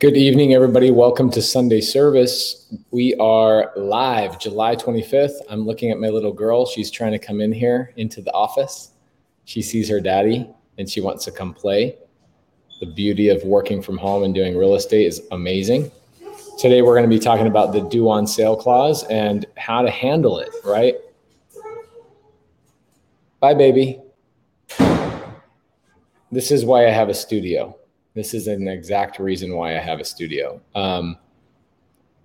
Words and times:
Good 0.00 0.16
evening, 0.16 0.54
everybody. 0.54 0.90
Welcome 0.90 1.30
to 1.32 1.42
Sunday 1.42 1.82
service. 1.82 2.72
We 2.90 3.14
are 3.16 3.70
live 3.76 4.38
July 4.38 4.74
25th. 4.74 5.34
I'm 5.50 5.66
looking 5.66 5.90
at 5.90 5.98
my 5.98 6.08
little 6.08 6.32
girl. 6.32 6.64
She's 6.64 6.90
trying 6.90 7.12
to 7.12 7.18
come 7.18 7.42
in 7.42 7.52
here 7.52 7.92
into 7.98 8.22
the 8.22 8.32
office. 8.32 8.92
She 9.44 9.60
sees 9.60 9.90
her 9.90 10.00
daddy 10.00 10.48
and 10.78 10.88
she 10.88 11.02
wants 11.02 11.26
to 11.26 11.30
come 11.30 11.52
play. 11.52 11.98
The 12.80 12.86
beauty 12.86 13.28
of 13.28 13.44
working 13.44 13.82
from 13.82 13.98
home 13.98 14.22
and 14.22 14.34
doing 14.34 14.56
real 14.56 14.74
estate 14.74 15.06
is 15.06 15.20
amazing. 15.32 15.92
Today, 16.58 16.80
we're 16.80 16.96
going 16.96 17.08
to 17.10 17.14
be 17.14 17.22
talking 17.22 17.46
about 17.46 17.74
the 17.74 17.82
due 17.82 18.08
on 18.08 18.26
sale 18.26 18.56
clause 18.56 19.04
and 19.08 19.44
how 19.58 19.82
to 19.82 19.90
handle 19.90 20.38
it, 20.38 20.48
right? 20.64 20.94
Bye, 23.38 23.52
baby. 23.52 24.00
This 26.32 26.50
is 26.50 26.64
why 26.64 26.86
I 26.86 26.90
have 26.90 27.10
a 27.10 27.14
studio 27.14 27.76
this 28.14 28.34
is 28.34 28.46
an 28.46 28.68
exact 28.68 29.18
reason 29.18 29.54
why 29.54 29.76
I 29.76 29.80
have 29.80 30.00
a 30.00 30.04
studio. 30.04 30.60
Um, 30.74 31.16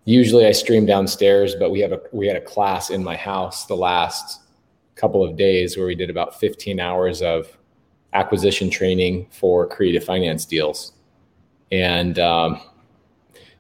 usually 0.05 0.45
I 0.45 0.51
stream 0.51 0.85
downstairs, 0.85 1.55
but 1.55 1.71
we 1.71 1.79
have 1.79 1.91
a 1.91 2.01
we 2.11 2.27
had 2.27 2.37
a 2.37 2.41
class 2.41 2.89
in 2.89 3.03
my 3.03 3.15
house 3.15 3.65
the 3.65 3.75
last 3.75 4.41
couple 4.95 5.23
of 5.23 5.35
days 5.35 5.77
where 5.77 5.85
we 5.85 5.95
did 5.95 6.09
about 6.09 6.39
15 6.39 6.79
hours 6.79 7.21
of 7.21 7.57
acquisition 8.13 8.69
training 8.69 9.27
for 9.31 9.67
creative 9.67 10.03
finance 10.03 10.45
deals, 10.45 10.93
and 11.71 12.17
um, 12.19 12.61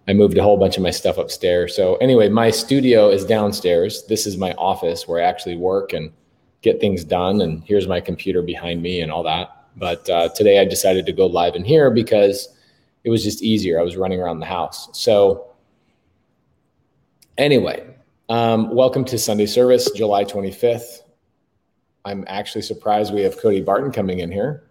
I 0.07 0.13
moved 0.13 0.37
a 0.37 0.43
whole 0.43 0.57
bunch 0.57 0.77
of 0.77 0.83
my 0.83 0.91
stuff 0.91 1.17
upstairs. 1.17 1.75
So 1.75 1.95
anyway, 1.95 2.29
my 2.29 2.51
studio 2.51 3.09
is 3.09 3.25
downstairs. 3.25 4.05
This 4.07 4.27
is 4.27 4.37
my 4.37 4.53
office 4.53 5.07
where 5.07 5.19
I 5.19 5.27
actually 5.27 5.57
work 5.57 5.93
and 5.93 6.11
get 6.61 6.79
things 6.79 7.03
done. 7.03 7.41
And 7.41 7.63
here's 7.63 7.87
my 7.87 7.99
computer 7.99 8.41
behind 8.41 8.81
me 8.81 9.01
and 9.01 9.11
all 9.11 9.23
that. 9.23 9.64
But 9.75 10.09
uh, 10.09 10.29
today 10.29 10.59
I 10.59 10.65
decided 10.65 11.05
to 11.05 11.11
go 11.11 11.25
live 11.25 11.55
in 11.55 11.65
here 11.65 11.91
because 11.91 12.49
it 13.03 13.09
was 13.09 13.23
just 13.23 13.43
easier. 13.43 13.79
I 13.79 13.83
was 13.83 13.97
running 13.97 14.19
around 14.19 14.39
the 14.39 14.45
house. 14.45 14.89
So, 14.93 15.47
anyway, 17.37 17.85
um, 18.29 18.73
welcome 18.73 19.03
to 19.05 19.17
Sunday 19.17 19.45
service, 19.45 19.91
July 19.91 20.23
25th. 20.23 21.01
I'm 22.05 22.23
actually 22.27 22.61
surprised 22.61 23.13
we 23.13 23.21
have 23.21 23.37
Cody 23.37 23.61
Barton 23.61 23.91
coming 23.91 24.19
in 24.19 24.31
here. 24.31 24.63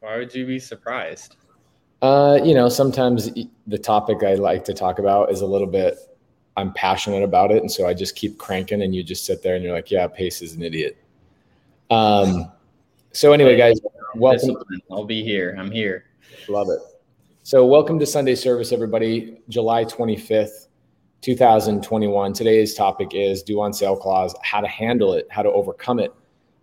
Why 0.00 0.18
would 0.18 0.34
you 0.34 0.46
be 0.46 0.58
surprised? 0.58 1.36
Uh, 2.02 2.38
you 2.44 2.54
know, 2.54 2.68
sometimes 2.68 3.30
the 3.66 3.78
topic 3.78 4.22
I 4.22 4.34
like 4.34 4.64
to 4.66 4.74
talk 4.74 4.98
about 4.98 5.32
is 5.32 5.40
a 5.40 5.46
little 5.46 5.66
bit, 5.66 5.98
I'm 6.56 6.72
passionate 6.72 7.22
about 7.22 7.50
it. 7.50 7.58
And 7.58 7.70
so 7.70 7.86
I 7.86 7.94
just 7.94 8.16
keep 8.16 8.38
cranking, 8.38 8.82
and 8.82 8.94
you 8.94 9.02
just 9.02 9.24
sit 9.24 9.42
there 9.42 9.54
and 9.54 9.64
you're 9.64 9.74
like, 9.74 9.90
yeah, 9.90 10.06
Pace 10.06 10.42
is 10.42 10.54
an 10.54 10.62
idiot. 10.62 10.96
Um, 11.90 12.52
so 13.12 13.32
anyway, 13.32 13.56
guys, 13.56 13.80
welcome. 14.14 14.56
I'll 14.90 15.04
be 15.04 15.22
here. 15.22 15.56
I'm 15.58 15.70
here. 15.70 16.04
Love 16.48 16.68
it. 16.68 16.80
So 17.42 17.64
welcome 17.66 17.98
to 17.98 18.06
Sunday 18.06 18.34
service, 18.34 18.72
everybody. 18.72 19.40
July 19.48 19.84
25th, 19.84 20.68
2021. 21.22 22.32
Today's 22.32 22.74
topic 22.74 23.14
is 23.14 23.42
due 23.42 23.60
on 23.60 23.72
sale 23.72 23.96
clause, 23.96 24.34
how 24.42 24.60
to 24.60 24.68
handle 24.68 25.14
it, 25.14 25.26
how 25.30 25.42
to 25.42 25.50
overcome 25.50 25.98
it. 25.98 26.12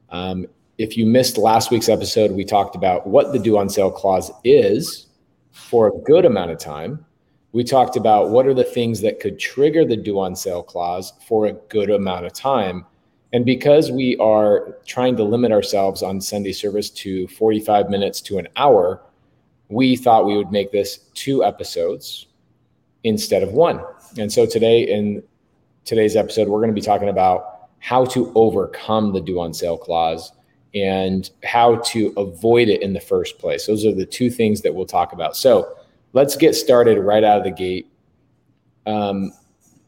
Um, 0.09 0.45
if 0.77 0.97
you 0.97 1.05
missed 1.05 1.37
last 1.37 1.71
week's 1.71 1.89
episode, 1.89 2.31
we 2.31 2.45
talked 2.45 2.75
about 2.75 3.07
what 3.07 3.33
the 3.33 3.39
due 3.39 3.57
on 3.57 3.69
sale 3.69 3.91
clause 3.91 4.31
is 4.43 5.07
for 5.51 5.87
a 5.87 5.97
good 6.03 6.25
amount 6.25 6.51
of 6.51 6.59
time. 6.59 7.05
We 7.53 7.63
talked 7.63 7.95
about 7.95 8.29
what 8.29 8.45
are 8.45 8.53
the 8.53 8.63
things 8.63 9.01
that 9.01 9.19
could 9.19 9.39
trigger 9.39 9.85
the 9.85 9.95
due 9.95 10.19
on 10.19 10.35
sale 10.35 10.61
clause 10.61 11.13
for 11.27 11.47
a 11.47 11.53
good 11.53 11.89
amount 11.89 12.25
of 12.25 12.33
time. 12.33 12.85
And 13.35 13.43
because 13.43 13.91
we 13.91 14.15
are 14.15 14.77
trying 14.85 15.17
to 15.17 15.25
limit 15.25 15.51
ourselves 15.51 16.01
on 16.01 16.21
Sunday 16.21 16.53
service 16.53 16.89
to 16.91 17.27
45 17.27 17.89
minutes 17.89 18.21
to 18.21 18.37
an 18.37 18.47
hour, 18.55 19.01
we 19.67 19.97
thought 19.97 20.25
we 20.25 20.37
would 20.37 20.53
make 20.53 20.71
this 20.71 20.99
two 21.15 21.43
episodes 21.43 22.27
instead 23.03 23.43
of 23.43 23.51
one. 23.51 23.81
And 24.17 24.31
so 24.31 24.45
today, 24.45 24.83
in 24.83 25.21
today's 25.83 26.15
episode, 26.15 26.47
we're 26.47 26.59
going 26.59 26.69
to 26.69 26.73
be 26.73 26.79
talking 26.79 27.09
about 27.09 27.67
how 27.79 28.05
to 28.05 28.31
overcome 28.35 29.11
the 29.11 29.19
due 29.19 29.41
on 29.41 29.53
sale 29.53 29.77
clause 29.77 30.31
and 30.73 31.29
how 31.43 31.75
to 31.87 32.13
avoid 32.15 32.69
it 32.69 32.81
in 32.81 32.93
the 32.93 33.01
first 33.01 33.37
place. 33.37 33.67
Those 33.67 33.85
are 33.85 33.93
the 33.93 34.05
two 34.05 34.29
things 34.29 34.61
that 34.61 34.73
we'll 34.73 34.85
talk 34.85 35.11
about. 35.11 35.35
So 35.35 35.75
let's 36.13 36.37
get 36.37 36.55
started 36.55 36.97
right 36.99 37.25
out 37.25 37.39
of 37.39 37.43
the 37.43 37.51
gate. 37.51 37.91
Um, 38.85 39.33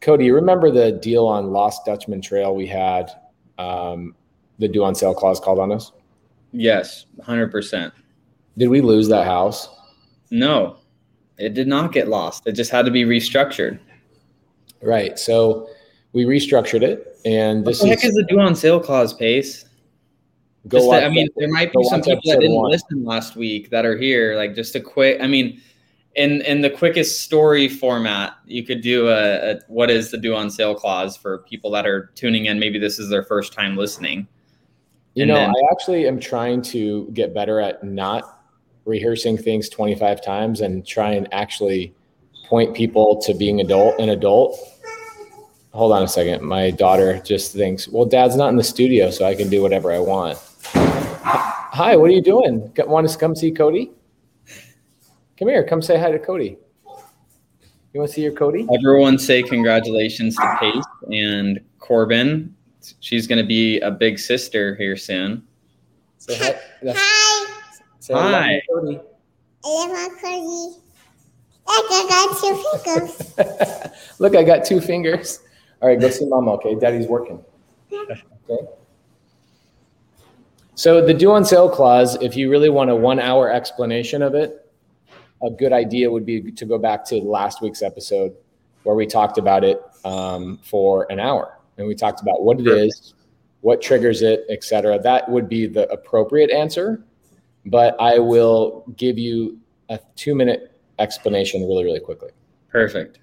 Cody, 0.02 0.26
you 0.26 0.34
remember 0.34 0.70
the 0.70 0.92
deal 0.92 1.26
on 1.26 1.50
Lost 1.50 1.86
Dutchman 1.86 2.20
Trail 2.20 2.54
we 2.54 2.66
had 2.66 3.10
um, 3.58 4.14
the 4.58 4.68
due 4.68 4.84
on 4.84 4.94
sale 4.94 5.14
clause 5.14 5.40
called 5.40 5.58
on 5.58 5.72
us? 5.72 5.92
Yes, 6.52 7.06
100%. 7.20 7.92
Did 8.56 8.68
we 8.68 8.80
lose 8.80 9.08
that 9.08 9.26
house? 9.26 9.68
No, 10.30 10.78
it 11.38 11.54
did 11.54 11.68
not 11.68 11.92
get 11.92 12.08
lost. 12.08 12.46
It 12.46 12.52
just 12.52 12.70
had 12.70 12.84
to 12.84 12.90
be 12.90 13.04
restructured. 13.04 13.78
Right. 14.82 15.18
So 15.18 15.68
we 16.12 16.24
restructured 16.24 16.82
it. 16.82 17.18
And 17.24 17.64
this 17.64 17.80
what 17.80 17.86
the 17.86 17.90
heck 17.90 18.04
is, 18.04 18.10
is 18.10 18.14
the 18.14 18.24
due 18.24 18.40
on 18.40 18.54
sale 18.54 18.80
clause, 18.80 19.14
Pace? 19.14 19.64
Go 20.66 20.90
to, 20.92 21.06
I 21.06 21.08
mean, 21.08 21.28
there 21.36 21.48
might 21.48 21.72
be 21.72 21.82
some 21.84 22.02
people 22.02 22.20
that 22.26 22.40
didn't 22.40 22.56
one. 22.56 22.70
listen 22.70 23.04
last 23.04 23.36
week 23.36 23.70
that 23.70 23.86
are 23.86 23.96
here. 23.96 24.36
Like 24.36 24.54
just 24.54 24.74
a 24.74 24.80
quick, 24.80 25.18
I 25.20 25.26
mean, 25.26 25.60
in 26.18 26.42
in 26.42 26.60
the 26.60 26.68
quickest 26.68 27.22
story 27.22 27.68
format, 27.68 28.36
you 28.44 28.64
could 28.64 28.80
do 28.80 29.08
a, 29.08 29.52
a, 29.52 29.58
what 29.68 29.88
is 29.88 30.10
the 30.10 30.18
due 30.18 30.34
on 30.34 30.50
sale 30.50 30.74
clause 30.74 31.16
for 31.16 31.38
people 31.38 31.70
that 31.70 31.86
are 31.86 32.06
tuning 32.16 32.46
in. 32.46 32.58
Maybe 32.58 32.78
this 32.78 32.98
is 32.98 33.08
their 33.08 33.22
first 33.22 33.52
time 33.52 33.76
listening. 33.76 34.26
You 35.14 35.22
and 35.22 35.28
know, 35.28 35.36
then, 35.36 35.50
I 35.50 35.70
actually 35.70 36.08
am 36.08 36.18
trying 36.18 36.60
to 36.62 37.08
get 37.12 37.32
better 37.32 37.60
at 37.60 37.84
not 37.84 38.42
rehearsing 38.84 39.38
things 39.38 39.68
25 39.68 40.20
times 40.22 40.60
and 40.60 40.84
try 40.84 41.12
and 41.12 41.32
actually 41.32 41.94
point 42.46 42.74
people 42.74 43.20
to 43.22 43.32
being 43.32 43.60
adult 43.60 43.98
an 44.00 44.08
adult. 44.08 44.58
Hold 45.72 45.92
on 45.92 46.02
a 46.02 46.08
second. 46.08 46.42
My 46.42 46.72
daughter 46.72 47.20
just 47.20 47.52
thinks, 47.52 47.86
well, 47.86 48.06
dad's 48.06 48.34
not 48.34 48.48
in 48.48 48.56
the 48.56 48.64
studio, 48.64 49.10
so 49.10 49.24
I 49.24 49.36
can 49.36 49.48
do 49.48 49.62
whatever 49.62 49.92
I 49.92 50.00
want. 50.00 50.36
Hi, 50.74 51.94
what 51.94 52.10
are 52.10 52.14
you 52.14 52.22
doing? 52.22 52.72
Want 52.76 53.08
to 53.08 53.18
come 53.18 53.36
see 53.36 53.52
Cody? 53.52 53.92
Come 55.38 55.48
here. 55.48 55.62
Come 55.62 55.80
say 55.80 55.96
hi 55.98 56.10
to 56.10 56.18
Cody. 56.18 56.58
You 57.92 58.00
want 58.00 58.08
to 58.08 58.14
see 58.14 58.22
your 58.22 58.32
Cody? 58.32 58.66
Everyone 58.74 59.18
say 59.18 59.42
congratulations 59.42 60.34
to 60.34 60.56
Pace 60.58 60.84
and 61.12 61.60
Corbin. 61.78 62.54
She's 62.98 63.28
going 63.28 63.40
to 63.40 63.46
be 63.46 63.78
a 63.80 63.90
big 63.90 64.18
sister 64.18 64.74
here 64.74 64.96
soon. 64.96 65.46
Say 66.18 66.36
hi. 66.36 66.58
Hi. 66.96 67.60
Say 68.00 68.14
hi. 68.14 68.62
Cody. 68.68 69.00
I 69.64 69.86
love 69.86 70.12
Cody. 70.20 70.76
Look, 71.68 71.86
I 71.92 72.06
got 72.08 72.40
two 72.40 72.80
fingers. 72.82 74.18
Look, 74.18 74.34
I 74.34 74.42
got 74.42 74.64
two 74.64 74.80
fingers. 74.80 75.40
All 75.80 75.88
right, 75.88 76.00
go 76.00 76.10
see 76.10 76.26
mama, 76.26 76.52
okay? 76.54 76.74
Daddy's 76.74 77.06
working. 77.06 77.44
Okay. 78.50 78.66
So 80.74 81.04
the 81.04 81.12
due 81.12 81.32
on 81.32 81.44
sale 81.44 81.68
clause, 81.68 82.14
if 82.22 82.34
you 82.34 82.50
really 82.50 82.70
want 82.70 82.88
a 82.88 82.96
one 82.96 83.20
hour 83.20 83.52
explanation 83.52 84.22
of 84.22 84.34
it, 84.34 84.67
a 85.42 85.50
good 85.50 85.72
idea 85.72 86.10
would 86.10 86.26
be 86.26 86.50
to 86.52 86.64
go 86.64 86.78
back 86.78 87.04
to 87.06 87.16
last 87.16 87.62
week's 87.62 87.82
episode 87.82 88.34
where 88.82 88.96
we 88.96 89.06
talked 89.06 89.38
about 89.38 89.64
it 89.64 89.80
um, 90.04 90.58
for 90.62 91.06
an 91.10 91.20
hour. 91.20 91.58
And 91.76 91.86
we 91.86 91.94
talked 91.94 92.20
about 92.20 92.42
what 92.42 92.60
it 92.60 92.66
is 92.66 93.14
what 93.60 93.82
triggers 93.82 94.22
it 94.22 94.44
etc 94.48 95.00
that 95.02 95.28
would 95.28 95.48
be 95.48 95.66
the 95.66 95.88
appropriate 95.90 96.48
answer 96.48 97.04
but 97.66 97.96
i 98.00 98.16
will 98.16 98.84
give 98.96 99.18
you 99.18 99.58
a 99.88 99.98
two 100.14 100.32
minute 100.32 100.78
explanation 100.98 101.62
really 101.62 101.84
really 101.84 102.00
quickly. 102.00 102.30
Perfect. 102.70 103.18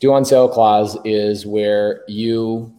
Due 0.00 0.12
on 0.12 0.24
sale 0.24 0.48
clause 0.48 0.96
is 1.04 1.46
where 1.46 2.02
you 2.08 2.72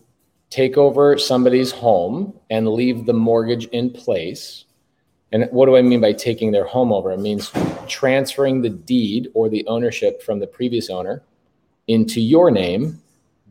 take 0.49 0.77
over 0.77 1.17
somebody's 1.17 1.71
home 1.71 2.33
and 2.49 2.67
leave 2.67 3.05
the 3.05 3.13
mortgage 3.13 3.65
in 3.67 3.89
place. 3.89 4.65
And 5.31 5.47
what 5.51 5.65
do 5.65 5.75
I 5.75 5.81
mean 5.81 6.01
by 6.01 6.13
taking 6.13 6.51
their 6.51 6.65
home 6.65 6.91
over? 6.91 7.11
It 7.11 7.19
means 7.19 7.51
transferring 7.88 8.62
the 8.62 8.69
deed 8.69 9.29
or 9.34 9.50
the 9.50 9.65
ownership 9.68 10.21
from 10.21 10.39
the 10.39 10.48
previous 10.48 10.89
owner 10.89 11.24
into 11.88 12.21
your 12.21 12.51
name, 12.51 13.01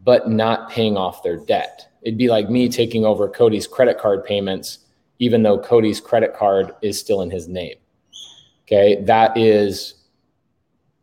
but 0.04 0.28
not 0.28 0.70
paying 0.70 0.96
off 0.96 1.22
their 1.22 1.36
debt. 1.36 1.88
It'd 2.02 2.18
be 2.18 2.28
like 2.28 2.50
me 2.50 2.68
taking 2.68 3.04
over 3.04 3.28
Cody's 3.28 3.66
credit 3.66 3.98
card 3.98 4.24
payments, 4.24 4.80
even 5.18 5.42
though 5.42 5.58
Cody's 5.58 6.00
credit 6.00 6.34
card 6.34 6.74
is 6.82 6.98
still 6.98 7.22
in 7.22 7.30
his 7.30 7.48
name. 7.48 7.76
Okay, 8.66 9.02
that 9.04 9.36
is 9.36 9.94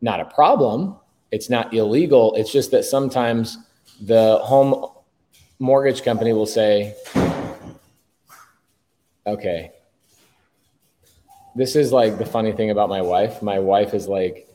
not 0.00 0.20
a 0.20 0.24
problem. 0.26 0.96
It's 1.30 1.48
not 1.48 1.72
illegal. 1.72 2.34
It's 2.34 2.52
just 2.52 2.70
that 2.72 2.84
sometimes 2.84 3.58
the 4.00 4.38
home 4.38 4.90
mortgage 5.58 6.02
company 6.02 6.32
will 6.32 6.46
say, 6.46 6.94
okay, 9.26 9.70
this 11.54 11.76
is 11.76 11.92
like 11.92 12.18
the 12.18 12.26
funny 12.26 12.52
thing 12.52 12.70
about 12.70 12.88
my 12.88 13.02
wife. 13.02 13.42
My 13.42 13.58
wife 13.58 13.94
is 13.94 14.08
like, 14.08 14.48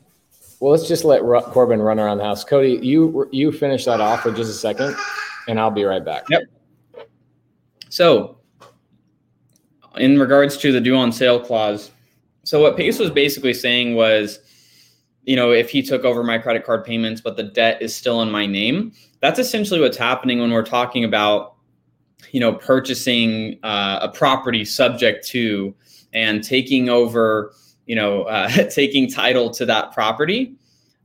well, 0.60 0.72
let's 0.72 0.88
just 0.88 1.06
let 1.06 1.24
Ru- 1.24 1.42
Corbin 1.42 1.82
run 1.82 2.00
around 2.00 2.18
the 2.18 2.24
house. 2.24 2.44
Cody, 2.44 2.80
you 2.82 3.30
you 3.32 3.52
finish 3.52 3.86
that 3.86 4.02
off 4.02 4.22
for 4.22 4.32
just 4.32 4.50
a 4.50 4.54
second, 4.54 4.96
and 5.48 5.60
I'll 5.60 5.72
be 5.72 5.84
right 5.84 6.04
back. 6.04 6.24
Yep. 6.30 6.44
So, 7.90 8.40
in 9.98 10.20
regards 10.20 10.58
to 10.58 10.72
the 10.72 10.82
due 10.82 10.96
on 10.96 11.12
sale 11.12 11.40
clause, 11.40 11.92
so 12.44 12.62
what 12.62 12.76
Pace 12.78 12.98
was 12.98 13.12
basically 13.12 13.54
saying 13.54 13.96
was, 13.96 14.40
you 15.24 15.36
know, 15.36 15.52
if 15.52 15.70
he 15.70 15.84
took 15.84 16.04
over 16.06 16.24
my 16.24 16.38
credit 16.38 16.66
card 16.66 16.86
payments, 16.86 17.22
but 17.22 17.38
the 17.38 17.44
debt 17.44 17.82
is 17.82 17.96
still 17.96 18.22
in 18.22 18.32
my 18.32 18.46
name. 18.46 18.94
That's 19.20 19.40
essentially 19.40 19.80
what's 19.80 19.98
happening 19.98 20.40
when 20.40 20.52
we're 20.52 20.64
talking 20.64 21.04
about, 21.04 21.56
you 22.32 22.40
know, 22.40 22.54
purchasing 22.54 23.60
uh, 23.64 24.00
a 24.02 24.10
property 24.10 24.64
subject 24.66 25.28
to 25.28 25.76
and 26.14 26.44
taking 26.44 26.90
over, 26.90 27.54
you 27.86 27.96
know, 27.96 28.24
uh, 28.24 28.50
taking 28.70 29.10
title 29.10 29.50
to 29.52 29.66
that 29.66 29.94
property, 29.94 30.56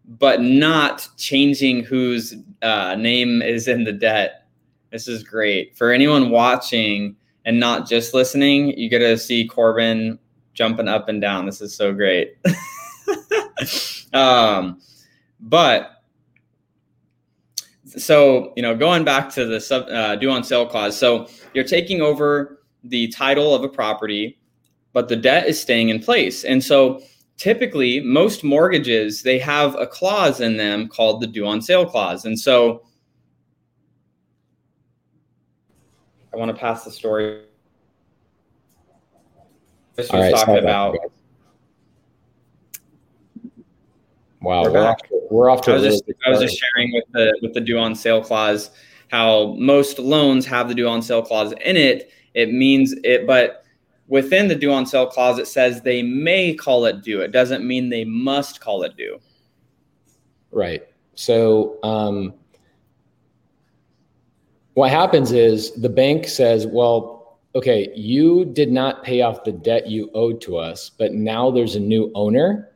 but 0.07 0.41
not 0.43 1.09
changing 1.17 1.85
whose 1.85 2.35
uh, 2.63 2.95
name 2.97 3.43
is 3.43 3.69
in 3.69 3.85
the 3.85 3.93
debt. 3.93 4.47
This 4.91 5.09
is 5.09 5.23
great 5.23 5.77
for 5.77 5.91
anyone 5.91 6.31
watching 6.31 7.17
and 7.45 7.59
not 7.59 7.89
just 7.89 8.15
listening. 8.15 8.77
You 8.79 8.89
get 8.89 8.99
to 8.99 9.17
see 9.17 9.47
Corbin 9.47 10.19
jumping 10.55 10.89
up 10.89 11.09
and 11.09 11.21
down. 11.21 11.47
This 11.47 11.61
is 11.61 11.75
so 11.75 11.93
great. 11.93 12.37
um, 14.13 14.81
but 15.41 16.03
so 17.87 18.53
you 18.57 18.63
know, 18.63 18.77
going 18.77 19.05
back 19.05 19.31
to 19.31 19.45
the 19.47 19.61
sub, 19.61 19.89
uh, 19.89 20.17
due 20.17 20.31
on 20.31 20.45
sale 20.45 20.67
clause. 20.67 20.97
So 20.97 21.29
you're 21.55 21.65
taking 21.65 22.01
over 22.01 22.63
the 22.85 23.09
title 23.09 23.55
of 23.55 23.63
a 23.63 23.69
property, 23.69 24.39
but 24.93 25.09
the 25.09 25.17
debt 25.17 25.47
is 25.47 25.61
staying 25.61 25.89
in 25.89 26.01
place, 26.01 26.45
and 26.45 26.63
so 26.63 27.03
typically 27.37 28.01
most 28.01 28.45
mortgages 28.45 29.23
they 29.23 29.39
have 29.39 29.75
a 29.77 29.87
clause 29.87 30.41
in 30.41 30.57
them 30.57 30.89
called 30.89 31.21
the 31.21 31.27
due 31.27 31.47
on 31.47 31.61
sale 31.63 31.87
clause, 31.87 32.25
and 32.25 32.39
so. 32.39 32.85
I 36.35 36.39
want 36.39 36.51
to 36.51 36.57
pass 36.57 36.83
the 36.83 36.91
story. 36.91 37.43
This 39.97 40.11
was 40.11 40.21
right, 40.23 40.35
talking 40.35 40.57
about. 40.57 40.97
Wow, 44.41 44.63
we're, 44.63 44.73
we're 44.73 44.89
off, 44.89 44.97
to, 44.97 45.21
we're 45.31 45.51
off 45.51 45.61
to. 45.63 45.73
I 45.73 45.75
was, 45.75 45.83
just, 45.85 46.05
I 46.27 46.31
was 46.31 46.41
just 46.41 46.59
sharing 46.59 46.93
with 46.95 47.05
the 47.13 47.39
with 47.43 47.53
the 47.53 47.61
due 47.61 47.79
on 47.79 47.95
sale 47.95 48.25
clause 48.25 48.71
how 49.09 49.55
most 49.59 49.99
loans 49.99 50.47
have 50.47 50.69
the 50.69 50.75
due 50.75 50.89
on 50.89 51.03
sale 51.03 51.21
clause 51.23 51.53
in 51.65 51.77
it. 51.77 52.11
It 52.33 52.51
means 52.51 52.95
it, 53.05 53.27
but 53.27 53.62
within 54.13 54.47
the 54.47 54.55
due 54.55 54.71
on 54.71 54.85
sale 54.85 55.07
clause, 55.07 55.39
it 55.39 55.47
says 55.47 55.81
they 55.81 56.03
may 56.03 56.53
call 56.53 56.85
it 56.85 57.03
due. 57.03 57.23
It 57.23 57.33
doesn't 57.33 57.67
mean 57.67 57.89
they 57.89 58.05
must 58.05 58.61
call 58.61 58.83
it 58.83 58.95
due. 58.95 59.19
Right. 60.51 60.87
So 61.15 61.79
um, 61.83 62.35
what 64.75 64.91
happens 64.91 65.33
is 65.33 65.73
the 65.81 65.89
bank 65.89 66.29
says, 66.29 66.67
well, 66.67 67.39
okay, 67.55 67.91
you 67.97 68.45
did 68.45 68.71
not 68.71 69.03
pay 69.03 69.23
off 69.23 69.45
the 69.45 69.53
debt 69.53 69.89
you 69.89 70.11
owed 70.13 70.43
to 70.43 70.59
us, 70.59 70.91
but 70.91 71.15
now 71.15 71.51
there's 71.51 71.75
a 71.75 71.81
new 71.81 72.13
owner 72.15 72.69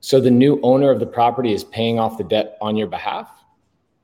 so 0.00 0.20
the 0.20 0.30
new 0.30 0.60
owner 0.62 0.90
of 0.90 1.00
the 1.00 1.06
property 1.06 1.52
is 1.52 1.64
paying 1.64 1.98
off 1.98 2.16
the 2.16 2.22
debt 2.22 2.56
on 2.60 2.76
your 2.76 2.86
behalf? 2.86 3.28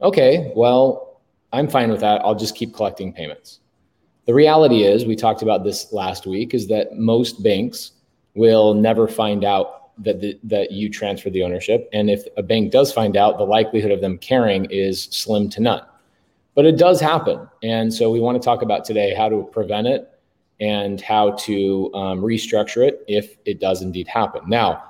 Okay, 0.01 0.53
well, 0.57 1.21
I'm 1.53 1.69
fine 1.69 1.93
with 1.93 2.01
that. 2.01 2.23
I'll 2.25 2.35
just 2.35 2.57
keep 2.57 2.75
collecting 2.75 3.13
payments. 3.13 3.61
The 4.27 4.35
reality 4.35 4.85
is, 4.85 5.05
we 5.05 5.17
talked 5.17 5.43
about 5.43 5.65
this 5.65 5.93
last 5.93 6.27
week, 6.27 6.55
is 6.55 6.69
that 6.69 6.97
most 6.97 7.43
banks 7.43 7.93
will 8.35 8.75
never 8.75 9.09
find 9.09 9.45
out 9.45 9.97
that 9.99 10.21
the, 10.21 10.39
that 10.45 10.73
you 10.73 10.89
transfer 10.89 11.29
the 11.29 11.43
ownership, 11.43 11.89
and 11.93 12.09
if 12.09 12.25
a 12.37 12.43
bank 12.43 12.73
does 12.73 12.93
find 12.93 13.17
out, 13.17 13.39
the 13.39 13.45
likelihood 13.45 13.91
of 13.91 14.01
them 14.01 14.19
caring 14.19 14.65
is 14.67 15.05
slim 15.05 15.51
to 15.51 15.61
none. 15.61 15.83
But 16.55 16.67
it 16.67 16.79
does 16.79 17.01
happen, 17.01 17.49
and 17.63 17.93
so 17.93 18.11
we 18.11 18.21
want 18.21 18.41
to 18.41 18.45
talk 18.45 18.63
about 18.63 18.85
today 18.85 19.15
how 19.15 19.29
to 19.29 19.43
prevent 19.53 19.87
it 19.87 20.09
and 20.61 21.01
how 21.01 21.33
to 21.33 21.91
um, 21.95 22.21
restructure 22.21 22.87
it 22.87 23.05
if 23.09 23.37
it 23.45 23.61
does 23.61 23.83
indeed 23.83 24.07
happen. 24.07 24.43
Now, 24.47 24.85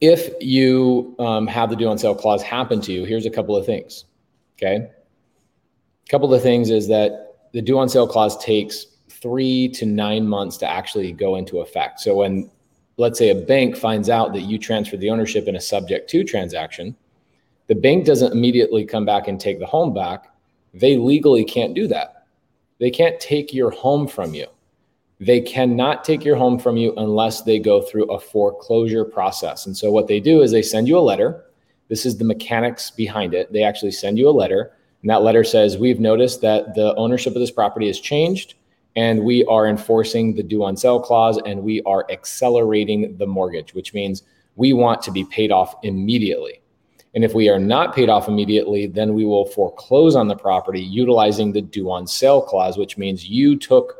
if 0.00 0.30
you 0.40 1.14
um, 1.18 1.46
have 1.46 1.70
the 1.70 1.76
due 1.76 1.88
on 1.88 1.98
sale 1.98 2.14
clause 2.14 2.42
happen 2.42 2.80
to 2.82 2.92
you, 2.92 3.04
here's 3.04 3.26
a 3.26 3.30
couple 3.30 3.54
of 3.56 3.66
things. 3.66 4.04
Okay. 4.56 4.76
A 4.76 6.10
couple 6.10 6.32
of 6.32 6.42
things 6.42 6.70
is 6.70 6.88
that 6.88 7.23
the 7.54 7.62
due 7.62 7.78
on 7.78 7.88
sale 7.88 8.06
clause 8.06 8.36
takes 8.44 8.86
three 9.08 9.68
to 9.68 9.86
nine 9.86 10.26
months 10.26 10.58
to 10.58 10.68
actually 10.68 11.12
go 11.12 11.36
into 11.36 11.60
effect. 11.60 12.00
So 12.00 12.16
when, 12.16 12.50
let's 12.96 13.18
say, 13.18 13.30
a 13.30 13.34
bank 13.34 13.76
finds 13.76 14.10
out 14.10 14.32
that 14.34 14.42
you 14.42 14.58
transferred 14.58 15.00
the 15.00 15.08
ownership 15.08 15.46
in 15.46 15.56
a 15.56 15.60
subject 15.60 16.10
to 16.10 16.24
transaction, 16.24 16.96
the 17.68 17.76
bank 17.76 18.04
doesn't 18.04 18.32
immediately 18.32 18.84
come 18.84 19.06
back 19.06 19.28
and 19.28 19.40
take 19.40 19.60
the 19.60 19.66
home 19.66 19.94
back. 19.94 20.26
They 20.74 20.98
legally 20.98 21.44
can't 21.44 21.74
do 21.74 21.86
that. 21.88 22.26
They 22.80 22.90
can't 22.90 23.18
take 23.20 23.54
your 23.54 23.70
home 23.70 24.08
from 24.08 24.34
you. 24.34 24.46
They 25.20 25.40
cannot 25.40 26.02
take 26.02 26.24
your 26.24 26.36
home 26.36 26.58
from 26.58 26.76
you 26.76 26.92
unless 26.96 27.42
they 27.42 27.60
go 27.60 27.80
through 27.80 28.10
a 28.10 28.18
foreclosure 28.18 29.04
process. 29.04 29.64
And 29.66 29.76
so 29.76 29.92
what 29.92 30.08
they 30.08 30.18
do 30.18 30.42
is 30.42 30.50
they 30.50 30.60
send 30.60 30.88
you 30.88 30.98
a 30.98 31.00
letter. 31.00 31.44
This 31.88 32.04
is 32.04 32.18
the 32.18 32.24
mechanics 32.24 32.90
behind 32.90 33.32
it. 33.32 33.52
They 33.52 33.62
actually 33.62 33.92
send 33.92 34.18
you 34.18 34.28
a 34.28 34.30
letter, 34.30 34.72
and 35.04 35.10
that 35.10 35.22
letter 35.22 35.44
says, 35.44 35.76
We've 35.76 36.00
noticed 36.00 36.40
that 36.40 36.74
the 36.74 36.94
ownership 36.94 37.34
of 37.34 37.40
this 37.40 37.50
property 37.50 37.88
has 37.88 38.00
changed, 38.00 38.54
and 38.96 39.22
we 39.22 39.44
are 39.44 39.68
enforcing 39.68 40.34
the 40.34 40.42
due 40.42 40.64
on 40.64 40.78
sale 40.78 40.98
clause, 40.98 41.38
and 41.44 41.62
we 41.62 41.82
are 41.82 42.06
accelerating 42.10 43.14
the 43.18 43.26
mortgage, 43.26 43.74
which 43.74 43.92
means 43.92 44.22
we 44.56 44.72
want 44.72 45.02
to 45.02 45.10
be 45.10 45.26
paid 45.26 45.52
off 45.52 45.74
immediately. 45.82 46.62
And 47.14 47.22
if 47.22 47.34
we 47.34 47.50
are 47.50 47.58
not 47.58 47.94
paid 47.94 48.08
off 48.08 48.28
immediately, 48.28 48.86
then 48.86 49.12
we 49.12 49.26
will 49.26 49.44
foreclose 49.44 50.16
on 50.16 50.26
the 50.26 50.36
property 50.36 50.80
utilizing 50.80 51.52
the 51.52 51.60
due 51.60 51.90
on 51.90 52.06
sale 52.06 52.40
clause, 52.40 52.78
which 52.78 52.96
means 52.96 53.28
you 53.28 53.58
took 53.58 53.96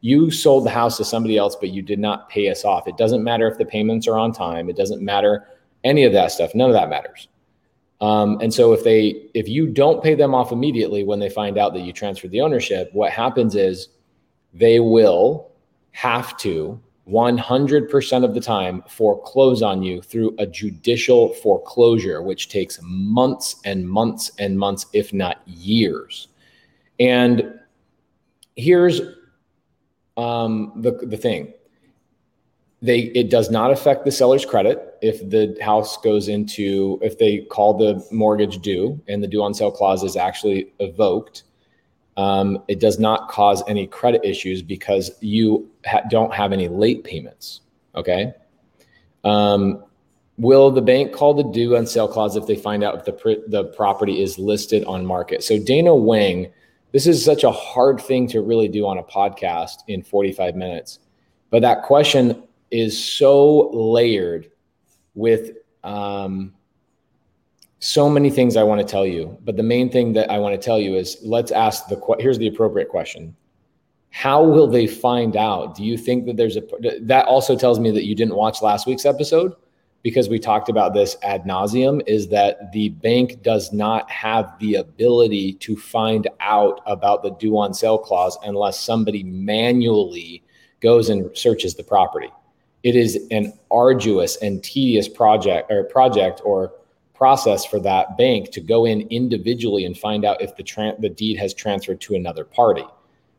you 0.00 0.28
sold 0.28 0.66
the 0.66 0.70
house 0.70 0.96
to 0.96 1.04
somebody 1.04 1.36
else, 1.36 1.54
but 1.54 1.70
you 1.70 1.82
did 1.82 2.00
not 2.00 2.28
pay 2.28 2.50
us 2.50 2.64
off. 2.64 2.88
It 2.88 2.96
doesn't 2.96 3.22
matter 3.22 3.46
if 3.46 3.58
the 3.58 3.64
payments 3.64 4.08
are 4.08 4.18
on 4.18 4.32
time. 4.32 4.68
It 4.68 4.76
doesn't 4.76 5.02
matter 5.02 5.46
any 5.84 6.02
of 6.02 6.12
that 6.14 6.32
stuff. 6.32 6.52
None 6.56 6.68
of 6.68 6.74
that 6.74 6.88
matters. 6.88 7.28
Um, 8.00 8.38
and 8.40 8.52
so 8.52 8.72
if 8.72 8.84
they 8.84 9.28
if 9.34 9.48
you 9.48 9.66
don't 9.66 10.02
pay 10.02 10.14
them 10.14 10.34
off 10.34 10.52
immediately 10.52 11.02
when 11.02 11.18
they 11.18 11.28
find 11.28 11.58
out 11.58 11.72
that 11.74 11.80
you 11.80 11.92
transferred 11.92 12.30
the 12.30 12.40
ownership, 12.40 12.90
what 12.92 13.10
happens 13.10 13.56
is 13.56 13.88
they 14.54 14.78
will 14.78 15.50
have 15.92 16.36
to 16.38 16.80
100% 17.08 18.24
of 18.24 18.34
the 18.34 18.40
time 18.40 18.82
foreclose 18.86 19.62
on 19.62 19.82
you 19.82 20.02
through 20.02 20.34
a 20.38 20.46
judicial 20.46 21.32
foreclosure, 21.34 22.22
which 22.22 22.50
takes 22.50 22.78
months 22.82 23.56
and 23.64 23.88
months 23.88 24.30
and 24.38 24.58
months, 24.58 24.86
if 24.92 25.12
not 25.12 25.40
years. 25.46 26.28
And 27.00 27.58
here's 28.56 29.00
um, 30.16 30.72
the 30.76 30.92
the 30.92 31.16
thing. 31.16 31.52
They 32.80 33.00
it 33.14 33.30
does 33.30 33.50
not 33.50 33.72
affect 33.72 34.04
the 34.04 34.12
seller's 34.12 34.44
credit 34.44 34.96
if 35.02 35.28
the 35.28 35.56
house 35.60 35.96
goes 35.98 36.28
into 36.28 36.98
if 37.02 37.18
they 37.18 37.38
call 37.38 37.74
the 37.74 38.04
mortgage 38.12 38.58
due 38.60 39.00
and 39.08 39.22
the 39.22 39.26
due 39.26 39.42
on 39.42 39.52
sale 39.54 39.72
clause 39.72 40.04
is 40.04 40.16
actually 40.16 40.72
evoked. 40.78 41.44
Um, 42.16 42.62
it 42.68 42.80
does 42.80 42.98
not 42.98 43.28
cause 43.28 43.62
any 43.68 43.86
credit 43.86 44.22
issues 44.24 44.60
because 44.62 45.10
you 45.20 45.70
ha- 45.86 46.02
don't 46.10 46.34
have 46.34 46.52
any 46.52 46.68
late 46.68 47.04
payments. 47.04 47.60
Okay. 47.94 48.32
Um, 49.24 49.84
will 50.36 50.70
the 50.70 50.82
bank 50.82 51.12
call 51.12 51.34
the 51.34 51.44
due 51.44 51.76
on 51.76 51.86
sale 51.86 52.08
clause 52.08 52.36
if 52.36 52.46
they 52.46 52.56
find 52.56 52.82
out 52.82 52.96
if 52.96 53.04
the 53.04 53.12
pr- 53.12 53.48
the 53.48 53.64
property 53.64 54.22
is 54.22 54.38
listed 54.38 54.84
on 54.84 55.04
market? 55.04 55.42
So 55.42 55.58
Dana 55.58 55.94
Wang 55.94 56.48
this 56.92 57.06
is 57.06 57.22
such 57.24 57.44
a 57.44 57.50
hard 57.50 58.00
thing 58.00 58.26
to 58.28 58.40
really 58.40 58.68
do 58.68 58.86
on 58.86 58.98
a 58.98 59.02
podcast 59.02 59.82
in 59.88 60.02
45 60.02 60.56
minutes. 60.56 61.00
But 61.50 61.62
that 61.62 61.82
question 61.82 62.42
is 62.70 63.02
so 63.02 63.70
layered 63.70 64.50
with 65.14 65.52
um, 65.84 66.54
so 67.78 68.08
many 68.08 68.30
things 68.30 68.56
I 68.56 68.62
want 68.62 68.80
to 68.80 68.86
tell 68.86 69.06
you. 69.06 69.38
But 69.44 69.56
the 69.56 69.62
main 69.62 69.90
thing 69.90 70.12
that 70.14 70.30
I 70.30 70.38
want 70.38 70.60
to 70.60 70.64
tell 70.64 70.78
you 70.78 70.96
is 70.96 71.18
let's 71.22 71.50
ask 71.50 71.86
the 71.88 72.00
here's 72.18 72.38
the 72.38 72.48
appropriate 72.48 72.88
question. 72.88 73.34
How 74.10 74.42
will 74.42 74.66
they 74.66 74.86
find 74.86 75.36
out? 75.36 75.76
Do 75.76 75.84
you 75.84 75.98
think 75.98 76.26
that 76.26 76.36
there's 76.36 76.56
a 76.56 76.62
that 77.02 77.26
also 77.26 77.56
tells 77.56 77.78
me 77.78 77.90
that 77.90 78.04
you 78.04 78.14
didn't 78.14 78.34
watch 78.34 78.62
last 78.62 78.86
week's 78.86 79.04
episode? 79.04 79.54
because 80.02 80.28
we 80.28 80.38
talked 80.38 80.68
about 80.68 80.94
this 80.94 81.16
ad 81.22 81.44
nauseum, 81.44 82.00
is 82.06 82.28
that 82.28 82.72
the 82.72 82.90
bank 82.90 83.42
does 83.42 83.72
not 83.72 84.08
have 84.10 84.58
the 84.60 84.76
ability 84.76 85.54
to 85.54 85.76
find 85.76 86.28
out 86.40 86.80
about 86.86 87.22
the 87.22 87.30
due 87.30 87.58
on 87.58 87.74
sale 87.74 87.98
clause 87.98 88.38
unless 88.44 88.80
somebody 88.80 89.22
manually 89.22 90.42
goes 90.80 91.08
and 91.08 91.36
searches 91.36 91.74
the 91.74 91.82
property. 91.82 92.30
It 92.82 92.94
is 92.94 93.26
an 93.30 93.52
arduous 93.70 94.36
and 94.36 94.62
tedious 94.62 95.08
project 95.08 95.70
or 95.70 95.84
project 95.84 96.40
or 96.44 96.72
process 97.14 97.64
for 97.64 97.80
that 97.80 98.16
bank 98.16 98.50
to 98.52 98.60
go 98.60 98.84
in 98.84 99.00
individually 99.08 99.84
and 99.84 99.98
find 99.98 100.24
out 100.24 100.40
if 100.40 100.54
the 100.56 100.62
tra- 100.62 100.94
the 101.00 101.08
deed 101.08 101.36
has 101.36 101.52
transferred 101.52 102.00
to 102.02 102.14
another 102.14 102.44
party. 102.44 102.84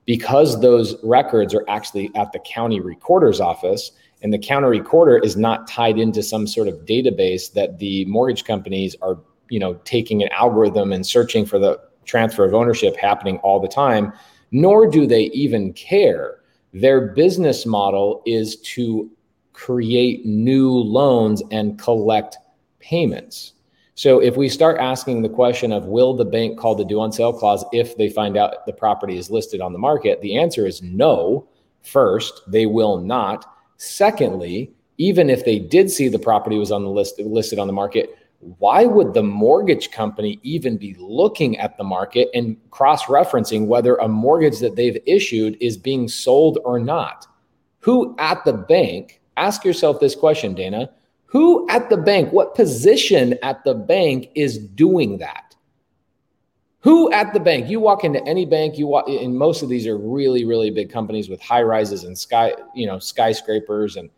Because 0.05 0.60
those 0.60 0.96
records 1.03 1.53
are 1.53 1.63
actually 1.69 2.12
at 2.15 2.31
the 2.34 2.39
county 2.39 2.81
recorder's 2.81 3.39
office 3.39 3.91
and 4.22 4.34
the 4.34 4.39
county 4.39 4.67
recorder 4.67 5.17
is 5.17 5.38
not 5.38 5.67
tied 5.67 5.98
into 5.98 6.22
some 6.22 6.46
sort 6.46 6.67
of 6.67 6.86
database 6.86 7.53
that 7.53 7.79
the 7.79 8.05
mortgage 8.05 8.43
companies 8.43 8.96
are 9.01 9.19
you 9.50 9.60
know 9.60 9.75
taking 9.86 10.22
an 10.22 10.29
algorithm 10.29 10.91
and 10.91 11.05
searching 11.05 11.46
for 11.46 11.60
the 11.60 11.79
transfer 12.05 12.43
of 12.43 12.53
ownership 12.53 12.96
happening 12.98 13.38
all 13.38 13.60
the 13.60 13.67
time 13.67 14.12
nor 14.51 14.89
do 14.89 15.08
they 15.08 15.24
even 15.25 15.74
care 15.74 16.39
their 16.74 17.08
business 17.13 17.65
model 17.65 18.22
is 18.25 18.58
to 18.58 19.10
create 19.59 20.25
new 20.25 20.71
loans 20.71 21.43
and 21.51 21.77
collect 21.77 22.37
payments. 22.79 23.53
So 23.95 24.19
if 24.19 24.37
we 24.37 24.47
start 24.47 24.79
asking 24.79 25.21
the 25.21 25.29
question 25.29 25.73
of 25.73 25.85
will 25.85 26.13
the 26.13 26.23
bank 26.23 26.57
call 26.57 26.75
the 26.75 26.85
due 26.85 27.01
on 27.01 27.11
sale 27.11 27.33
clause 27.33 27.65
if 27.73 27.97
they 27.97 28.09
find 28.09 28.37
out 28.37 28.65
the 28.65 28.71
property 28.71 29.17
is 29.17 29.29
listed 29.29 29.59
on 29.59 29.73
the 29.73 29.79
market, 29.79 30.21
the 30.21 30.37
answer 30.37 30.65
is 30.65 30.81
no. 30.81 31.45
First, 31.83 32.41
they 32.47 32.65
will 32.65 33.01
not. 33.01 33.53
Secondly, 33.75 34.73
even 34.97 35.29
if 35.29 35.43
they 35.43 35.59
did 35.59 35.91
see 35.91 36.07
the 36.07 36.19
property 36.19 36.57
was 36.57 36.71
on 36.71 36.83
the 36.83 36.89
list 36.89 37.19
listed 37.19 37.59
on 37.59 37.67
the 37.67 37.73
market, 37.73 38.15
why 38.39 38.85
would 38.85 39.13
the 39.13 39.23
mortgage 39.23 39.91
company 39.91 40.39
even 40.43 40.77
be 40.77 40.95
looking 40.97 41.57
at 41.57 41.77
the 41.77 41.83
market 41.83 42.29
and 42.33 42.55
cross 42.71 43.03
referencing 43.05 43.67
whether 43.67 43.97
a 43.97 44.07
mortgage 44.07 44.59
that 44.59 44.77
they've 44.77 45.01
issued 45.05 45.57
is 45.59 45.77
being 45.77 46.07
sold 46.07 46.59
or 46.63 46.79
not? 46.79 47.27
Who 47.79 48.15
at 48.19 48.43
the 48.45 48.53
bank, 48.53 49.18
ask 49.39 49.63
yourself 49.63 50.00
this 50.00 50.15
question, 50.15 50.53
Dana, 50.53 50.91
who 51.25 51.67
at 51.69 51.89
the 51.89 51.98
bank, 51.98 52.34
what 52.34 52.55
position 52.55 53.36
at 53.43 53.63
the 53.63 53.74
bank 53.74 54.29
is 54.36 54.58
doing 54.58 55.17
that? 55.19 55.55
Who 56.81 57.12
at 57.12 57.34
the 57.34 57.39
bank? 57.39 57.69
You 57.69 57.79
walk 57.79 58.03
into 58.03 58.24
any 58.25 58.46
bank, 58.46 58.77
you 58.77 58.88
walk, 58.88 59.08
and 59.08 59.38
most 59.38 59.62
of 59.62 59.69
these 59.69 59.86
are 59.86 59.98
really, 59.98 60.46
really 60.46 60.72
big 60.72 60.89
companies 60.89 61.29
with 61.29 61.41
high 61.41 61.62
rises 61.62 62.03
and 62.05 62.17
sky, 62.17 62.53
you 62.74 62.88
know, 62.88 63.00
skyscrapers 63.00 63.98
and 63.98 64.10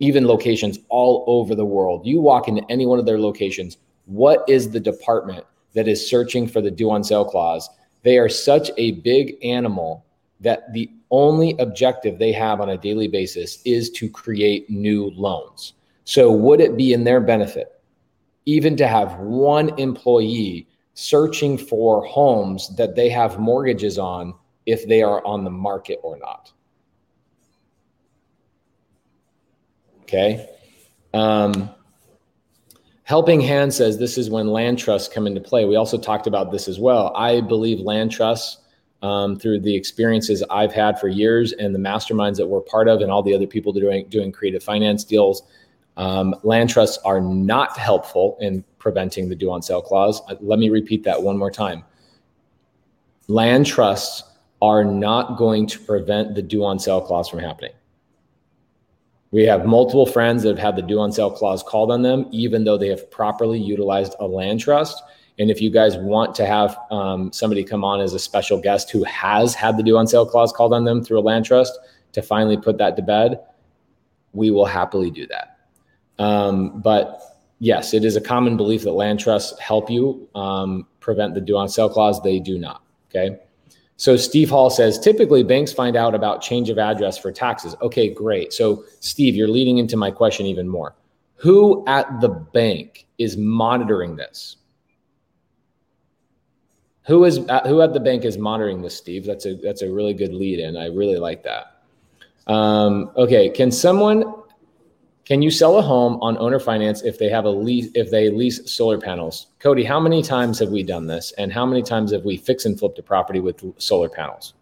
even 0.00 0.26
locations 0.26 0.78
all 0.90 1.24
over 1.26 1.54
the 1.54 1.64
world. 1.64 2.06
You 2.06 2.20
walk 2.20 2.46
into 2.46 2.62
any 2.68 2.84
one 2.84 2.98
of 2.98 3.06
their 3.06 3.18
locations, 3.18 3.78
what 4.04 4.44
is 4.48 4.70
the 4.70 4.80
department 4.80 5.46
that 5.72 5.88
is 5.88 6.08
searching 6.08 6.46
for 6.46 6.60
the 6.60 6.70
due 6.70 6.90
on 6.90 7.02
sale 7.02 7.24
clause? 7.24 7.68
They 8.02 8.18
are 8.18 8.28
such 8.28 8.70
a 8.76 8.92
big 8.92 9.36
animal 9.42 10.04
that 10.40 10.72
the 10.74 10.90
only 11.14 11.56
objective 11.60 12.18
they 12.18 12.32
have 12.32 12.60
on 12.60 12.70
a 12.70 12.76
daily 12.76 13.06
basis 13.06 13.62
is 13.64 13.88
to 13.90 14.10
create 14.10 14.68
new 14.68 15.10
loans. 15.10 15.74
So, 16.02 16.32
would 16.32 16.60
it 16.60 16.76
be 16.76 16.92
in 16.92 17.04
their 17.04 17.20
benefit 17.20 17.80
even 18.46 18.76
to 18.76 18.88
have 18.88 19.14
one 19.20 19.78
employee 19.78 20.66
searching 20.94 21.56
for 21.56 22.04
homes 22.04 22.74
that 22.76 22.96
they 22.96 23.08
have 23.10 23.38
mortgages 23.38 23.96
on 23.96 24.34
if 24.66 24.86
they 24.88 25.02
are 25.02 25.24
on 25.24 25.44
the 25.44 25.50
market 25.50 26.00
or 26.02 26.18
not? 26.18 26.52
Okay. 30.02 30.48
Um, 31.14 31.70
Helping 33.04 33.40
Hand 33.40 33.72
says 33.72 33.98
this 33.98 34.18
is 34.18 34.30
when 34.30 34.48
land 34.48 34.78
trusts 34.78 35.12
come 35.12 35.26
into 35.26 35.40
play. 35.40 35.64
We 35.64 35.76
also 35.76 35.96
talked 35.96 36.26
about 36.26 36.50
this 36.50 36.66
as 36.66 36.80
well. 36.80 37.12
I 37.14 37.40
believe 37.40 37.80
land 37.80 38.10
trusts, 38.10 38.63
um, 39.04 39.38
through 39.38 39.60
the 39.60 39.74
experiences 39.74 40.42
I've 40.50 40.72
had 40.72 40.98
for 40.98 41.08
years 41.08 41.52
and 41.52 41.74
the 41.74 41.78
masterminds 41.78 42.36
that 42.36 42.46
we're 42.46 42.62
part 42.62 42.88
of, 42.88 43.02
and 43.02 43.10
all 43.10 43.22
the 43.22 43.34
other 43.34 43.46
people 43.46 43.70
doing 43.70 44.08
doing 44.08 44.32
creative 44.32 44.62
finance 44.62 45.04
deals, 45.04 45.42
um, 45.98 46.34
land 46.42 46.70
trusts 46.70 46.98
are 47.04 47.20
not 47.20 47.76
helpful 47.76 48.38
in 48.40 48.64
preventing 48.78 49.28
the 49.28 49.34
due 49.34 49.50
on 49.50 49.60
sale 49.60 49.82
clause. 49.82 50.22
Uh, 50.28 50.36
let 50.40 50.58
me 50.58 50.70
repeat 50.70 51.04
that 51.04 51.22
one 51.22 51.36
more 51.36 51.50
time. 51.50 51.84
Land 53.28 53.66
trusts 53.66 54.22
are 54.62 54.84
not 54.84 55.36
going 55.36 55.66
to 55.66 55.78
prevent 55.80 56.34
the 56.34 56.42
due 56.42 56.64
on 56.64 56.78
sale 56.78 57.02
clause 57.02 57.28
from 57.28 57.40
happening. 57.40 57.72
We 59.32 59.42
have 59.44 59.66
multiple 59.66 60.06
friends 60.06 60.44
that 60.44 60.50
have 60.50 60.58
had 60.58 60.76
the 60.76 60.82
due 60.82 61.00
on 61.00 61.12
sale 61.12 61.30
clause 61.30 61.62
called 61.62 61.90
on 61.90 62.00
them, 62.00 62.26
even 62.30 62.64
though 62.64 62.78
they 62.78 62.88
have 62.88 63.10
properly 63.10 63.60
utilized 63.60 64.14
a 64.18 64.26
land 64.26 64.60
trust. 64.60 65.02
And 65.38 65.50
if 65.50 65.60
you 65.60 65.70
guys 65.70 65.96
want 65.96 66.34
to 66.36 66.46
have 66.46 66.78
um, 66.90 67.32
somebody 67.32 67.64
come 67.64 67.84
on 67.84 68.00
as 68.00 68.14
a 68.14 68.18
special 68.18 68.60
guest 68.60 68.90
who 68.90 69.02
has 69.04 69.54
had 69.54 69.76
the 69.76 69.82
due 69.82 69.96
on 69.96 70.06
sale 70.06 70.26
clause 70.26 70.52
called 70.52 70.72
on 70.72 70.84
them 70.84 71.02
through 71.02 71.18
a 71.18 71.22
land 71.22 71.44
trust 71.44 71.76
to 72.12 72.22
finally 72.22 72.56
put 72.56 72.78
that 72.78 72.94
to 72.96 73.02
bed, 73.02 73.40
we 74.32 74.50
will 74.50 74.66
happily 74.66 75.10
do 75.10 75.26
that. 75.26 75.58
Um, 76.18 76.80
but 76.80 77.20
yes, 77.58 77.94
it 77.94 78.04
is 78.04 78.14
a 78.14 78.20
common 78.20 78.56
belief 78.56 78.82
that 78.82 78.92
land 78.92 79.18
trusts 79.18 79.58
help 79.58 79.90
you 79.90 80.28
um, 80.34 80.86
prevent 81.00 81.34
the 81.34 81.40
due 81.40 81.56
on 81.56 81.68
sale 81.68 81.88
clause. 81.88 82.22
They 82.22 82.38
do 82.38 82.58
not. 82.58 82.82
Okay. 83.10 83.38
So 83.96 84.16
Steve 84.16 84.50
Hall 84.50 84.70
says 84.70 84.98
typically 84.98 85.44
banks 85.44 85.72
find 85.72 85.96
out 85.96 86.14
about 86.14 86.42
change 86.42 86.68
of 86.68 86.78
address 86.78 87.16
for 87.16 87.30
taxes. 87.30 87.76
Okay, 87.80 88.08
great. 88.08 88.52
So 88.52 88.84
Steve, 89.00 89.34
you're 89.34 89.48
leading 89.48 89.78
into 89.78 89.96
my 89.96 90.10
question 90.10 90.46
even 90.46 90.68
more. 90.68 90.94
Who 91.36 91.84
at 91.86 92.20
the 92.20 92.28
bank 92.28 93.06
is 93.18 93.36
monitoring 93.36 94.16
this? 94.16 94.56
Who 97.06 97.24
is 97.24 97.38
uh, 97.48 97.60
who 97.68 97.82
at 97.82 97.92
the 97.92 98.00
bank 98.00 98.24
is 98.24 98.38
monitoring 98.38 98.80
this, 98.82 98.96
Steve? 98.96 99.26
That's 99.26 99.46
a 99.46 99.54
that's 99.56 99.82
a 99.82 99.92
really 99.92 100.14
good 100.14 100.32
lead 100.32 100.58
in. 100.58 100.76
I 100.76 100.86
really 100.86 101.18
like 101.18 101.42
that. 101.42 101.82
Um, 102.46 103.10
okay, 103.16 103.48
can 103.50 103.70
someone 103.70 104.24
can 105.24 105.40
you 105.40 105.50
sell 105.50 105.78
a 105.78 105.82
home 105.82 106.18
on 106.20 106.36
owner 106.38 106.58
finance 106.58 107.02
if 107.02 107.18
they 107.18 107.28
have 107.30 107.44
a 107.44 107.50
lease 107.50 107.88
if 107.94 108.10
they 108.10 108.30
lease 108.30 108.70
solar 108.70 108.98
panels? 108.98 109.48
Cody, 109.58 109.84
how 109.84 110.00
many 110.00 110.22
times 110.22 110.58
have 110.58 110.70
we 110.70 110.82
done 110.82 111.06
this 111.06 111.32
and 111.38 111.52
how 111.52 111.64
many 111.64 111.82
times 111.82 112.12
have 112.12 112.24
we 112.24 112.36
fix 112.36 112.66
and 112.66 112.78
flipped 112.78 112.98
a 112.98 113.02
property 113.02 113.40
with 113.40 113.62
solar 113.78 114.08
panels? 114.08 114.54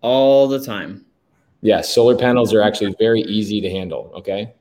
All 0.00 0.48
the 0.48 0.64
time. 0.64 1.04
Yes, 1.62 1.94
solar 1.94 2.16
panels 2.16 2.54
are 2.54 2.62
actually 2.62 2.94
very 2.98 3.20
easy 3.22 3.60
to 3.60 3.68
handle, 3.68 4.10
okay? 4.14 4.54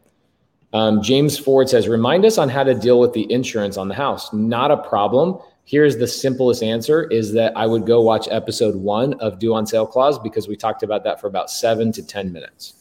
Um, 0.74 1.02
James 1.02 1.40
Ford 1.40 1.70
says, 1.70 1.88
remind 1.88 2.26
us 2.26 2.38
on 2.38 2.50
how 2.50 2.64
to 2.64 2.76
deal 2.76 3.00
with 3.00 3.14
the 3.14 3.32
insurance 3.32 3.78
on 3.78 3.88
the 3.88 3.96
house. 3.96 4.34
Not 4.34 4.70
a 4.70 4.78
problem. 4.78 5.40
Here's 5.70 5.98
the 5.98 6.08
simplest 6.08 6.64
answer 6.64 7.04
is 7.12 7.32
that 7.34 7.56
I 7.56 7.68
would 7.68 7.86
go 7.86 8.02
watch 8.02 8.28
episode 8.32 8.76
one 8.76 9.14
of 9.20 9.38
due 9.38 9.54
on 9.54 9.68
sale 9.68 9.86
clause 9.86 10.18
because 10.18 10.48
we 10.48 10.56
talked 10.56 10.82
about 10.82 11.04
that 11.04 11.22
for 11.22 11.28
about 11.28 11.52
seven 11.52 11.92
to 11.92 12.02
10 12.02 12.34
minutes. 12.34 12.74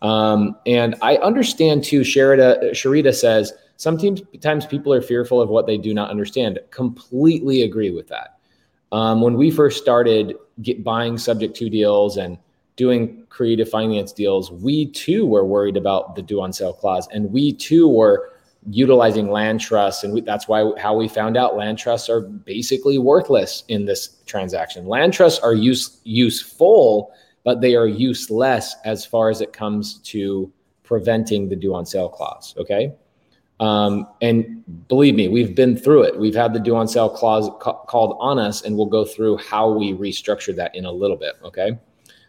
Um, 0.00 0.56
and 0.64 0.94
I 1.02 1.16
understand 1.16 1.84
too, 1.84 2.00
Sharita, 2.00 2.70
Sharita 2.70 3.14
says, 3.14 3.52
sometimes 3.76 4.64
people 4.64 4.94
are 4.94 5.02
fearful 5.02 5.42
of 5.42 5.50
what 5.50 5.66
they 5.66 5.76
do 5.76 5.92
not 5.92 6.08
understand. 6.08 6.58
Completely 6.70 7.64
agree 7.64 7.90
with 7.90 8.08
that. 8.08 8.38
Um, 8.92 9.20
when 9.20 9.34
we 9.34 9.50
first 9.50 9.76
started 9.76 10.34
get, 10.62 10.82
buying 10.82 11.18
subject 11.18 11.54
to 11.56 11.68
deals 11.68 12.16
and 12.16 12.38
doing 12.76 13.26
creative 13.28 13.68
finance 13.68 14.10
deals, 14.10 14.50
we 14.50 14.86
too 14.86 15.26
were 15.26 15.44
worried 15.44 15.76
about 15.76 16.16
the 16.16 16.22
due 16.22 16.40
on 16.40 16.54
sale 16.54 16.72
clause, 16.72 17.06
and 17.12 17.30
we 17.30 17.52
too 17.52 17.86
were 17.86 18.30
utilizing 18.70 19.30
land 19.30 19.60
trusts, 19.60 20.04
and 20.04 20.14
we, 20.14 20.20
that's 20.20 20.46
why 20.46 20.72
how 20.78 20.96
we 20.96 21.08
found 21.08 21.36
out 21.36 21.56
land 21.56 21.78
trusts 21.78 22.08
are 22.08 22.20
basically 22.20 22.98
worthless 22.98 23.64
in 23.68 23.84
this 23.84 24.16
transaction. 24.26 24.86
Land 24.86 25.12
trusts 25.12 25.40
are 25.40 25.54
use, 25.54 26.00
useful 26.04 27.12
but 27.44 27.60
they 27.60 27.74
are 27.74 27.86
useless 27.86 28.76
as 28.84 29.04
far 29.04 29.30
as 29.30 29.40
it 29.40 29.52
comes 29.52 29.98
to 29.98 30.52
preventing 30.82 31.48
the 31.48 31.56
due 31.56 31.74
on 31.74 31.86
sale 31.86 32.08
clause. 32.08 32.54
Okay. 32.58 32.92
Um, 33.60 34.08
and 34.20 34.64
believe 34.88 35.14
me, 35.14 35.28
we've 35.28 35.54
been 35.54 35.76
through 35.76 36.02
it. 36.02 36.18
We've 36.18 36.34
had 36.34 36.52
the 36.52 36.58
due 36.58 36.74
on 36.74 36.88
sale 36.88 37.08
clause 37.08 37.48
ca- 37.60 37.84
called 37.84 38.16
on 38.20 38.38
us, 38.38 38.62
and 38.62 38.76
we'll 38.76 38.86
go 38.86 39.04
through 39.04 39.36
how 39.38 39.70
we 39.70 39.92
restructure 39.92 40.54
that 40.56 40.74
in 40.74 40.84
a 40.84 40.90
little 40.90 41.16
bit. 41.16 41.34
Okay. 41.44 41.78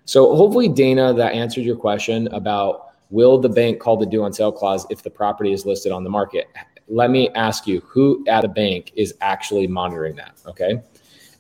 So 0.06 0.36
hopefully, 0.36 0.68
Dana, 0.68 1.13
that 1.13 1.34
answered 1.34 1.63
your 1.63 1.78
question 1.78 2.28
about 2.28 2.92
will 3.13 3.38
the 3.38 3.48
bank 3.48 3.79
call 3.79 3.96
the 3.96 4.08
due 4.08 4.24
on 4.24 4.34
sale 4.34 4.51
clause 4.51 4.88
if 4.89 5.03
the 5.03 5.10
property 5.10 5.53
is 5.53 5.65
listed 5.65 5.91
on 5.91 6.03
the 6.03 6.10
market? 6.10 6.50
Let 6.88 7.12
me 7.12 7.29
ask 7.29 7.67
you 7.67 7.79
who 7.82 8.25
at 8.27 8.43
a 8.43 8.48
bank 8.48 8.91
is 8.96 9.13
actually 9.22 9.67
monitoring 9.67 10.15
that? 10.15 10.41
Okay. 10.48 10.82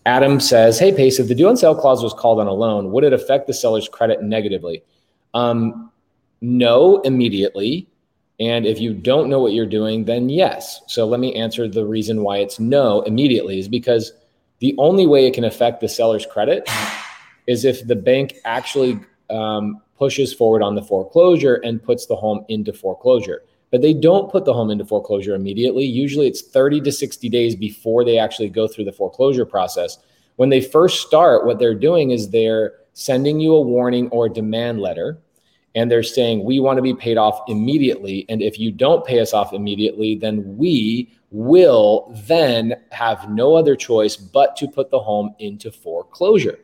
Adam 0.05 0.39
says, 0.39 0.77
Hey, 0.77 0.93
Pace, 0.93 1.19
if 1.19 1.27
the 1.27 1.35
due 1.35 1.49
on 1.49 1.57
sale 1.57 1.75
clause 1.75 2.03
was 2.03 2.13
called 2.13 2.39
on 2.39 2.47
a 2.47 2.53
loan, 2.53 2.91
would 2.91 3.03
it 3.03 3.11
affect 3.11 3.47
the 3.47 3.53
seller's 3.53 3.89
credit 3.89 4.21
negatively? 4.21 4.83
Um, 5.33 5.91
no, 6.41 7.01
immediately. 7.01 7.87
And 8.39 8.65
if 8.65 8.79
you 8.79 8.93
don't 8.93 9.29
know 9.29 9.39
what 9.39 9.53
you're 9.53 9.65
doing, 9.65 10.05
then 10.05 10.29
yes. 10.29 10.81
So 10.87 11.07
let 11.07 11.19
me 11.19 11.33
answer 11.33 11.67
the 11.67 11.85
reason 11.85 12.21
why 12.21 12.37
it's 12.37 12.59
no 12.59 13.01
immediately 13.01 13.59
is 13.59 13.67
because 13.67 14.11
the 14.59 14.75
only 14.77 15.07
way 15.07 15.25
it 15.25 15.33
can 15.33 15.43
affect 15.43 15.81
the 15.81 15.89
seller's 15.89 16.25
credit 16.25 16.69
is 17.47 17.65
if 17.65 17.85
the 17.87 17.95
bank 17.95 18.35
actually 18.45 18.99
um, 19.29 19.81
pushes 20.03 20.33
forward 20.33 20.61
on 20.61 20.75
the 20.75 20.81
foreclosure 20.81 21.55
and 21.63 21.81
puts 21.81 22.07
the 22.07 22.15
home 22.15 22.43
into 22.49 22.73
foreclosure 22.73 23.41
but 23.71 23.81
they 23.81 23.93
don't 23.93 24.29
put 24.29 24.43
the 24.43 24.53
home 24.53 24.69
into 24.69 24.85
foreclosure 24.85 25.33
immediately. 25.33 25.83
Usually 25.83 26.27
it's 26.27 26.43
30 26.43 26.81
to 26.81 26.91
60 26.91 27.27
days 27.29 27.55
before 27.55 28.05
they 28.05 28.19
actually 28.19 28.49
go 28.49 28.67
through 28.67 28.83
the 28.83 28.91
foreclosure 28.91 29.47
process. 29.47 29.97
When 30.35 30.49
they 30.49 30.61
first 30.61 31.07
start, 31.07 31.47
what 31.47 31.57
they're 31.57 31.73
doing 31.73 32.11
is 32.11 32.29
they're 32.29 32.73
sending 32.93 33.39
you 33.39 33.55
a 33.55 33.61
warning 33.61 34.09
or 34.09 34.27
a 34.27 34.29
demand 34.29 34.79
letter 34.79 35.17
and 35.73 35.89
they're 35.89 36.03
saying 36.03 36.43
we 36.43 36.59
want 36.59 36.77
to 36.77 36.83
be 36.83 36.93
paid 36.93 37.17
off 37.17 37.39
immediately 37.47 38.27
and 38.29 38.43
if 38.43 38.59
you 38.59 38.71
don't 38.71 39.07
pay 39.07 39.19
us 39.19 39.33
off 39.33 39.53
immediately 39.53 40.13
then 40.15 40.55
we 40.55 41.11
will 41.31 42.13
then 42.27 42.75
have 42.91 43.27
no 43.31 43.55
other 43.55 43.75
choice 43.75 44.15
but 44.15 44.55
to 44.55 44.67
put 44.67 44.91
the 44.91 44.99
home 44.99 45.33
into 45.39 45.71
foreclosure 45.71 46.59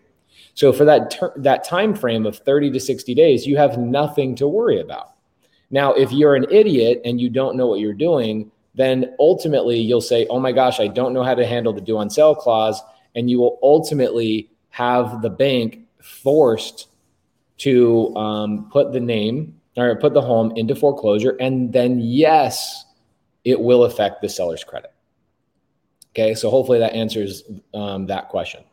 so 0.59 0.73
for 0.73 0.85
that 0.85 1.11
ter- 1.11 1.33
that 1.37 1.63
time 1.63 1.93
frame 1.93 2.25
of 2.25 2.37
30 2.37 2.71
to 2.71 2.79
60 2.79 3.13
days 3.15 3.45
you 3.45 3.57
have 3.57 3.77
nothing 3.77 4.35
to 4.35 4.47
worry 4.47 4.79
about 4.79 5.15
now, 5.71 5.93
if 5.93 6.11
you're 6.11 6.35
an 6.35 6.45
idiot 6.49 7.01
and 7.05 7.21
you 7.21 7.29
don't 7.29 7.55
know 7.55 7.67
what 7.67 7.79
you're 7.79 7.93
doing, 7.93 8.51
then 8.75 9.13
ultimately 9.19 9.79
you'll 9.79 10.01
say, 10.01 10.25
oh 10.29 10.39
my 10.39 10.51
gosh, 10.51 10.79
I 10.79 10.87
don't 10.87 11.13
know 11.13 11.23
how 11.23 11.35
to 11.35 11.45
handle 11.45 11.73
the 11.73 11.81
due 11.81 11.97
on 11.97 12.09
sale 12.09 12.35
clause. 12.35 12.81
And 13.15 13.29
you 13.29 13.39
will 13.39 13.59
ultimately 13.61 14.49
have 14.69 15.21
the 15.21 15.29
bank 15.29 15.81
forced 16.01 16.87
to 17.59 18.15
um, 18.15 18.69
put 18.71 18.93
the 18.93 18.99
name 18.99 19.59
or 19.77 19.95
put 19.95 20.13
the 20.13 20.21
home 20.21 20.51
into 20.55 20.75
foreclosure, 20.75 21.35
and 21.39 21.71
then 21.71 21.99
yes, 21.99 22.85
it 23.43 23.59
will 23.59 23.83
affect 23.83 24.21
the 24.21 24.29
seller's 24.29 24.63
credit. 24.63 24.91
Okay, 26.11 26.35
so 26.35 26.49
hopefully 26.49 26.79
that 26.79 26.93
answers 26.93 27.43
um, 27.73 28.07
that 28.07 28.29
question. 28.29 28.63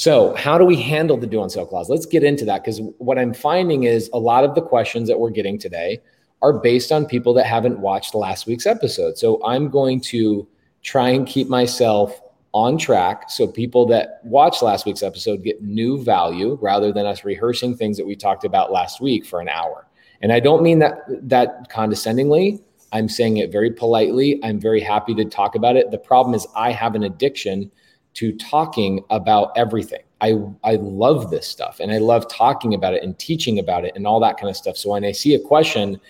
So, 0.00 0.34
how 0.34 0.56
due 0.56 0.64
we 0.64 0.80
handle 0.80 1.18
the 1.18 1.26
do 1.26 1.42
on 1.42 1.50
sale 1.50 1.66
clause? 1.66 1.90
Let's 1.90 2.06
get 2.06 2.24
into 2.24 2.46
that 2.46 2.64
because 2.64 2.80
what 2.96 3.18
I'm 3.18 3.34
finding 3.34 3.82
is 3.82 4.08
a 4.14 4.18
lot 4.18 4.44
of 4.44 4.54
the 4.54 4.62
questions 4.62 5.06
that 5.08 5.20
we're 5.20 5.28
getting 5.28 5.58
today 5.58 6.00
are 6.40 6.54
based 6.54 6.90
on 6.90 7.04
people 7.04 7.34
that 7.34 7.44
haven't 7.44 7.80
watched 7.80 8.14
last 8.14 8.46
week's 8.46 8.64
episode. 8.64 9.18
So, 9.18 9.44
I'm 9.44 9.68
going 9.68 10.00
to 10.12 10.48
try 10.82 11.10
and 11.10 11.26
keep 11.26 11.50
myself 11.50 12.18
on 12.52 12.78
track 12.78 13.28
so 13.28 13.46
people 13.46 13.84
that 13.88 14.22
watch 14.24 14.62
last 14.62 14.86
week's 14.86 15.02
episode 15.02 15.44
get 15.44 15.62
new 15.62 16.02
value 16.02 16.56
rather 16.62 16.94
than 16.94 17.04
us 17.04 17.22
rehearsing 17.22 17.76
things 17.76 17.98
that 17.98 18.06
we 18.06 18.16
talked 18.16 18.46
about 18.46 18.72
last 18.72 19.02
week 19.02 19.26
for 19.26 19.42
an 19.42 19.50
hour. 19.50 19.86
And 20.22 20.32
I 20.32 20.40
don't 20.40 20.62
mean 20.62 20.78
that 20.78 21.02
that 21.28 21.68
condescendingly. 21.68 22.58
I'm 22.92 23.10
saying 23.10 23.36
it 23.36 23.52
very 23.52 23.70
politely. 23.70 24.40
I'm 24.42 24.58
very 24.58 24.80
happy 24.80 25.14
to 25.16 25.26
talk 25.26 25.56
about 25.56 25.76
it. 25.76 25.90
The 25.90 25.98
problem 25.98 26.34
is 26.34 26.46
I 26.56 26.72
have 26.72 26.94
an 26.94 27.02
addiction 27.02 27.70
to 28.14 28.32
talking 28.36 29.04
about 29.10 29.52
everything. 29.56 30.02
I 30.20 30.34
I 30.64 30.76
love 30.76 31.30
this 31.30 31.46
stuff 31.46 31.80
and 31.80 31.92
I 31.92 31.98
love 31.98 32.28
talking 32.28 32.74
about 32.74 32.94
it 32.94 33.02
and 33.02 33.18
teaching 33.18 33.58
about 33.58 33.84
it 33.84 33.92
and 33.96 34.06
all 34.06 34.20
that 34.20 34.36
kind 34.36 34.50
of 34.50 34.56
stuff. 34.56 34.76
So 34.76 34.90
when 34.90 35.04
I 35.04 35.12
see 35.12 35.34
a 35.34 35.40
question, 35.40 36.00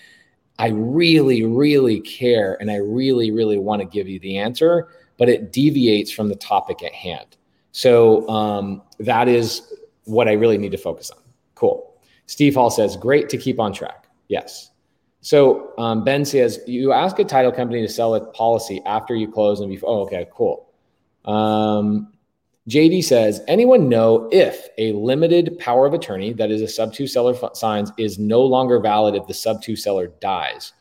I 0.59 0.69
really 0.69 1.43
really 1.43 2.01
care 2.01 2.57
and 2.59 2.69
I 2.69 2.77
really 2.77 3.31
really 3.31 3.57
want 3.57 3.81
to 3.81 3.87
give 3.87 4.07
you 4.07 4.19
the 4.19 4.37
answer 4.37 4.89
but 5.21 5.29
it 5.29 5.51
deviates 5.51 6.09
from 6.09 6.29
the 6.29 6.35
topic 6.35 6.81
at 6.81 6.91
hand. 6.93 7.37
So 7.73 8.27
um, 8.27 8.81
that 8.97 9.27
is 9.27 9.71
what 10.05 10.27
I 10.27 10.31
really 10.31 10.57
need 10.57 10.71
to 10.71 10.79
focus 10.79 11.11
on. 11.11 11.19
Cool. 11.53 11.95
Steve 12.25 12.55
Hall 12.55 12.71
says, 12.71 12.97
great 12.97 13.29
to 13.29 13.37
keep 13.37 13.59
on 13.59 13.71
track. 13.71 14.07
Yes. 14.29 14.71
So 15.21 15.73
um, 15.77 16.03
Ben 16.03 16.25
says, 16.25 16.61
you 16.65 16.91
ask 16.91 17.19
a 17.19 17.23
title 17.23 17.51
company 17.51 17.81
to 17.81 17.87
sell 17.87 18.15
a 18.15 18.31
policy 18.31 18.81
after 18.87 19.15
you 19.15 19.31
close 19.31 19.59
and 19.59 19.69
before. 19.69 19.89
Oh, 19.91 20.01
okay, 20.07 20.27
cool. 20.33 20.70
Um, 21.25 22.11
JD 22.69 23.03
says, 23.03 23.41
anyone 23.47 23.89
know 23.89 24.29
if 24.31 24.67
a 24.77 24.93
limited 24.93 25.57
power 25.57 25.85
of 25.85 25.93
attorney 25.93 26.33
that 26.33 26.51
is 26.51 26.61
a 26.61 26.67
sub 26.67 26.93
two 26.93 27.07
seller 27.07 27.35
f- 27.35 27.55
signs 27.55 27.91
is 27.97 28.19
no 28.19 28.41
longer 28.41 28.79
valid 28.79 29.15
if 29.15 29.25
the 29.27 29.33
sub 29.33 29.61
two 29.61 29.75
seller 29.75 30.07
dies? 30.19 30.73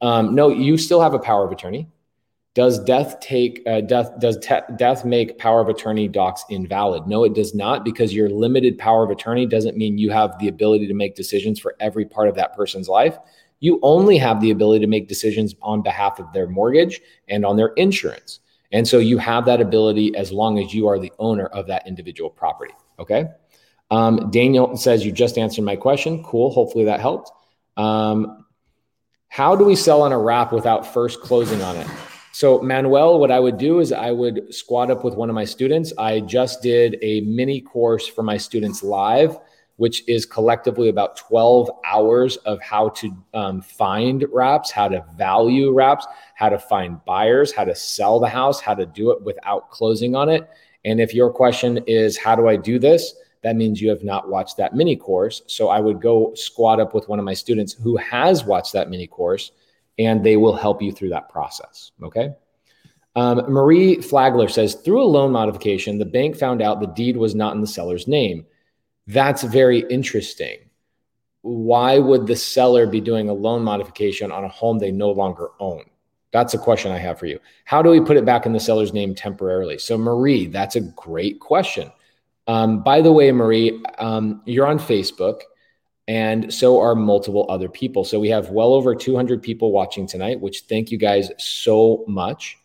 Um, 0.00 0.34
no, 0.34 0.48
you 0.48 0.78
still 0.78 1.00
have 1.00 1.14
a 1.14 1.18
power 1.18 1.44
of 1.44 1.52
attorney. 1.52 1.88
Does 2.54 2.78
death 2.78 3.20
take 3.20 3.62
uh, 3.66 3.82
death 3.82 4.18
does 4.18 4.38
te- 4.38 4.74
death 4.76 5.04
make 5.04 5.36
power 5.36 5.60
of 5.60 5.68
attorney 5.68 6.08
docs 6.08 6.44
invalid? 6.48 7.06
No, 7.06 7.24
it 7.24 7.34
does 7.34 7.54
not 7.54 7.84
because 7.84 8.14
your 8.14 8.30
limited 8.30 8.78
power 8.78 9.04
of 9.04 9.10
attorney 9.10 9.44
doesn't 9.46 9.76
mean 9.76 9.98
you 9.98 10.10
have 10.10 10.38
the 10.38 10.48
ability 10.48 10.86
to 10.86 10.94
make 10.94 11.14
decisions 11.14 11.60
for 11.60 11.76
every 11.80 12.06
part 12.06 12.28
of 12.28 12.34
that 12.36 12.56
person's 12.56 12.88
life. 12.88 13.18
You 13.60 13.78
only 13.82 14.16
have 14.16 14.40
the 14.40 14.52
ability 14.52 14.80
to 14.80 14.86
make 14.86 15.06
decisions 15.06 15.54
on 15.60 15.82
behalf 15.82 16.18
of 16.18 16.32
their 16.32 16.46
mortgage 16.46 17.00
and 17.28 17.44
on 17.44 17.56
their 17.56 17.74
insurance. 17.74 18.40
And 18.72 18.86
so 18.86 18.98
you 18.98 19.18
have 19.18 19.44
that 19.46 19.60
ability 19.60 20.16
as 20.16 20.32
long 20.32 20.58
as 20.58 20.74
you 20.74 20.88
are 20.88 20.98
the 20.98 21.12
owner 21.18 21.46
of 21.46 21.66
that 21.68 21.86
individual 21.86 22.30
property. 22.30 22.74
Okay. 22.98 23.26
Um, 23.90 24.30
Daniel 24.30 24.76
says, 24.76 25.04
You 25.04 25.12
just 25.12 25.38
answered 25.38 25.64
my 25.64 25.76
question. 25.76 26.22
Cool. 26.24 26.50
Hopefully 26.50 26.86
that 26.86 27.00
helped. 27.00 27.30
Um, 27.76 28.44
how 29.28 29.54
do 29.54 29.64
we 29.64 29.76
sell 29.76 30.02
on 30.02 30.12
a 30.12 30.18
wrap 30.18 30.52
without 30.52 30.92
first 30.92 31.20
closing 31.20 31.62
on 31.62 31.76
it? 31.76 31.86
So, 32.32 32.60
Manuel, 32.60 33.18
what 33.18 33.30
I 33.30 33.40
would 33.40 33.56
do 33.56 33.80
is 33.80 33.92
I 33.92 34.10
would 34.10 34.54
squad 34.54 34.90
up 34.90 35.04
with 35.04 35.14
one 35.14 35.30
of 35.30 35.34
my 35.34 35.44
students. 35.44 35.92
I 35.96 36.20
just 36.20 36.62
did 36.62 36.98
a 37.00 37.22
mini 37.22 37.62
course 37.62 38.06
for 38.06 38.22
my 38.22 38.36
students 38.36 38.82
live, 38.82 39.38
which 39.76 40.06
is 40.08 40.24
collectively 40.24 40.88
about 40.88 41.16
12 41.16 41.70
hours 41.84 42.36
of 42.38 42.60
how 42.62 42.88
to 42.90 43.16
um, 43.34 43.60
find 43.60 44.24
wraps, 44.32 44.70
how 44.70 44.88
to 44.88 45.04
value 45.16 45.72
wraps, 45.72 46.06
how 46.34 46.48
to 46.48 46.58
find 46.58 47.04
buyers, 47.04 47.52
how 47.52 47.64
to 47.64 47.74
sell 47.74 48.18
the 48.18 48.28
house, 48.28 48.60
how 48.60 48.74
to 48.74 48.86
do 48.86 49.10
it 49.10 49.22
without 49.22 49.70
closing 49.70 50.14
on 50.14 50.28
it. 50.28 50.48
And 50.84 51.00
if 51.00 51.14
your 51.14 51.30
question 51.30 51.78
is, 51.86 52.16
how 52.16 52.34
do 52.34 52.48
I 52.48 52.56
do 52.56 52.78
this? 52.78 53.14
That 53.42 53.56
means 53.56 53.80
you 53.80 53.90
have 53.90 54.02
not 54.02 54.28
watched 54.28 54.56
that 54.56 54.74
mini 54.74 54.96
course. 54.96 55.42
So 55.46 55.68
I 55.68 55.78
would 55.78 56.00
go 56.00 56.32
squad 56.34 56.80
up 56.80 56.94
with 56.94 57.08
one 57.08 57.18
of 57.18 57.24
my 57.24 57.34
students 57.34 57.74
who 57.74 57.96
has 57.96 58.44
watched 58.44 58.72
that 58.72 58.88
mini 58.88 59.06
course 59.06 59.52
and 59.98 60.24
they 60.24 60.36
will 60.36 60.56
help 60.56 60.82
you 60.82 60.92
through 60.92 61.10
that 61.10 61.28
process. 61.28 61.92
Okay. 62.02 62.30
Um, 63.14 63.38
Marie 63.48 64.00
Flagler 64.00 64.48
says 64.48 64.74
through 64.74 65.02
a 65.02 65.04
loan 65.06 65.32
modification, 65.32 65.98
the 65.98 66.04
bank 66.04 66.36
found 66.36 66.60
out 66.60 66.80
the 66.80 66.86
deed 66.86 67.16
was 67.16 67.34
not 67.34 67.54
in 67.54 67.60
the 67.60 67.66
seller's 67.66 68.06
name. 68.06 68.44
That's 69.06 69.42
very 69.42 69.80
interesting. 69.90 70.58
Why 71.42 71.98
would 71.98 72.26
the 72.26 72.36
seller 72.36 72.86
be 72.86 73.00
doing 73.00 73.28
a 73.28 73.34
loan 73.34 73.62
modification 73.62 74.32
on 74.32 74.44
a 74.44 74.48
home 74.48 74.78
they 74.78 74.90
no 74.90 75.10
longer 75.10 75.50
own? 75.60 75.84
That's 76.32 76.54
a 76.54 76.58
question 76.58 76.90
I 76.90 76.98
have 76.98 77.18
for 77.18 77.26
you. 77.26 77.38
How 77.64 77.82
do 77.82 77.90
we 77.90 78.00
put 78.00 78.16
it 78.16 78.24
back 78.24 78.46
in 78.46 78.52
the 78.52 78.60
seller's 78.60 78.92
name 78.92 79.14
temporarily? 79.14 79.78
So, 79.78 79.96
Marie, 79.96 80.46
that's 80.46 80.76
a 80.76 80.80
great 80.80 81.40
question. 81.40 81.90
Um, 82.48 82.82
by 82.82 83.00
the 83.00 83.12
way, 83.12 83.30
Marie, 83.32 83.82
um, 83.98 84.42
you're 84.44 84.66
on 84.66 84.78
Facebook 84.78 85.40
and 86.08 86.52
so 86.52 86.80
are 86.80 86.94
multiple 86.94 87.46
other 87.48 87.68
people. 87.68 88.04
So 88.04 88.20
we 88.20 88.28
have 88.28 88.50
well 88.50 88.72
over 88.74 88.94
200 88.94 89.42
people 89.42 89.72
watching 89.72 90.06
tonight, 90.06 90.40
which 90.40 90.64
thank 90.68 90.90
you 90.90 90.98
guys 90.98 91.30
so 91.38 92.04
much. 92.06 92.58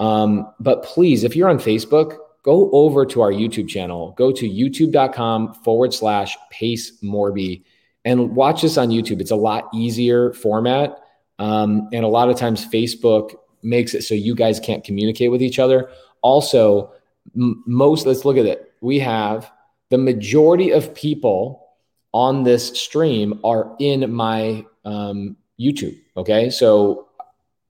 Um, 0.00 0.52
but 0.60 0.84
please, 0.84 1.24
if 1.24 1.34
you're 1.34 1.48
on 1.48 1.58
Facebook, 1.58 2.16
go 2.48 2.70
over 2.72 3.04
to 3.04 3.20
our 3.20 3.30
YouTube 3.30 3.68
channel. 3.68 4.14
Go 4.16 4.32
to 4.32 4.48
youtube.com 4.48 5.52
forward 5.52 5.92
slash 5.92 6.34
pace 6.50 6.98
morby 7.02 7.62
and 8.06 8.34
watch 8.34 8.62
this 8.62 8.78
on 8.78 8.88
YouTube. 8.88 9.20
It's 9.20 9.32
a 9.32 9.36
lot 9.36 9.68
easier 9.74 10.32
format. 10.32 10.98
Um, 11.38 11.90
and 11.92 12.06
a 12.06 12.08
lot 12.08 12.30
of 12.30 12.38
times 12.38 12.64
Facebook 12.64 13.34
makes 13.62 13.92
it 13.92 14.00
so 14.00 14.14
you 14.14 14.34
guys 14.34 14.58
can't 14.60 14.82
communicate 14.82 15.30
with 15.30 15.42
each 15.42 15.58
other. 15.58 15.90
Also, 16.22 16.90
m- 17.36 17.62
most, 17.66 18.06
let's 18.06 18.24
look 18.24 18.38
at 18.38 18.46
it. 18.46 18.72
We 18.80 18.98
have 19.00 19.52
the 19.90 19.98
majority 19.98 20.70
of 20.70 20.94
people 20.94 21.66
on 22.14 22.44
this 22.44 22.68
stream 22.80 23.40
are 23.44 23.76
in 23.78 24.10
my 24.10 24.64
um, 24.86 25.36
YouTube. 25.60 25.98
Okay. 26.16 26.48
So 26.48 27.08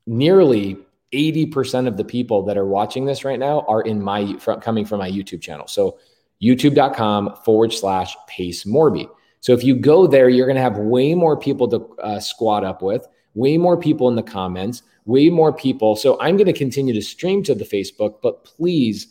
nearly 0.07 0.77
80% 1.13 1.87
of 1.87 1.97
the 1.97 2.05
people 2.05 2.43
that 2.45 2.57
are 2.57 2.67
watching 2.67 3.07
this 3.07 3.25
right 3.25 3.39
now 3.39 3.65
are 3.69 3.83
in 3.83 4.03
my 4.03 4.35
coming 4.61 4.85
from 4.85 4.99
my 4.99 5.11
YouTube 5.11 5.41
channel. 5.41 5.67
So 5.67 5.99
youtube.com 6.43 7.37
forward 7.45 7.73
slash 7.73 8.17
pace 8.27 8.65
morby. 8.65 9.09
So 9.41 9.53
if 9.53 9.65
you 9.65 9.77
go 9.77 10.07
there, 10.07 10.29
you're 10.29 10.47
going 10.47 10.57
to 10.57 10.63
have 10.63 10.79
way 10.79 11.15
more 11.15 11.39
people 11.39 11.69
to 11.69 11.97
uh, 12.03 12.21
squad 12.21 12.65
up 12.65 12.83
with, 12.83 13.07
way 13.35 13.57
more 13.57 13.77
people 13.77 14.09
in 14.09 14.17
the 14.17 14.23
comments, 14.23 14.83
way 15.05 15.31
more 15.31 15.53
people. 15.53 15.97
So 15.97 16.21
I'm 16.21 16.37
going 16.37 16.47
to 16.47 16.53
continue 16.53 16.95
to 16.95 17.03
stream 17.03 17.43
to 17.45 17.55
the 17.55 17.65
Facebook, 17.65 18.17
but 18.23 18.45
please 18.45 19.09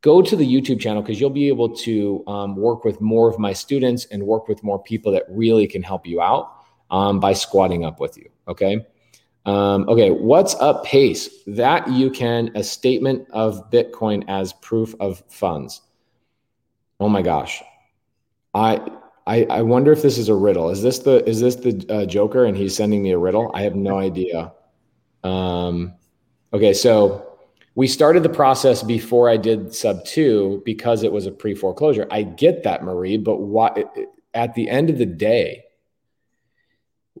go 0.00 0.22
to 0.22 0.36
the 0.36 0.46
YouTube 0.46 0.80
channel 0.80 1.02
because 1.02 1.20
you'll 1.20 1.30
be 1.30 1.48
able 1.48 1.74
to 1.76 2.22
um, 2.26 2.56
work 2.56 2.84
with 2.84 3.00
more 3.00 3.28
of 3.28 3.38
my 3.38 3.52
students 3.52 4.04
and 4.06 4.22
work 4.22 4.48
with 4.48 4.62
more 4.62 4.80
people 4.82 5.10
that 5.12 5.24
really 5.28 5.66
can 5.66 5.82
help 5.82 6.06
you 6.06 6.22
out 6.22 6.52
um, 6.90 7.18
by 7.18 7.32
squadding 7.32 7.84
up 7.84 7.98
with 8.00 8.16
you. 8.16 8.28
Okay. 8.46 8.86
Um, 9.46 9.88
okay. 9.88 10.10
What's 10.10 10.56
up, 10.56 10.84
Pace? 10.84 11.30
That 11.46 11.88
you 11.88 12.10
can 12.10 12.50
a 12.56 12.64
statement 12.64 13.28
of 13.30 13.70
Bitcoin 13.70 14.24
as 14.26 14.52
proof 14.54 14.94
of 14.98 15.22
funds. 15.28 15.82
Oh 16.98 17.08
my 17.08 17.22
gosh. 17.22 17.62
I, 18.54 18.80
I, 19.26 19.44
I 19.44 19.62
wonder 19.62 19.92
if 19.92 20.02
this 20.02 20.18
is 20.18 20.28
a 20.28 20.34
riddle. 20.34 20.70
Is 20.70 20.82
this 20.82 20.98
the 20.98 21.24
is 21.28 21.40
this 21.40 21.54
the 21.56 21.86
uh, 21.88 22.06
Joker 22.06 22.44
and 22.44 22.56
he's 22.56 22.76
sending 22.76 23.02
me 23.02 23.12
a 23.12 23.18
riddle? 23.18 23.52
I 23.54 23.62
have 23.62 23.76
no 23.76 23.98
idea. 23.98 24.52
Um, 25.22 25.94
okay, 26.52 26.72
so 26.72 27.38
we 27.76 27.86
started 27.86 28.22
the 28.22 28.28
process 28.28 28.82
before 28.82 29.28
I 29.28 29.36
did 29.36 29.74
sub 29.74 30.04
two 30.04 30.62
because 30.64 31.04
it 31.04 31.12
was 31.12 31.26
a 31.26 31.30
pre 31.30 31.54
foreclosure. 31.54 32.08
I 32.10 32.22
get 32.22 32.64
that, 32.64 32.82
Marie, 32.82 33.16
but 33.16 33.36
why, 33.36 33.84
at 34.34 34.54
the 34.54 34.68
end 34.68 34.90
of 34.90 34.98
the 34.98 35.06
day, 35.06 35.65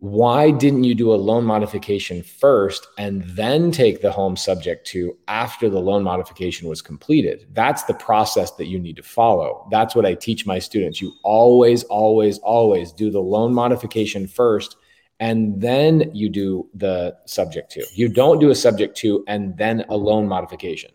why 0.00 0.50
didn't 0.50 0.84
you 0.84 0.94
do 0.94 1.14
a 1.14 1.16
loan 1.16 1.44
modification 1.44 2.22
first 2.22 2.86
and 2.98 3.22
then 3.28 3.70
take 3.70 4.02
the 4.02 4.12
home 4.12 4.36
subject 4.36 4.86
to 4.88 5.16
after 5.26 5.70
the 5.70 5.80
loan 5.80 6.02
modification 6.02 6.68
was 6.68 6.82
completed? 6.82 7.46
That's 7.52 7.84
the 7.84 7.94
process 7.94 8.50
that 8.52 8.66
you 8.66 8.78
need 8.78 8.96
to 8.96 9.02
follow. 9.02 9.66
That's 9.70 9.94
what 9.94 10.04
I 10.04 10.12
teach 10.12 10.44
my 10.44 10.58
students. 10.58 11.00
You 11.00 11.12
always, 11.22 11.82
always, 11.84 12.38
always 12.38 12.92
do 12.92 13.10
the 13.10 13.20
loan 13.20 13.54
modification 13.54 14.26
first 14.26 14.76
and 15.18 15.58
then 15.62 16.10
you 16.12 16.28
do 16.28 16.68
the 16.74 17.16
subject 17.24 17.70
to. 17.72 17.86
You 17.94 18.08
don't 18.08 18.38
do 18.38 18.50
a 18.50 18.54
subject 18.54 18.98
to 18.98 19.24
and 19.26 19.56
then 19.56 19.86
a 19.88 19.96
loan 19.96 20.28
modification. 20.28 20.90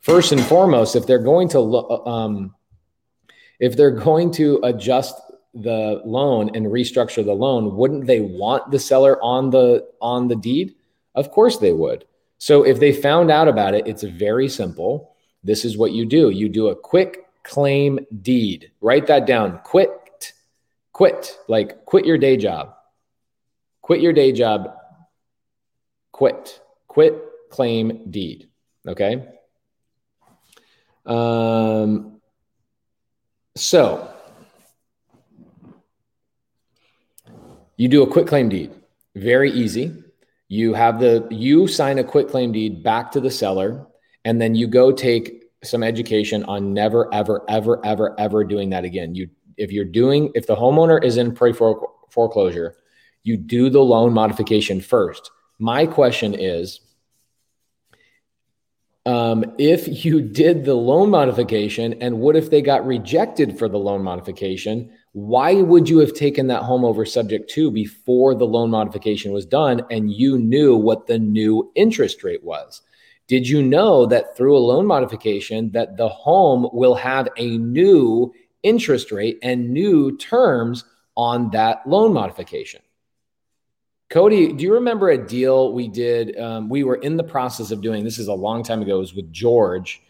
First 0.00 0.30
and 0.30 0.40
foremost, 0.40 0.94
if 0.94 1.08
they're 1.08 1.18
going 1.18 1.48
to 1.48 1.60
um, 2.06 2.54
if 3.58 3.76
they're 3.76 3.90
going 3.90 4.30
to 4.32 4.60
adjust 4.62 5.14
the 5.62 6.02
loan 6.04 6.50
and 6.54 6.66
restructure 6.66 7.24
the 7.24 7.32
loan, 7.32 7.76
wouldn't 7.76 8.06
they 8.06 8.20
want 8.20 8.70
the 8.70 8.78
seller 8.78 9.22
on 9.22 9.50
the 9.50 9.86
on 10.00 10.28
the 10.28 10.36
deed? 10.36 10.74
Of 11.14 11.30
course 11.30 11.58
they 11.58 11.72
would. 11.72 12.04
So 12.38 12.64
if 12.64 12.78
they 12.78 12.92
found 12.92 13.30
out 13.30 13.48
about 13.48 13.74
it, 13.74 13.86
it's 13.86 14.02
very 14.02 14.48
simple. 14.48 15.14
This 15.42 15.64
is 15.64 15.78
what 15.78 15.92
you 15.92 16.04
do. 16.04 16.30
You 16.30 16.48
do 16.48 16.68
a 16.68 16.76
quick 16.76 17.24
claim 17.42 17.98
deed. 18.22 18.70
Write 18.80 19.06
that 19.06 19.26
down. 19.26 19.60
Quit. 19.64 20.32
Quit. 20.92 21.38
Like 21.48 21.84
quit 21.84 22.04
your 22.04 22.18
day 22.18 22.36
job 22.36 22.76
quit 23.86 24.00
your 24.00 24.12
day 24.12 24.32
job. 24.32 24.74
Quit. 26.10 26.60
Quit 26.88 27.22
claim 27.50 28.10
deed. 28.10 28.48
Okay. 28.84 29.28
Um, 31.06 32.20
so 33.54 34.12
you 37.76 37.88
do 37.88 38.02
a 38.02 38.06
quit 38.06 38.26
claim 38.26 38.48
deed. 38.48 38.72
Very 39.14 39.50
easy. 39.50 39.92
You 40.48 40.74
have 40.74 41.00
the 41.00 41.26
you 41.30 41.66
sign 41.66 41.98
a 41.98 42.04
quit 42.04 42.28
claim 42.28 42.52
deed 42.52 42.82
back 42.82 43.12
to 43.12 43.20
the 43.20 43.30
seller, 43.30 43.86
and 44.24 44.40
then 44.40 44.54
you 44.54 44.66
go 44.66 44.92
take 44.92 45.44
some 45.64 45.82
education 45.82 46.44
on 46.44 46.72
never, 46.72 47.12
ever, 47.12 47.44
ever, 47.48 47.84
ever, 47.84 48.18
ever 48.18 48.44
doing 48.44 48.70
that 48.70 48.84
again. 48.84 49.14
You 49.14 49.28
if 49.56 49.72
you're 49.72 49.84
doing 49.84 50.30
if 50.34 50.46
the 50.46 50.56
homeowner 50.56 51.02
is 51.02 51.16
in 51.16 51.34
pre 51.34 51.52
foreclosure, 51.52 52.76
you 53.22 53.36
do 53.36 53.70
the 53.70 53.80
loan 53.80 54.12
modification 54.12 54.80
first. 54.80 55.30
My 55.58 55.86
question 55.86 56.34
is 56.34 56.80
um, 59.04 59.54
if 59.58 60.04
you 60.04 60.20
did 60.42 60.64
the 60.64 60.74
loan 60.74 61.10
modification 61.10 61.94
and 62.02 62.20
what 62.20 62.36
if 62.36 62.50
they 62.50 62.62
got 62.62 62.86
rejected 62.86 63.58
for 63.58 63.68
the 63.68 63.78
loan 63.78 64.02
modification 64.02 64.92
why 65.16 65.54
would 65.54 65.88
you 65.88 65.96
have 65.96 66.12
taken 66.12 66.46
that 66.46 66.62
home 66.62 66.84
over 66.84 67.06
subject 67.06 67.48
to 67.48 67.70
before 67.70 68.34
the 68.34 68.44
loan 68.44 68.68
modification 68.68 69.32
was 69.32 69.46
done 69.46 69.80
and 69.90 70.12
you 70.12 70.36
knew 70.36 70.76
what 70.76 71.06
the 71.06 71.18
new 71.18 71.72
interest 71.74 72.22
rate 72.22 72.44
was 72.44 72.82
did 73.26 73.48
you 73.48 73.62
know 73.62 74.04
that 74.04 74.36
through 74.36 74.54
a 74.54 74.58
loan 74.58 74.84
modification 74.84 75.70
that 75.70 75.96
the 75.96 76.06
home 76.06 76.68
will 76.70 76.94
have 76.94 77.30
a 77.38 77.56
new 77.56 78.30
interest 78.62 79.10
rate 79.10 79.38
and 79.42 79.70
new 79.70 80.14
terms 80.18 80.84
on 81.16 81.48
that 81.48 81.80
loan 81.88 82.12
modification 82.12 82.82
Cody, 84.10 84.52
do 84.52 84.62
you 84.64 84.74
remember 84.74 85.08
a 85.08 85.26
deal 85.26 85.72
we 85.72 85.88
did? 85.88 86.38
Um, 86.38 86.68
we 86.68 86.84
were 86.84 86.94
in 86.96 87.16
the 87.16 87.24
process 87.24 87.72
of 87.72 87.80
doing 87.80 88.04
this 88.04 88.18
is 88.18 88.28
a 88.28 88.34
long 88.34 88.62
time 88.62 88.80
ago. 88.80 88.98
It 88.98 89.00
was 89.00 89.14
with 89.14 89.32
George 89.32 90.00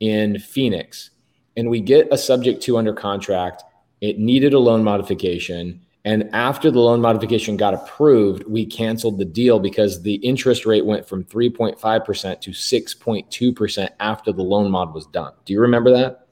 in 0.00 0.40
Phoenix, 0.40 1.10
and 1.56 1.70
we 1.70 1.80
get 1.80 2.08
a 2.10 2.18
subject 2.18 2.62
to 2.64 2.78
under 2.78 2.92
contract. 2.92 3.62
It 4.04 4.18
needed 4.18 4.52
a 4.52 4.58
loan 4.58 4.84
modification, 4.84 5.80
and 6.04 6.28
after 6.34 6.70
the 6.70 6.78
loan 6.78 7.00
modification 7.00 7.56
got 7.56 7.72
approved, 7.72 8.44
we 8.44 8.66
canceled 8.66 9.16
the 9.16 9.24
deal 9.24 9.58
because 9.58 10.02
the 10.02 10.16
interest 10.16 10.66
rate 10.66 10.84
went 10.84 11.08
from 11.08 11.24
3.5% 11.24 12.40
to 12.42 12.50
6.2% 12.50 13.88
after 14.00 14.30
the 14.30 14.42
loan 14.42 14.70
mod 14.70 14.92
was 14.92 15.06
done. 15.06 15.32
Do 15.46 15.54
you 15.54 15.60
remember 15.62 15.90
that? 15.92 16.26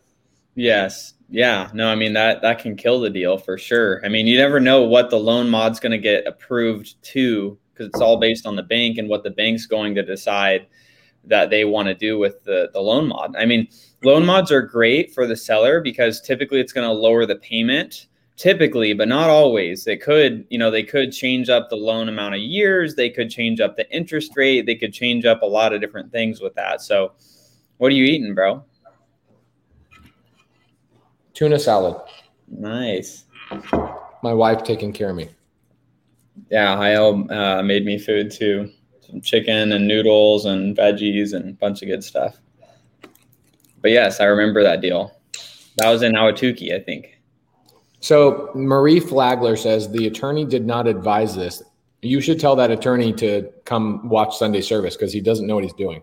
Yes. 0.54 1.14
Yeah, 1.30 1.70
no, 1.72 1.88
I 1.88 1.94
mean 1.94 2.12
that 2.12 2.42
that 2.42 2.58
can 2.58 2.76
kill 2.76 3.00
the 3.00 3.08
deal 3.08 3.38
for 3.38 3.56
sure. 3.56 4.04
I 4.04 4.10
mean, 4.10 4.26
you 4.26 4.36
never 4.36 4.60
know 4.60 4.82
what 4.82 5.08
the 5.08 5.18
loan 5.18 5.48
mod's 5.48 5.80
going 5.80 5.92
to 5.92 5.98
get 5.98 6.26
approved 6.26 7.02
to 7.04 7.58
because 7.72 7.86
it's 7.86 8.02
all 8.02 8.18
based 8.18 8.46
on 8.46 8.54
the 8.54 8.62
bank 8.62 8.98
and 8.98 9.08
what 9.08 9.24
the 9.24 9.30
bank's 9.30 9.64
going 9.64 9.94
to 9.94 10.02
decide 10.02 10.66
that 11.24 11.48
they 11.48 11.64
want 11.64 11.88
to 11.88 11.94
do 11.94 12.18
with 12.18 12.44
the 12.44 12.68
the 12.74 12.80
loan 12.80 13.08
mod. 13.08 13.34
I 13.34 13.46
mean, 13.46 13.66
loan 14.04 14.24
mods 14.24 14.50
are 14.50 14.62
great 14.62 15.12
for 15.14 15.26
the 15.26 15.36
seller 15.36 15.80
because 15.80 16.20
typically 16.20 16.60
it's 16.60 16.72
going 16.72 16.86
to 16.86 16.92
lower 16.92 17.26
the 17.26 17.36
payment 17.36 18.06
typically 18.36 18.92
but 18.94 19.08
not 19.08 19.28
always 19.28 19.84
they 19.84 19.96
could 19.96 20.44
you 20.48 20.58
know 20.58 20.70
they 20.70 20.82
could 20.82 21.12
change 21.12 21.48
up 21.48 21.68
the 21.68 21.76
loan 21.76 22.08
amount 22.08 22.34
of 22.34 22.40
years 22.40 22.94
they 22.94 23.10
could 23.10 23.30
change 23.30 23.60
up 23.60 23.76
the 23.76 23.90
interest 23.94 24.32
rate 24.36 24.66
they 24.66 24.74
could 24.74 24.92
change 24.92 25.24
up 25.24 25.42
a 25.42 25.46
lot 25.46 25.72
of 25.72 25.80
different 25.80 26.10
things 26.10 26.40
with 26.40 26.54
that 26.54 26.80
so 26.80 27.12
what 27.76 27.88
are 27.88 27.94
you 27.94 28.04
eating 28.04 28.34
bro 28.34 28.64
Tuna 31.34 31.58
salad. 31.58 31.96
Nice. 32.48 33.24
My 34.22 34.34
wife 34.34 34.64
taking 34.64 34.92
care 34.92 35.10
of 35.10 35.16
me. 35.16 35.28
Yeah, 36.50 36.76
Hael 36.76 37.26
uh, 37.32 37.62
made 37.62 37.84
me 37.84 37.98
food 37.98 38.30
too. 38.30 38.70
Some 39.00 39.20
chicken 39.20 39.72
and 39.72 39.88
noodles 39.88 40.44
and 40.44 40.76
veggies 40.76 41.34
and 41.34 41.50
a 41.50 41.52
bunch 41.54 41.82
of 41.82 41.88
good 41.88 42.04
stuff. 42.04 42.38
But 43.82 43.90
yes, 43.90 44.20
I 44.20 44.24
remember 44.24 44.62
that 44.62 44.80
deal. 44.80 45.12
That 45.76 45.90
was 45.90 46.02
in 46.02 46.12
Ahwatukee, 46.12 46.74
I 46.74 46.82
think. 46.82 47.18
So 48.00 48.50
Marie 48.54 49.00
Flagler 49.00 49.56
says 49.56 49.90
the 49.90 50.06
attorney 50.06 50.44
did 50.44 50.66
not 50.66 50.86
advise 50.86 51.36
this. 51.36 51.62
You 52.00 52.20
should 52.20 52.40
tell 52.40 52.56
that 52.56 52.70
attorney 52.70 53.12
to 53.14 53.50
come 53.64 54.08
watch 54.08 54.36
Sunday 54.36 54.60
service 54.60 54.96
because 54.96 55.12
he 55.12 55.20
doesn't 55.20 55.46
know 55.46 55.54
what 55.54 55.64
he's 55.64 55.72
doing. 55.74 56.02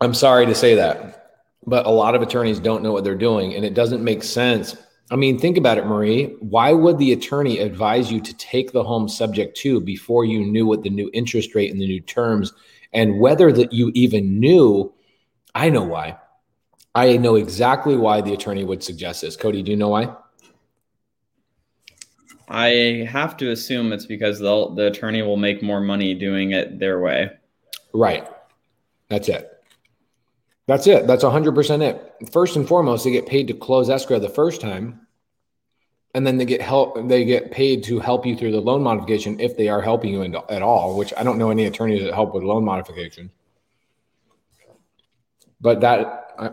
I'm 0.00 0.14
sorry 0.14 0.46
to 0.46 0.54
say 0.54 0.74
that 0.76 1.22
but 1.66 1.86
a 1.86 1.90
lot 1.90 2.14
of 2.14 2.22
attorneys 2.22 2.58
don't 2.58 2.82
know 2.82 2.92
what 2.92 3.04
they're 3.04 3.14
doing 3.14 3.54
and 3.54 3.64
it 3.64 3.74
doesn't 3.74 4.02
make 4.02 4.22
sense 4.22 4.76
i 5.10 5.16
mean 5.16 5.38
think 5.38 5.56
about 5.56 5.78
it 5.78 5.86
marie 5.86 6.36
why 6.40 6.72
would 6.72 6.98
the 6.98 7.12
attorney 7.12 7.58
advise 7.58 8.10
you 8.10 8.20
to 8.20 8.34
take 8.36 8.72
the 8.72 8.82
home 8.82 9.08
subject 9.08 9.56
to 9.56 9.80
before 9.80 10.24
you 10.24 10.44
knew 10.44 10.66
what 10.66 10.82
the 10.82 10.90
new 10.90 11.10
interest 11.12 11.54
rate 11.54 11.70
and 11.70 11.80
the 11.80 11.86
new 11.86 12.00
terms 12.00 12.52
and 12.92 13.18
whether 13.18 13.52
that 13.52 13.72
you 13.72 13.90
even 13.94 14.38
knew 14.40 14.92
i 15.54 15.68
know 15.68 15.82
why 15.82 16.16
i 16.94 17.16
know 17.16 17.36
exactly 17.36 17.96
why 17.96 18.20
the 18.20 18.32
attorney 18.32 18.64
would 18.64 18.82
suggest 18.82 19.20
this 19.20 19.36
cody 19.36 19.62
do 19.62 19.70
you 19.70 19.76
know 19.76 19.88
why 19.88 20.14
i 22.48 23.06
have 23.08 23.36
to 23.36 23.50
assume 23.50 23.92
it's 23.92 24.06
because 24.06 24.38
the, 24.38 24.74
the 24.74 24.86
attorney 24.86 25.22
will 25.22 25.36
make 25.36 25.62
more 25.62 25.80
money 25.80 26.14
doing 26.14 26.52
it 26.52 26.78
their 26.78 27.00
way 27.00 27.30
right 27.92 28.28
that's 29.08 29.28
it 29.28 29.52
that's 30.68 30.86
it. 30.86 31.06
That's 31.06 31.24
100% 31.24 31.82
it. 31.82 32.30
First 32.32 32.56
and 32.56 32.66
foremost, 32.66 33.04
they 33.04 33.10
get 33.10 33.26
paid 33.26 33.48
to 33.48 33.54
close 33.54 33.90
escrow 33.90 34.18
the 34.18 34.28
first 34.28 34.60
time. 34.60 35.01
And 36.14 36.26
then 36.26 36.36
they 36.36 36.44
get 36.44 36.60
help. 36.60 37.08
They 37.08 37.24
get 37.24 37.50
paid 37.50 37.84
to 37.84 37.98
help 37.98 38.26
you 38.26 38.36
through 38.36 38.52
the 38.52 38.60
loan 38.60 38.82
modification 38.82 39.40
if 39.40 39.56
they 39.56 39.68
are 39.68 39.80
helping 39.80 40.12
you 40.12 40.22
at 40.22 40.62
all. 40.62 40.96
Which 40.96 41.12
I 41.16 41.22
don't 41.22 41.38
know 41.38 41.50
any 41.50 41.64
attorneys 41.64 42.02
that 42.02 42.12
help 42.12 42.34
with 42.34 42.42
loan 42.42 42.64
modification. 42.64 43.30
But 45.60 45.80
that, 45.80 46.34
uh, 46.38 46.50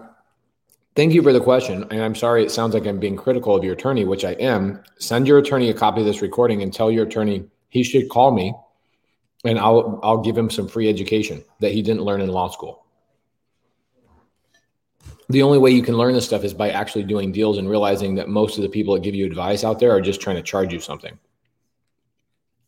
thank 0.95 1.13
you 1.13 1.21
for 1.21 1.33
the 1.33 1.41
question. 1.41 1.83
And 1.91 2.01
I'm 2.01 2.15
sorry 2.15 2.43
it 2.43 2.51
sounds 2.51 2.73
like 2.73 2.85
I'm 2.85 2.99
being 2.99 3.17
critical 3.17 3.55
of 3.55 3.63
your 3.63 3.73
attorney, 3.73 4.05
which 4.05 4.23
I 4.23 4.31
am. 4.33 4.81
Send 4.99 5.27
your 5.27 5.39
attorney 5.39 5.69
a 5.69 5.73
copy 5.73 6.01
of 6.01 6.05
this 6.05 6.21
recording 6.21 6.61
and 6.61 6.73
tell 6.73 6.89
your 6.89 7.05
attorney 7.05 7.45
he 7.69 7.83
should 7.83 8.07
call 8.09 8.31
me, 8.31 8.53
and 9.43 9.59
I'll 9.59 9.99
I'll 10.03 10.21
give 10.21 10.37
him 10.37 10.49
some 10.49 10.67
free 10.67 10.87
education 10.87 11.43
that 11.59 11.71
he 11.71 11.81
didn't 11.81 12.03
learn 12.03 12.21
in 12.21 12.29
law 12.29 12.49
school 12.49 12.85
the 15.29 15.43
only 15.43 15.59
way 15.59 15.69
you 15.69 15.83
can 15.83 15.95
learn 15.95 16.13
this 16.13 16.25
stuff 16.25 16.43
is 16.43 16.55
by 16.55 16.71
actually 16.71 17.03
doing 17.03 17.31
deals 17.31 17.59
and 17.59 17.69
realizing 17.69 18.15
that 18.15 18.27
most 18.27 18.57
of 18.57 18.63
the 18.63 18.69
people 18.69 18.95
that 18.95 19.03
give 19.03 19.13
you 19.13 19.27
advice 19.27 19.63
out 19.63 19.79
there 19.79 19.91
are 19.91 20.01
just 20.01 20.19
trying 20.19 20.35
to 20.37 20.41
charge 20.41 20.73
you 20.73 20.79
something. 20.79 21.17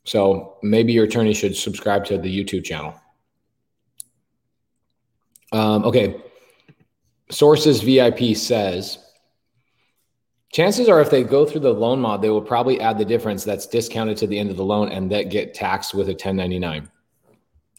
So 0.04 0.58
maybe 0.62 0.94
your 0.94 1.06
attorney 1.06 1.34
should 1.34 1.56
subscribe 1.56 2.06
to 2.06 2.20
the 2.20 2.30
YouTube 2.30 2.64
channel. 2.64 2.94
Um, 5.52 5.84
okay. 5.86 6.22
Sources 7.32 7.82
VIP 7.82 8.36
says 8.36 9.00
chances 10.52 10.88
are 10.88 11.02
if 11.02 11.10
they 11.10 11.24
go 11.24 11.46
through 11.46 11.62
the 11.62 11.74
loan 11.74 12.00
mod, 12.00 12.22
they 12.22 12.30
will 12.30 12.42
probably 12.42 12.80
add 12.80 13.00
the 13.00 13.06
difference 13.06 13.44
that's 13.44 13.66
discounted 13.66 14.18
to 14.18 14.28
the 14.28 14.38
end 14.38 14.52
of 14.52 14.58
the 14.58 14.66
loan 14.66 14.90
and 14.90 15.12
that 15.12 15.30
get 15.30 15.56
taxed 15.56 15.96
with 15.96 16.10
a 16.10 16.14
1099. 16.14 16.90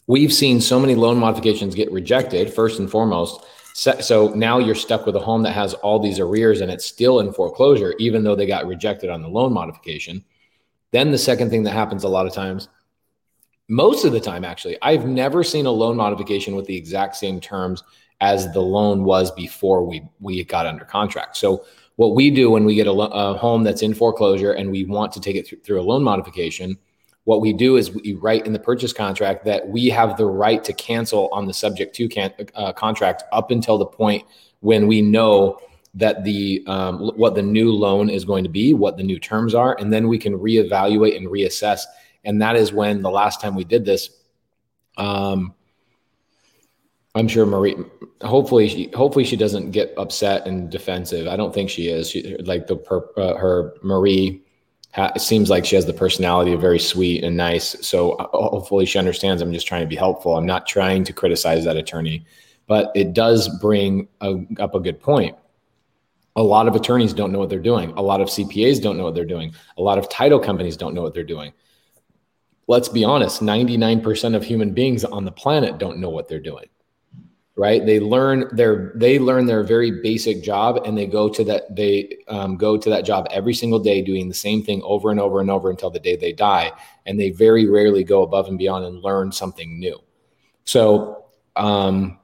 We've 0.09 0.33
seen 0.33 0.61
so 0.61 0.81
many 0.81 0.97
loan 0.97 1.19
modifications 1.19 1.77
get 1.77 1.93
rejected, 1.93 2.53
first 2.53 2.81
and 2.81 2.91
foremost 2.91 3.45
so 3.75 4.29
now 4.35 4.59
you're 4.59 4.75
stuck 4.75 5.07
with 5.07 5.17
a 5.17 5.21
home 5.21 5.43
that 5.43 5.53
has 5.53 5.75
all 5.75 5.99
these 5.99 6.21
arrears 6.21 6.61
and 6.61 6.71
it's 6.71 6.85
still 6.85 7.21
in 7.21 7.33
foreclosure, 7.33 7.95
even 7.99 8.23
though 8.23 8.37
they 8.37 8.47
got 8.47 8.67
rejected 8.67 9.11
on 9.11 9.23
the 9.23 9.29
loan 9.29 9.53
modification. 9.53 10.25
Then 10.91 11.11
the 11.11 11.19
second 11.19 11.51
thing 11.51 11.63
that 11.63 11.73
happens 11.73 12.05
a 12.05 12.09
lot 12.09 12.27
of 12.27 12.35
times, 12.35 12.69
most 13.69 14.05
of 14.05 14.13
the 14.13 14.21
time, 14.21 14.45
actually, 14.45 14.77
I've 14.83 15.07
never 15.07 15.43
seen 15.43 15.65
a 15.67 15.71
loan 15.71 15.97
modification 15.97 16.55
with 16.55 16.67
the 16.67 16.77
exact 16.77 17.17
same 17.17 17.41
terms 17.41 17.83
as 18.21 18.53
the 18.53 18.61
loan 18.61 19.05
was 19.05 19.31
before 19.31 19.85
we 19.85 20.03
we 20.21 20.45
got 20.45 20.67
under 20.67 20.85
contract. 20.85 21.37
So 21.37 21.65
what 21.97 22.15
we 22.15 22.31
do 22.31 22.51
when 22.51 22.65
we 22.65 22.75
get 22.75 22.87
a, 22.87 22.93
a 22.93 23.37
home 23.37 23.63
that's 23.63 23.83
in 23.83 23.95
foreclosure 23.95 24.53
and 24.53 24.71
we 24.71 24.85
want 24.85 25.13
to 25.13 25.21
take 25.21 25.37
it 25.37 25.49
th- 25.49 25.63
through 25.63 25.81
a 25.81 25.83
loan 25.83 26.03
modification 26.03 26.79
what 27.25 27.41
we 27.41 27.53
do 27.53 27.77
is 27.77 27.93
we 27.93 28.15
write 28.15 28.47
in 28.47 28.53
the 28.53 28.59
purchase 28.59 28.93
contract 28.93 29.45
that 29.45 29.69
we 29.69 29.89
have 29.89 30.17
the 30.17 30.27
right 30.27 30.63
to 30.65 30.73
cancel 30.73 31.29
on 31.33 31.47
the 31.47 31.55
subject 31.55 31.95
to 31.97 32.09
can, 32.09 32.33
uh, 32.55 32.73
contract 32.73 33.23
up 33.33 33.51
until 33.51 33.79
the 33.79 33.87
point 33.87 34.25
when 34.61 34.87
we 34.87 35.01
know 35.01 35.59
that 35.95 36.25
the 36.25 36.65
um, 36.67 37.11
what 37.17 37.35
the 37.35 37.43
new 37.43 37.71
loan 37.71 38.09
is 38.09 38.25
going 38.25 38.43
to 38.45 38.51
be, 38.51 38.73
what 38.75 38.97
the 38.97 39.03
new 39.03 39.19
terms 39.19 39.55
are, 39.55 39.77
and 39.79 39.93
then 39.93 40.09
we 40.09 40.19
can 40.19 40.39
reevaluate 40.39 41.17
and 41.17 41.29
reassess. 41.29 41.83
And 42.25 42.41
that 42.41 42.57
is 42.57 42.73
when 42.73 43.03
the 43.03 43.11
last 43.11 43.41
time 43.41 43.55
we 43.55 43.65
did 43.65 43.85
this, 43.85 44.09
um, 44.97 45.55
I'm 47.15 47.29
sure 47.29 47.45
Marie. 47.45 47.77
Hopefully, 48.23 48.69
she 48.69 48.91
hopefully 48.95 49.25
she 49.25 49.37
doesn't 49.37 49.71
get 49.71 49.93
upset 49.99 50.47
and 50.47 50.71
defensive. 50.71 51.29
I 51.29 51.37
don't 51.37 51.53
think 51.53 51.69
she 51.69 51.89
is. 51.89 52.11
She, 52.11 52.37
like 52.39 52.67
the 52.67 52.77
per, 52.77 53.07
uh, 53.17 53.37
her 53.37 53.75
Marie 53.83 54.42
it 54.97 55.21
seems 55.21 55.49
like 55.49 55.65
she 55.65 55.77
has 55.77 55.87
the 55.87 55.93
personality 55.93 56.53
of 56.53 56.61
very 56.61 56.79
sweet 56.79 57.25
and 57.25 57.37
nice. 57.37 57.77
So 57.87 58.13
uh, 58.13 58.29
hopefully 58.33 58.85
she 58.85 58.99
understands 58.99 59.41
I'm 59.41 59.53
just 59.53 59.67
trying 59.67 59.81
to 59.83 59.87
be 59.87 59.97
helpful. 59.97 60.37
I'm 60.37 60.47
not 60.47 60.67
trying 60.67 61.05
to 61.05 61.13
criticize 61.13 61.65
that 61.65 61.77
attorney, 61.77 62.27
but 62.67 62.93
it 62.95 63.15
does 63.15 63.49
bring 63.61 64.09
a, 64.21 64.45
up 64.59 64.75
a 64.75 64.81
good 64.81 65.01
point. 65.01 65.37
A 66.37 66.43
lot 66.43 66.69
of 66.69 66.75
attorneys 66.75 67.13
don't 67.13 67.33
know 67.33 67.39
what 67.39 67.49
they're 67.49 67.59
doing. 67.59 67.91
A 67.93 68.03
lot 68.03 68.21
of 68.21 68.29
CPAs 68.29 68.83
don't 68.83 68.97
know 68.97 69.05
what 69.05 69.15
they're 69.15 69.25
doing. 69.25 69.55
A 69.77 69.83
lot 69.83 69.99
of 69.99 70.09
title 70.09 70.39
companies 70.39 70.77
don't 70.77 70.95
know 70.95 71.03
what 71.03 71.15
they're 71.15 71.25
doing. 71.25 71.53
Let's 72.69 72.89
be 72.89 73.05
honest 73.05 73.43
99% 73.43 74.35
of 74.35 74.45
human 74.45 74.73
beings 74.73 75.05
on 75.05 75.25
the 75.25 75.33
planet 75.33 75.79
don't 75.79 75.99
know 75.99 76.11
what 76.11 76.29
they're 76.29 76.41
doing 76.41 76.67
right? 77.57 77.85
They 77.85 78.01
learn 78.01 78.49
their 78.53 78.93
they 78.95 79.19
learn 79.19 79.47
their 79.47 79.63
very 79.63 80.03
basic 80.03 80.43
job 80.43 80.83
and 80.87 80.97
they 80.97 81.07
go 81.07 81.29
to 81.29 81.45
that 81.45 81.75
they 81.75 82.19
um, 82.29 82.57
go 82.57 82.77
to 82.77 82.91
that 82.91 83.05
job 83.05 83.27
every 83.31 83.55
single 83.55 83.79
day 83.79 84.03
doing 84.03 84.29
the 84.29 84.35
same 84.35 84.63
thing 84.63 84.81
over 84.85 85.11
and 85.11 85.21
over 85.21 85.41
and 85.41 85.51
over 85.51 85.71
until 85.71 85.91
the 85.91 86.01
day 86.01 86.17
they 86.17 86.33
die. 86.33 86.73
And 87.05 87.21
they 87.21 87.31
very 87.31 87.67
rarely 87.67 88.05
go 88.05 88.23
above 88.23 88.49
and 88.49 88.59
beyond 88.59 88.85
and 88.85 89.03
learn 89.03 89.33
something 89.33 89.79
new. 89.79 89.99
So 90.65 91.27
um, 91.57 92.19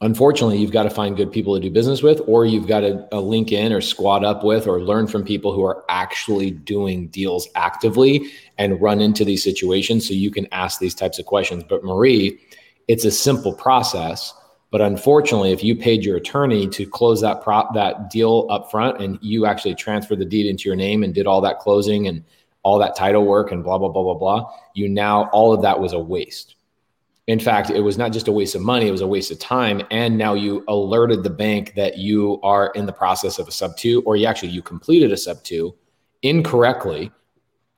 unfortunately 0.00 0.58
you've 0.58 0.72
got 0.72 0.84
to 0.84 0.90
find 0.90 1.16
good 1.16 1.30
people 1.30 1.54
to 1.54 1.60
do 1.60 1.70
business 1.70 2.02
with 2.02 2.20
or 2.26 2.44
you've 2.44 2.66
got 2.66 2.80
to 2.80 3.06
uh, 3.12 3.20
link 3.20 3.52
in 3.52 3.72
or 3.72 3.80
squad 3.80 4.24
up 4.24 4.42
with 4.42 4.66
or 4.66 4.80
learn 4.80 5.06
from 5.06 5.24
people 5.24 5.52
who 5.52 5.62
are 5.62 5.84
actually 5.88 6.50
doing 6.50 7.06
deals 7.08 7.48
actively 7.54 8.30
and 8.58 8.80
run 8.80 9.00
into 9.00 9.24
these 9.24 9.44
situations 9.44 10.08
so 10.08 10.14
you 10.14 10.32
can 10.32 10.48
ask 10.50 10.80
these 10.80 10.94
types 10.94 11.20
of 11.20 11.26
questions. 11.26 11.62
But 11.68 11.84
marie 11.84 12.40
it's 12.88 13.04
a 13.04 13.10
simple 13.10 13.52
process 13.52 14.32
but 14.70 14.80
unfortunately, 14.80 15.52
if 15.52 15.64
you 15.64 15.74
paid 15.74 16.04
your 16.04 16.16
attorney 16.16 16.68
to 16.68 16.86
close 16.86 17.20
that 17.22 17.42
prop 17.42 17.74
that 17.74 18.10
deal 18.10 18.46
up 18.50 18.70
front 18.70 19.00
and 19.00 19.18
you 19.22 19.46
actually 19.46 19.74
transferred 19.74 20.18
the 20.18 20.24
deed 20.24 20.46
into 20.46 20.68
your 20.68 20.76
name 20.76 21.02
and 21.02 21.14
did 21.14 21.26
all 21.26 21.40
that 21.40 21.58
closing 21.58 22.06
and 22.06 22.22
all 22.62 22.78
that 22.78 22.94
title 22.94 23.24
work 23.24 23.50
and 23.50 23.64
blah 23.64 23.78
blah 23.78 23.88
blah 23.88 24.02
blah 24.02 24.14
blah, 24.14 24.50
you 24.74 24.88
now 24.88 25.28
all 25.30 25.54
of 25.54 25.62
that 25.62 25.80
was 25.80 25.92
a 25.94 25.98
waste. 25.98 26.56
In 27.28 27.38
fact, 27.38 27.70
it 27.70 27.80
was 27.80 27.98
not 27.98 28.12
just 28.12 28.28
a 28.28 28.32
waste 28.32 28.54
of 28.54 28.62
money, 28.62 28.88
it 28.88 28.92
was 28.92 29.00
a 29.00 29.06
waste 29.06 29.30
of 29.30 29.38
time. 29.38 29.82
And 29.90 30.16
now 30.16 30.34
you 30.34 30.64
alerted 30.68 31.22
the 31.22 31.30
bank 31.30 31.74
that 31.74 31.98
you 31.98 32.40
are 32.42 32.70
in 32.74 32.86
the 32.86 32.92
process 32.92 33.38
of 33.38 33.48
a 33.48 33.52
sub 33.52 33.76
two, 33.76 34.02
or 34.06 34.16
you 34.16 34.26
actually 34.26 34.48
you 34.50 34.62
completed 34.62 35.12
a 35.12 35.16
sub 35.16 35.42
two 35.44 35.74
incorrectly. 36.22 37.10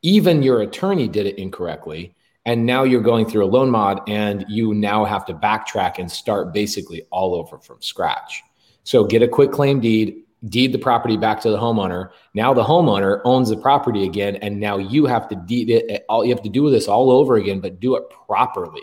Even 0.02 0.42
your 0.42 0.62
attorney 0.62 1.08
did 1.08 1.26
it 1.26 1.36
incorrectly 1.36 2.14
and 2.46 2.64
now 2.66 2.84
you're 2.84 3.02
going 3.02 3.26
through 3.26 3.44
a 3.44 3.46
loan 3.46 3.70
mod 3.70 4.00
and 4.08 4.44
you 4.48 4.74
now 4.74 5.04
have 5.04 5.24
to 5.26 5.34
backtrack 5.34 5.98
and 5.98 6.10
start 6.10 6.52
basically 6.52 7.02
all 7.10 7.34
over 7.34 7.58
from 7.58 7.80
scratch. 7.80 8.42
So 8.84 9.04
get 9.04 9.22
a 9.22 9.28
quick 9.28 9.52
claim 9.52 9.80
deed, 9.80 10.22
deed 10.46 10.72
the 10.72 10.78
property 10.78 11.16
back 11.16 11.40
to 11.42 11.50
the 11.50 11.58
homeowner. 11.58 12.10
Now 12.34 12.54
the 12.54 12.64
homeowner 12.64 13.20
owns 13.24 13.50
the 13.50 13.56
property 13.56 14.04
again, 14.04 14.36
and 14.36 14.58
now 14.58 14.78
you 14.78 15.06
have 15.06 15.28
to 15.28 15.36
deed 15.36 15.70
it. 15.70 16.04
All 16.08 16.24
you 16.24 16.34
have 16.34 16.42
to 16.42 16.48
do 16.48 16.70
this 16.70 16.88
all 16.88 17.10
over 17.10 17.36
again, 17.36 17.60
but 17.60 17.78
do 17.78 17.96
it 17.96 18.04
properly. 18.26 18.82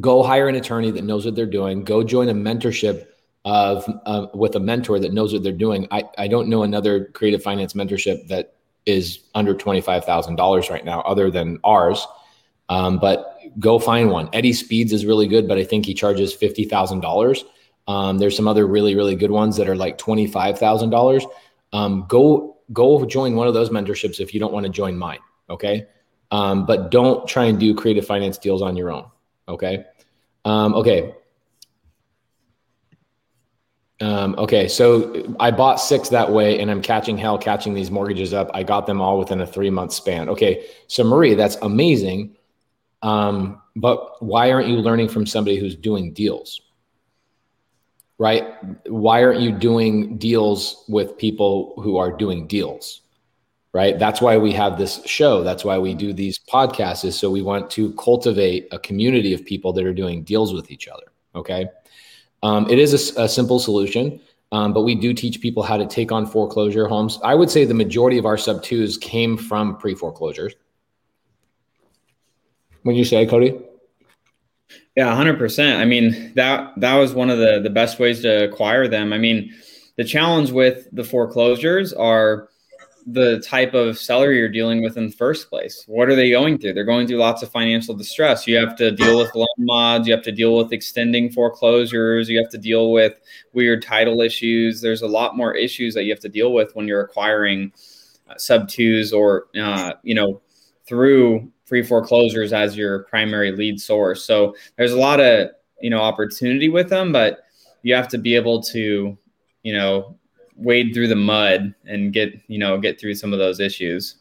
Go 0.00 0.22
hire 0.22 0.48
an 0.48 0.54
attorney 0.54 0.92
that 0.92 1.04
knows 1.04 1.24
what 1.24 1.34
they're 1.34 1.46
doing. 1.46 1.82
Go 1.82 2.04
join 2.04 2.28
a 2.28 2.34
mentorship 2.34 3.06
of 3.44 3.84
uh, 4.06 4.28
with 4.34 4.54
a 4.54 4.60
mentor 4.60 4.98
that 5.00 5.12
knows 5.12 5.32
what 5.32 5.42
they're 5.42 5.52
doing. 5.52 5.88
I, 5.90 6.04
I 6.16 6.28
don't 6.28 6.48
know 6.48 6.62
another 6.62 7.06
creative 7.06 7.42
finance 7.42 7.72
mentorship 7.72 8.28
that 8.28 8.54
is 8.86 9.20
under 9.34 9.54
twenty 9.54 9.80
five 9.80 10.04
thousand 10.04 10.36
dollars 10.36 10.70
right 10.70 10.84
now, 10.84 11.00
other 11.02 11.30
than 11.30 11.58
ours. 11.64 12.06
Um, 12.68 12.98
but 12.98 13.36
go 13.58 13.78
find 13.78 14.10
one. 14.10 14.28
Eddie 14.32 14.52
Speeds 14.52 14.92
is 14.92 15.04
really 15.04 15.26
good, 15.26 15.48
but 15.48 15.58
I 15.58 15.64
think 15.64 15.86
he 15.86 15.94
charges 15.94 16.32
fifty 16.32 16.64
thousand 16.64 16.98
um, 16.98 17.02
dollars. 17.02 17.44
There's 18.18 18.36
some 18.36 18.48
other 18.48 18.66
really 18.66 18.94
really 18.94 19.16
good 19.16 19.30
ones 19.30 19.56
that 19.56 19.68
are 19.68 19.76
like 19.76 19.98
twenty 19.98 20.26
five 20.26 20.58
thousand 20.58 20.86
um, 20.86 20.90
dollars. 20.90 21.26
Go 22.08 22.58
go 22.72 23.04
join 23.04 23.34
one 23.34 23.48
of 23.48 23.54
those 23.54 23.70
mentorships 23.70 24.20
if 24.20 24.32
you 24.32 24.40
don't 24.40 24.52
want 24.52 24.66
to 24.66 24.70
join 24.70 24.96
mine. 24.96 25.18
Okay, 25.48 25.86
um, 26.30 26.64
but 26.64 26.90
don't 26.90 27.26
try 27.28 27.44
and 27.44 27.58
do 27.58 27.74
creative 27.74 28.06
finance 28.06 28.38
deals 28.38 28.62
on 28.62 28.76
your 28.76 28.90
own. 28.92 29.06
Okay, 29.48 29.84
um, 30.44 30.74
okay. 30.74 31.14
Um, 34.00 34.34
okay, 34.38 34.66
so 34.66 35.34
I 35.38 35.50
bought 35.50 35.76
six 35.76 36.08
that 36.08 36.32
way, 36.32 36.58
and 36.58 36.70
I'm 36.70 36.80
catching 36.80 37.18
hell 37.18 37.36
catching 37.36 37.74
these 37.74 37.90
mortgages 37.90 38.32
up. 38.32 38.50
I 38.54 38.62
got 38.62 38.86
them 38.86 39.00
all 39.00 39.18
within 39.18 39.40
a 39.40 39.46
three 39.46 39.70
month 39.70 39.92
span. 39.92 40.28
Okay, 40.28 40.64
so 40.86 41.04
Marie, 41.04 41.34
that's 41.34 41.56
amazing 41.56 42.36
um, 43.02 43.60
but 43.76 44.22
why 44.22 44.50
aren't 44.52 44.68
you 44.68 44.76
learning 44.76 45.08
from 45.08 45.26
somebody 45.26 45.58
who's 45.58 45.76
doing 45.76 46.12
deals? 46.12 46.60
Right? 48.18 48.44
Why 48.86 49.24
aren't 49.24 49.40
you 49.40 49.52
doing 49.52 50.18
deals 50.18 50.84
with 50.88 51.16
people 51.16 51.74
who 51.82 51.96
are 51.96 52.12
doing 52.12 52.46
deals? 52.46 53.00
Right? 53.72 53.98
That's 53.98 54.20
why 54.20 54.36
we 54.36 54.52
have 54.52 54.76
this 54.76 55.00
show. 55.06 55.42
That's 55.42 55.64
why 55.64 55.78
we 55.78 55.94
do 55.94 56.12
these 56.12 56.38
podcasts, 56.38 57.04
is 57.04 57.18
so 57.18 57.30
we 57.30 57.40
want 57.40 57.70
to 57.70 57.94
cultivate 57.94 58.68
a 58.72 58.78
community 58.78 59.32
of 59.32 59.44
people 59.44 59.72
that 59.74 59.86
are 59.86 59.94
doing 59.94 60.24
deals 60.24 60.52
with 60.52 60.70
each 60.70 60.88
other. 60.88 61.06
Okay. 61.34 61.66
Um, 62.42 62.68
it 62.70 62.78
is 62.78 63.16
a, 63.16 63.24
a 63.24 63.28
simple 63.28 63.58
solution. 63.58 64.20
Um, 64.52 64.72
but 64.72 64.82
we 64.82 64.96
do 64.96 65.14
teach 65.14 65.40
people 65.40 65.62
how 65.62 65.76
to 65.76 65.86
take 65.86 66.10
on 66.10 66.26
foreclosure 66.26 66.88
homes. 66.88 67.20
I 67.22 67.36
would 67.36 67.50
say 67.50 67.64
the 67.64 67.74
majority 67.74 68.18
of 68.18 68.26
our 68.26 68.36
sub 68.36 68.64
twos 68.64 68.98
came 68.98 69.36
from 69.36 69.76
pre 69.76 69.94
foreclosures 69.94 70.54
when 72.82 72.96
you 72.96 73.04
say, 73.04 73.26
Cody? 73.26 73.58
Yeah, 74.96 75.14
hundred 75.14 75.38
percent. 75.38 75.80
I 75.80 75.84
mean 75.84 76.32
that 76.34 76.72
that 76.78 76.96
was 76.96 77.14
one 77.14 77.30
of 77.30 77.38
the 77.38 77.60
the 77.62 77.70
best 77.70 77.98
ways 77.98 78.22
to 78.22 78.44
acquire 78.44 78.88
them. 78.88 79.12
I 79.12 79.18
mean, 79.18 79.54
the 79.96 80.04
challenge 80.04 80.50
with 80.50 80.88
the 80.92 81.04
foreclosures 81.04 81.92
are 81.92 82.48
the 83.06 83.40
type 83.40 83.74
of 83.74 83.98
seller 83.98 84.32
you're 84.32 84.48
dealing 84.48 84.82
with 84.82 84.96
in 84.96 85.06
the 85.06 85.12
first 85.12 85.48
place. 85.48 85.84
What 85.86 86.08
are 86.08 86.14
they 86.14 86.30
going 86.30 86.58
through? 86.58 86.74
They're 86.74 86.84
going 86.84 87.06
through 87.06 87.18
lots 87.18 87.42
of 87.42 87.50
financial 87.50 87.94
distress. 87.94 88.46
You 88.46 88.56
have 88.56 88.76
to 88.76 88.90
deal 88.90 89.18
with 89.18 89.34
loan 89.34 89.46
mods. 89.58 90.06
You 90.06 90.14
have 90.14 90.24
to 90.24 90.32
deal 90.32 90.56
with 90.56 90.72
extending 90.72 91.30
foreclosures. 91.30 92.28
You 92.28 92.38
have 92.38 92.50
to 92.50 92.58
deal 92.58 92.92
with 92.92 93.14
weird 93.52 93.82
title 93.82 94.20
issues. 94.20 94.80
There's 94.80 95.02
a 95.02 95.08
lot 95.08 95.36
more 95.36 95.54
issues 95.54 95.94
that 95.94 96.04
you 96.04 96.10
have 96.10 96.20
to 96.20 96.28
deal 96.28 96.52
with 96.52 96.74
when 96.74 96.86
you're 96.86 97.02
acquiring 97.02 97.72
uh, 98.28 98.36
sub 98.36 98.68
twos 98.68 99.12
or 99.12 99.46
uh, 99.58 99.94
you 100.02 100.14
know 100.14 100.40
through 100.86 101.50
pre 101.70 101.82
foreclosures 101.84 102.52
as 102.52 102.76
your 102.76 103.04
primary 103.04 103.52
lead 103.52 103.80
source. 103.80 104.24
So 104.24 104.56
there's 104.76 104.92
a 104.92 104.98
lot 104.98 105.20
of, 105.20 105.50
you 105.80 105.88
know, 105.88 106.00
opportunity 106.00 106.68
with 106.68 106.90
them, 106.90 107.12
but 107.12 107.44
you 107.82 107.94
have 107.94 108.08
to 108.08 108.18
be 108.18 108.34
able 108.34 108.60
to, 108.64 109.16
you 109.62 109.72
know, 109.72 110.18
wade 110.60 110.92
through 110.94 111.08
the 111.08 111.16
mud 111.16 111.74
and 111.86 112.12
get, 112.12 112.40
you 112.46 112.58
know, 112.58 112.78
get 112.78 113.00
through 113.00 113.14
some 113.14 113.32
of 113.32 113.38
those 113.38 113.60
issues. 113.60 114.16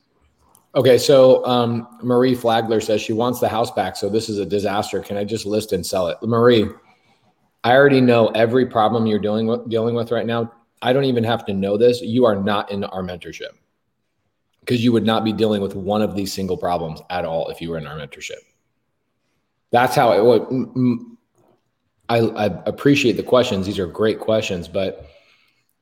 Okay, 0.75 0.97
so 0.97 1.43
um, 1.45 1.87
Marie 2.03 2.35
Flagler 2.35 2.79
says 2.79 3.01
she 3.01 3.13
wants 3.13 3.39
the 3.39 3.49
house 3.49 3.71
back. 3.71 3.95
So 3.95 4.07
this 4.09 4.29
is 4.29 4.37
a 4.37 4.45
disaster. 4.45 5.01
Can 5.01 5.17
I 5.17 5.23
just 5.23 5.45
list 5.45 5.73
and 5.73 5.85
sell 5.85 6.07
it? 6.07 6.17
Marie, 6.21 6.67
I 7.63 7.75
already 7.75 8.01
know 8.01 8.27
every 8.29 8.65
problem 8.65 9.05
you're 9.05 9.19
dealing 9.19 9.47
with 9.47 9.67
dealing 9.69 9.95
with 9.95 10.11
right 10.11 10.25
now. 10.25 10.53
I 10.81 10.93
don't 10.93 11.05
even 11.05 11.23
have 11.23 11.45
to 11.47 11.53
know 11.53 11.75
this. 11.75 12.01
You 12.01 12.25
are 12.25 12.35
not 12.35 12.71
in 12.71 12.83
our 12.85 13.03
mentorship 13.03 13.57
because 14.61 14.83
you 14.83 14.91
would 14.91 15.05
not 15.05 15.23
be 15.23 15.33
dealing 15.33 15.61
with 15.61 15.75
one 15.75 16.01
of 16.01 16.15
these 16.15 16.31
single 16.31 16.55
problems 16.55 17.01
at 17.09 17.25
all 17.25 17.49
if 17.49 17.59
you 17.59 17.69
were 17.69 17.77
in 17.77 17.87
our 17.87 17.97
mentorship. 17.97 18.37
That's 19.71 19.95
how 19.95 20.13
it 20.13 20.23
would. 20.23 20.99
I, 22.07 22.19
I 22.19 22.45
appreciate 22.65 23.17
the 23.17 23.23
questions. 23.23 23.65
These 23.65 23.79
are 23.79 23.87
great 23.87 24.19
questions, 24.19 24.67
but 24.67 25.09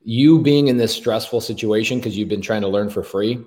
you 0.08 0.40
being 0.42 0.70
in 0.70 0.78
this 0.78 0.96
stressful 0.96 1.42
situation 1.42 2.00
because 2.00 2.18
you've 2.18 2.30
been 2.30 2.42
trying 2.42 2.62
to 2.62 2.68
learn 2.70 2.90
for 2.90 3.04
free, 3.04 3.44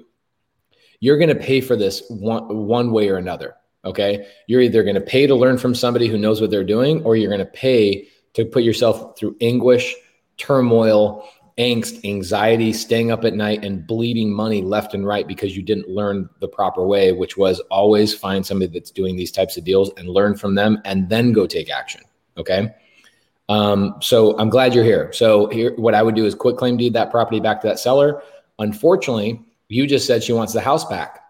you're 1.01 1.17
going 1.17 1.31
to 1.31 1.35
pay 1.35 1.63
for 1.63 1.75
this 1.75 2.03
one, 2.11 2.67
one 2.67 2.93
way 2.93 3.09
or 3.09 3.17
another. 3.17 3.55
Okay. 3.87 4.29
You're 4.47 4.61
either 4.61 4.83
going 4.83 4.95
to 4.95 5.01
pay 5.01 5.27
to 5.27 5.35
learn 5.35 5.57
from 5.57 5.75
somebody 5.75 6.07
who 6.07 6.19
knows 6.19 6.39
what 6.39 6.51
they're 6.51 6.63
doing, 6.63 7.03
or 7.03 7.17
you're 7.17 7.31
going 7.31 7.39
to 7.39 7.47
pay 7.47 8.09
to 8.35 8.45
put 8.45 8.63
yourself 8.63 9.19
through 9.19 9.37
anguish, 9.41 9.97
turmoil, 10.37 11.27
angst, 11.57 12.05
anxiety, 12.05 12.75
staying 12.75 13.11
up 13.11 13.25
at 13.25 13.33
night, 13.33 13.65
and 13.65 13.87
bleeding 13.87 14.31
money 14.31 14.61
left 14.61 14.93
and 14.93 15.07
right 15.07 15.27
because 15.27 15.57
you 15.57 15.63
didn't 15.63 15.89
learn 15.89 16.29
the 16.41 16.49
proper 16.49 16.87
way, 16.87 17.13
which 17.13 17.39
was 17.39 17.59
always 17.71 18.13
find 18.13 18.45
somebody 18.45 18.71
that's 18.71 18.91
doing 18.91 19.17
these 19.17 19.33
types 19.33 19.57
of 19.57 19.65
deals 19.65 19.91
and 19.97 20.11
learn 20.11 20.37
from 20.37 20.55
them 20.55 20.79
and 20.85 21.09
then 21.09 21.33
go 21.33 21.47
take 21.47 21.71
action. 21.71 22.03
Okay. 22.37 22.75
Um, 23.51 23.97
so 24.01 24.39
I'm 24.39 24.49
glad 24.49 24.75
you're 24.75 24.85
here. 24.85 25.13
So 25.13 25.49
here, 25.49 25.75
what 25.75 25.93
I 25.93 26.05
would 26.05 26.15
do 26.15 26.25
is 26.25 26.37
quit 26.37 26.57
claim 26.57 26.77
deed 26.77 26.93
that 26.93 27.11
property 27.11 27.41
back 27.41 27.61
to 27.63 27.67
that 27.67 27.81
seller. 27.81 28.23
Unfortunately, 28.61 29.43
you 29.69 29.89
just 29.89 30.07
said 30.07 30.23
she 30.23 30.33
wants 30.33 30.53
the 30.53 30.61
house 30.61 30.85
back. 30.85 31.25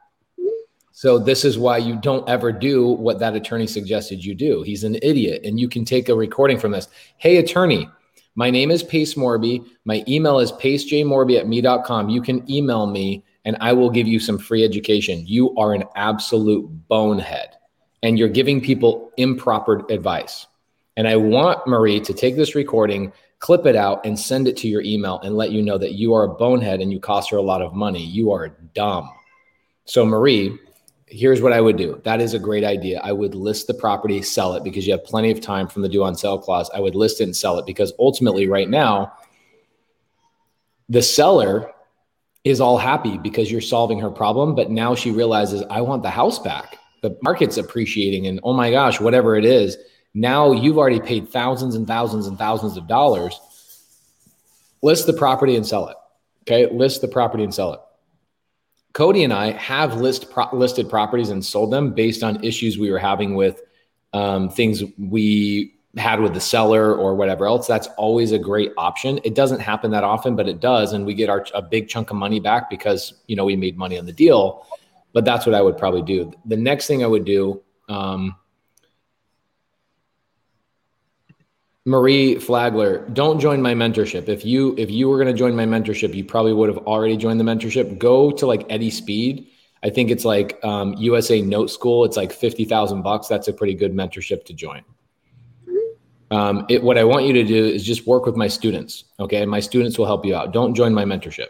So 0.93 1.19
this 1.19 1.47
is 1.47 1.59
why 1.59 1.79
you 1.79 1.97
don't 1.97 2.29
ever 2.29 2.53
do 2.53 2.89
what 2.89 3.21
that 3.21 3.35
attorney 3.35 3.67
suggested 3.67 4.23
you 4.23 4.35
do. 4.35 4.63
He's 4.63 4.85
an 4.85 4.97
idiot. 5.03 5.41
And 5.45 5.59
you 5.59 5.67
can 5.67 5.87
take 5.87 6.11
a 6.11 6.15
recording 6.15 6.59
from 6.59 6.73
this. 6.73 6.89
Hey, 7.17 7.39
attorney, 7.39 7.89
my 8.35 8.51
name 8.51 8.71
is 8.71 8.83
Pace 8.83 9.15
Morby. 9.15 9.65
My 9.87 10.05
email 10.07 10.41
is 10.41 10.53
pacejmorby 10.53 11.39
at 11.39 11.49
me.com. 11.49 12.11
You 12.11 12.21
can 12.21 12.49
email 12.51 12.87
me 12.87 13.25
and 13.47 13.57
I 13.63 13.73
will 13.73 13.89
give 13.89 14.07
you 14.07 14.21
some 14.21 14.37
free 14.37 14.63
education. 14.63 15.25
You 15.27 15.57
are 15.57 15.73
an 15.73 15.85
absolute 15.97 16.69
bonehead 16.89 17.57
and 18.03 18.19
you're 18.19 18.29
giving 18.29 18.61
people 18.61 19.11
improper 19.17 19.87
advice. 19.89 20.47
And 20.97 21.09
I 21.09 21.17
want 21.17 21.67
Marie 21.67 22.01
to 22.01 22.13
take 22.13 22.37
this 22.37 22.55
recording, 22.55 23.13
clip 23.39 23.65
it 23.65 23.77
out, 23.77 24.05
and 24.05 24.19
send 24.19 24.49
it 24.49 24.57
to 24.59 24.69
your 24.69 24.83
email 24.83 25.19
and 25.21 25.37
let 25.37 25.51
you 25.51 25.63
know 25.63 25.79
that 25.79 25.93
you 25.93 26.13
are 26.15 26.25
a 26.25 26.35
bonehead 26.35 26.81
and 26.81 26.93
you 26.93 27.01
cost 27.01 27.31
her 27.31 27.37
a 27.37 27.43
lot 27.43 27.63
of 27.63 27.75
money. 27.75 28.05
You 28.05 28.33
are 28.33 28.49
dumb. 28.75 29.09
So, 29.85 30.05
Marie, 30.05 30.59
here's 31.07 31.41
what 31.41 31.53
I 31.53 31.61
would 31.61 31.77
do. 31.77 32.01
That 32.05 32.21
is 32.21 32.35
a 32.35 32.39
great 32.39 32.65
idea. 32.65 33.01
I 33.03 33.13
would 33.13 33.35
list 33.35 33.67
the 33.67 33.75
property, 33.75 34.21
sell 34.23 34.55
it 34.55 34.63
because 34.63 34.87
you 34.87 34.93
have 34.93 35.05
plenty 35.05 35.31
of 35.31 35.41
time 35.41 35.69
from 35.69 35.83
the 35.83 35.89
due 35.89 36.05
on 36.05 36.15
sale 36.15 36.39
clause. 36.39 36.71
I 36.75 36.81
would 36.81 36.95
list 36.95 37.21
it 37.21 37.25
and 37.25 37.37
sell 37.37 37.59
it 37.59 37.67
because 37.67 37.93
ultimately, 37.99 38.47
right 38.47 38.69
now, 38.69 39.13
The 40.91 41.03
seller 41.03 41.71
is 42.43 42.61
all 42.61 42.77
happy 42.77 43.17
because 43.17 43.51
you're 43.51 43.61
solving 43.61 44.01
her 44.01 44.11
problem, 44.11 44.57
but 44.57 44.71
now 44.71 44.97
she 44.97 45.13
realizes 45.13 45.63
I 45.71 45.81
want 45.83 46.03
the 46.03 46.11
house 46.11 46.41
back. 46.41 46.77
The 47.01 47.17
market's 47.23 47.57
appreciating, 47.57 48.27
and 48.27 48.41
oh 48.43 48.53
my 48.53 48.73
gosh, 48.73 49.01
whatever 49.01 49.37
it 49.37 49.45
is, 49.45 49.79
now 50.15 50.53
you've 50.53 50.79
already 50.79 51.01
paid 51.01 51.29
thousands 51.29 51.75
and 51.75 51.87
thousands 51.87 52.27
and 52.27 52.37
thousands 52.37 52.77
of 52.77 52.87
dollars. 52.87 53.41
List 54.83 55.07
the 55.07 55.13
property 55.13 55.57
and 55.57 55.67
sell 55.67 55.89
it. 55.89 55.97
Okay, 56.43 56.73
list 56.73 57.01
the 57.01 57.09
property 57.09 57.45
and 57.45 57.55
sell 57.55 57.75
it. 57.75 57.81
Cody 58.93 59.23
and 59.23 59.33
I 59.33 59.53
have 59.53 60.01
list 60.01 60.31
pro- 60.31 60.49
listed 60.53 60.89
properties 60.89 61.31
and 61.31 61.45
sold 61.45 61.73
them 61.73 61.93
based 61.93 62.23
on 62.25 62.43
issues 62.43 62.79
we 62.79 62.91
were 62.91 62.99
having 62.99 63.35
with 63.35 63.63
um, 64.13 64.49
things 64.49 64.83
we 64.99 65.75
had 65.97 66.21
with 66.21 66.35
the 66.35 66.41
seller 66.41 66.95
or 66.95 67.15
whatever 67.15 67.47
else. 67.47 67.67
That's 67.67 67.87
always 67.97 68.33
a 68.33 68.39
great 68.39 68.73
option. 68.77 69.21
It 69.23 69.35
doesn't 69.35 69.61
happen 69.61 69.91
that 69.93 70.03
often, 70.03 70.35
but 70.35 70.49
it 70.49 70.61
does, 70.61 70.93
and 70.93 71.07
we 71.07 71.15
get 71.15 71.29
our 71.29 71.47
a 71.55 71.63
big 71.63 71.89
chunk 71.89 72.11
of 72.11 72.17
money 72.17 72.41
back 72.41 72.69
because 72.69 73.15
you 73.27 73.37
know 73.37 73.45
we 73.45 73.55
made 73.55 73.77
money 73.77 73.99
on 73.99 74.07
the 74.07 74.13
deal. 74.13 74.67
But 75.13 75.25
that's 75.25 75.47
what 75.47 75.55
I 75.55 75.63
would 75.63 75.77
probably 75.77 76.03
do. 76.03 76.33
The 76.47 76.57
next 76.57 76.87
thing 76.87 77.05
I 77.05 77.07
would 77.07 77.25
do. 77.25 77.63
Um, 77.89 78.37
Marie 81.87 82.39
Flagler, 82.39 83.09
don't 83.09 83.41
join 83.41 83.63
my 83.63 83.73
mentorship. 83.73 84.29
If 84.29 84.45
you 84.45 84.75
if 84.77 84.91
you 84.91 85.09
were 85.09 85.17
going 85.17 85.35
to 85.35 85.39
join 85.39 85.57
my 85.57 85.65
mentorship, 85.65 86.15
you 86.15 86.25
probably 86.25 86.53
would 86.53 86.69
have 86.69 86.79
already 86.79 87.17
joined 87.17 87.41
the 87.41 87.45
mentorship. 87.45 87.99
Go 87.99 88.31
to 88.33 88.47
like 88.47 88.67
Eddie 88.69 88.91
Speed. 88.91 89.49
I 89.83 89.89
think 89.89 90.11
it's 90.11 90.27
like 90.27 90.63
um, 90.63 90.93
USA 90.99 91.41
Note 91.41 91.71
School. 91.71 92.05
It's 92.05 92.19
like 92.19 92.33
fifty 92.33 92.67
thousand 92.67 93.01
bucks. 93.03 93.29
That's 93.29 93.49
a 93.49 93.53
pretty 93.53 93.75
good 93.75 93.95
mentorship 93.95 94.45
to 94.45 94.53
join. 94.53 94.83
Um, 96.31 96.67
it, 96.69 96.83
what 96.83 96.99
I 96.99 97.05
want 97.05 97.25
you 97.25 97.33
to 97.33 97.45
do 97.45 97.65
is 97.65 97.83
just 97.83 98.07
work 98.07 98.27
with 98.27 98.37
my 98.37 98.47
students. 98.47 99.05
Okay, 99.19 99.45
my 99.47 99.59
students 99.59 99.99
will 99.99 100.07
help 100.07 100.25
you 100.27 100.35
out. 100.35 100.53
Don't 100.53 100.75
join 100.75 100.93
my 100.93 101.05
mentorship. 101.05 101.49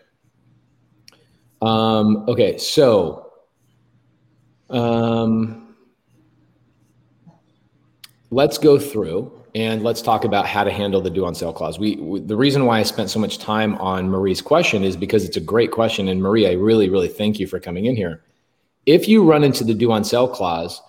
Um, 1.61 2.25
okay, 2.29 2.57
so 2.57 3.33
um, 4.71 5.75
let's 8.31 8.57
go 8.57 8.79
through 8.79 9.40
and 9.55 9.83
let's 9.83 10.03
talk 10.03 10.25
about 10.25 10.47
how 10.47 10.65
to 10.65 10.71
handle 10.71 11.01
the 11.01 11.11
due 11.11 11.25
on 11.25 11.35
sale 11.35 11.53
clause. 11.53 11.79
We, 11.79 11.97
we, 11.97 12.21
the 12.21 12.37
reason 12.37 12.67
why 12.67 12.79
I 12.79 12.83
spent 12.83 13.11
so 13.11 13.19
much 13.19 13.39
time 13.39 13.77
on 13.77 14.09
Marie's 14.09 14.43
question 14.43 14.85
is 14.85 14.97
because 14.97 15.25
it's 15.25 15.37
a 15.37 15.41
great 15.41 15.71
question, 15.71 16.09
and 16.09 16.23
Marie, 16.23 16.47
I 16.47 16.53
really 16.53 16.89
really 16.89 17.09
thank 17.09 17.39
you 17.39 17.47
for 17.47 17.61
coming 17.61 17.87
in 17.87 17.97
here. 17.97 18.23
If 18.87 19.09
you 19.09 19.25
run 19.25 19.45
into 19.45 19.65
the 19.65 19.75
due 19.75 19.93
on 19.93 20.05
sale 20.05 20.29
clause, 20.29 20.81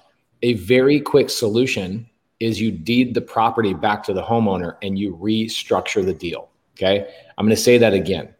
a 0.41 0.54
very 0.54 1.00
quick 1.00 1.30
solution 1.30 2.08
is 2.39 2.60
you 2.60 2.71
deed 2.71 3.13
the 3.13 3.21
property 3.21 3.74
back 3.74 4.04
to 4.04 4.13
the 4.13 4.24
homeowner 4.24 4.76
and 4.82 4.97
you 4.97 5.15
restructure 5.15 6.04
the 6.04 6.13
deal. 6.13 6.50
Okay, 6.76 7.08
I'm 7.38 7.45
going 7.45 7.56
to 7.56 7.62
say 7.62 7.78
that 7.78 7.93
again. 7.93 8.34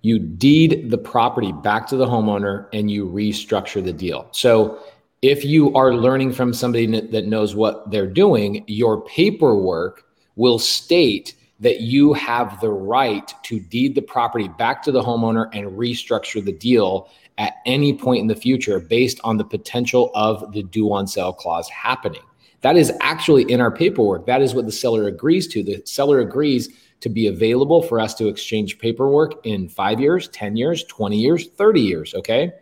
You 0.00 0.18
deed 0.18 0.90
the 0.90 0.98
property 0.98 1.52
back 1.52 1.86
to 1.88 1.96
the 1.96 2.06
homeowner 2.06 2.68
and 2.72 2.90
you 2.90 3.06
restructure 3.06 3.84
the 3.84 3.92
deal. 3.92 4.28
So 4.30 4.78
if 5.22 5.44
you 5.44 5.74
are 5.74 5.94
learning 5.94 6.32
from 6.32 6.52
somebody 6.52 6.86
that 6.86 7.26
knows 7.26 7.54
what 7.54 7.90
they're 7.90 8.06
doing, 8.06 8.64
your 8.66 9.02
paperwork 9.02 10.04
will 10.36 10.58
state 10.58 11.34
that 11.60 11.80
you 11.80 12.12
have 12.12 12.60
the 12.60 12.70
right 12.70 13.34
to 13.42 13.58
deed 13.58 13.94
the 13.94 14.02
property 14.02 14.46
back 14.46 14.82
to 14.84 14.92
the 14.92 15.02
homeowner 15.02 15.48
and 15.52 15.66
restructure 15.72 16.44
the 16.44 16.52
deal 16.52 17.08
at 17.36 17.54
any 17.66 17.92
point 17.92 18.20
in 18.20 18.28
the 18.28 18.36
future 18.36 18.78
based 18.78 19.20
on 19.24 19.36
the 19.36 19.44
potential 19.44 20.12
of 20.14 20.52
the 20.52 20.62
due 20.62 20.92
on 20.92 21.06
sale 21.06 21.32
clause 21.32 21.68
happening. 21.68 22.22
That 22.60 22.76
is 22.76 22.92
actually 23.00 23.50
in 23.50 23.60
our 23.60 23.70
paperwork. 23.70 24.26
That 24.26 24.42
is 24.42 24.54
what 24.54 24.66
the 24.66 24.72
seller 24.72 25.06
agrees 25.08 25.48
to. 25.48 25.62
The 25.62 25.82
seller 25.84 26.20
agrees 26.20 26.68
to 27.00 27.08
be 27.08 27.28
available 27.28 27.82
for 27.82 28.00
us 28.00 28.14
to 28.14 28.28
exchange 28.28 28.78
paperwork 28.78 29.44
in 29.46 29.68
five 29.68 30.00
years, 30.00 30.28
10 30.28 30.56
years, 30.56 30.84
20 30.84 31.16
years, 31.16 31.48
30 31.48 31.80
years. 31.80 32.14
Okay. 32.14 32.52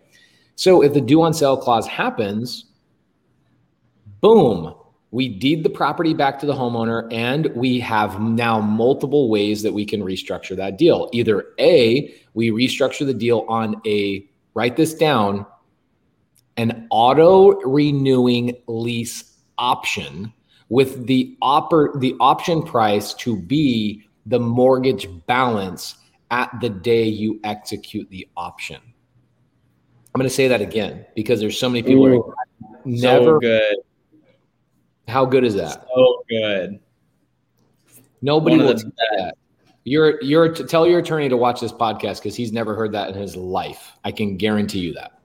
So 0.56 0.82
if 0.82 0.94
the 0.94 1.00
due 1.00 1.22
on 1.22 1.34
sale 1.34 1.56
clause 1.56 1.86
happens, 1.86 2.64
boom, 4.20 4.74
we 5.10 5.28
deed 5.28 5.62
the 5.62 5.70
property 5.70 6.14
back 6.14 6.38
to 6.40 6.46
the 6.46 6.54
homeowner 6.54 7.12
and 7.12 7.46
we 7.54 7.78
have 7.80 8.20
now 8.20 8.60
multiple 8.60 9.30
ways 9.30 9.62
that 9.62 9.72
we 9.72 9.84
can 9.84 10.02
restructure 10.02 10.56
that 10.56 10.78
deal. 10.78 11.08
Either 11.12 11.44
A, 11.58 12.14
we 12.34 12.50
restructure 12.50 13.06
the 13.06 13.14
deal 13.14 13.44
on 13.48 13.80
a, 13.86 14.26
write 14.54 14.76
this 14.76 14.94
down, 14.94 15.46
an 16.56 16.86
auto 16.90 17.52
renewing 17.60 18.56
lease 18.66 19.36
option 19.58 20.32
with 20.68 21.06
the 21.06 21.36
oper- 21.42 21.98
the 22.00 22.16
option 22.18 22.62
price 22.62 23.14
to 23.14 23.36
be 23.36 24.02
the 24.24 24.40
mortgage 24.40 25.08
balance 25.26 25.96
at 26.30 26.50
the 26.60 26.68
day 26.68 27.04
you 27.04 27.38
execute 27.44 28.08
the 28.10 28.26
option. 28.36 28.80
I'm 30.16 30.18
going 30.18 30.30
to 30.30 30.34
say 30.34 30.48
that 30.48 30.62
again 30.62 31.04
because 31.14 31.40
there's 31.40 31.58
so 31.58 31.68
many 31.68 31.82
people 31.82 32.06
Ooh, 32.06 32.34
never 32.86 33.34
so 33.34 33.38
good. 33.38 33.76
How 35.08 35.26
good 35.26 35.44
is 35.44 35.54
that? 35.56 35.86
So 35.94 36.24
good. 36.30 36.80
Nobody 38.22 38.56
will 38.56 38.72
do 38.72 38.90
that. 38.96 39.34
You're 39.84 40.18
you're 40.22 40.54
tell 40.54 40.86
your 40.86 41.00
attorney 41.00 41.28
to 41.28 41.36
watch 41.36 41.60
this 41.60 41.70
podcast 41.70 42.20
because 42.20 42.34
he's 42.34 42.50
never 42.50 42.74
heard 42.74 42.92
that 42.92 43.10
in 43.10 43.14
his 43.14 43.36
life. 43.36 43.92
I 44.04 44.10
can 44.10 44.38
guarantee 44.38 44.78
you 44.78 44.94
that. 44.94 45.20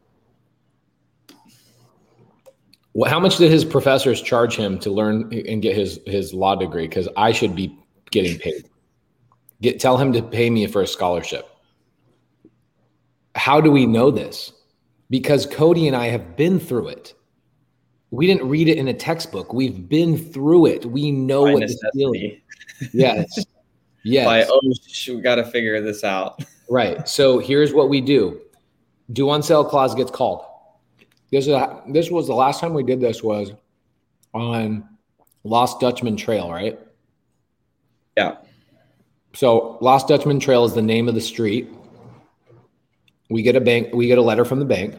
Well, 2.93 3.09
how 3.09 3.21
much 3.21 3.37
did 3.37 3.49
his 3.49 3.63
professors 3.63 4.21
charge 4.21 4.57
him 4.57 4.77
to 4.79 4.91
learn 4.91 5.31
and 5.47 5.61
get 5.61 5.73
his 5.73 6.01
his 6.05 6.33
law 6.33 6.55
degree? 6.55 6.89
Because 6.89 7.07
I 7.15 7.31
should 7.31 7.55
be 7.55 7.79
getting 8.11 8.37
paid. 8.37 8.69
Get 9.61 9.79
tell 9.79 9.97
him 9.97 10.11
to 10.11 10.21
pay 10.21 10.49
me 10.49 10.67
for 10.67 10.81
a 10.81 10.87
scholarship. 10.87 11.47
How 13.35 13.61
do 13.61 13.71
we 13.71 13.85
know 13.85 14.11
this? 14.11 14.51
Because 15.11 15.45
Cody 15.45 15.87
and 15.87 15.95
I 15.95 16.07
have 16.07 16.37
been 16.37 16.59
through 16.59 16.87
it. 16.87 17.13
We 18.11 18.25
didn't 18.25 18.47
read 18.47 18.69
it 18.69 18.77
in 18.77 18.87
a 18.87 18.93
textbook. 18.93 19.53
We've 19.53 19.87
been 19.87 20.17
through 20.17 20.67
it. 20.67 20.85
We 20.85 21.11
know 21.11 21.43
By 21.45 21.53
what 21.53 21.61
this 21.61 21.79
feeling. 21.93 22.41
Yes. 22.93 23.45
yes. 24.03 24.25
By 24.25 24.45
oh, 24.49 25.13
we 25.13 25.21
got 25.21 25.35
to 25.35 25.45
figure 25.45 25.79
this 25.81 26.05
out. 26.05 26.41
right. 26.69 27.07
So 27.07 27.39
here's 27.39 27.73
what 27.73 27.89
we 27.89 27.99
do: 27.99 28.39
Due 29.11 29.29
on 29.29 29.43
sale 29.43 29.65
clause 29.65 29.93
gets 29.93 30.11
called. 30.11 30.45
This 31.29 31.45
is 31.45 31.53
a, 31.53 31.81
this 31.89 32.09
was 32.09 32.27
the 32.27 32.33
last 32.33 32.59
time 32.59 32.73
we 32.73 32.83
did 32.83 32.99
this 32.99 33.21
was 33.21 33.51
on 34.33 34.87
Lost 35.43 35.79
Dutchman 35.79 36.15
Trail, 36.15 36.49
right? 36.49 36.79
Yeah. 38.15 38.37
So 39.33 39.77
Lost 39.81 40.07
Dutchman 40.07 40.39
Trail 40.39 40.63
is 40.65 40.73
the 40.73 40.81
name 40.81 41.07
of 41.07 41.15
the 41.15 41.21
street 41.21 41.69
we 43.31 43.41
get 43.41 43.55
a 43.55 43.61
bank, 43.61 43.93
we 43.93 44.07
get 44.07 44.17
a 44.17 44.21
letter 44.21 44.43
from 44.43 44.59
the 44.59 44.65
bank, 44.65 44.95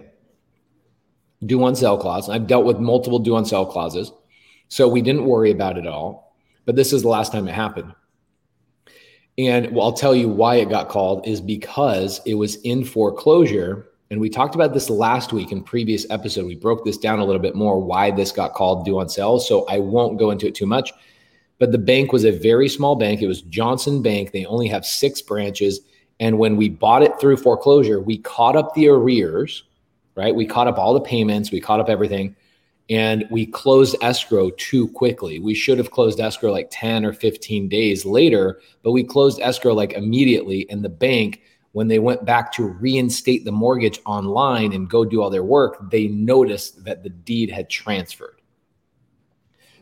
due 1.44 1.62
on 1.62 1.76
sale 1.76 1.98
clause. 1.98 2.30
I've 2.30 2.46
dealt 2.46 2.64
with 2.64 2.78
multiple 2.78 3.18
due 3.18 3.36
on 3.36 3.44
sale 3.44 3.66
clauses. 3.66 4.10
So 4.68 4.88
we 4.88 5.02
didn't 5.02 5.26
worry 5.26 5.50
about 5.50 5.76
it 5.76 5.86
all. 5.86 6.34
But 6.64 6.76
this 6.76 6.92
is 6.92 7.02
the 7.02 7.08
last 7.08 7.32
time 7.32 7.46
it 7.46 7.54
happened. 7.54 7.92
And 9.36 9.72
well, 9.72 9.86
I'll 9.86 9.92
tell 9.92 10.14
you 10.14 10.28
why 10.28 10.56
it 10.56 10.70
got 10.70 10.88
called 10.88 11.26
is 11.26 11.40
because 11.40 12.20
it 12.24 12.34
was 12.34 12.56
in 12.56 12.84
foreclosure. 12.84 13.88
And 14.10 14.20
we 14.20 14.30
talked 14.30 14.54
about 14.54 14.72
this 14.72 14.88
last 14.88 15.32
week 15.32 15.52
in 15.52 15.62
previous 15.62 16.06
episode. 16.10 16.46
We 16.46 16.54
broke 16.54 16.84
this 16.84 16.98
down 16.98 17.18
a 17.18 17.24
little 17.24 17.40
bit 17.40 17.54
more 17.54 17.80
why 17.80 18.10
this 18.10 18.30
got 18.30 18.54
called 18.54 18.84
due 18.84 18.98
on 18.98 19.08
sale. 19.08 19.40
So 19.40 19.66
I 19.68 19.78
won't 19.78 20.18
go 20.18 20.30
into 20.30 20.46
it 20.46 20.54
too 20.54 20.66
much. 20.66 20.92
But 21.58 21.72
the 21.72 21.78
bank 21.78 22.12
was 22.12 22.24
a 22.24 22.32
very 22.32 22.68
small 22.68 22.96
bank. 22.96 23.20
It 23.20 23.26
was 23.26 23.42
Johnson 23.42 24.02
Bank. 24.02 24.32
They 24.32 24.44
only 24.46 24.68
have 24.68 24.86
six 24.86 25.20
branches. 25.20 25.80
And 26.22 26.38
when 26.38 26.56
we 26.56 26.68
bought 26.68 27.02
it 27.02 27.18
through 27.18 27.38
foreclosure, 27.38 28.00
we 28.00 28.16
caught 28.16 28.54
up 28.54 28.74
the 28.74 28.86
arrears, 28.86 29.64
right? 30.14 30.32
We 30.32 30.46
caught 30.46 30.68
up 30.68 30.78
all 30.78 30.94
the 30.94 31.00
payments, 31.00 31.50
we 31.50 31.60
caught 31.60 31.80
up 31.80 31.88
everything, 31.88 32.36
and 32.88 33.24
we 33.28 33.44
closed 33.44 33.96
escrow 34.02 34.50
too 34.50 34.86
quickly. 34.90 35.40
We 35.40 35.52
should 35.52 35.78
have 35.78 35.90
closed 35.90 36.20
escrow 36.20 36.52
like 36.52 36.68
10 36.70 37.04
or 37.04 37.12
15 37.12 37.68
days 37.68 38.04
later, 38.04 38.60
but 38.84 38.92
we 38.92 39.02
closed 39.02 39.40
escrow 39.40 39.74
like 39.74 39.94
immediately. 39.94 40.70
And 40.70 40.84
the 40.84 40.88
bank, 40.88 41.42
when 41.72 41.88
they 41.88 41.98
went 41.98 42.24
back 42.24 42.52
to 42.52 42.68
reinstate 42.68 43.44
the 43.44 43.50
mortgage 43.50 44.00
online 44.06 44.72
and 44.74 44.88
go 44.88 45.04
do 45.04 45.22
all 45.22 45.30
their 45.30 45.42
work, 45.42 45.90
they 45.90 46.06
noticed 46.06 46.84
that 46.84 47.02
the 47.02 47.10
deed 47.10 47.50
had 47.50 47.68
transferred. 47.68 48.40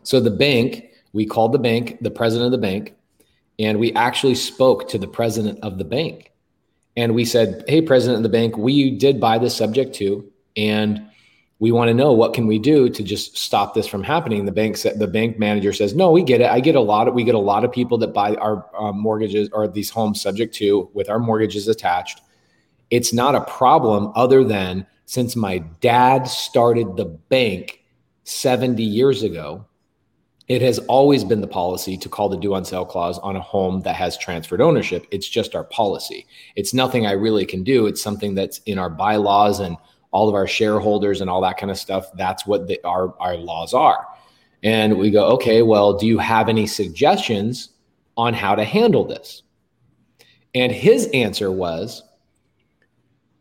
So 0.04 0.20
the 0.20 0.30
bank, 0.30 0.86
we 1.12 1.26
called 1.26 1.52
the 1.52 1.58
bank, 1.58 1.98
the 2.00 2.10
president 2.10 2.46
of 2.46 2.58
the 2.58 2.66
bank, 2.66 2.94
and 3.58 3.78
we 3.78 3.92
actually 3.92 4.36
spoke 4.36 4.88
to 4.88 4.96
the 4.96 5.06
president 5.06 5.58
of 5.62 5.76
the 5.76 5.84
bank 5.84 6.29
and 7.00 7.14
we 7.14 7.24
said, 7.24 7.64
"Hey, 7.66 7.80
president 7.80 8.18
of 8.18 8.22
the 8.22 8.28
bank, 8.28 8.58
we 8.58 8.90
did 8.90 9.18
buy 9.18 9.38
this 9.38 9.56
subject 9.56 9.94
to, 9.96 10.30
and 10.54 11.02
we 11.58 11.72
want 11.72 11.88
to 11.88 11.94
know 11.94 12.12
what 12.12 12.34
can 12.34 12.46
we 12.46 12.58
do 12.58 12.90
to 12.90 13.02
just 13.02 13.38
stop 13.38 13.72
this 13.72 13.86
from 13.86 14.02
happening." 14.02 14.44
The 14.44 14.52
bank 14.52 14.76
said, 14.76 14.98
the 14.98 15.06
bank 15.06 15.38
manager 15.38 15.72
says, 15.72 15.94
"No, 15.94 16.10
we 16.10 16.22
get 16.22 16.42
it. 16.42 16.50
I 16.50 16.60
get 16.60 16.74
a 16.74 16.80
lot 16.80 17.08
of 17.08 17.14
we 17.14 17.24
get 17.24 17.34
a 17.34 17.38
lot 17.38 17.64
of 17.64 17.72
people 17.72 17.96
that 17.98 18.12
buy 18.12 18.34
our 18.34 18.66
uh, 18.78 18.92
mortgages 18.92 19.48
or 19.54 19.66
these 19.66 19.88
homes 19.88 20.20
subject 20.20 20.54
to 20.56 20.90
with 20.92 21.08
our 21.08 21.18
mortgages 21.18 21.68
attached. 21.68 22.20
It's 22.90 23.14
not 23.14 23.34
a 23.34 23.42
problem 23.42 24.12
other 24.14 24.44
than 24.44 24.86
since 25.06 25.36
my 25.36 25.58
dad 25.80 26.28
started 26.28 26.96
the 26.96 27.06
bank 27.06 27.82
70 28.24 28.82
years 28.82 29.22
ago." 29.22 29.64
It 30.50 30.62
has 30.62 30.80
always 30.80 31.22
been 31.22 31.40
the 31.40 31.46
policy 31.46 31.96
to 31.96 32.08
call 32.08 32.28
the 32.28 32.36
due 32.36 32.54
on 32.54 32.64
sale 32.64 32.84
clause 32.84 33.20
on 33.20 33.36
a 33.36 33.40
home 33.40 33.82
that 33.82 33.94
has 33.94 34.18
transferred 34.18 34.60
ownership. 34.60 35.06
It's 35.12 35.28
just 35.28 35.54
our 35.54 35.62
policy. 35.62 36.26
It's 36.56 36.74
nothing 36.74 37.06
I 37.06 37.12
really 37.12 37.46
can 37.46 37.62
do. 37.62 37.86
It's 37.86 38.02
something 38.02 38.34
that's 38.34 38.58
in 38.66 38.76
our 38.76 38.90
bylaws 38.90 39.60
and 39.60 39.76
all 40.10 40.28
of 40.28 40.34
our 40.34 40.48
shareholders 40.48 41.20
and 41.20 41.30
all 41.30 41.40
that 41.42 41.56
kind 41.56 41.70
of 41.70 41.78
stuff. 41.78 42.06
That's 42.14 42.48
what 42.48 42.66
the, 42.66 42.80
our, 42.82 43.14
our 43.20 43.36
laws 43.36 43.72
are. 43.74 44.08
And 44.64 44.98
we 44.98 45.12
go, 45.12 45.26
okay, 45.34 45.62
well, 45.62 45.96
do 45.96 46.08
you 46.08 46.18
have 46.18 46.48
any 46.48 46.66
suggestions 46.66 47.68
on 48.16 48.34
how 48.34 48.56
to 48.56 48.64
handle 48.64 49.04
this? 49.04 49.44
And 50.56 50.72
his 50.72 51.06
answer 51.14 51.52
was 51.52 52.02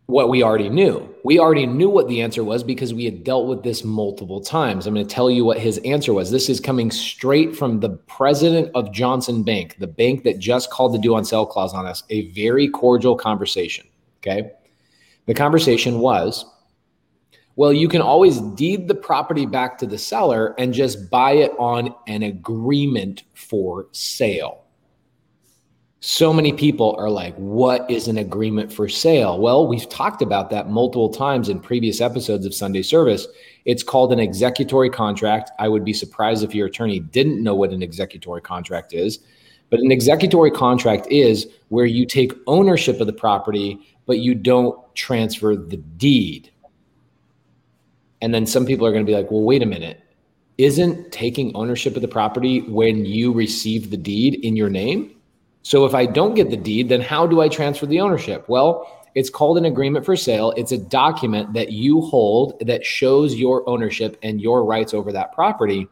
what 0.09 0.27
we 0.27 0.41
already 0.41 0.69
knew. 0.69 1.07
We 1.23 1.37
already 1.37 1.67
knew 1.67 1.87
what 1.87 2.07
the 2.07 2.21
answer 2.21 2.43
was 2.43 2.63
because 2.63 2.95
we 2.95 3.05
had 3.05 3.23
dealt 3.23 3.45
with 3.45 3.61
this 3.61 3.83
multiple 3.83 4.41
times. 4.41 4.87
I'm 4.87 4.95
going 4.95 5.07
to 5.07 5.13
tell 5.13 5.29
you 5.29 5.45
what 5.45 5.59
his 5.59 5.77
answer 5.79 6.13
was. 6.13 6.31
This 6.31 6.49
is 6.49 6.59
coming 6.59 6.89
straight 6.89 7.55
from 7.55 7.79
the 7.79 7.91
president 7.91 8.71
of 8.73 8.91
Johnson 8.91 9.43
Bank, 9.43 9.77
the 9.77 9.85
bank 9.85 10.23
that 10.23 10.39
just 10.39 10.71
called 10.71 10.95
the 10.95 10.97
due 10.97 11.13
on 11.13 11.25
sale 11.25 11.45
clause 11.45 11.75
on 11.75 11.85
us, 11.85 12.03
a 12.09 12.31
very 12.31 12.67
cordial 12.67 13.15
conversation. 13.15 13.85
Okay. 14.17 14.51
The 15.27 15.35
conversation 15.35 15.99
was 15.99 16.43
well, 17.55 17.73
you 17.73 17.89
can 17.89 18.01
always 18.01 18.39
deed 18.39 18.87
the 18.87 18.95
property 18.95 19.45
back 19.45 19.77
to 19.79 19.85
the 19.85 19.97
seller 19.97 20.55
and 20.57 20.73
just 20.73 21.11
buy 21.11 21.33
it 21.33 21.51
on 21.59 21.93
an 22.07 22.23
agreement 22.23 23.23
for 23.35 23.87
sale. 23.91 24.63
So 26.01 26.31
many 26.31 26.53
people 26.53 26.95
are 26.97 27.09
like, 27.09 27.35
what 27.35 27.89
is 27.91 28.07
an 28.07 28.17
agreement 28.17 28.71
for 28.71 28.87
sale? 28.87 29.37
Well, 29.37 29.67
we've 29.67 29.89
talked 29.89 30.21
about 30.21 30.49
that 30.49 30.69
multiple 30.69 31.09
times 31.09 31.49
in 31.49 31.59
previous 31.59 31.99
episodes 31.99 32.45
of 32.45 32.53
Sunday 32.53 32.83
service. 32.83 33.27
It's 33.65 33.83
called 33.83 34.13
an 34.13 34.19
executory 34.19 34.89
contract. 34.89 35.51
I 35.59 35.67
would 35.67 35.83
be 35.83 35.91
surprised 35.91 36.41
if 36.41 36.55
your 36.55 36.67
attorney 36.67 36.99
didn't 36.99 37.43
know 37.43 37.53
what 37.53 37.71
an 37.71 37.83
executory 37.83 38.39
contract 38.39 38.93
is. 38.93 39.19
But 39.69 39.81
an 39.81 39.91
executory 39.91 40.51
contract 40.51 41.05
is 41.11 41.47
where 41.67 41.85
you 41.85 42.05
take 42.05 42.31
ownership 42.47 43.01
of 43.01 43.07
the 43.07 43.13
property, 43.13 43.77
but 44.05 44.19
you 44.19 44.35
don't 44.35 44.79
transfer 44.95 45.53
the 45.57 45.77
deed. 45.77 46.49
And 48.21 48.33
then 48.33 48.45
some 48.45 48.65
people 48.65 48.87
are 48.87 48.93
going 48.93 49.05
to 49.05 49.09
be 49.09 49.15
like, 49.15 49.31
well, 49.31 49.43
wait 49.43 49.63
a 49.63 49.65
minute. 49.65 50.01
Isn't 50.57 51.11
taking 51.11 51.53
ownership 51.55 51.97
of 51.97 52.01
the 52.01 52.07
property 52.07 52.61
when 52.61 53.05
you 53.05 53.33
receive 53.33 53.91
the 53.91 53.97
deed 53.97 54.35
in 54.45 54.55
your 54.55 54.69
name? 54.69 55.13
So 55.61 55.85
if 55.85 55.93
I 55.93 56.05
don't 56.05 56.35
get 56.35 56.49
the 56.49 56.57
deed, 56.57 56.89
then 56.89 57.01
how 57.01 57.27
do 57.27 57.41
I 57.41 57.49
transfer 57.49 57.85
the 57.85 57.99
ownership? 57.99 58.47
Well, 58.47 58.95
it's 59.15 59.29
called 59.29 59.57
an 59.57 59.65
agreement 59.65 60.05
for 60.05 60.15
sale. 60.15 60.51
It's 60.55 60.71
a 60.71 60.77
document 60.77 61.53
that 61.53 61.71
you 61.71 62.01
hold 62.01 62.59
that 62.61 62.85
shows 62.85 63.35
your 63.35 63.67
ownership 63.67 64.17
and 64.23 64.39
your 64.39 64.63
rights 64.63 64.93
over 64.93 65.11
that 65.11 65.33
property. 65.33 65.87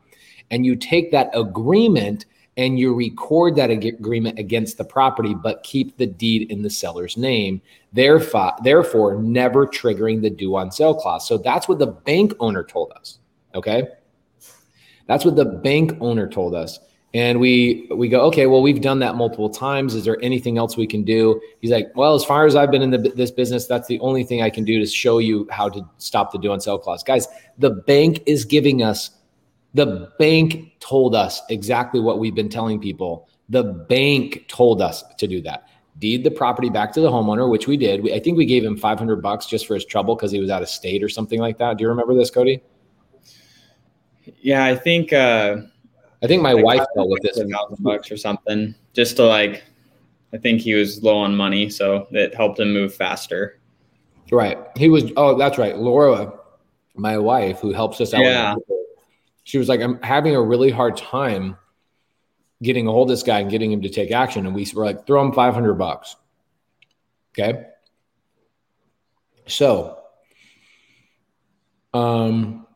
And 0.51 0.65
you 0.65 0.76
take 0.76 1.11
that 1.11 1.30
agreement 1.34 2.26
and 2.57 2.80
you 2.80 2.93
record 2.93 3.55
that 3.55 3.70
agreement 3.70 4.39
against 4.39 4.78
the 4.78 4.84
property, 4.84 5.36
but 5.36 5.61
keep 5.63 5.95
the 5.97 6.07
deed 6.07 6.51
in 6.51 6.63
the 6.63 6.70
seller's 6.70 7.15
name, 7.15 7.61
therefore, 7.93 8.53
therefore 8.63 9.22
never 9.22 9.68
triggering 9.68 10.22
the 10.22 10.30
due 10.30 10.55
on 10.55 10.72
sale 10.72 10.95
clause. 10.95 11.28
So 11.28 11.38
that's 11.38 11.68
what 11.68 11.78
the 11.78 11.88
bank 11.88 12.34
owner 12.39 12.63
told 12.63 12.91
us. 12.93 13.20
Okay. 13.53 13.89
That's 15.05 15.24
what 15.24 15.36
the 15.36 15.45
bank 15.45 15.97
owner 16.01 16.28
told 16.28 16.55
us. 16.55 16.80
And 17.18 17.39
we 17.39 17.88
we 17.89 18.09
go, 18.09 18.22
okay, 18.28 18.45
well, 18.45 18.61
we've 18.61 18.80
done 18.80 18.99
that 18.99 19.15
multiple 19.15 19.49
times. 19.49 19.95
Is 19.95 20.05
there 20.05 20.20
anything 20.22 20.59
else 20.59 20.78
we 20.78 20.86
can 20.86 21.03
do? 21.03 21.41
He's 21.61 21.72
like, 21.72 21.88
well, 21.95 22.13
as 22.13 22.24
far 22.24 22.45
as 22.45 22.55
I've 22.55 22.70
been 22.70 22.84
in 22.84 22.91
the, 22.91 22.99
this 22.99 23.32
business, 23.32 23.65
that's 23.65 23.88
the 23.88 23.99
only 24.01 24.24
thing 24.24 24.43
I 24.43 24.51
can 24.51 24.63
do 24.63 24.80
to 24.80 24.86
show 24.86 25.18
you 25.18 25.47
how 25.49 25.68
to 25.70 25.82
stop 25.97 26.32
the 26.32 26.38
due 26.38 26.51
on 26.51 26.61
sale 26.61 26.78
clause. 26.78 27.01
Guys, 27.01 27.28
the 27.57 27.72
bank 27.72 28.22
is 28.28 28.45
giving 28.45 28.84
us 28.84 29.09
the 29.74 30.11
bank 30.20 30.80
told 30.80 31.15
us 31.15 31.41
exactly 31.49 31.99
what 31.99 32.20
we've 32.20 32.36
been 32.36 32.49
telling 32.49 32.80
people. 32.80 33.28
The 33.49 33.63
bank 33.63 34.45
told 34.47 34.80
us 34.80 35.03
to 35.18 35.28
do 35.28 35.41
that. 35.41 35.70
Deed 35.97 36.24
the 36.24 36.30
property 36.30 36.70
back 36.70 36.91
to 36.93 37.01
the 37.01 37.09
homeowner, 37.09 37.49
which 37.49 37.65
we 37.65 37.78
did. 37.78 38.03
We, 38.03 38.13
I 38.13 38.20
think 38.20 38.38
we 38.38 38.45
gave 38.45 38.63
him 38.63 38.78
500 38.78 39.24
bucks 39.24 39.47
just 39.47 39.65
for 39.65 39.74
his 39.74 39.86
trouble 39.86 40.15
because 40.15 40.32
he 40.32 40.39
was 40.39 40.51
out 40.51 40.61
of 40.61 40.70
state 40.70 41.01
or 41.01 41.09
something 41.09 41.39
like 41.39 41.57
that. 41.57 41.80
Do 41.80 41.82
you 41.82 41.89
remember 41.89 42.13
this, 42.13 42.30
Cody? 42.30 42.61
Yeah, 44.39 44.63
I 44.63 44.76
think. 44.76 45.11
Uh, 45.11 45.61
I 46.24 46.28
think 46.28 46.41
my 46.41 46.53
like 46.53 46.65
wife 46.65 46.86
dealt 46.95 47.09
with 47.09 47.22
this. 47.22 47.38
thousand 47.38 47.84
bucks 47.84 48.11
or 48.11 48.18
something, 48.18 48.76
just 48.93 49.18
to 49.18 49.26
like. 49.26 49.63
I 50.34 50.38
think 50.38 50.59
he 50.59 50.74
was 50.74 51.01
low 51.01 51.18
on 51.20 51.36
money, 51.36 51.70
so 51.70 52.05
it 52.11 52.36
helped 52.36 52.59
him 52.59 52.74
move 52.74 52.93
faster. 52.93 53.59
Right. 54.30 54.57
He 54.76 54.89
was. 54.89 55.11
Oh, 55.15 55.38
that's 55.38 55.57
right. 55.57 55.78
Laura, 55.78 56.34
my 56.95 57.18
wife, 57.18 57.59
who 57.59 57.72
helps 57.72 58.01
us 58.01 58.13
out. 58.13 58.22
Yeah 58.22 58.55
she 59.47 59.57
was 59.57 59.70
like, 59.70 59.80
I'm 59.80 60.01
having 60.01 60.36
a 60.36 60.41
really 60.41 60.72
hard 60.72 60.97
time 60.97 61.55
getting 62.61 62.86
a 62.86 62.91
hold 62.91 63.09
of 63.09 63.13
this 63.13 63.24
guy 63.24 63.39
and 63.39 63.49
getting 63.49 63.72
him 63.72 63.82
to 63.82 63.88
take 63.88 64.11
action. 64.11 64.45
And 64.45 64.53
we 64.53 64.68
were 64.76 64.84
like, 64.84 65.07
throw 65.07 65.22
him 65.22 65.32
500 65.32 65.76
bucks. 65.76 66.18
Okay. 67.32 67.63
So, 69.45 69.99
um, 71.93 72.66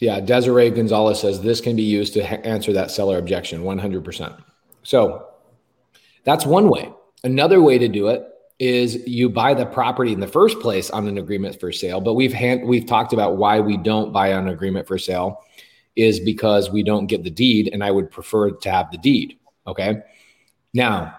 yeah, 0.00 0.20
Desiree 0.20 0.70
Gonzalez 0.70 1.20
says 1.20 1.40
this 1.40 1.60
can 1.60 1.76
be 1.76 1.82
used 1.82 2.14
to 2.14 2.26
ha- 2.26 2.36
answer 2.42 2.72
that 2.72 2.90
seller 2.90 3.18
objection 3.18 3.62
100%. 3.62 4.42
So 4.82 5.26
that's 6.24 6.46
one 6.46 6.68
way. 6.68 6.90
Another 7.22 7.60
way 7.60 7.78
to 7.78 7.88
do 7.88 8.08
it 8.08 8.24
is 8.58 9.06
you 9.06 9.28
buy 9.28 9.54
the 9.54 9.66
property 9.66 10.12
in 10.12 10.20
the 10.20 10.26
first 10.26 10.60
place 10.60 10.90
on 10.90 11.06
an 11.06 11.18
agreement 11.18 11.58
for 11.58 11.72
sale. 11.72 12.00
But 12.00 12.14
we've 12.14 12.32
hand, 12.32 12.66
we've 12.66 12.86
talked 12.86 13.12
about 13.12 13.36
why 13.36 13.60
we 13.60 13.76
don't 13.76 14.12
buy 14.12 14.32
on 14.32 14.46
an 14.46 14.52
agreement 14.52 14.86
for 14.86 14.98
sale 14.98 15.42
is 15.96 16.20
because 16.20 16.70
we 16.70 16.82
don't 16.82 17.06
get 17.06 17.24
the 17.24 17.30
deed, 17.30 17.68
and 17.72 17.82
I 17.82 17.90
would 17.90 18.10
prefer 18.10 18.50
to 18.50 18.70
have 18.70 18.90
the 18.90 18.98
deed. 18.98 19.38
Okay. 19.66 20.02
Now, 20.72 21.16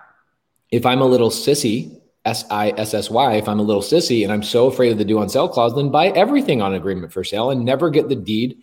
if 0.71 0.85
I'm 0.85 1.01
a 1.01 1.05
little 1.05 1.29
sissy, 1.29 1.99
S 2.25 2.45
I 2.49 2.69
S 2.77 2.93
S 2.93 3.09
Y, 3.09 3.33
if 3.33 3.47
I'm 3.49 3.59
a 3.59 3.63
little 3.63 3.81
sissy 3.81 4.23
and 4.23 4.31
I'm 4.31 4.43
so 4.43 4.67
afraid 4.67 4.91
of 4.91 4.97
the 4.97 5.05
due 5.05 5.19
on 5.19 5.29
sale 5.29 5.49
clause, 5.49 5.75
then 5.75 5.89
buy 5.89 6.09
everything 6.09 6.61
on 6.61 6.73
agreement 6.73 7.11
for 7.11 7.23
sale 7.23 7.49
and 7.49 7.65
never 7.65 7.89
get 7.89 8.09
the 8.09 8.15
deed. 8.15 8.61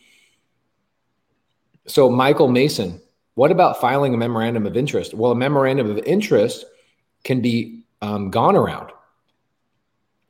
So, 1.89 2.11
Michael 2.11 2.49
Mason, 2.49 3.01
what 3.35 3.51
about 3.51 3.81
filing 3.81 4.13
a 4.13 4.19
memorandum 4.19 4.67
of 4.67 4.77
interest? 4.77 5.15
Well, 5.15 5.33
a 5.33 5.37
memorandum 5.37 5.91
of 5.91 5.99
interest 5.99 6.67
can 7.25 7.41
be 7.41 7.83
um, 8.03 8.31
gone 8.31 8.57
around. 8.57 8.91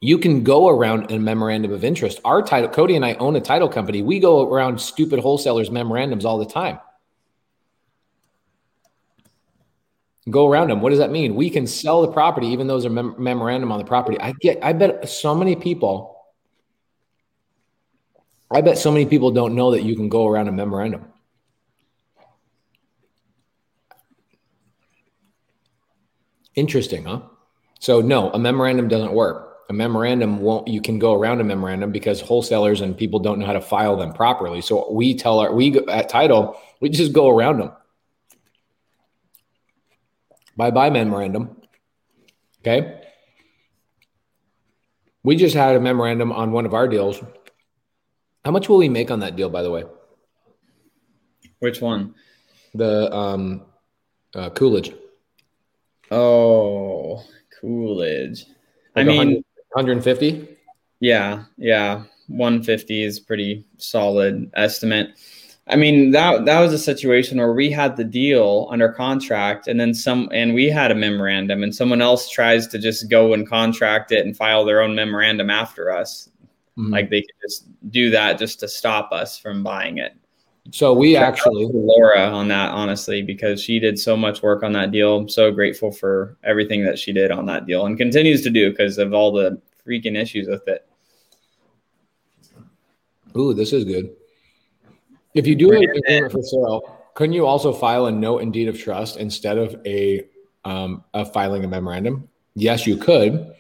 You 0.00 0.18
can 0.18 0.44
go 0.44 0.68
around 0.68 1.11
a 1.11 1.18
memorandum 1.18 1.72
of 1.72 1.82
interest. 1.82 2.20
Our 2.24 2.42
title, 2.42 2.70
Cody 2.70 2.94
and 2.94 3.04
I 3.04 3.14
own 3.14 3.34
a 3.34 3.40
title 3.40 3.68
company. 3.68 4.02
We 4.02 4.20
go 4.20 4.48
around 4.48 4.80
stupid 4.80 5.18
wholesalers' 5.18 5.70
memorandums 5.70 6.24
all 6.24 6.38
the 6.38 6.46
time. 6.46 6.78
Go 10.30 10.46
around 10.46 10.68
them. 10.68 10.80
What 10.80 10.90
does 10.90 11.00
that 11.00 11.11
mean? 11.11 11.34
We 11.34 11.50
can 11.50 11.66
sell 11.66 12.02
the 12.02 12.12
property, 12.12 12.48
even 12.48 12.68
though 12.68 12.74
there's 12.74 12.84
a 12.84 12.90
mem- 12.90 13.16
memorandum 13.18 13.72
on 13.72 13.78
the 13.78 13.84
property. 13.84 14.20
I 14.20 14.32
get. 14.32 14.62
I 14.62 14.74
bet 14.74 15.09
so 15.09 15.34
many 15.34 15.56
people. 15.56 16.14
I 18.50 18.61
bet 18.61 18.78
so 18.78 18.92
many 18.92 19.06
people 19.06 19.32
don't 19.32 19.54
know 19.56 19.72
that 19.72 19.82
you 19.82 19.96
can 19.96 20.09
go 20.09 20.28
around 20.28 20.46
a 20.46 20.52
memorandum. 20.52 21.06
Interesting, 26.59 27.04
huh? 27.04 27.20
So 27.78 28.00
no, 28.00 28.30
a 28.32 28.38
memorandum 28.38 28.88
doesn't 28.88 29.12
work. 29.12 29.59
A 29.70 29.72
memorandum 29.72 30.40
won't. 30.40 30.66
You 30.66 30.80
can 30.80 30.98
go 30.98 31.14
around 31.14 31.40
a 31.40 31.44
memorandum 31.44 31.92
because 31.92 32.20
wholesalers 32.20 32.80
and 32.80 32.98
people 32.98 33.20
don't 33.20 33.38
know 33.38 33.46
how 33.46 33.52
to 33.52 33.61
file 33.61 33.96
them 33.96 34.12
properly. 34.12 34.61
So 34.61 34.90
we 34.90 35.14
tell 35.14 35.38
our 35.38 35.54
we 35.54 35.78
at 35.86 36.09
title 36.09 36.61
we 36.80 36.88
just 36.88 37.12
go 37.12 37.28
around 37.28 37.61
them. 37.61 37.70
Bye 40.56 40.72
bye 40.72 40.90
memorandum. 40.90 41.62
Okay. 42.62 43.02
We 45.22 45.36
just 45.36 45.54
had 45.54 45.76
a 45.76 45.80
memorandum 45.80 46.32
on 46.32 46.50
one 46.50 46.66
of 46.66 46.74
our 46.74 46.88
deals. 46.88 47.22
How 48.44 48.50
much 48.50 48.68
will 48.68 48.78
we 48.78 48.88
make 48.88 49.12
on 49.12 49.20
that 49.20 49.36
deal, 49.36 49.48
by 49.48 49.62
the 49.62 49.70
way? 49.70 49.84
Which 51.61 51.80
one? 51.80 52.16
The 52.74 53.14
um, 53.14 53.66
uh, 54.34 54.50
Coolidge. 54.50 54.92
Oh, 56.11 57.22
Coolidge. 57.61 58.46
Like 58.94 59.04
I 59.04 59.09
mean, 59.09 59.44
150. 59.72 60.56
Yeah, 61.00 61.44
yeah, 61.56 62.04
150 62.28 63.02
is 63.02 63.20
pretty 63.20 63.64
solid 63.76 64.50
estimate. 64.54 65.11
I 65.70 65.76
mean 65.76 66.12
that 66.12 66.46
that 66.46 66.61
was 66.61 66.72
a 66.72 66.78
situation 66.78 67.36
where 67.36 67.52
we 67.52 67.70
had 67.70 67.96
the 67.96 68.04
deal 68.04 68.68
under 68.70 68.90
contract, 68.90 69.68
and 69.68 69.78
then 69.78 69.92
some, 69.92 70.28
and 70.32 70.54
we 70.54 70.70
had 70.70 70.90
a 70.90 70.94
memorandum, 70.94 71.62
and 71.62 71.74
someone 71.74 72.00
else 72.00 72.30
tries 72.30 72.66
to 72.68 72.78
just 72.78 73.11
go 73.11 73.34
and 73.34 73.46
contract 73.46 74.11
it 74.11 74.24
and 74.24 74.36
file 74.36 74.64
their 74.64 74.80
own 74.80 74.94
memorandum 74.94 75.50
after 75.50 75.92
us. 75.92 76.30
Mm-hmm. 76.78 76.92
Like 76.92 77.11
they 77.11 77.20
could 77.20 77.34
just 77.42 77.66
do 77.90 78.09
that 78.11 78.38
just 78.38 78.61
to 78.61 78.68
stop 78.68 79.12
us 79.12 79.38
from 79.38 79.62
buying 79.62 79.98
it. 79.98 80.16
So 80.70 80.92
we 80.92 81.16
actually 81.16 81.66
Laura 81.72 82.26
on 82.26 82.48
that 82.48 82.70
honestly 82.72 83.22
because 83.22 83.62
she 83.62 83.78
did 83.78 83.98
so 83.98 84.16
much 84.16 84.42
work 84.42 84.62
on 84.62 84.72
that 84.72 84.90
deal. 84.90 85.16
I'm 85.16 85.28
so 85.28 85.50
grateful 85.50 85.90
for 85.90 86.36
everything 86.44 86.84
that 86.84 86.98
she 86.98 87.12
did 87.12 87.30
on 87.30 87.46
that 87.46 87.66
deal 87.66 87.86
and 87.86 87.96
continues 87.96 88.42
to 88.42 88.50
do 88.50 88.70
because 88.70 88.98
of 88.98 89.14
all 89.14 89.32
the 89.32 89.60
freaking 89.86 90.16
issues 90.16 90.46
with 90.46 90.66
it. 90.68 90.86
Ooh, 93.36 93.54
this 93.54 93.72
is 93.72 93.84
good. 93.84 94.10
If 95.34 95.46
you 95.46 95.54
do 95.54 95.72
an 95.72 95.84
agreement 95.84 96.32
for 96.32 96.42
sale, 96.42 96.98
couldn't 97.14 97.34
you 97.34 97.46
also 97.46 97.72
file 97.72 98.06
a 98.06 98.12
note 98.12 98.42
and 98.42 98.52
deed 98.52 98.68
of 98.68 98.78
trust 98.78 99.16
instead 99.16 99.58
of 99.58 99.80
a 99.86 100.26
um, 100.64 101.04
of 101.14 101.32
filing 101.32 101.64
a 101.64 101.68
memorandum? 101.68 102.28
Yes, 102.54 102.86
you 102.86 102.96
could. 102.96 103.54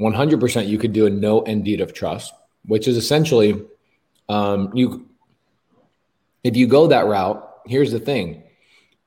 100% 0.00 0.66
you 0.66 0.78
could 0.78 0.92
do 0.92 1.06
a 1.06 1.10
note 1.10 1.46
and 1.46 1.62
deed 1.62 1.80
of 1.80 1.92
trust, 1.92 2.32
which 2.64 2.88
is 2.88 2.96
essentially 2.96 3.62
um, 4.28 4.70
you. 4.74 5.06
If 6.44 6.56
you 6.56 6.66
go 6.66 6.86
that 6.86 7.06
route, 7.06 7.46
here's 7.66 7.92
the 7.92 8.00
thing: 8.00 8.42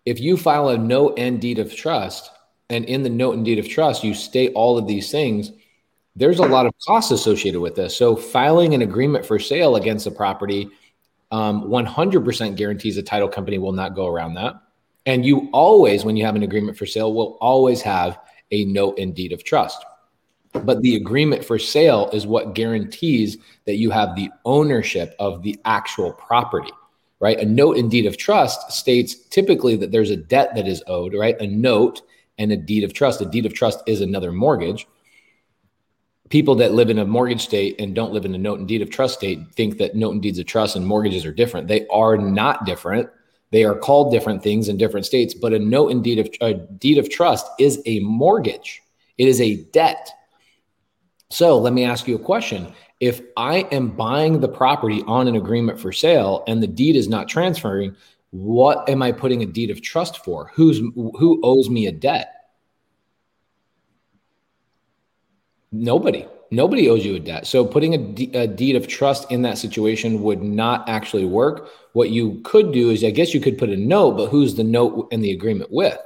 if 0.06 0.20
you 0.20 0.38
file 0.38 0.70
a 0.70 0.78
note 0.78 1.18
and 1.18 1.42
deed 1.42 1.60
of 1.60 1.76
trust, 1.76 2.32
and 2.70 2.86
in 2.86 3.04
the 3.04 3.10
note 3.10 3.36
and 3.36 3.46
deed 3.46 3.60
of 3.60 3.68
trust 3.68 4.04
you 4.04 4.14
state 4.14 4.52
all 4.56 4.78
of 4.78 4.88
these 4.88 5.12
things, 5.12 5.52
there's 6.16 6.40
a 6.40 6.46
lot 6.46 6.66
of 6.66 6.74
costs 6.86 7.12
associated 7.12 7.60
with 7.60 7.76
this. 7.76 7.96
So 7.96 8.16
filing 8.16 8.74
an 8.74 8.82
agreement 8.82 9.26
for 9.26 9.40
sale 9.40 9.76
against 9.76 10.08
a 10.08 10.12
property 10.12 10.70
um, 11.34 11.64
100% 11.64 12.56
guarantees 12.56 12.98
a 12.98 13.02
title 13.02 13.28
company 13.28 13.58
will 13.58 13.72
not 13.72 13.96
go 13.96 14.06
around 14.06 14.36
that. 14.36 14.54
And 15.08 15.26
you 15.26 15.50
always, 15.52 16.06
when 16.06 16.16
you 16.16 16.24
have 16.26 16.36
an 16.36 16.44
agreement 16.44 16.78
for 16.78 16.86
sale, 16.86 17.12
will 17.12 17.40
always 17.42 17.82
have 17.82 18.20
a 18.52 18.66
note 18.66 19.00
and 19.00 19.16
deed 19.16 19.34
of 19.34 19.44
trust. 19.44 19.84
But 20.54 20.84
the 20.84 20.96
agreement 20.96 21.44
for 21.44 21.58
sale 21.58 22.08
is 22.14 22.28
what 22.28 22.54
guarantees 22.54 23.38
that 23.66 23.78
you 23.78 23.90
have 23.90 24.16
the 24.16 24.30
ownership 24.46 25.16
of 25.18 25.42
the 25.42 25.60
actual 25.66 26.14
property, 26.14 26.72
right? 27.20 27.40
A 27.40 27.46
note 27.46 27.78
and 27.78 27.90
deed 27.90 28.06
of 28.06 28.18
trust 28.18 28.72
states 28.72 29.16
typically 29.16 29.76
that 29.78 29.92
there's 29.92 30.10
a 30.10 30.18
debt 30.18 30.56
that 30.56 30.68
is 30.68 30.84
owed, 30.88 31.14
right? 31.14 31.40
A 31.40 31.48
note 31.48 32.02
and 32.38 32.52
a 32.52 32.58
deed 32.58 32.84
of 32.84 32.94
trust. 32.94 33.22
A 33.22 33.26
deed 33.26 33.46
of 33.46 33.54
trust 33.54 33.82
is 33.88 34.02
another 34.02 34.32
mortgage 34.32 34.88
people 36.34 36.56
that 36.56 36.74
live 36.74 36.90
in 36.90 36.98
a 36.98 37.06
mortgage 37.06 37.42
state 37.42 37.80
and 37.80 37.94
don't 37.94 38.12
live 38.12 38.26
in 38.26 38.34
a 38.34 38.38
note 38.40 38.58
and 38.58 38.68
deed 38.68 38.82
of 38.82 38.90
trust 38.90 39.14
state 39.14 39.40
think 39.54 39.78
that 39.78 39.96
note 39.96 40.14
and 40.14 40.22
deeds 40.24 40.40
of 40.40 40.48
trust 40.48 40.76
and 40.76 40.84
mortgages 40.84 41.28
are 41.28 41.32
different. 41.32 41.68
They 41.68 41.86
are 41.90 42.18
not 42.18 42.66
different. 42.66 43.08
They 43.52 43.64
are 43.66 43.76
called 43.76 44.12
different 44.12 44.42
things 44.42 44.68
in 44.68 44.78
different 44.78 45.06
states, 45.06 45.36
but 45.36 45.54
a 45.54 45.60
note 45.60 45.92
and 45.92 46.04
deed 46.04 46.18
of 46.18 46.30
a 46.42 46.56
deed 46.56 46.98
of 46.98 47.08
trust 47.08 47.46
is 47.60 47.84
a 47.86 48.00
mortgage. 48.00 48.82
It 49.20 49.28
is 49.28 49.40
a 49.42 49.58
debt. 49.66 50.10
So 51.30 51.60
let 51.60 51.72
me 51.72 51.84
ask 51.84 52.08
you 52.08 52.16
a 52.16 52.20
question. 52.20 52.74
If 53.04 53.20
I 53.36 53.68
am 53.74 53.90
buying 53.90 54.40
the 54.40 54.48
property 54.48 55.04
on 55.08 55.28
an 55.28 55.36
agreement 55.36 55.78
for 55.78 55.92
sale 55.92 56.42
and 56.48 56.64
the 56.64 56.68
deed 56.68 56.96
is 56.96 57.10
not 57.10 57.28
transferring, 57.28 57.98
what 58.30 58.88
am 58.88 59.02
I 59.02 59.12
putting 59.12 59.44
a 59.44 59.46
deed 59.46 59.72
of 59.72 59.82
trust 59.82 60.24
for? 60.24 60.52
Who's 60.54 60.78
who 60.78 61.42
owes 61.44 61.70
me 61.70 61.88
a 61.88 61.92
debt? 61.92 62.34
Nobody. 65.74 66.26
Nobody 66.50 66.88
owes 66.88 67.04
you 67.04 67.16
a 67.16 67.20
debt. 67.20 67.46
So 67.46 67.66
putting 67.66 67.94
a, 67.94 67.98
de- 67.98 68.32
a 68.38 68.48
deed 68.48 68.78
of 68.78 68.88
trust 68.88 69.30
in 69.30 69.42
that 69.42 69.58
situation 69.58 70.22
would 70.22 70.42
not 70.42 70.88
actually 70.88 71.26
work. 71.26 71.72
What 71.92 72.12
you 72.12 72.40
could 72.46 72.72
do 72.72 72.90
is, 72.90 73.04
I 73.04 73.10
guess 73.10 73.34
you 73.34 73.42
could 73.42 73.58
put 73.58 73.70
a 73.70 73.76
note, 73.76 74.14
but 74.16 74.30
who's 74.30 74.56
the 74.56 74.64
note 74.64 75.10
in 75.12 75.20
the 75.20 75.32
agreement 75.32 75.74
with? 75.74 76.00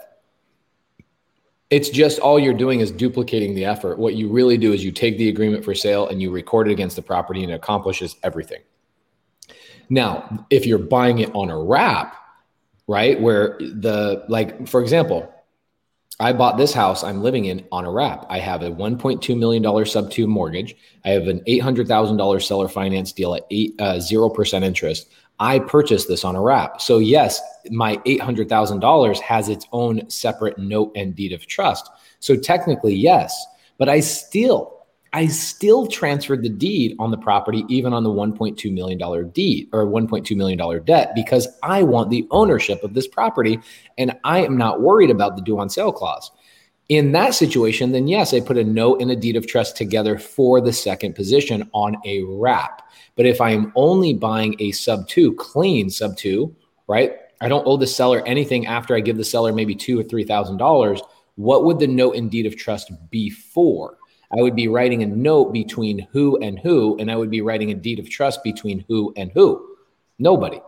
It's 1.70 1.90
just 1.90 2.20
all 2.20 2.40
you're 2.40 2.54
doing 2.54 2.80
is 2.80 2.92
duplicating 2.92 3.54
the 3.54 3.66
effort. 3.66 4.00
What 4.00 4.16
you 4.16 4.30
really 4.30 4.58
do 4.58 4.72
is 4.72 4.84
you 4.84 4.92
take 4.92 5.18
the 5.18 5.28
agreement 5.28 5.66
for 5.66 5.76
sale 5.76 6.08
and 6.08 6.22
you 6.22 6.32
record 6.32 6.70
it 6.70 6.72
against 6.72 6.96
the 6.96 7.02
property 7.02 7.44
and 7.44 7.52
it 7.52 7.56
accomplishes 7.56 8.16
everything. 8.24 8.62
Now, 9.90 10.46
if 10.50 10.66
you're 10.66 10.80
buying 10.80 11.20
it 11.20 11.34
on 11.34 11.50
a 11.50 11.60
wrap, 11.60 12.16
right, 12.88 13.20
where 13.20 13.58
the, 13.60 14.26
like, 14.30 14.68
for 14.68 14.82
example, 14.82 15.34
I 16.20 16.34
bought 16.34 16.58
this 16.58 16.74
house 16.74 17.04
I'm 17.04 17.22
living 17.22 17.46
in 17.46 17.66
on 17.72 17.86
a 17.86 17.92
wrap. 17.92 18.26
I 18.30 18.40
have 18.40 18.64
a 18.64 18.72
$1.2 18.72 19.38
million 19.38 19.86
sub 19.86 20.10
two 20.10 20.26
mortgage. 20.26 20.76
I 21.06 21.10
have 21.10 21.28
an 21.28 21.42
$800,000 21.42 22.44
seller 22.44 22.68
finance 22.68 23.12
deal 23.12 23.36
at 23.36 23.46
eight, 23.52 23.76
uh, 23.80 23.96
0% 23.96 24.64
interest. 24.64 25.10
I 25.40 25.60
purchased 25.60 26.08
this 26.08 26.26
on 26.26 26.36
a 26.36 26.42
wrap. 26.42 26.82
So, 26.82 26.98
yes, 26.98 27.42
my 27.70 27.98
$800,000 27.98 29.20
has 29.20 29.50
its 29.50 29.68
own 29.72 30.10
separate 30.10 30.58
note 30.58 30.92
and 30.96 31.16
deed 31.16 31.34
of 31.34 31.46
trust. 31.46 31.90
So, 32.20 32.36
technically, 32.36 32.96
yes, 32.96 33.46
but 33.78 33.90
I 33.90 34.00
still 34.00 34.78
I 35.14 35.28
still 35.28 35.88
transferred 35.88 36.44
the 36.44 36.50
deed 36.50 36.96
on 37.00 37.12
the 37.12 37.18
property, 37.18 37.64
even 37.70 37.94
on 37.94 38.04
the 38.04 38.10
$1.2 38.10 38.72
million 38.72 39.30
deed 39.32 39.70
or 39.72 39.86
$1.2 39.86 40.36
million 40.36 40.86
debt, 40.86 41.14
because 41.16 41.48
I 41.64 41.84
want 41.84 42.10
the 42.10 42.28
ownership 42.32 42.84
of 42.84 42.94
this 42.94 43.08
property 43.08 43.60
and 43.98 44.16
I 44.24 44.44
am 44.44 44.58
not 44.58 44.82
worried 44.82 45.10
about 45.10 45.36
the 45.36 45.42
due 45.42 45.60
on 45.60 45.70
sale 45.70 45.92
clause. 45.92 46.32
In 46.90 47.12
that 47.14 47.34
situation, 47.34 47.92
then 47.92 48.08
yes, 48.08 48.34
I 48.34 48.40
put 48.40 48.58
a 48.58 48.64
note 48.64 49.02
and 49.02 49.12
a 49.12 49.16
deed 49.16 49.36
of 49.36 49.48
trust 49.48 49.76
together 49.76 50.18
for 50.18 50.62
the 50.62 50.72
second 50.72 51.16
position 51.16 51.70
on 51.74 51.98
a 52.06 52.24
wrap. 52.24 52.87
But 53.18 53.26
if 53.26 53.42
I 53.42 53.50
am 53.50 53.74
only 53.76 54.14
buying 54.14 54.56
a 54.60 54.72
sub 54.72 55.08
two, 55.10 55.34
clean 55.36 55.90
sub 55.90 56.16
two, 56.16 56.56
right? 56.88 57.14
I 57.42 57.50
don't 57.50 57.68
owe 57.68 57.78
the 57.78 57.88
seller 57.88 58.26
anything 58.26 58.68
after 58.68 58.96
I 58.96 59.00
give 59.00 59.18
the 59.18 59.26
seller 59.26 59.52
maybe 59.52 59.76
two 59.76 60.00
or 60.00 60.04
three 60.04 60.24
thousand 60.24 60.58
dollars. 60.58 61.02
What 61.36 61.66
would 61.66 61.80
the 61.80 61.88
note 61.88 62.16
and 62.16 62.32
deed 62.32 62.46
of 62.46 62.56
trust 62.56 62.92
be 63.10 63.30
for? 63.30 63.98
I 64.32 64.42
would 64.42 64.56
be 64.56 64.68
writing 64.68 65.04
a 65.04 65.08
note 65.08 65.54
between 65.54 66.08
who 66.12 66.38
and 66.38 66.60
who, 66.60 66.98
and 67.00 67.12
I 67.12 67.16
would 67.16 67.30
be 67.30 67.42
writing 67.42 67.72
a 67.72 67.76
deed 67.76 68.00
of 68.00 68.10
trust 68.10 68.44
between 68.44 68.84
who 68.88 69.14
and 69.16 69.32
who. 69.34 69.78
Nobody. 70.20 70.62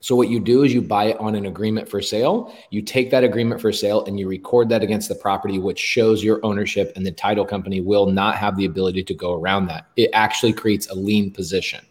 So, 0.00 0.14
what 0.14 0.28
you 0.28 0.38
do 0.38 0.62
is 0.62 0.72
you 0.72 0.80
buy 0.80 1.06
it 1.06 1.18
on 1.18 1.34
an 1.34 1.46
agreement 1.46 1.88
for 1.88 2.00
sale. 2.00 2.54
You 2.70 2.82
take 2.82 3.10
that 3.10 3.24
agreement 3.24 3.60
for 3.60 3.72
sale 3.72 4.04
and 4.04 4.18
you 4.18 4.28
record 4.28 4.68
that 4.68 4.82
against 4.82 5.08
the 5.08 5.16
property, 5.16 5.58
which 5.58 5.78
shows 5.78 6.22
your 6.22 6.38
ownership, 6.44 6.92
and 6.94 7.04
the 7.04 7.12
title 7.12 7.44
company 7.44 7.80
will 7.80 8.06
not 8.06 8.36
have 8.36 8.56
the 8.56 8.64
ability 8.64 9.02
to 9.04 9.14
go 9.14 9.34
around 9.34 9.66
that. 9.66 9.86
It 9.96 10.10
actually 10.12 10.52
creates 10.52 10.88
a 10.88 10.94
lien 10.94 11.32
position. 11.32 11.84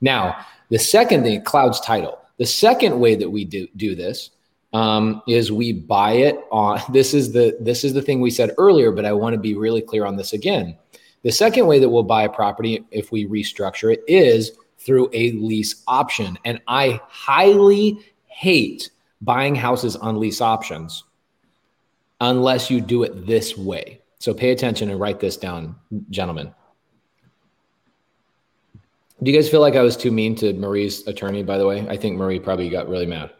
Now, 0.00 0.44
the 0.68 0.78
second 0.78 1.24
thing, 1.24 1.42
clouds 1.42 1.80
title. 1.80 2.18
The 2.36 2.46
second 2.46 3.00
way 3.00 3.16
that 3.16 3.28
we 3.28 3.44
do, 3.44 3.66
do 3.76 3.96
this 3.96 4.30
um, 4.72 5.22
is 5.26 5.50
we 5.50 5.72
buy 5.72 6.12
it 6.12 6.40
on 6.50 6.80
this 6.92 7.14
is 7.14 7.32
the 7.32 7.56
this 7.60 7.84
is 7.84 7.92
the 7.92 8.02
thing 8.02 8.20
we 8.20 8.30
said 8.30 8.50
earlier 8.58 8.92
but 8.92 9.04
i 9.04 9.12
want 9.12 9.32
to 9.32 9.40
be 9.40 9.54
really 9.54 9.80
clear 9.80 10.04
on 10.04 10.16
this 10.16 10.32
again 10.32 10.76
the 11.22 11.32
second 11.32 11.66
way 11.66 11.78
that 11.78 11.88
we'll 11.88 12.02
buy 12.02 12.24
a 12.24 12.28
property 12.28 12.84
if 12.90 13.10
we 13.10 13.26
restructure 13.26 13.92
it 13.92 14.02
is 14.06 14.52
through 14.88 15.10
a 15.12 15.32
lease 15.32 15.84
option. 15.86 16.38
And 16.46 16.62
i 16.66 16.98
highly 17.08 18.00
hate 18.24 18.90
buying 19.20 19.54
houses 19.54 19.96
on 19.96 20.18
lease 20.18 20.40
options 20.40 21.04
unless 22.22 22.70
you 22.70 22.80
do 22.80 23.02
it 23.02 23.26
this 23.26 23.54
way. 23.54 24.00
So 24.18 24.32
pay 24.32 24.50
attention 24.50 24.88
and 24.88 24.98
write 24.98 25.20
this 25.20 25.36
down 25.36 25.76
gentlemen. 26.08 26.54
Do 29.22 29.30
you 29.30 29.36
guys 29.36 29.50
feel 29.50 29.60
like 29.60 29.76
i 29.76 29.82
was 29.82 29.96
too 29.96 30.10
mean 30.10 30.34
to 30.36 30.54
marie's 30.54 31.06
attorney 31.06 31.42
by 31.42 31.58
the 31.58 31.66
way? 31.66 31.86
I 31.86 31.98
think 31.98 32.16
marie 32.16 32.40
probably 32.40 32.70
got 32.70 32.88
really 32.88 33.06
mad. 33.06 33.30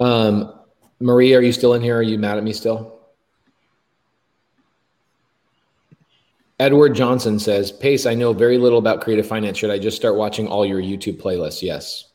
Um, 0.00 0.52
Marie, 0.98 1.34
are 1.34 1.40
you 1.40 1.52
still 1.52 1.72
in 1.72 1.82
here? 1.82 1.96
Are 1.96 2.02
you 2.02 2.18
mad 2.18 2.36
at 2.36 2.44
me 2.44 2.52
still? 2.52 2.99
Edward 6.60 6.94
Johnson 6.94 7.38
says, 7.38 7.72
Pace, 7.72 8.04
I 8.04 8.12
know 8.12 8.34
very 8.34 8.58
little 8.58 8.78
about 8.78 9.00
creative 9.00 9.26
finance. 9.26 9.56
Should 9.56 9.70
I 9.70 9.78
just 9.78 9.96
start 9.96 10.16
watching 10.16 10.46
all 10.46 10.66
your 10.66 10.80
YouTube 10.80 11.18
playlists? 11.18 11.62
Yes. 11.62 12.10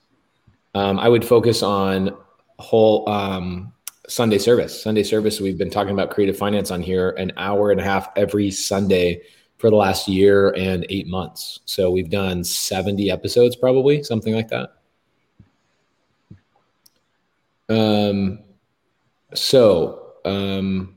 Um, 0.75 0.99
I 0.99 1.09
would 1.09 1.25
focus 1.25 1.63
on 1.63 2.15
whole 2.59 3.09
um, 3.09 3.73
Sunday 4.07 4.37
service. 4.37 4.83
Sunday 4.83 5.01
service, 5.01 5.41
we've 5.41 5.57
been 5.57 5.71
talking 5.71 5.93
about 5.93 6.11
creative 6.11 6.37
finance 6.37 6.69
on 6.69 6.79
here 6.79 7.09
an 7.11 7.31
hour 7.37 7.71
and 7.71 7.81
a 7.81 7.83
half 7.83 8.09
every 8.15 8.51
Sunday 8.51 9.23
for 9.57 9.71
the 9.71 9.75
last 9.77 10.07
year 10.07 10.53
and 10.55 10.85
eight 10.89 11.07
months. 11.07 11.61
So 11.65 11.89
we've 11.89 12.11
done 12.11 12.43
70 12.43 13.09
episodes, 13.09 13.55
probably 13.55 14.03
something 14.03 14.35
like 14.35 14.49
that. 14.49 14.73
Um, 17.67 18.43
so, 19.33 20.13
um, 20.23 20.94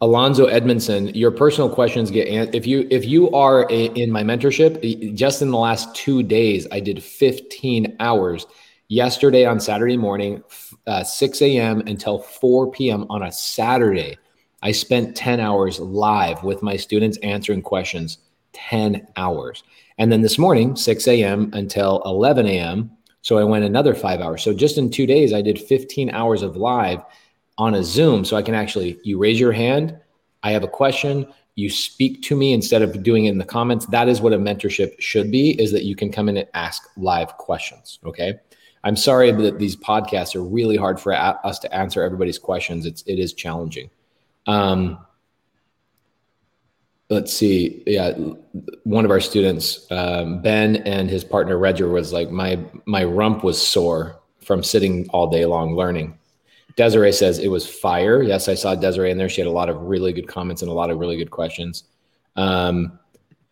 Alonzo 0.00 0.46
Edmondson, 0.46 1.08
your 1.08 1.30
personal 1.30 1.70
questions 1.70 2.10
get 2.10 2.28
an- 2.28 2.50
if 2.54 2.66
you 2.66 2.86
if 2.90 3.04
you 3.04 3.30
are 3.30 3.66
a, 3.70 3.86
in 3.94 4.10
my 4.10 4.22
mentorship. 4.22 5.14
Just 5.14 5.42
in 5.42 5.50
the 5.50 5.58
last 5.58 5.94
two 5.94 6.22
days, 6.22 6.66
I 6.70 6.80
did 6.80 7.02
15 7.02 7.96
hours. 8.00 8.46
Yesterday 8.88 9.44
on 9.44 9.58
Saturday 9.58 9.96
morning, 9.96 10.44
uh, 10.86 11.02
6 11.02 11.42
a.m. 11.42 11.80
until 11.86 12.20
4 12.20 12.70
p.m. 12.70 13.04
on 13.10 13.24
a 13.24 13.32
Saturday, 13.32 14.16
I 14.62 14.70
spent 14.70 15.16
10 15.16 15.40
hours 15.40 15.80
live 15.80 16.44
with 16.44 16.62
my 16.62 16.76
students 16.76 17.18
answering 17.18 17.62
questions. 17.62 18.18
10 18.52 19.06
hours, 19.16 19.64
and 19.98 20.10
then 20.12 20.22
this 20.22 20.38
morning, 20.38 20.76
6 20.76 21.08
a.m. 21.08 21.50
until 21.52 22.00
11 22.04 22.46
a.m. 22.46 22.90
So 23.22 23.38
I 23.38 23.44
went 23.44 23.64
another 23.64 23.92
five 23.92 24.20
hours. 24.20 24.42
So 24.42 24.54
just 24.54 24.78
in 24.78 24.88
two 24.88 25.04
days, 25.04 25.32
I 25.32 25.42
did 25.42 25.58
15 25.58 26.10
hours 26.10 26.42
of 26.42 26.56
live 26.56 27.02
on 27.58 27.74
a 27.74 27.82
Zoom. 27.82 28.24
So 28.24 28.36
I 28.36 28.42
can 28.42 28.54
actually, 28.54 28.98
you 29.02 29.18
raise 29.18 29.40
your 29.40 29.52
hand, 29.52 29.98
I 30.42 30.52
have 30.52 30.64
a 30.64 30.68
question, 30.68 31.26
you 31.54 31.70
speak 31.70 32.22
to 32.22 32.36
me 32.36 32.52
instead 32.52 32.82
of 32.82 33.02
doing 33.02 33.24
it 33.24 33.30
in 33.30 33.38
the 33.38 33.44
comments. 33.44 33.86
That 33.86 34.08
is 34.08 34.20
what 34.20 34.32
a 34.32 34.38
mentorship 34.38 35.00
should 35.00 35.30
be, 35.30 35.60
is 35.60 35.72
that 35.72 35.84
you 35.84 35.96
can 35.96 36.12
come 36.12 36.28
in 36.28 36.36
and 36.36 36.48
ask 36.52 36.82
live 36.96 37.36
questions. 37.38 37.98
Okay. 38.04 38.34
I'm 38.84 38.94
sorry 38.94 39.32
that 39.32 39.58
these 39.58 39.74
podcasts 39.74 40.36
are 40.36 40.44
really 40.44 40.76
hard 40.76 41.00
for 41.00 41.12
us 41.12 41.58
to 41.60 41.74
answer 41.74 42.02
everybody's 42.02 42.38
questions. 42.38 42.86
It's, 42.86 43.02
it 43.06 43.18
is 43.18 43.32
challenging. 43.32 43.90
Um, 44.46 44.98
let's 47.08 47.32
see. 47.32 47.82
Yeah, 47.86 48.12
one 48.84 49.04
of 49.04 49.10
our 49.10 49.18
students, 49.18 49.90
um, 49.90 50.40
Ben, 50.42 50.76
and 50.76 51.10
his 51.10 51.24
partner 51.24 51.56
Redger 51.56 51.90
was 51.90 52.12
like, 52.12 52.30
my 52.30 52.60
my 52.84 53.02
rump 53.02 53.42
was 53.42 53.60
sore 53.60 54.20
from 54.40 54.62
sitting 54.62 55.08
all 55.10 55.28
day 55.30 55.46
long 55.46 55.74
learning. 55.74 56.16
Desiree 56.76 57.12
says 57.12 57.38
it 57.38 57.48
was 57.48 57.66
fire. 57.66 58.22
Yes, 58.22 58.48
I 58.48 58.54
saw 58.54 58.74
Desiree 58.74 59.10
in 59.10 59.18
there. 59.18 59.28
She 59.28 59.40
had 59.40 59.48
a 59.48 59.50
lot 59.50 59.70
of 59.70 59.80
really 59.80 60.12
good 60.12 60.28
comments 60.28 60.62
and 60.62 60.70
a 60.70 60.74
lot 60.74 60.90
of 60.90 60.98
really 60.98 61.16
good 61.16 61.30
questions. 61.30 61.84
Um, 62.36 62.98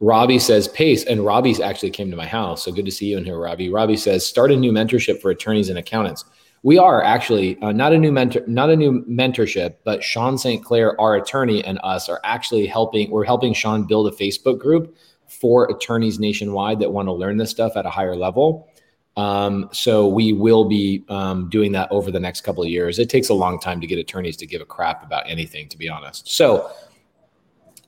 Robbie 0.00 0.38
says 0.38 0.68
pace, 0.68 1.04
and 1.04 1.24
Robbie's 1.24 1.60
actually 1.60 1.90
came 1.90 2.10
to 2.10 2.16
my 2.16 2.26
house. 2.26 2.64
So 2.64 2.72
good 2.72 2.84
to 2.84 2.90
see 2.90 3.06
you 3.06 3.16
in 3.16 3.24
here, 3.24 3.38
Robbie. 3.38 3.70
Robbie 3.70 3.96
says 3.96 4.26
start 4.26 4.52
a 4.52 4.56
new 4.56 4.72
mentorship 4.72 5.22
for 5.22 5.30
attorneys 5.30 5.70
and 5.70 5.78
accountants. 5.78 6.26
We 6.62 6.78
are 6.78 7.02
actually 7.02 7.58
uh, 7.60 7.72
not 7.72 7.92
a 7.92 7.98
new 7.98 8.12
mentor, 8.12 8.42
not 8.46 8.70
a 8.70 8.76
new 8.76 9.04
mentorship, 9.04 9.76
but 9.84 10.02
Sean 10.02 10.36
St. 10.36 10.64
Clair, 10.64 10.98
our 11.00 11.16
attorney, 11.16 11.64
and 11.64 11.78
us 11.82 12.08
are 12.08 12.20
actually 12.24 12.66
helping. 12.66 13.10
We're 13.10 13.24
helping 13.24 13.54
Sean 13.54 13.86
build 13.86 14.12
a 14.12 14.16
Facebook 14.16 14.58
group 14.58 14.96
for 15.26 15.70
attorneys 15.70 16.18
nationwide 16.18 16.80
that 16.80 16.92
want 16.92 17.08
to 17.08 17.12
learn 17.12 17.36
this 17.38 17.50
stuff 17.50 17.76
at 17.76 17.86
a 17.86 17.90
higher 17.90 18.16
level. 18.16 18.68
Um, 19.16 19.68
so 19.72 20.08
we 20.08 20.32
will 20.32 20.64
be 20.64 21.04
um, 21.08 21.48
doing 21.48 21.72
that 21.72 21.90
over 21.92 22.10
the 22.10 22.20
next 22.20 22.40
couple 22.40 22.62
of 22.62 22.68
years. 22.68 22.98
It 22.98 23.08
takes 23.08 23.28
a 23.28 23.34
long 23.34 23.60
time 23.60 23.80
to 23.80 23.86
get 23.86 23.98
attorneys 23.98 24.36
to 24.38 24.46
give 24.46 24.60
a 24.60 24.64
crap 24.64 25.04
about 25.04 25.28
anything, 25.28 25.68
to 25.68 25.78
be 25.78 25.88
honest. 25.88 26.28
So 26.28 26.70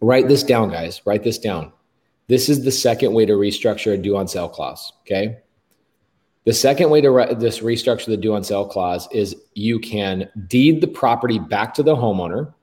write 0.00 0.28
this 0.28 0.42
down, 0.42 0.70
guys. 0.70 1.02
Write 1.04 1.24
this 1.24 1.38
down. 1.38 1.72
This 2.28 2.48
is 2.48 2.64
the 2.64 2.72
second 2.72 3.12
way 3.12 3.26
to 3.26 3.34
restructure 3.34 3.94
a 3.94 3.96
due 3.96 4.16
on 4.16 4.28
sale 4.28 4.48
clause. 4.48 4.92
Okay. 5.00 5.38
The 6.44 6.52
second 6.52 6.90
way 6.90 7.00
to 7.00 7.10
re- 7.10 7.34
this 7.34 7.58
restructure 7.58 8.06
the 8.06 8.16
due 8.16 8.34
on 8.34 8.44
sale 8.44 8.66
clause 8.66 9.08
is 9.10 9.34
you 9.54 9.80
can 9.80 10.30
deed 10.46 10.80
the 10.80 10.86
property 10.86 11.40
back 11.40 11.74
to 11.74 11.82
the 11.82 11.94
homeowner. 11.94 12.54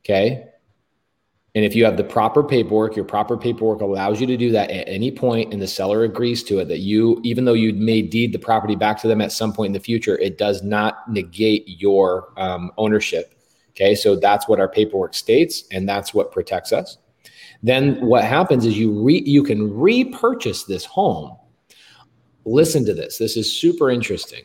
Okay. 0.00 0.47
And 1.58 1.64
if 1.64 1.74
you 1.74 1.84
have 1.84 1.96
the 1.96 2.04
proper 2.04 2.44
paperwork, 2.44 2.94
your 2.94 3.04
proper 3.04 3.36
paperwork 3.36 3.80
allows 3.80 4.20
you 4.20 4.28
to 4.28 4.36
do 4.36 4.52
that 4.52 4.70
at 4.70 4.88
any 4.88 5.10
point, 5.10 5.52
and 5.52 5.60
the 5.60 5.66
seller 5.66 6.04
agrees 6.04 6.44
to 6.44 6.60
it. 6.60 6.68
That 6.68 6.78
you, 6.78 7.20
even 7.24 7.44
though 7.44 7.52
you 7.52 7.72
may 7.72 8.00
deed 8.00 8.32
the 8.32 8.38
property 8.38 8.76
back 8.76 8.96
to 9.00 9.08
them 9.08 9.20
at 9.20 9.32
some 9.32 9.52
point 9.52 9.70
in 9.70 9.72
the 9.72 9.80
future, 9.80 10.16
it 10.18 10.38
does 10.38 10.62
not 10.62 11.10
negate 11.10 11.64
your 11.66 12.32
um, 12.36 12.70
ownership. 12.78 13.34
Okay, 13.70 13.96
so 13.96 14.14
that's 14.14 14.46
what 14.46 14.60
our 14.60 14.68
paperwork 14.68 15.14
states, 15.14 15.64
and 15.72 15.88
that's 15.88 16.14
what 16.14 16.30
protects 16.30 16.72
us. 16.72 16.98
Then 17.60 18.06
what 18.06 18.22
happens 18.22 18.64
is 18.64 18.78
you 18.78 19.02
re, 19.02 19.20
you 19.26 19.42
can 19.42 19.76
repurchase 19.76 20.62
this 20.62 20.84
home 20.84 21.36
listen 22.44 22.84
to 22.86 22.94
this. 22.94 23.18
This 23.18 23.36
is 23.36 23.52
super 23.52 23.90
interesting. 23.90 24.44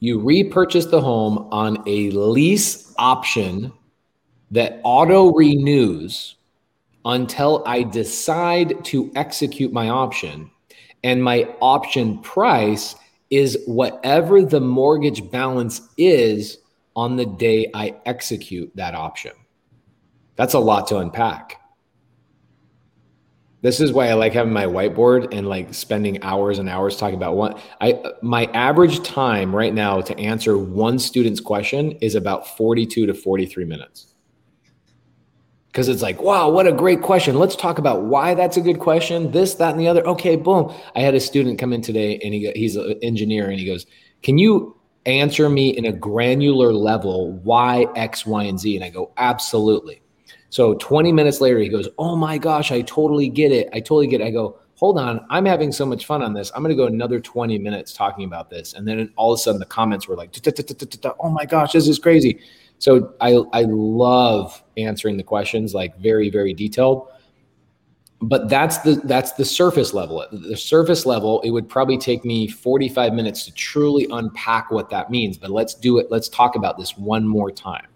You 0.00 0.20
repurchase 0.20 0.84
the 0.84 1.00
home 1.00 1.48
on 1.50 1.82
a 1.86 2.10
lease 2.10 2.92
option 2.98 3.72
that 4.52 4.80
auto 4.84 5.32
renews 5.32 6.36
until 7.04 7.64
I 7.66 7.82
decide 7.82 8.84
to 8.86 9.10
execute 9.16 9.72
my 9.72 9.88
option. 9.88 10.50
And 11.02 11.24
my 11.24 11.48
option 11.60 12.18
price 12.18 12.94
is 13.30 13.58
whatever 13.66 14.44
the 14.44 14.60
mortgage 14.60 15.28
balance 15.30 15.80
is 15.96 16.58
on 16.94 17.16
the 17.16 17.26
day 17.26 17.70
I 17.74 17.96
execute 18.04 18.70
that 18.76 18.94
option. 18.94 19.32
That's 20.36 20.54
a 20.54 20.58
lot 20.58 20.86
to 20.88 20.98
unpack. 20.98 21.58
This 23.62 23.80
is 23.80 23.92
why 23.92 24.08
I 24.08 24.14
like 24.14 24.32
having 24.32 24.52
my 24.52 24.66
whiteboard 24.66 25.32
and 25.32 25.48
like 25.48 25.72
spending 25.72 26.22
hours 26.22 26.58
and 26.58 26.68
hours 26.68 26.96
talking 26.96 27.14
about 27.14 27.36
one. 27.36 27.54
I 27.80 28.02
my 28.20 28.46
average 28.46 29.02
time 29.02 29.54
right 29.54 29.72
now 29.72 30.00
to 30.00 30.18
answer 30.18 30.58
one 30.58 30.98
student's 30.98 31.40
question 31.40 31.92
is 31.92 32.16
about 32.16 32.56
42 32.56 33.06
to 33.06 33.14
43 33.14 33.64
minutes. 33.64 34.11
Because 35.72 35.88
it's 35.88 36.02
like, 36.02 36.20
wow, 36.20 36.50
what 36.50 36.66
a 36.66 36.72
great 36.72 37.00
question. 37.00 37.38
Let's 37.38 37.56
talk 37.56 37.78
about 37.78 38.02
why 38.02 38.34
that's 38.34 38.58
a 38.58 38.60
good 38.60 38.78
question. 38.78 39.30
This, 39.30 39.54
that, 39.54 39.72
and 39.72 39.80
the 39.80 39.88
other. 39.88 40.06
Okay, 40.06 40.36
boom. 40.36 40.72
I 40.94 41.00
had 41.00 41.14
a 41.14 41.20
student 41.20 41.58
come 41.58 41.72
in 41.72 41.80
today, 41.80 42.20
and 42.22 42.34
he 42.34 42.52
he's 42.52 42.76
an 42.76 42.98
engineer, 43.02 43.48
and 43.48 43.58
he 43.58 43.64
goes, 43.64 43.86
"Can 44.22 44.36
you 44.36 44.76
answer 45.06 45.48
me 45.48 45.70
in 45.70 45.86
a 45.86 45.92
granular 45.92 46.72
level 46.74 47.32
why 47.38 47.86
X, 47.96 48.26
Y, 48.26 48.44
and 48.44 48.60
Z?" 48.60 48.76
And 48.76 48.84
I 48.84 48.90
go, 48.90 49.12
"Absolutely." 49.16 50.02
So 50.52 50.74
20 50.74 51.12
minutes 51.12 51.40
later, 51.40 51.58
he 51.58 51.70
goes, 51.70 51.88
Oh 51.98 52.14
my 52.14 52.36
gosh, 52.36 52.72
I 52.72 52.82
totally 52.82 53.30
get 53.30 53.52
it. 53.52 53.70
I 53.72 53.80
totally 53.80 54.06
get 54.06 54.20
it. 54.20 54.24
I 54.24 54.30
go, 54.30 54.58
Hold 54.74 54.98
on, 54.98 55.24
I'm 55.30 55.46
having 55.46 55.72
so 55.72 55.86
much 55.86 56.04
fun 56.04 56.22
on 56.22 56.34
this. 56.34 56.52
I'm 56.54 56.62
going 56.62 56.76
to 56.76 56.76
go 56.76 56.86
another 56.86 57.20
20 57.20 57.58
minutes 57.58 57.94
talking 57.94 58.24
about 58.24 58.50
this. 58.50 58.74
And 58.74 58.86
then 58.86 59.10
all 59.16 59.32
of 59.32 59.38
a 59.38 59.42
sudden, 59.42 59.60
the 59.60 59.66
comments 59.66 60.08
were 60.08 60.14
like, 60.14 60.36
Oh 61.24 61.30
my 61.30 61.46
gosh, 61.46 61.72
this 61.72 61.88
is 61.88 61.98
crazy. 61.98 62.38
So 62.82 63.14
I, 63.20 63.36
I 63.52 63.62
love 63.68 64.60
answering 64.76 65.16
the 65.16 65.22
questions 65.22 65.72
like 65.72 65.96
very, 65.98 66.30
very 66.30 66.52
detailed. 66.52 67.06
But 68.20 68.48
that's 68.48 68.78
the 68.78 69.00
that's 69.04 69.30
the 69.32 69.44
surface 69.44 69.94
level. 69.94 70.26
the 70.32 70.56
surface 70.56 71.06
level, 71.06 71.40
it 71.42 71.50
would 71.50 71.68
probably 71.68 71.96
take 71.96 72.24
me 72.24 72.48
45 72.48 73.12
minutes 73.12 73.44
to 73.44 73.52
truly 73.52 74.08
unpack 74.10 74.72
what 74.72 74.90
that 74.90 75.10
means. 75.10 75.38
But 75.38 75.52
let's 75.52 75.74
do 75.74 75.98
it. 75.98 76.08
Let's 76.10 76.28
talk 76.28 76.56
about 76.56 76.76
this 76.76 76.98
one 76.98 77.24
more 77.24 77.52
time. 77.52 77.86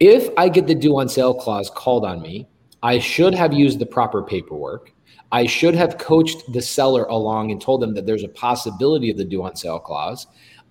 If 0.00 0.30
I 0.38 0.48
get 0.48 0.66
the 0.66 0.74
due 0.74 0.98
on 0.98 1.10
sale 1.10 1.34
clause 1.34 1.68
called 1.68 2.06
on 2.06 2.22
me, 2.22 2.48
I 2.82 2.98
should 2.98 3.34
have 3.34 3.52
used 3.52 3.78
the 3.78 3.86
proper 3.86 4.22
paperwork. 4.22 4.90
I 5.32 5.44
should 5.44 5.74
have 5.74 5.98
coached 5.98 6.50
the 6.54 6.62
seller 6.62 7.04
along 7.04 7.50
and 7.50 7.60
told 7.60 7.82
them 7.82 7.92
that 7.92 8.06
there's 8.06 8.24
a 8.24 8.28
possibility 8.28 9.10
of 9.10 9.18
the 9.18 9.24
due 9.24 9.42
on 9.42 9.54
sale 9.54 9.80
clause. 9.80 10.26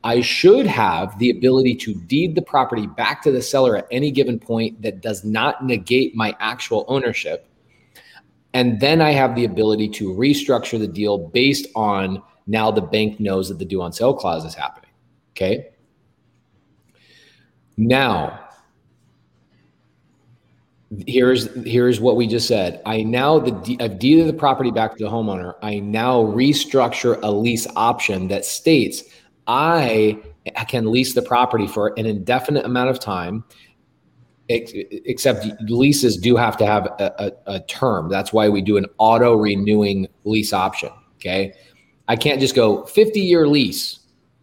I 0.05 0.21
should 0.21 0.67
have 0.67 1.17
the 1.17 1.31
ability 1.31 1.73
to 1.77 1.95
deed 1.95 2.35
the 2.35 2.41
property 2.43 2.85
back 2.85 3.23
to 3.23 3.31
the 3.31 3.41
seller 3.41 3.75
at 3.75 3.87
any 3.89 4.11
given 4.11 4.39
point 4.39 4.83
that 4.83 5.01
does 5.01 5.25
not 5.25 5.65
negate 5.65 6.15
my 6.15 6.35
actual 6.39 6.85
ownership. 6.87 7.49
And 8.53 8.79
then 8.79 9.01
I 9.01 9.11
have 9.11 9.35
the 9.35 9.45
ability 9.45 9.89
to 9.89 10.13
restructure 10.13 10.77
the 10.77 10.87
deal 10.87 11.17
based 11.17 11.65
on 11.75 12.21
now 12.45 12.69
the 12.69 12.83
bank 12.83 13.19
knows 13.19 13.49
that 13.49 13.57
the 13.57 13.65
due 13.65 13.81
on 13.81 13.91
sale 13.91 14.13
clause 14.13 14.45
is 14.45 14.53
happening. 14.53 14.91
Okay. 15.31 15.71
Now, 17.75 18.41
here's 21.07 21.51
here's 21.65 21.99
what 21.99 22.15
we 22.15 22.27
just 22.27 22.47
said 22.47 22.79
i 22.85 23.01
now 23.01 23.39
the 23.39 23.75
i've 23.81 23.97
deeded 23.99 24.27
the 24.27 24.33
property 24.33 24.71
back 24.71 24.95
to 24.95 25.03
the 25.03 25.09
homeowner 25.09 25.55
i 25.61 25.79
now 25.79 26.21
restructure 26.21 27.19
a 27.23 27.31
lease 27.31 27.67
option 27.75 28.27
that 28.27 28.45
states 28.45 29.03
i 29.47 30.19
can 30.67 30.91
lease 30.91 31.13
the 31.13 31.21
property 31.21 31.67
for 31.67 31.93
an 31.97 32.05
indefinite 32.05 32.65
amount 32.65 32.89
of 32.89 32.99
time 32.99 33.43
except 34.47 35.43
leases 35.71 36.17
do 36.17 36.35
have 36.35 36.55
to 36.55 36.67
have 36.67 36.85
a, 36.99 37.11
a, 37.47 37.55
a 37.55 37.59
term. 37.61 38.09
That's 38.09 38.31
why 38.31 38.47
we 38.47 38.61
do 38.61 38.77
an 38.77 38.85
auto 38.99 39.33
renewing 39.33 40.07
lease 40.23 40.53
option 40.53 40.91
okay? 41.25 41.53
I 42.07 42.15
can't 42.15 42.39
just 42.39 42.55
go 42.55 42.85
50 42.85 43.19
year 43.19 43.47
lease. 43.47 43.99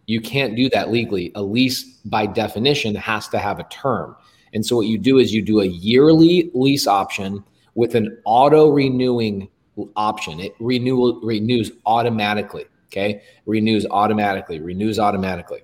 You 0.06 0.20
can't 0.20 0.56
do 0.56 0.68
that 0.70 0.90
legally. 0.90 1.30
A 1.34 1.42
lease 1.42 1.84
by 2.04 2.26
definition 2.26 2.94
has 2.96 3.28
to 3.28 3.38
have 3.38 3.60
a 3.60 3.64
term. 3.64 4.16
And 4.52 4.66
so 4.66 4.76
what 4.76 4.86
you 4.86 4.98
do 4.98 5.18
is 5.18 5.32
you 5.32 5.42
do 5.42 5.60
a 5.60 5.66
yearly 5.66 6.50
lease 6.54 6.86
option 6.86 7.42
with 7.74 7.94
an 7.94 8.18
auto 8.24 8.68
renewing 8.68 9.48
option. 9.96 10.40
It 10.40 10.54
renew, 10.60 11.20
renews 11.22 11.70
automatically. 11.86 12.64
Okay. 12.92 13.22
Renews 13.46 13.86
automatically, 13.90 14.60
renews 14.60 14.98
automatically. 14.98 15.62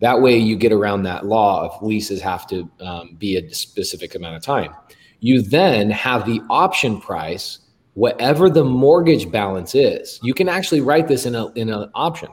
That 0.00 0.20
way 0.20 0.36
you 0.36 0.56
get 0.56 0.72
around 0.72 1.04
that 1.04 1.24
law 1.24 1.64
of 1.64 1.80
leases 1.80 2.20
have 2.20 2.46
to 2.48 2.68
um, 2.80 3.14
be 3.18 3.36
a 3.36 3.54
specific 3.54 4.16
amount 4.16 4.34
of 4.34 4.42
time. 4.42 4.74
You 5.20 5.42
then 5.42 5.90
have 5.90 6.26
the 6.26 6.42
option 6.50 7.00
price, 7.00 7.60
whatever 7.94 8.50
the 8.50 8.64
mortgage 8.64 9.30
balance 9.30 9.74
is. 9.76 10.18
You 10.22 10.34
can 10.34 10.48
actually 10.48 10.80
write 10.80 11.06
this 11.06 11.24
in 11.24 11.34
in 11.54 11.70
an 11.70 11.88
option. 11.94 12.28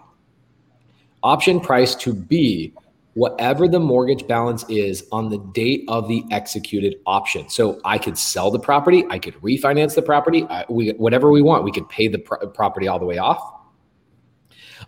Option 1.21 1.61
price 1.61 1.95
to 1.95 2.13
be 2.13 2.73
whatever 3.13 3.67
the 3.67 3.79
mortgage 3.79 4.27
balance 4.27 4.65
is 4.67 5.05
on 5.11 5.29
the 5.29 5.37
date 5.53 5.85
of 5.87 6.07
the 6.07 6.23
executed 6.31 6.95
option. 7.05 7.47
So 7.47 7.79
I 7.85 7.99
could 7.99 8.17
sell 8.17 8.49
the 8.49 8.59
property, 8.59 9.05
I 9.09 9.19
could 9.19 9.35
refinance 9.35 9.93
the 9.93 10.01
property, 10.01 10.43
I, 10.49 10.65
we, 10.67 10.89
whatever 10.93 11.31
we 11.31 11.43
want. 11.43 11.63
We 11.63 11.71
could 11.71 11.87
pay 11.87 12.07
the 12.07 12.17
pro- 12.17 12.47
property 12.47 12.87
all 12.87 12.97
the 12.97 13.05
way 13.05 13.19
off. 13.19 13.62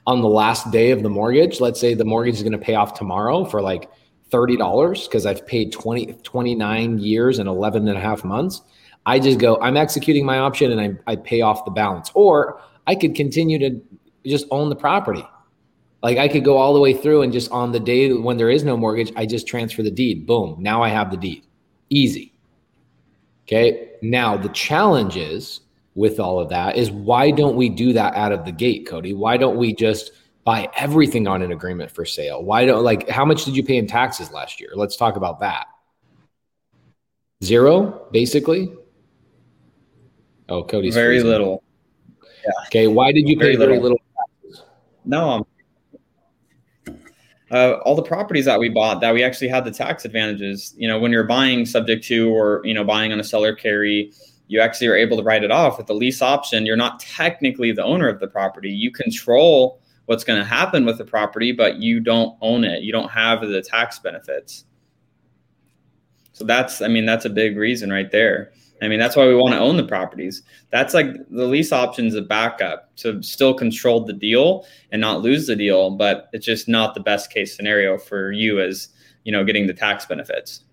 On 0.08 0.22
the 0.22 0.28
last 0.28 0.72
day 0.72 0.92
of 0.92 1.04
the 1.04 1.10
mortgage, 1.10 1.60
let's 1.60 1.80
say 1.80 1.94
the 1.94 2.06
mortgage 2.06 2.36
is 2.36 2.44
going 2.44 2.52
to 2.52 2.58
pay 2.58 2.76
off 2.76 2.94
tomorrow 2.94 3.44
for 3.44 3.62
like 3.62 3.90
$30 4.32 5.08
because 5.08 5.26
I've 5.26 5.46
paid 5.48 5.72
20, 5.72 6.14
29 6.24 7.00
years 7.00 7.40
and 7.40 7.50
11 7.50 7.88
and 7.88 7.98
a 7.98 8.02
half 8.02 8.24
months. 8.24 8.62
I 9.06 9.20
just 9.20 9.40
go, 9.40 9.60
I'm 9.62 9.78
executing 9.78 10.26
my 10.26 10.40
option 10.40 10.72
and 10.72 11.00
I, 11.08 11.12
I 11.12 11.16
pay 11.16 11.42
off 11.42 11.66
the 11.66 11.72
balance. 11.72 12.12
Or 12.14 12.62
I 12.88 12.96
could 12.96 13.16
continue 13.16 13.58
to 13.60 13.82
just 14.26 14.46
own 14.52 14.70
the 14.70 14.76
property 14.76 15.26
like 16.06 16.20
I 16.20 16.28
could 16.28 16.46
go 16.46 16.58
all 16.58 16.76
the 16.76 16.80
way 16.80 16.94
through 16.94 17.24
and 17.24 17.34
just 17.34 17.50
on 17.50 17.72
the 17.72 17.80
day 17.80 18.14
when 18.14 18.38
there 18.38 18.52
is 18.52 18.64
no 18.64 18.78
mortgage, 18.78 19.12
I 19.16 19.26
just 19.26 19.48
transfer 19.48 19.82
the 19.82 19.90
deed. 19.90 20.28
Boom. 20.28 20.56
Now 20.60 20.84
I 20.84 20.90
have 20.90 21.10
the 21.10 21.18
deed. 21.18 21.48
Easy. 21.90 22.32
Okay. 23.48 23.90
Now 24.04 24.38
the 24.38 24.50
challenge 24.50 25.18
is 25.18 25.62
with 25.96 26.20
all 26.20 26.40
of 26.40 26.50
that 26.50 26.76
is 26.78 26.92
why 26.92 27.32
don't 27.32 27.56
we 27.56 27.70
do 27.70 27.94
that 27.94 28.14
out 28.16 28.32
of 28.32 28.46
the 28.46 28.52
gate, 28.52 28.86
Cody? 28.86 29.14
Why 29.14 29.38
don't 29.38 29.58
we 29.58 29.74
just 29.74 30.12
buy 30.44 30.70
everything 30.76 31.28
on 31.28 31.42
an 31.42 31.52
agreement 31.52 31.90
for 31.90 32.06
sale? 32.06 32.44
Why 32.44 32.66
don't 32.66 32.84
like 32.84 33.10
how 33.10 33.26
much 33.26 33.46
did 33.46 33.56
you 33.56 33.64
pay 33.64 33.78
in 33.78 33.88
taxes 33.88 34.32
last 34.32 34.60
year? 34.60 34.72
Let's 34.76 34.98
talk 34.98 35.16
about 35.16 35.40
that. 35.40 35.68
Zero, 37.44 38.08
basically. 38.12 38.72
Oh, 40.48 40.64
Cody's 40.64 40.94
very 40.94 41.16
freezing. 41.16 41.30
little. 41.30 41.64
Yeah. 42.22 42.52
Okay. 42.68 42.88
Why 42.88 43.12
did 43.12 43.28
you 43.28 43.38
pay 43.38 43.56
very, 43.56 43.80
little? 43.80 43.82
little? 43.82 44.00
No, 45.06 45.30
um, 45.30 45.46
uh, 47.52 47.74
all 47.86 47.96
the 47.96 48.04
properties 48.04 48.46
that 48.46 48.60
we 48.60 48.70
bought 48.70 49.02
that 49.02 49.14
we 49.14 49.24
actually 49.24 49.48
had 49.48 49.64
the 49.64 49.72
tax 49.72 50.06
advantages. 50.06 50.74
You 50.78 50.88
know, 50.88 51.00
when 51.00 51.12
you're 51.12 51.26
buying 51.26 51.66
subject 51.66 52.04
to 52.06 52.30
or 52.30 52.62
you 52.64 52.74
know 52.74 52.84
buying 52.84 53.12
on 53.12 53.20
a 53.20 53.24
seller 53.24 53.56
carry, 53.56 54.12
you 54.48 54.60
actually 54.62 54.88
are 54.88 54.96
able 54.96 55.18
to 55.18 55.24
write 55.24 55.44
it 55.44 55.52
off 55.52 55.78
with 55.78 55.88
the 55.88 55.94
lease 55.94 56.22
option. 56.22 56.66
You're 56.66 56.76
not 56.76 57.00
technically 57.00 57.72
the 57.72 57.84
owner 57.84 58.08
of 58.08 58.20
the 58.20 58.28
property. 58.28 58.70
You 58.70 58.92
control 58.92 59.82
what's 60.06 60.24
going 60.24 60.40
to 60.40 60.46
happen 60.46 60.86
with 60.86 60.98
the 60.98 61.06
property, 61.06 61.52
but 61.52 61.78
you 61.78 62.00
don't 62.00 62.38
own 62.42 62.64
it. 62.64 62.84
You 62.84 62.92
don't 62.92 63.10
have 63.10 63.42
the 63.42 63.62
tax 63.62 64.00
benefits. 64.00 64.66
So 66.34 66.44
that's, 66.44 66.82
I 66.82 66.88
mean, 66.88 67.06
that's 67.06 67.26
a 67.26 67.30
big 67.30 67.58
reason 67.58 67.92
right 67.92 68.12
there. 68.12 68.52
I 68.82 68.90
mean, 68.90 69.00
that's 69.00 69.16
why 69.16 69.26
we 69.26 69.34
want 69.34 69.54
to 69.54 69.60
own 69.60 69.78
the 69.78 69.86
properties. 69.86 70.44
That's 70.70 70.94
like 70.94 71.08
the 71.30 71.46
lease 71.46 71.72
option 71.72 72.06
is 72.06 72.16
a 72.16 72.22
backup 72.22 72.94
to 72.98 73.24
still 73.24 73.54
control 73.54 74.04
the 74.04 74.14
deal 74.14 74.66
and 74.92 75.00
not 75.00 75.22
lose 75.22 75.48
the 75.48 75.56
deal, 75.56 75.92
but 75.92 76.30
it's 76.34 76.46
just 76.46 76.68
not 76.68 76.94
the 76.94 77.00
best 77.00 77.32
case 77.32 77.56
scenario 77.56 77.98
for 77.98 78.34
you 78.34 78.60
as, 78.60 78.90
you 79.24 79.32
know, 79.32 79.46
getting 79.46 79.66
the 79.66 79.74
tax 79.74 80.06
benefits. 80.06 80.66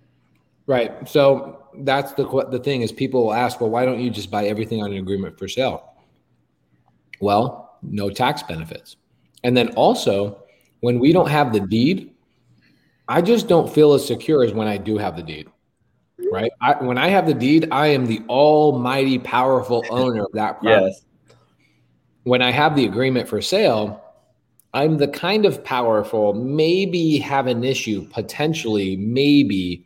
Right. 0.66 1.08
So 1.08 1.61
that's 1.78 2.12
the 2.12 2.24
the 2.50 2.58
thing 2.58 2.82
is 2.82 2.92
people 2.92 3.24
will 3.24 3.34
ask, 3.34 3.60
well, 3.60 3.70
why 3.70 3.84
don't 3.84 4.00
you 4.00 4.10
just 4.10 4.30
buy 4.30 4.46
everything 4.46 4.82
on 4.82 4.92
an 4.92 4.98
agreement 4.98 5.38
for 5.38 5.48
sale? 5.48 5.94
Well, 7.20 7.78
no 7.82 8.10
tax 8.10 8.42
benefits. 8.42 8.96
And 9.44 9.56
then 9.56 9.68
also, 9.74 10.42
when 10.80 10.98
we 10.98 11.12
don't 11.12 11.28
have 11.28 11.52
the 11.52 11.60
deed, 11.60 12.12
I 13.08 13.22
just 13.22 13.48
don't 13.48 13.72
feel 13.72 13.92
as 13.94 14.06
secure 14.06 14.44
as 14.44 14.52
when 14.52 14.68
I 14.68 14.76
do 14.76 14.98
have 14.98 15.16
the 15.16 15.22
deed. 15.22 15.48
Right? 16.30 16.52
I, 16.60 16.82
when 16.82 16.98
I 16.98 17.08
have 17.08 17.26
the 17.26 17.34
deed, 17.34 17.68
I 17.70 17.88
am 17.88 18.06
the 18.06 18.22
almighty 18.28 19.18
powerful 19.18 19.84
owner 19.90 20.24
of 20.24 20.32
that 20.32 20.60
property. 20.62 20.86
Yes. 20.86 21.04
When 22.24 22.40
I 22.40 22.52
have 22.52 22.76
the 22.76 22.84
agreement 22.84 23.28
for 23.28 23.42
sale, 23.42 24.02
I'm 24.72 24.96
the 24.96 25.08
kind 25.08 25.44
of 25.44 25.62
powerful, 25.62 26.32
maybe 26.32 27.18
have 27.18 27.46
an 27.46 27.64
issue, 27.64 28.08
potentially, 28.08 28.96
maybe 28.96 29.84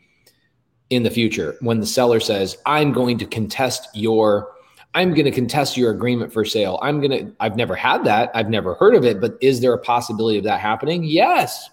in 0.90 1.02
the 1.02 1.10
future 1.10 1.56
when 1.60 1.80
the 1.80 1.86
seller 1.86 2.20
says, 2.20 2.56
I'm 2.66 2.92
going 2.92 3.18
to 3.18 3.26
contest 3.26 3.88
your 3.94 4.52
I'm 4.94 5.12
going 5.12 5.26
to 5.26 5.30
contest 5.30 5.76
your 5.76 5.90
agreement 5.90 6.32
for 6.32 6.46
sale. 6.46 6.78
I'm 6.80 7.00
going 7.00 7.10
to 7.10 7.32
I've 7.38 7.56
never 7.56 7.74
had 7.74 8.04
that. 8.04 8.30
I've 8.34 8.48
never 8.48 8.74
heard 8.74 8.94
of 8.94 9.04
it, 9.04 9.20
but 9.20 9.36
is 9.40 9.60
there 9.60 9.74
a 9.74 9.78
possibility 9.78 10.38
of 10.38 10.44
that 10.44 10.60
happening? 10.60 11.04
Yes. 11.04 11.68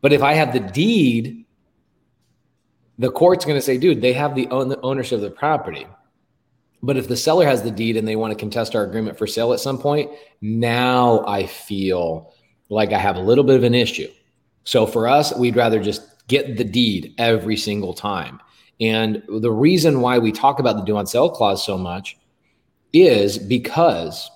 But 0.00 0.12
if 0.12 0.22
I 0.22 0.32
have 0.34 0.52
the 0.52 0.60
deed, 0.60 1.44
the 2.98 3.10
court's 3.10 3.44
going 3.44 3.56
to 3.56 3.62
say, 3.62 3.78
dude, 3.78 4.00
they 4.00 4.12
have 4.12 4.34
the, 4.34 4.48
own, 4.48 4.68
the 4.68 4.80
ownership 4.80 5.16
of 5.16 5.20
the 5.20 5.30
property. 5.30 5.86
But 6.82 6.96
if 6.96 7.08
the 7.08 7.16
seller 7.16 7.46
has 7.46 7.62
the 7.62 7.70
deed 7.70 7.96
and 7.96 8.08
they 8.08 8.16
want 8.16 8.32
to 8.32 8.38
contest 8.38 8.74
our 8.74 8.84
agreement 8.84 9.18
for 9.18 9.26
sale 9.26 9.52
at 9.52 9.60
some 9.60 9.78
point, 9.78 10.10
now 10.40 11.24
I 11.26 11.46
feel 11.46 12.34
like 12.70 12.92
I 12.92 12.98
have 12.98 13.16
a 13.16 13.20
little 13.20 13.44
bit 13.44 13.56
of 13.56 13.64
an 13.64 13.74
issue. 13.74 14.08
So 14.64 14.86
for 14.86 15.06
us, 15.06 15.36
we'd 15.36 15.56
rather 15.56 15.80
just 15.80 16.19
get 16.30 16.56
the 16.56 16.64
deed 16.64 17.12
every 17.18 17.56
single 17.56 17.92
time. 17.92 18.40
And 18.80 19.22
the 19.28 19.50
reason 19.50 20.00
why 20.00 20.18
we 20.18 20.32
talk 20.32 20.60
about 20.60 20.76
the 20.76 20.84
due 20.84 20.96
on 20.96 21.06
sale 21.06 21.28
clause 21.28 21.66
so 21.66 21.76
much 21.76 22.16
is 22.92 23.36
because, 23.36 24.30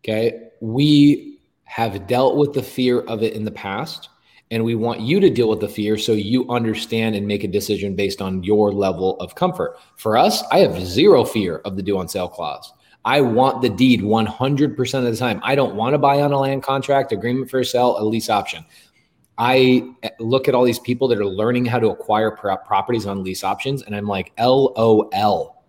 okay, 0.00 0.48
we 0.60 1.38
have 1.64 2.06
dealt 2.06 2.36
with 2.36 2.54
the 2.54 2.62
fear 2.62 3.00
of 3.02 3.22
it 3.22 3.34
in 3.34 3.44
the 3.44 3.50
past. 3.52 4.08
And 4.50 4.64
we 4.64 4.74
want 4.74 5.00
you 5.00 5.20
to 5.20 5.30
deal 5.30 5.48
with 5.48 5.60
the 5.60 5.68
fear 5.68 5.96
so 5.98 6.12
you 6.12 6.48
understand 6.48 7.14
and 7.16 7.26
make 7.26 7.44
a 7.44 7.48
decision 7.48 7.94
based 7.94 8.22
on 8.22 8.42
your 8.42 8.72
level 8.72 9.18
of 9.20 9.34
comfort. 9.34 9.76
For 9.96 10.16
us, 10.16 10.42
I 10.50 10.58
have 10.58 10.86
zero 10.86 11.24
fear 11.24 11.58
of 11.64 11.76
the 11.76 11.82
due 11.82 11.98
on 11.98 12.08
sale 12.08 12.28
clause. 12.28 12.72
I 13.04 13.20
want 13.20 13.62
the 13.62 13.68
deed 13.68 14.00
100% 14.00 14.94
of 14.94 15.04
the 15.04 15.16
time. 15.16 15.40
I 15.42 15.54
don't 15.54 15.74
want 15.74 15.94
to 15.94 15.98
buy 15.98 16.22
on 16.22 16.32
a 16.32 16.38
land 16.38 16.62
contract, 16.62 17.12
agreement 17.12 17.50
for 17.50 17.62
sale, 17.64 17.98
a 17.98 18.04
lease 18.04 18.30
option. 18.30 18.64
I 19.38 19.82
eh, 20.02 20.10
look 20.20 20.48
at 20.48 20.54
all 20.54 20.64
these 20.64 20.78
people 20.78 21.08
that 21.08 21.18
are 21.18 21.26
learning 21.26 21.66
how 21.66 21.78
to 21.78 21.88
acquire 21.88 22.30
properties 22.30 23.06
on 23.06 23.24
lease 23.24 23.42
options, 23.44 23.82
and 23.82 23.94
I'm 23.94 24.06
like, 24.06 24.32
LOL. 24.38 25.62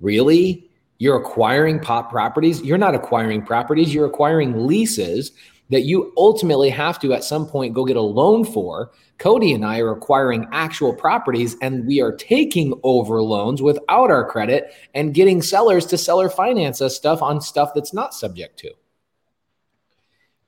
Really? 0.00 0.70
You're 0.98 1.20
acquiring 1.20 1.80
pop 1.80 2.10
properties? 2.10 2.60
You're 2.62 2.78
not 2.78 2.94
acquiring 2.94 3.42
properties, 3.42 3.92
you're 3.94 4.06
acquiring 4.06 4.66
leases 4.66 5.32
that 5.70 5.82
you 5.82 6.12
ultimately 6.16 6.70
have 6.70 6.98
to 7.00 7.12
at 7.12 7.24
some 7.24 7.46
point 7.46 7.74
go 7.74 7.84
get 7.84 7.96
a 7.96 8.00
loan 8.00 8.44
for. 8.44 8.90
Cody 9.18 9.52
and 9.52 9.64
I 9.64 9.80
are 9.80 9.90
acquiring 9.90 10.46
actual 10.52 10.94
properties 10.94 11.56
and 11.60 11.86
we 11.86 12.00
are 12.00 12.12
taking 12.12 12.72
over 12.84 13.22
loans 13.22 13.60
without 13.60 14.10
our 14.10 14.26
credit 14.28 14.72
and 14.94 15.12
getting 15.12 15.42
sellers 15.42 15.84
to 15.86 15.98
seller 15.98 16.30
finance 16.30 16.80
us 16.80 16.96
stuff 16.96 17.20
on 17.20 17.40
stuff 17.40 17.72
that's 17.74 17.92
not 17.92 18.14
subject 18.14 18.58
to. 18.60 18.70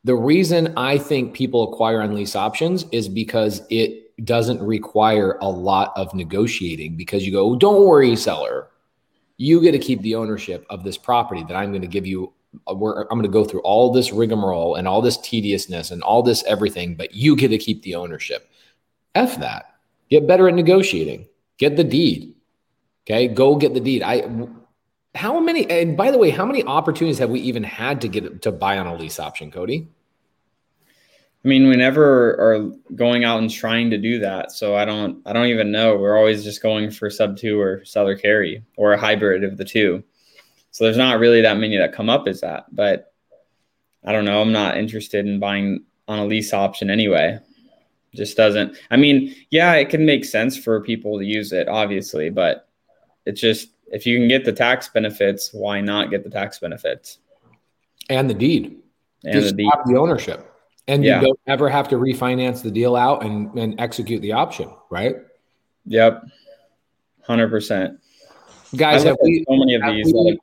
The 0.05 0.15
reason 0.15 0.73
I 0.77 0.97
think 0.97 1.35
people 1.35 1.73
acquire 1.73 2.01
on 2.01 2.15
lease 2.15 2.35
options 2.35 2.87
is 2.91 3.09
because 3.09 3.63
it 3.69 4.11
doesn't 4.25 4.63
require 4.63 5.39
a 5.41 5.49
lot 5.49 5.93
of 5.97 6.15
negotiating 6.15 6.97
because 6.97 7.27
you 7.27 7.33
go, 7.33 7.57
don't 7.57 7.85
worry, 7.85 8.17
seller. 8.17 8.69
You 9.37 9.61
get 9.61 9.73
to 9.73 9.79
keep 9.79 10.01
the 10.03 10.15
ownership 10.15 10.67
of 10.71 10.85
this 10.85 10.97
property 10.97 11.45
that 11.45 11.55
I'm 11.55 11.71
going 11.71 11.83
to 11.83 11.89
give 11.89 12.07
you. 12.07 12.33
Uh, 12.67 12.73
I'm 12.73 13.09
going 13.09 13.23
to 13.23 13.29
go 13.29 13.45
through 13.45 13.61
all 13.61 13.93
this 13.93 14.13
rigmarole 14.13 14.75
and 14.75 14.89
all 14.89 15.01
this 15.01 15.19
tediousness 15.19 15.91
and 15.91 16.03
all 16.03 16.23
this 16.23 16.43
everything, 16.45 16.97
but 16.97 17.15
you 17.15 17.37
get 17.37 17.49
to 17.49 17.59
keep 17.59 17.83
the 17.83 17.95
ownership. 17.95 18.51
F 19.15 19.39
that. 19.39 19.77
Get 20.11 20.27
better 20.27 20.49
at 20.49 20.55
negotiating. 20.55 21.29
Get 21.59 21.77
the 21.77 21.85
deed. 21.85 22.35
Okay. 23.05 23.29
Go 23.29 23.55
get 23.57 23.75
the 23.75 23.81
deed. 23.81 24.03
I, 24.03 24.27
how 25.15 25.41
many, 25.41 25.69
and 25.71 25.97
by 25.97 26.11
the 26.11 26.19
way, 26.19 26.31
how 26.31 26.47
many 26.47 26.63
opportunities 26.65 27.19
have 27.19 27.31
we 27.31 27.41
even 27.41 27.63
had 27.65 28.01
to 28.03 28.09
get 28.09 28.43
to 28.43 28.53
buy 28.53 28.79
on 28.79 28.87
a 28.87 28.95
lease 28.95 29.19
option, 29.19 29.51
Cody? 29.51 29.89
I 31.43 31.49
mean, 31.49 31.69
we 31.69 31.77
never 31.77 32.33
are 32.33 32.71
going 32.95 33.25
out 33.25 33.39
and 33.39 33.51
trying 33.51 33.91
to 33.91 33.99
do 33.99 34.19
that. 34.19 34.53
So 34.53 34.77
I 34.77 34.85
don't, 34.85 35.23
I 35.25 35.33
don't 35.33 35.47
even 35.47 35.73
know. 35.73 35.97
We're 35.97 36.19
always 36.19 36.45
just 36.45 36.63
going 36.63 36.91
for 36.91 37.09
sub 37.09 37.39
two 37.39 37.59
or 37.59 37.83
seller 37.85 38.15
carry 38.15 38.63
or 38.77 38.93
a 38.93 39.01
hybrid 39.01 39.43
of 39.43 39.57
the 39.57 39.65
two. 39.65 40.05
So 40.71 40.85
there's 40.85 40.99
not 40.99 41.19
really 41.19 41.41
that 41.41 41.57
many 41.57 41.79
that 41.79 41.95
come 41.95 42.11
up 42.11 42.29
as 42.29 42.43
that. 42.43 42.67
But 42.71 43.15
I 44.05 44.13
don't 44.13 44.27
know. 44.27 44.43
I'm 44.43 44.53
not 44.53 44.77
interested 44.77 45.27
in 45.27 45.41
buying 45.41 45.83
on 46.09 46.19
a 46.19 46.27
lease 46.27 46.53
option 46.53 46.91
anyway. 46.91 47.39
Just 48.15 48.37
doesn't. 48.37 48.77
I 48.91 48.97
mean, 48.97 49.35
yeah, 49.51 49.73
it 49.75 49.89
can 49.89 50.05
make 50.05 50.25
sense 50.25 50.59
for 50.59 50.81
people 50.83 51.19
to 51.19 51.25
use 51.25 51.53
it, 51.53 51.69
obviously, 51.69 52.29
but 52.29 52.69
it's 53.25 53.41
just 53.41 53.69
if 53.91 54.07
you 54.07 54.19
can 54.19 54.29
get 54.29 54.45
the 54.45 54.53
tax 54.53 54.89
benefits, 54.89 55.51
why 55.53 55.81
not 55.81 56.11
get 56.11 56.25
the 56.25 56.31
tax 56.31 56.59
benefits? 56.59 57.19
And 58.09 58.31
the 58.31 58.35
deed. 58.35 58.79
And 59.25 59.33
Just 59.33 59.57
the 59.57 59.65
deed. 59.65 59.71
the 59.87 59.97
ownership. 59.97 60.47
And 60.89 61.05
yeah. 61.05 61.21
you 61.21 61.29
don't 61.29 61.41
ever 61.47 61.69
have 61.69 61.89
to 61.89 61.97
refinance 61.97 62.63
the 62.63 62.71
deal 62.71 62.97
out 62.97 63.25
and, 63.25 63.53
and 63.59 63.81
execute 63.81 64.23
the 64.23 64.33
option, 64.33 64.71
right? 64.91 65.17
Yep. 65.87 66.25
100%. 67.29 67.99
Guys, 68.77 69.05
have 69.05 69.17
we, 69.23 69.45
so 69.49 69.57
many 69.57 69.75
of 69.75 69.83
these. 69.83 70.13
We, 70.13 70.39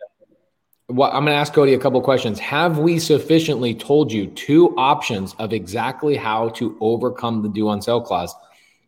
well, 0.90 1.10
I'm 1.10 1.26
going 1.26 1.34
to 1.34 1.40
ask 1.40 1.54
Cody 1.54 1.74
a 1.74 1.80
couple 1.80 2.02
questions. 2.02 2.40
Have 2.40 2.80
we 2.80 3.00
sufficiently 3.00 3.74
told 3.74 4.12
you 4.12 4.28
two 4.28 4.76
options 4.78 5.34
of 5.40 5.52
exactly 5.54 6.16
how 6.16 6.50
to 6.50 6.78
overcome 6.80 7.42
the 7.42 7.50
due 7.50 7.68
on 7.68 7.82
sale 7.82 8.02
clause? 8.02 8.34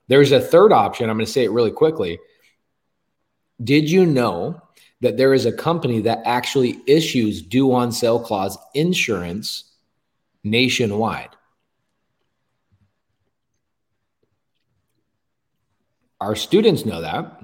There's 0.07 0.31
a 0.31 0.39
third 0.39 0.71
option. 0.71 1.09
I'm 1.09 1.17
going 1.17 1.25
to 1.25 1.31
say 1.31 1.43
it 1.43 1.51
really 1.51 1.71
quickly. 1.71 2.19
Did 3.63 3.89
you 3.89 4.05
know 4.05 4.61
that 5.01 5.17
there 5.17 5.33
is 5.33 5.45
a 5.45 5.51
company 5.51 6.01
that 6.01 6.21
actually 6.25 6.81
issues 6.87 7.41
due 7.41 7.73
on 7.73 7.91
sale 7.91 8.19
clause 8.19 8.57
insurance 8.73 9.63
nationwide? 10.43 11.29
Our 16.21 16.35
students 16.35 16.85
know 16.85 17.01
that, 17.01 17.41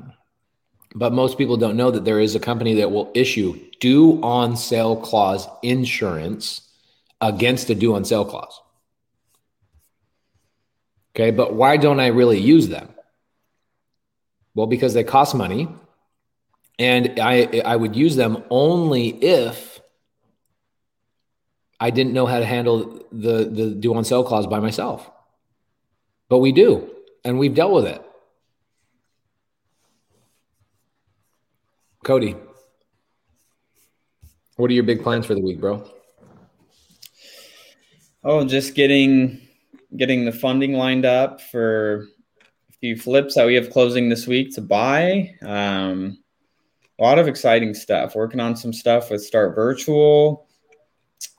but 0.94 1.14
most 1.14 1.38
people 1.38 1.58
don't 1.58 1.78
know 1.78 1.92
that 1.92 2.06
there 2.06 2.20
is 2.20 2.36
a 2.36 2.40
company 2.40 2.76
that 2.76 2.92
will 2.92 3.12
issue 3.14 3.60
due 3.80 4.22
on 4.22 4.58
sale 4.58 4.96
clause 4.96 5.48
insurance 5.64 6.62
against 7.22 7.70
a 7.70 7.76
due 7.76 7.96
on 7.96 8.04
sale 8.04 8.26
clause. 8.26 8.62
Okay, 11.16 11.32
but 11.32 11.54
why 11.54 11.78
don't 11.78 12.02
I 12.02 12.08
really 12.08 12.40
use 12.40 12.68
them? 12.68 12.90
Well, 14.54 14.68
because 14.68 14.94
they 14.94 15.04
cost 15.04 15.36
money 15.36 15.70
and 16.80 17.20
I 17.20 17.62
I 17.64 17.76
would 17.76 17.96
use 17.96 18.16
them 18.16 18.44
only 18.50 19.10
if 19.24 19.80
I 21.80 21.90
didn't 21.90 22.14
know 22.14 22.26
how 22.26 22.40
to 22.40 22.46
handle 22.46 23.06
the 23.12 23.46
the 23.46 23.70
due 23.72 23.94
on 23.96 24.04
sale 24.04 24.24
clause 24.24 24.48
by 24.48 24.60
myself. 24.60 25.10
But 26.30 26.40
we 26.40 26.52
do, 26.52 26.90
and 27.24 27.38
we've 27.38 27.54
dealt 27.54 27.74
with 27.74 27.86
it. 27.86 28.02
Cody, 32.04 32.36
what 34.58 34.70
are 34.70 34.74
your 34.74 34.84
big 34.84 35.04
plans 35.04 35.26
for 35.26 35.34
the 35.34 35.42
week, 35.42 35.60
bro? 35.60 35.90
Oh, 38.24 38.46
just 38.46 38.76
getting 38.76 39.42
getting 39.96 40.26
the 40.26 40.32
funding 40.32 40.74
lined 40.74 41.06
up 41.06 41.42
for 41.42 42.08
a 42.70 42.74
few 42.80 42.98
flips 42.98 43.36
that 43.36 43.46
we 43.46 43.56
have 43.56 43.70
closing 43.70 44.10
this 44.10 44.28
week 44.28 44.54
to 44.56 44.62
buy. 44.62 45.36
Um, 45.42 46.18
a 47.00 47.04
lot 47.04 47.20
of 47.20 47.28
exciting 47.28 47.74
stuff. 47.74 48.16
Working 48.16 48.40
on 48.40 48.56
some 48.56 48.74
stuff 48.74 49.12
with 49.12 49.24
Start 49.24 49.56
Virtual. 49.56 50.48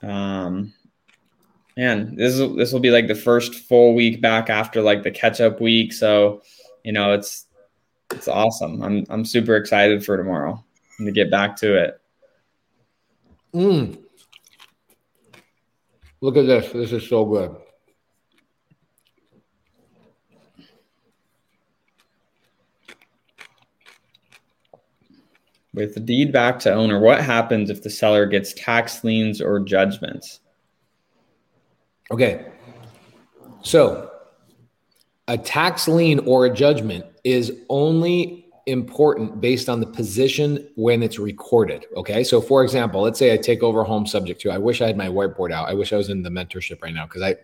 Um, 0.01 0.73
man, 1.75 2.15
this 2.15 2.37
is 2.37 2.55
this 2.55 2.71
will 2.71 2.79
be 2.79 2.91
like 2.91 3.07
the 3.07 3.15
first 3.15 3.55
full 3.55 3.95
week 3.95 4.21
back 4.21 4.49
after 4.49 4.81
like 4.81 5.03
the 5.03 5.11
catch 5.11 5.41
up 5.41 5.61
week. 5.61 5.93
So, 5.93 6.41
you 6.83 6.91
know, 6.91 7.13
it's 7.13 7.45
it's 8.11 8.27
awesome. 8.27 8.81
I'm 8.81 9.05
I'm 9.09 9.25
super 9.25 9.55
excited 9.55 10.05
for 10.05 10.17
tomorrow 10.17 10.63
to 10.99 11.11
get 11.11 11.31
back 11.31 11.55
to 11.57 11.75
it. 11.83 12.01
Mm. 13.53 14.03
Look 16.21 16.37
at 16.37 16.47
this. 16.47 16.71
This 16.71 16.91
is 16.91 17.07
so 17.07 17.25
good. 17.25 17.55
With 25.77 25.93
the 25.93 25.99
deed 25.99 26.33
back 26.33 26.57
to 26.61 26.73
owner, 26.73 26.99
what 26.99 27.21
happens 27.21 27.69
if 27.69 27.83
the 27.83 27.89
seller 27.91 28.25
gets 28.25 28.51
tax 28.53 29.03
liens 29.03 29.39
or 29.39 29.59
judgments? 29.59 30.39
Okay. 32.09 32.47
So 33.61 34.09
a 35.27 35.37
tax 35.37 35.87
lien 35.87 36.17
or 36.21 36.47
a 36.47 36.49
judgment 36.49 37.05
is 37.23 37.53
only 37.69 38.47
important 38.65 39.39
based 39.39 39.69
on 39.69 39.79
the 39.79 39.85
position 39.85 40.67
when 40.77 41.03
it's 41.03 41.19
recorded. 41.19 41.85
Okay. 41.95 42.23
So, 42.23 42.41
for 42.41 42.63
example, 42.63 43.01
let's 43.01 43.19
say 43.19 43.31
I 43.31 43.37
take 43.37 43.61
over 43.61 43.83
home 43.83 44.07
subject 44.07 44.41
to, 44.41 44.49
I 44.49 44.57
wish 44.57 44.81
I 44.81 44.87
had 44.87 44.97
my 44.97 45.09
whiteboard 45.09 45.51
out. 45.51 45.69
I 45.69 45.75
wish 45.75 45.93
I 45.93 45.97
was 45.97 46.09
in 46.09 46.23
the 46.23 46.31
mentorship 46.31 46.81
right 46.81 46.93
now 46.93 47.05
because 47.05 47.21
I, 47.21 47.35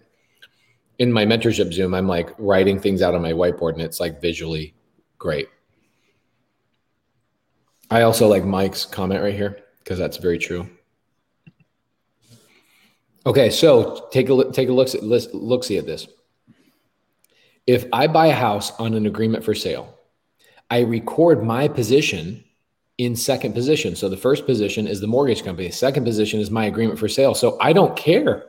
in 0.97 1.13
my 1.13 1.23
mentorship 1.23 1.71
Zoom, 1.71 1.93
I'm 1.93 2.07
like 2.07 2.31
writing 2.39 2.79
things 2.79 3.03
out 3.03 3.13
on 3.13 3.21
my 3.21 3.33
whiteboard 3.33 3.73
and 3.73 3.83
it's 3.83 3.99
like 3.99 4.19
visually 4.19 4.73
great. 5.19 5.49
I 7.93 8.01
also 8.01 8.27
like 8.27 8.43
Mike's 8.43 8.85
comment 8.85 9.21
right 9.21 9.35
here 9.35 9.59
because 9.77 9.99
that's 9.99 10.17
very 10.17 10.39
true. 10.39 10.67
Okay, 13.23 13.51
so 13.51 14.07
take 14.11 14.29
a 14.29 14.33
look, 14.33 14.51
take 14.51 14.67
a 14.69 14.73
look 14.73 14.95
at 14.95 15.03
look 15.03 15.63
see 15.63 15.77
at 15.77 15.85
this. 15.85 16.07
If 17.67 17.85
I 17.93 18.07
buy 18.07 18.27
a 18.27 18.33
house 18.33 18.71
on 18.79 18.95
an 18.95 19.05
agreement 19.05 19.43
for 19.43 19.53
sale, 19.53 19.95
I 20.71 20.79
record 20.79 21.43
my 21.43 21.67
position 21.67 22.43
in 22.97 23.15
second 23.15 23.53
position. 23.53 23.95
So 23.95 24.09
the 24.09 24.17
first 24.17 24.47
position 24.47 24.87
is 24.87 24.99
the 24.99 25.05
mortgage 25.05 25.43
company. 25.43 25.67
The 25.67 25.75
second 25.75 26.03
position 26.03 26.39
is 26.39 26.49
my 26.49 26.65
agreement 26.65 26.97
for 26.97 27.07
sale. 27.07 27.35
So 27.35 27.59
I 27.61 27.73
don't 27.73 27.95
care. 27.95 28.45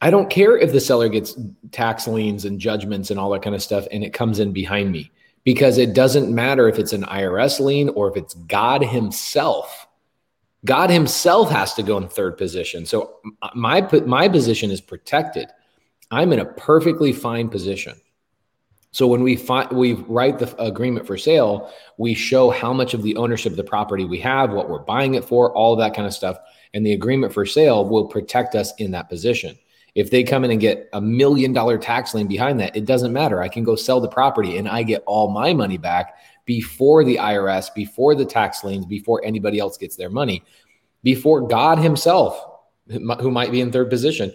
I 0.00 0.10
don't 0.10 0.30
care 0.30 0.56
if 0.56 0.70
the 0.70 0.80
seller 0.80 1.08
gets 1.08 1.36
tax 1.72 2.06
liens 2.06 2.44
and 2.44 2.60
judgments 2.60 3.10
and 3.10 3.18
all 3.18 3.30
that 3.30 3.42
kind 3.42 3.56
of 3.56 3.62
stuff 3.62 3.88
and 3.90 4.04
it 4.04 4.12
comes 4.12 4.38
in 4.38 4.52
behind 4.52 4.92
me 4.92 5.10
because 5.46 5.78
it 5.78 5.94
doesn't 5.94 6.34
matter 6.34 6.68
if 6.68 6.76
it's 6.76 6.92
an 6.92 7.04
IRS 7.04 7.60
lien 7.60 7.88
or 7.90 8.10
if 8.10 8.16
it's 8.16 8.34
God 8.34 8.82
Himself. 8.82 9.86
God 10.64 10.90
Himself 10.90 11.50
has 11.50 11.72
to 11.74 11.84
go 11.84 11.96
in 11.98 12.08
third 12.08 12.36
position. 12.36 12.84
So 12.84 13.20
uh, 13.40 13.50
my 13.54 13.80
my 14.04 14.28
position 14.28 14.72
is 14.72 14.80
protected. 14.80 15.48
I'm 16.10 16.32
in 16.32 16.40
a 16.40 16.44
perfectly 16.44 17.12
fine 17.12 17.48
position. 17.48 17.94
So 18.90 19.06
when 19.06 19.22
we 19.22 19.36
find 19.36 19.70
we 19.70 19.92
write 19.92 20.40
the 20.40 20.52
agreement 20.60 21.06
for 21.06 21.16
sale, 21.16 21.72
we 21.96 22.12
show 22.12 22.50
how 22.50 22.72
much 22.72 22.92
of 22.92 23.04
the 23.04 23.14
ownership 23.16 23.52
of 23.52 23.56
the 23.56 23.62
property 23.62 24.04
we 24.04 24.18
have, 24.18 24.50
what 24.50 24.68
we're 24.68 24.80
buying 24.80 25.14
it 25.14 25.24
for, 25.24 25.52
all 25.52 25.76
that 25.76 25.94
kind 25.94 26.08
of 26.08 26.14
stuff, 26.14 26.38
and 26.74 26.84
the 26.84 26.92
agreement 26.92 27.32
for 27.32 27.46
sale 27.46 27.88
will 27.88 28.08
protect 28.08 28.56
us 28.56 28.74
in 28.78 28.90
that 28.90 29.08
position. 29.08 29.56
If 29.96 30.10
they 30.10 30.24
come 30.24 30.44
in 30.44 30.50
and 30.50 30.60
get 30.60 30.90
a 30.92 31.00
million 31.00 31.54
dollar 31.54 31.78
tax 31.78 32.12
lien 32.12 32.26
behind 32.26 32.60
that, 32.60 32.76
it 32.76 32.84
doesn't 32.84 33.14
matter. 33.14 33.40
I 33.40 33.48
can 33.48 33.64
go 33.64 33.74
sell 33.74 33.98
the 33.98 34.08
property 34.08 34.58
and 34.58 34.68
I 34.68 34.82
get 34.82 35.02
all 35.06 35.30
my 35.30 35.54
money 35.54 35.78
back 35.78 36.16
before 36.44 37.02
the 37.02 37.16
IRS, 37.16 37.74
before 37.74 38.14
the 38.14 38.26
tax 38.26 38.62
liens, 38.62 38.84
before 38.84 39.24
anybody 39.24 39.58
else 39.58 39.78
gets 39.78 39.96
their 39.96 40.10
money, 40.10 40.44
before 41.02 41.48
God 41.48 41.78
Himself, 41.78 42.38
who 42.90 43.30
might 43.30 43.50
be 43.50 43.62
in 43.62 43.72
third 43.72 43.88
position. 43.88 44.34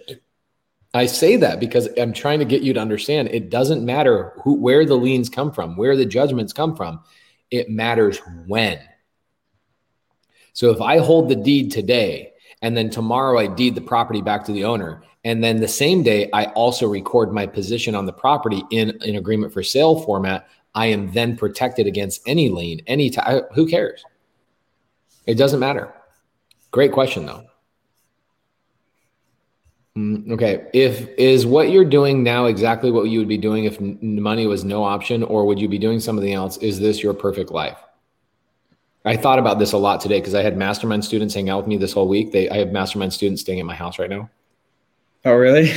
I 0.94 1.06
say 1.06 1.36
that 1.36 1.60
because 1.60 1.88
I'm 1.96 2.12
trying 2.12 2.40
to 2.40 2.44
get 2.44 2.62
you 2.62 2.72
to 2.74 2.80
understand 2.80 3.28
it 3.28 3.48
doesn't 3.48 3.84
matter 3.84 4.32
who 4.42 4.54
where 4.54 4.84
the 4.84 4.96
liens 4.96 5.28
come 5.28 5.52
from, 5.52 5.76
where 5.76 5.96
the 5.96 6.04
judgments 6.04 6.52
come 6.52 6.74
from. 6.74 7.04
It 7.52 7.70
matters 7.70 8.18
when. 8.48 8.80
So 10.54 10.72
if 10.72 10.80
I 10.80 10.98
hold 10.98 11.28
the 11.28 11.36
deed 11.36 11.70
today 11.70 12.32
and 12.62 12.76
then 12.76 12.90
tomorrow 12.90 13.38
I 13.38 13.46
deed 13.46 13.76
the 13.76 13.80
property 13.80 14.22
back 14.22 14.44
to 14.46 14.52
the 14.52 14.64
owner 14.64 15.02
and 15.24 15.42
then 15.42 15.60
the 15.60 15.68
same 15.68 16.02
day, 16.02 16.28
I 16.32 16.46
also 16.46 16.88
record 16.88 17.32
my 17.32 17.46
position 17.46 17.94
on 17.94 18.06
the 18.06 18.12
property 18.12 18.62
in 18.70 18.90
an 19.02 19.16
agreement 19.16 19.52
for 19.52 19.62
sale 19.62 20.00
format. 20.00 20.48
I 20.74 20.86
am 20.86 21.12
then 21.12 21.36
protected 21.36 21.86
against 21.86 22.22
any 22.26 22.48
lien, 22.48 22.80
any 22.86 23.10
time. 23.10 23.42
Who 23.54 23.68
cares? 23.68 24.04
It 25.26 25.34
doesn't 25.34 25.60
matter. 25.60 25.92
Great 26.72 26.92
question, 26.92 27.26
though. 27.26 27.44
Mm, 29.96 30.32
okay. 30.32 30.66
If 30.72 31.06
is 31.18 31.46
what 31.46 31.70
you're 31.70 31.84
doing 31.84 32.22
now 32.22 32.46
exactly 32.46 32.90
what 32.90 33.04
you 33.04 33.18
would 33.18 33.28
be 33.28 33.38
doing 33.38 33.64
if 33.64 33.78
money 33.80 34.46
was 34.46 34.64
no 34.64 34.82
option, 34.82 35.22
or 35.22 35.44
would 35.44 35.60
you 35.60 35.68
be 35.68 35.78
doing 35.78 36.00
something 36.00 36.32
else? 36.32 36.56
Is 36.56 36.80
this 36.80 37.02
your 37.02 37.14
perfect 37.14 37.50
life? 37.50 37.78
I 39.04 39.16
thought 39.16 39.38
about 39.38 39.58
this 39.58 39.72
a 39.72 39.78
lot 39.78 40.00
today 40.00 40.20
because 40.20 40.34
I 40.34 40.42
had 40.42 40.56
mastermind 40.56 41.04
students 41.04 41.34
hang 41.34 41.50
out 41.50 41.58
with 41.58 41.66
me 41.66 41.76
this 41.76 41.92
whole 41.92 42.08
week. 42.08 42.32
They, 42.32 42.48
I 42.48 42.56
have 42.58 42.72
mastermind 42.72 43.12
students 43.12 43.42
staying 43.42 43.60
at 43.60 43.66
my 43.66 43.74
house 43.74 43.98
right 43.98 44.10
now. 44.10 44.30
Oh, 45.24 45.34
really? 45.34 45.72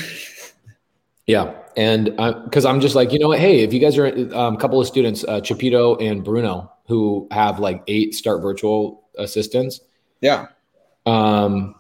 yeah. 1.28 1.54
And 1.78 2.06
because 2.46 2.66
I'm 2.66 2.80
just 2.80 2.96
like, 2.96 3.12
you 3.12 3.20
know 3.20 3.28
what? 3.28 3.40
Hey, 3.40 3.62
if 3.62 3.74
you 3.74 3.80
guys 3.80 3.98
are 3.98 4.08
um, 4.36 4.56
a 4.56 4.58
couple 4.58 4.80
of 4.80 4.88
students, 4.88 5.24
uh, 5.26 5.42
Chapito 5.42 6.02
and 6.02 6.24
Bruno, 6.24 6.72
who 6.88 7.28
have 7.32 7.60
like 7.60 7.84
eight 7.88 8.14
start 8.16 8.42
virtual 8.42 9.04
assistants. 9.18 9.82
Yeah. 10.22 10.48
Um, 11.06 11.76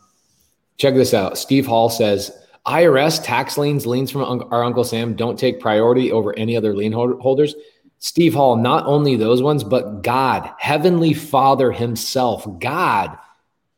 check 0.78 0.95
this 0.95 1.13
out. 1.13 1.38
Steve 1.38 1.66
Hall 1.66 1.89
says 1.89 2.32
IRS 2.66 3.24
tax 3.24 3.57
liens, 3.57 3.86
liens 3.86 4.11
from 4.11 4.43
our 4.51 4.63
Uncle 4.63 4.84
Sam 4.84 5.16
don't 5.16 5.38
take 5.38 5.59
priority 5.59 6.11
over 6.11 6.38
any 6.38 6.57
other 6.57 6.76
lien 6.76 6.91
holders. 6.91 7.55
Steve 7.99 8.34
Hall, 8.34 8.55
not 8.55 8.86
only 8.86 9.16
those 9.16 9.41
ones, 9.41 9.63
but 9.63 10.01
God, 10.01 10.51
Heavenly 10.59 11.13
Father 11.13 11.72
Himself, 11.72 12.45
God 12.59 13.18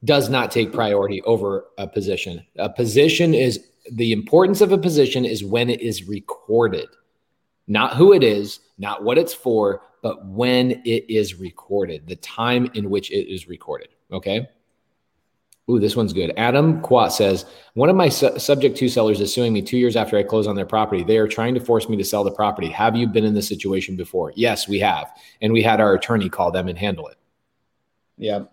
does 0.03 0.29
not 0.29 0.51
take 0.51 0.73
priority 0.73 1.21
over 1.23 1.65
a 1.77 1.87
position. 1.87 2.45
A 2.57 2.69
position 2.69 3.33
is 3.33 3.65
the 3.91 4.11
importance 4.11 4.61
of 4.61 4.71
a 4.71 4.77
position 4.77 5.25
is 5.25 5.43
when 5.43 5.69
it 5.69 5.81
is 5.81 6.07
recorded, 6.07 6.87
not 7.67 7.95
who 7.95 8.13
it 8.13 8.23
is, 8.23 8.59
not 8.77 9.03
what 9.03 9.17
it's 9.17 9.33
for, 9.33 9.81
but 10.01 10.25
when 10.25 10.71
it 10.85 11.09
is 11.09 11.35
recorded, 11.35 12.07
the 12.07 12.15
time 12.17 12.69
in 12.73 12.89
which 12.89 13.11
it 13.11 13.31
is 13.31 13.47
recorded. 13.47 13.89
Okay. 14.11 14.47
Ooh, 15.69 15.79
this 15.79 15.97
one's 15.97 16.13
good. 16.13 16.31
Adam 16.37 16.81
Quat 16.81 17.11
says 17.11 17.45
one 17.73 17.89
of 17.89 17.95
my 17.95 18.07
su- 18.07 18.39
subject 18.39 18.77
two 18.77 18.87
sellers 18.87 19.19
is 19.19 19.33
suing 19.33 19.51
me 19.51 19.61
two 19.61 19.77
years 19.77 19.97
after 19.97 20.17
I 20.17 20.23
close 20.23 20.47
on 20.47 20.55
their 20.55 20.65
property. 20.65 21.03
They 21.03 21.17
are 21.17 21.27
trying 21.27 21.53
to 21.55 21.59
force 21.59 21.89
me 21.89 21.97
to 21.97 22.05
sell 22.05 22.23
the 22.23 22.31
property. 22.31 22.69
Have 22.69 22.95
you 22.95 23.05
been 23.05 23.25
in 23.25 23.33
this 23.33 23.49
situation 23.49 23.97
before? 23.97 24.31
Yes, 24.35 24.69
we 24.69 24.79
have, 24.79 25.11
and 25.41 25.51
we 25.51 25.61
had 25.61 25.81
our 25.81 25.93
attorney 25.93 26.29
call 26.29 26.51
them 26.51 26.69
and 26.69 26.77
handle 26.77 27.07
it. 27.09 27.17
Yeah, 28.17 28.43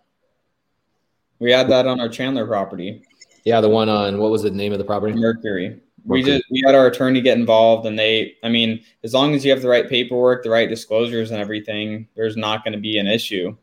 we 1.39 1.53
had 1.53 1.69
that 1.69 1.87
on 1.87 2.01
our 2.01 2.09
Chandler 2.09 2.45
property. 2.45 3.03
Yeah, 3.45 3.61
the 3.61 3.69
one 3.69 3.89
on 3.89 4.17
what 4.17 4.31
was 4.31 4.41
the 4.41 4.51
name 4.51 4.73
of 4.73 4.79
the 4.79 4.83
property? 4.83 5.13
Mercury. 5.13 5.69
Mercury. 5.69 5.81
We 6.05 6.21
did. 6.23 6.43
We 6.51 6.61
had 6.65 6.75
our 6.75 6.87
attorney 6.87 7.21
get 7.21 7.37
involved, 7.37 7.85
and 7.85 7.97
they. 7.97 8.35
I 8.43 8.49
mean, 8.49 8.83
as 9.03 9.13
long 9.13 9.33
as 9.33 9.45
you 9.45 9.51
have 9.51 9.61
the 9.61 9.69
right 9.69 9.87
paperwork, 9.87 10.43
the 10.43 10.49
right 10.49 10.67
disclosures, 10.67 11.31
and 11.31 11.39
everything, 11.39 12.07
there's 12.15 12.35
not 12.35 12.63
going 12.63 12.73
to 12.73 12.79
be 12.79 12.97
an 12.97 13.07
issue. 13.07 13.55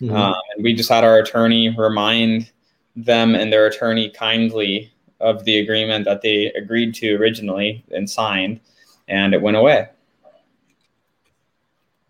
Mm-hmm. 0.00 0.14
Um, 0.14 0.34
and 0.54 0.64
we 0.64 0.74
just 0.74 0.88
had 0.88 1.04
our 1.04 1.18
attorney 1.18 1.68
remind 1.76 2.50
them 2.96 3.34
and 3.34 3.52
their 3.52 3.66
attorney 3.66 4.10
kindly 4.10 4.92
of 5.20 5.44
the 5.44 5.58
agreement 5.58 6.04
that 6.04 6.22
they 6.22 6.46
agreed 6.56 6.94
to 6.94 7.14
originally 7.14 7.84
and 7.90 8.08
signed, 8.08 8.60
and 9.08 9.34
it 9.34 9.42
went 9.42 9.56
away. 9.56 9.88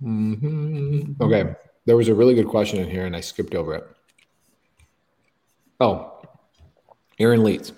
Mm-hmm. 0.02 1.22
Okay, 1.22 1.54
there 1.86 1.96
was 1.96 2.08
a 2.08 2.14
really 2.14 2.34
good 2.34 2.48
question 2.48 2.80
in 2.80 2.90
here, 2.90 3.06
and 3.06 3.16
I 3.16 3.20
skipped 3.20 3.54
over 3.54 3.74
it. 3.74 3.86
Oh, 5.80 6.13
Aaron 7.18 7.44
Leeds. 7.44 7.72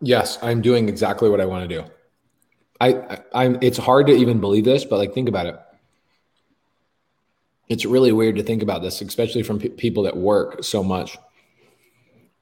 Yes, 0.00 0.38
I'm 0.42 0.60
doing 0.62 0.88
exactly 0.88 1.28
what 1.28 1.40
I 1.40 1.46
want 1.46 1.68
to 1.68 1.82
do. 1.82 1.84
I, 2.80 3.20
I 3.32 3.44
am 3.44 3.58
it's 3.62 3.78
hard 3.78 4.06
to 4.08 4.12
even 4.12 4.40
believe 4.40 4.64
this, 4.64 4.84
but 4.84 4.98
like 4.98 5.14
think 5.14 5.28
about 5.28 5.46
it. 5.46 5.58
It's 7.68 7.84
really 7.84 8.12
weird 8.12 8.36
to 8.36 8.42
think 8.42 8.62
about 8.62 8.82
this, 8.82 9.00
especially 9.00 9.42
from 9.42 9.58
people 9.58 10.04
that 10.04 10.16
work 10.16 10.62
so 10.62 10.84
much. 10.84 11.18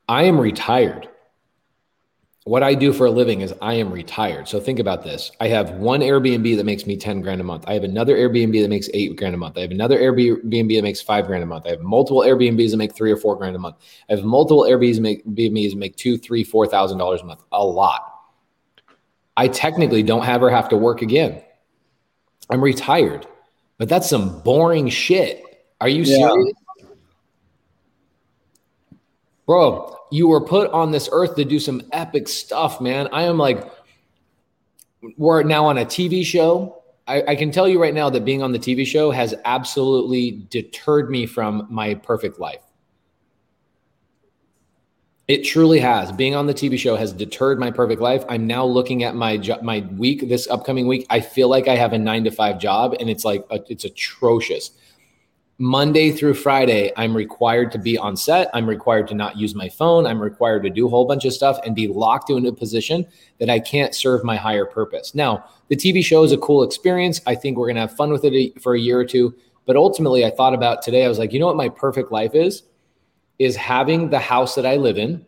I 0.09 0.25
am 0.25 0.39
retired 0.39 1.09
what 2.45 2.63
I 2.63 2.75
do 2.75 2.93
for 2.93 3.07
a 3.07 3.11
living 3.11 3.41
is 3.41 3.55
I 3.63 3.75
am 3.75 3.91
retired. 3.91 4.49
So 4.49 4.61
think 4.61 4.79
about 4.79 5.03
this. 5.03 5.33
I 5.41 5.49
have 5.49 5.71
one 5.73 6.01
Airbnb 6.01 6.57
that 6.59 6.65
makes 6.65 6.87
me 6.87 6.95
10 6.95 7.23
grand 7.23 7.41
a 7.41 7.45
month. 7.45 7.65
I 7.67 7.73
have 7.73 7.85
another 7.85 8.15
Airbnb 8.17 8.61
that 8.61 8.69
makes 8.69 8.91
eight 8.93 9.17
grand 9.17 9.35
a 9.35 9.39
month. 9.39 9.57
I 9.57 9.63
have 9.63 9.71
another 9.71 9.99
Airbnb 9.99 10.77
that 10.77 10.83
makes 10.83 11.01
five 11.01 11.27
grand 11.27 11.43
a 11.43 11.47
month. 11.47 11.67
I 11.67 11.71
have 11.71 11.81
multiple 11.81 12.21
Airbnbs 12.21 12.73
that 12.73 12.77
make 12.77 12.95
three 12.95 13.11
or 13.11 13.17
four 13.17 13.35
grand 13.37 13.57
a 13.57 13.59
month. 13.59 13.77
I 14.11 14.15
have 14.15 14.25
multiple 14.25 14.65
Airbnbs 14.65 15.01
make 15.01 15.25
Airbnbs 15.25 15.75
make 15.75 15.97
two, 15.97 16.19
three, 16.19 16.45
four 16.45 16.67
thousand 16.67 16.99
dollars 16.99 17.23
a 17.23 17.25
month. 17.25 17.43
A 17.51 17.65
lot. 17.65 18.11
I 19.39 19.49
technically 19.49 20.03
don't 20.03 20.27
ever 20.29 20.51
have 20.51 20.69
to 20.69 20.77
work 20.77 21.01
again. 21.01 21.43
I'm 22.51 22.61
retired, 22.63 23.27
but 23.79 23.89
that's 23.89 24.09
some 24.09 24.43
boring 24.43 24.91
shit. 24.91 25.43
Are 25.81 25.89
you 25.89 26.03
yeah. 26.03 26.29
serious? 26.29 26.55
Bro, 29.47 29.94
you 30.15 30.29
were 30.29 30.41
put 30.41 30.71
on 30.71 30.93
this 30.93 31.09
earth 31.11 31.35
to 31.35 31.45
do 31.45 31.59
some 31.59 31.83
epic 31.91 32.29
stuff, 32.29 32.81
man. 32.81 33.09
I 33.11 33.23
am 33.23 33.37
like, 33.37 33.69
we're 35.17 35.43
now 35.43 35.67
on 35.67 35.77
a 35.77 35.85
TV 35.85 36.25
show. 36.25 36.85
I, 37.09 37.25
I, 37.33 37.35
can 37.35 37.51
tell 37.51 37.67
you 37.67 37.83
right 37.83 37.93
now 37.93 38.09
that 38.11 38.25
being 38.25 38.41
on 38.41 38.53
the 38.53 38.59
TV 38.61 38.87
show 38.87 39.11
has 39.11 39.35
absolutely 39.45 40.47
deterred 40.51 41.11
me 41.11 41.27
from 41.27 41.67
my 41.69 41.95
perfect 41.95 42.39
life. 42.39 42.63
It 45.27 45.43
truly 45.43 45.81
has. 45.81 46.13
Being 46.13 46.37
on 46.37 46.47
the 46.47 46.55
TV 46.55 46.79
show 46.79 46.95
has 46.95 47.13
deterred 47.13 47.59
my 47.59 47.73
perfect 47.73 48.01
life. 48.01 48.25
I'm 48.29 48.47
now 48.47 48.65
looking 48.65 49.03
at 49.03 49.17
my 49.17 49.37
jo- 49.37 49.61
my 49.63 49.81
week 49.97 50.29
this 50.29 50.47
upcoming 50.47 50.87
week. 50.87 51.07
I 51.11 51.21
feel 51.21 51.49
like 51.49 51.67
I 51.67 51.75
have 51.75 51.93
a 51.93 51.99
9 51.99 52.25
to 52.25 52.31
5 52.31 52.59
job 52.61 52.95
and 53.01 53.11
it's 53.11 53.25
like 53.25 53.45
a, 53.51 53.59
it's 53.69 53.85
atrocious. 53.85 54.71
Monday 55.59 56.11
through 56.11 56.35
Friday, 56.35 56.93
I'm 56.97 57.17
required 57.17 57.71
to 57.73 57.79
be 57.79 57.97
on 57.97 58.17
set. 58.17 58.51
I'm 58.53 58.69
required 58.69 59.07
to 59.09 59.15
not 59.15 59.37
use 59.37 59.55
my 59.55 59.69
phone. 59.69 60.05
I'm 60.05 60.21
required 60.21 60.65
to 60.65 60.71
do 60.71 60.87
a 60.87 60.91
whole 60.91 61.07
bunch 61.07 61.25
of 61.25 61.33
stuff 61.33 61.59
and 61.65 61.77
be 61.77 61.87
locked 61.87 62.29
into 62.31 62.49
a 62.49 62.53
position 62.53 63.07
that 63.39 63.49
I 63.49 63.61
can't 63.61 63.95
serve 63.95 64.25
my 64.25 64.37
higher 64.37 64.67
purpose. 64.67 65.15
Now, 65.15 65.45
the 65.69 65.77
TV 65.77 66.05
show 66.05 66.25
is 66.25 66.33
a 66.33 66.39
cool 66.39 66.65
experience. 66.65 67.21
I 67.27 67.37
think 67.37 67.57
we're 67.57 67.67
going 67.67 67.77
to 67.77 67.83
have 67.83 67.97
fun 67.97 68.11
with 68.11 68.25
it 68.25 68.61
for 68.61 68.75
a 68.75 68.81
year 68.81 68.99
or 68.99 69.05
two. 69.05 69.35
But 69.65 69.77
ultimately, 69.77 70.25
I 70.25 70.31
thought 70.31 70.55
about 70.55 70.83
today, 70.83 71.05
I 71.05 71.09
was 71.09 71.19
like, 71.19 71.33
you 71.33 71.39
know 71.39 71.47
what 71.47 71.57
my 71.57 71.69
perfect 71.69 72.11
life 72.11 72.35
is? 72.35 72.65
is 73.39 73.57
having 73.57 74.11
the 74.11 74.19
house 74.19 74.55
that 74.55 74.67
I 74.67 74.77
live 74.77 74.99
in 74.99 75.25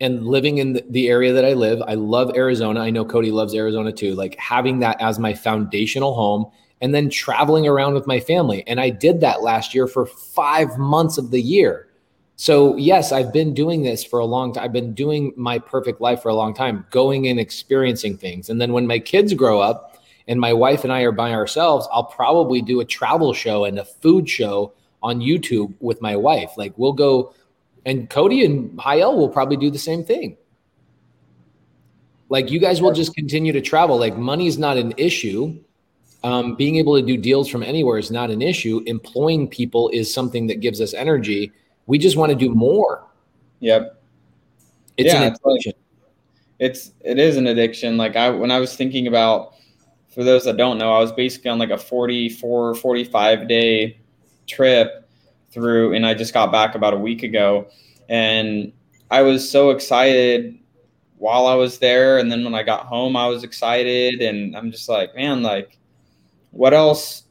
and 0.00 0.26
living 0.26 0.58
in 0.58 0.80
the 0.88 1.08
area 1.08 1.32
that 1.32 1.44
I 1.44 1.52
live. 1.52 1.82
I 1.86 1.94
love 1.94 2.32
Arizona. 2.34 2.80
I 2.80 2.90
know 2.90 3.04
Cody 3.04 3.30
loves 3.30 3.54
Arizona 3.54 3.92
too. 3.92 4.14
Like 4.14 4.36
having 4.36 4.80
that 4.80 5.00
as 5.00 5.18
my 5.18 5.34
foundational 5.34 6.14
home 6.14 6.50
and 6.80 6.94
then 6.94 7.10
traveling 7.10 7.66
around 7.66 7.94
with 7.94 8.06
my 8.06 8.20
family. 8.20 8.64
And 8.66 8.80
I 8.80 8.90
did 8.90 9.20
that 9.20 9.42
last 9.42 9.74
year 9.74 9.86
for 9.86 10.06
five 10.06 10.78
months 10.78 11.18
of 11.18 11.30
the 11.30 11.40
year. 11.40 11.88
So, 12.36 12.74
yes, 12.76 13.12
I've 13.12 13.34
been 13.34 13.52
doing 13.52 13.82
this 13.82 14.02
for 14.02 14.18
a 14.18 14.24
long 14.24 14.54
time. 14.54 14.64
I've 14.64 14.72
been 14.72 14.94
doing 14.94 15.34
my 15.36 15.58
perfect 15.58 16.00
life 16.00 16.22
for 16.22 16.30
a 16.30 16.34
long 16.34 16.54
time, 16.54 16.86
going 16.90 17.28
and 17.28 17.38
experiencing 17.38 18.16
things. 18.16 18.48
And 18.48 18.58
then 18.58 18.72
when 18.72 18.86
my 18.86 18.98
kids 18.98 19.34
grow 19.34 19.60
up 19.60 19.98
and 20.26 20.40
my 20.40 20.54
wife 20.54 20.82
and 20.82 20.92
I 20.92 21.02
are 21.02 21.12
by 21.12 21.32
ourselves, 21.32 21.86
I'll 21.92 22.04
probably 22.04 22.62
do 22.62 22.80
a 22.80 22.84
travel 22.86 23.34
show 23.34 23.66
and 23.66 23.78
a 23.78 23.84
food 23.84 24.26
show 24.26 24.72
on 25.02 25.20
YouTube 25.20 25.74
with 25.80 26.00
my 26.00 26.16
wife. 26.16 26.52
Like 26.56 26.72
we'll 26.78 26.94
go, 26.94 27.34
and 27.84 28.08
Cody 28.08 28.44
and 28.46 28.70
Hayel 28.78 29.16
will 29.16 29.28
probably 29.28 29.58
do 29.58 29.70
the 29.70 29.78
same 29.78 30.02
thing. 30.02 30.38
Like 32.30 32.50
you 32.50 32.58
guys 32.58 32.80
will 32.80 32.92
just 32.92 33.14
continue 33.14 33.52
to 33.52 33.60
travel. 33.60 33.98
Like 33.98 34.16
money 34.16 34.46
is 34.46 34.56
not 34.56 34.78
an 34.78 34.94
issue. 34.96 35.58
Um, 36.22 36.54
being 36.54 36.76
able 36.76 37.00
to 37.00 37.06
do 37.06 37.16
deals 37.16 37.48
from 37.48 37.62
anywhere 37.62 37.98
is 37.98 38.10
not 38.10 38.30
an 38.30 38.42
issue. 38.42 38.82
Employing 38.86 39.48
people 39.48 39.88
is 39.90 40.12
something 40.12 40.46
that 40.48 40.60
gives 40.60 40.80
us 40.80 40.92
energy. 40.92 41.52
We 41.86 41.98
just 41.98 42.16
want 42.16 42.30
to 42.30 42.36
do 42.36 42.54
more. 42.54 43.04
Yep. 43.60 44.02
It's 44.96 45.14
yeah, 45.14 45.22
an 45.22 45.34
addiction. 45.34 45.72
It's 46.58 46.92
it 47.00 47.18
is 47.18 47.38
an 47.38 47.46
addiction. 47.46 47.96
Like 47.96 48.16
I 48.16 48.28
when 48.28 48.50
I 48.50 48.60
was 48.60 48.76
thinking 48.76 49.06
about 49.06 49.54
for 50.10 50.24
those 50.24 50.44
that 50.44 50.56
don't 50.56 50.76
know, 50.76 50.92
I 50.92 50.98
was 50.98 51.12
basically 51.12 51.50
on 51.50 51.58
like 51.58 51.70
a 51.70 51.78
44, 51.78 52.74
45 52.74 53.48
day 53.48 53.98
trip 54.46 55.08
through, 55.50 55.94
and 55.94 56.04
I 56.04 56.14
just 56.14 56.34
got 56.34 56.52
back 56.52 56.74
about 56.74 56.92
a 56.92 56.98
week 56.98 57.22
ago, 57.22 57.68
and 58.08 58.72
I 59.10 59.22
was 59.22 59.48
so 59.48 59.70
excited 59.70 60.58
while 61.16 61.46
I 61.46 61.54
was 61.54 61.78
there, 61.78 62.18
and 62.18 62.30
then 62.30 62.44
when 62.44 62.54
I 62.54 62.62
got 62.62 62.86
home, 62.86 63.16
I 63.16 63.26
was 63.26 63.44
excited, 63.44 64.20
and 64.20 64.56
I'm 64.56 64.70
just 64.70 64.88
like, 64.88 65.14
man, 65.14 65.42
like, 65.42 65.78
what 66.50 66.74
else? 66.74 67.24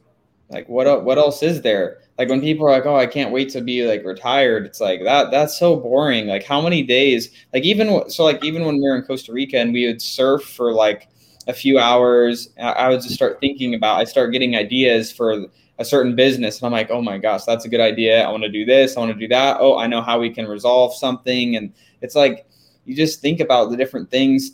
Like, 0.50 0.68
what 0.68 1.04
what 1.04 1.18
else 1.18 1.42
is 1.42 1.62
there? 1.62 1.98
Like 2.18 2.28
when 2.28 2.40
people 2.40 2.66
are 2.66 2.70
like, 2.72 2.86
"Oh, 2.86 2.96
I 2.96 3.06
can't 3.06 3.32
wait 3.32 3.50
to 3.50 3.60
be 3.60 3.86
like 3.86 4.04
retired," 4.04 4.66
it's 4.66 4.80
like 4.80 5.02
that. 5.04 5.30
That's 5.30 5.58
so 5.58 5.76
boring. 5.76 6.26
Like, 6.26 6.44
how 6.44 6.60
many 6.60 6.82
days? 6.82 7.30
Like 7.54 7.62
even 7.64 8.10
so, 8.10 8.24
like 8.24 8.44
even 8.44 8.64
when 8.64 8.76
we 8.76 8.82
were 8.82 8.96
in 8.96 9.02
Costa 9.02 9.32
Rica 9.32 9.58
and 9.58 9.72
we 9.72 9.86
would 9.86 10.02
surf 10.02 10.42
for 10.42 10.72
like 10.72 11.08
a 11.46 11.52
few 11.52 11.78
hours, 11.78 12.50
I 12.60 12.88
would 12.88 13.02
just 13.02 13.14
start 13.14 13.40
thinking 13.40 13.74
about. 13.74 13.98
I 14.00 14.04
start 14.04 14.32
getting 14.32 14.56
ideas 14.56 15.12
for 15.12 15.46
a 15.78 15.84
certain 15.84 16.14
business 16.14 16.58
and 16.58 16.66
I'm 16.66 16.72
like, 16.72 16.90
oh 16.90 17.00
my 17.00 17.16
gosh, 17.16 17.44
that's 17.44 17.64
a 17.64 17.68
good 17.68 17.80
idea. 17.80 18.22
I 18.22 18.30
want 18.30 18.42
to 18.42 18.50
do 18.50 18.64
this. 18.66 18.96
I 18.96 19.00
want 19.00 19.12
to 19.12 19.18
do 19.18 19.28
that. 19.28 19.56
Oh, 19.60 19.78
I 19.78 19.86
know 19.86 20.02
how 20.02 20.20
we 20.20 20.30
can 20.30 20.46
resolve 20.46 20.94
something. 20.94 21.56
And 21.56 21.72
it's 22.02 22.14
like 22.14 22.46
you 22.84 22.94
just 22.94 23.22
think 23.22 23.40
about 23.40 23.70
the 23.70 23.76
different 23.76 24.10
things 24.10 24.52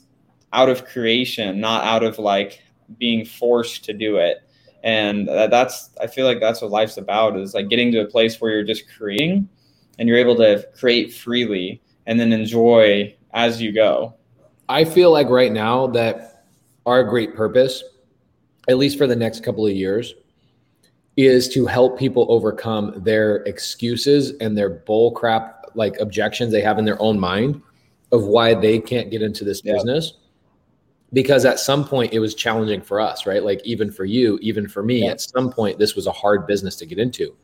out 0.52 0.68
of 0.68 0.84
creation, 0.84 1.60
not 1.60 1.84
out 1.84 2.04
of 2.04 2.18
like 2.20 2.62
being 2.98 3.24
forced 3.24 3.84
to 3.86 3.92
do 3.92 4.16
it. 4.18 4.45
And 4.86 5.26
that's, 5.26 5.90
I 6.00 6.06
feel 6.06 6.26
like 6.26 6.38
that's 6.38 6.62
what 6.62 6.70
life's 6.70 6.96
about 6.96 7.36
is 7.36 7.54
like 7.54 7.68
getting 7.68 7.90
to 7.90 8.02
a 8.02 8.06
place 8.06 8.40
where 8.40 8.52
you're 8.52 8.62
just 8.62 8.84
creating 8.96 9.48
and 9.98 10.08
you're 10.08 10.16
able 10.16 10.36
to 10.36 10.64
create 10.78 11.12
freely 11.12 11.82
and 12.06 12.20
then 12.20 12.32
enjoy 12.32 13.12
as 13.34 13.60
you 13.60 13.72
go. 13.72 14.14
I 14.68 14.84
feel 14.84 15.10
like 15.10 15.28
right 15.28 15.50
now 15.50 15.88
that 15.88 16.44
our 16.86 17.02
great 17.02 17.34
purpose, 17.34 17.82
at 18.68 18.78
least 18.78 18.96
for 18.96 19.08
the 19.08 19.16
next 19.16 19.42
couple 19.42 19.66
of 19.66 19.72
years, 19.72 20.14
is 21.16 21.48
to 21.48 21.66
help 21.66 21.98
people 21.98 22.24
overcome 22.28 22.92
their 23.02 23.38
excuses 23.38 24.34
and 24.40 24.56
their 24.56 24.70
bull 24.70 25.10
crap 25.10 25.64
like 25.74 25.98
objections 25.98 26.52
they 26.52 26.60
have 26.60 26.78
in 26.78 26.84
their 26.84 27.00
own 27.02 27.18
mind 27.18 27.60
of 28.12 28.26
why 28.26 28.54
they 28.54 28.78
can't 28.78 29.10
get 29.10 29.20
into 29.20 29.42
this 29.42 29.62
yeah. 29.64 29.72
business 29.72 30.12
because 31.12 31.44
at 31.44 31.58
some 31.58 31.84
point 31.84 32.12
it 32.12 32.18
was 32.18 32.34
challenging 32.34 32.80
for 32.80 33.00
us 33.00 33.26
right 33.26 33.44
like 33.44 33.60
even 33.64 33.90
for 33.90 34.04
you 34.04 34.38
even 34.42 34.68
for 34.68 34.82
me 34.82 35.04
yeah. 35.04 35.10
at 35.10 35.20
some 35.20 35.52
point 35.52 35.78
this 35.78 35.94
was 35.94 36.06
a 36.06 36.12
hard 36.12 36.46
business 36.46 36.76
to 36.76 36.86
get 36.86 36.98
into 36.98 37.34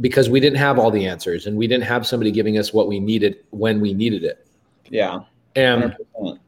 because 0.00 0.28
we 0.28 0.40
didn't 0.40 0.58
have 0.58 0.78
all 0.78 0.90
the 0.90 1.06
answers 1.06 1.46
and 1.46 1.56
we 1.56 1.66
didn't 1.66 1.84
have 1.84 2.06
somebody 2.06 2.30
giving 2.30 2.58
us 2.58 2.72
what 2.72 2.88
we 2.88 2.98
needed 2.98 3.38
when 3.50 3.80
we 3.80 3.94
needed 3.94 4.24
it 4.24 4.46
yeah 4.90 5.20
and 5.54 5.94
100%. 6.20 6.38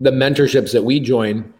the 0.00 0.10
mentorships 0.10 0.72
that 0.72 0.82
we 0.82 1.00
joined 1.00 1.52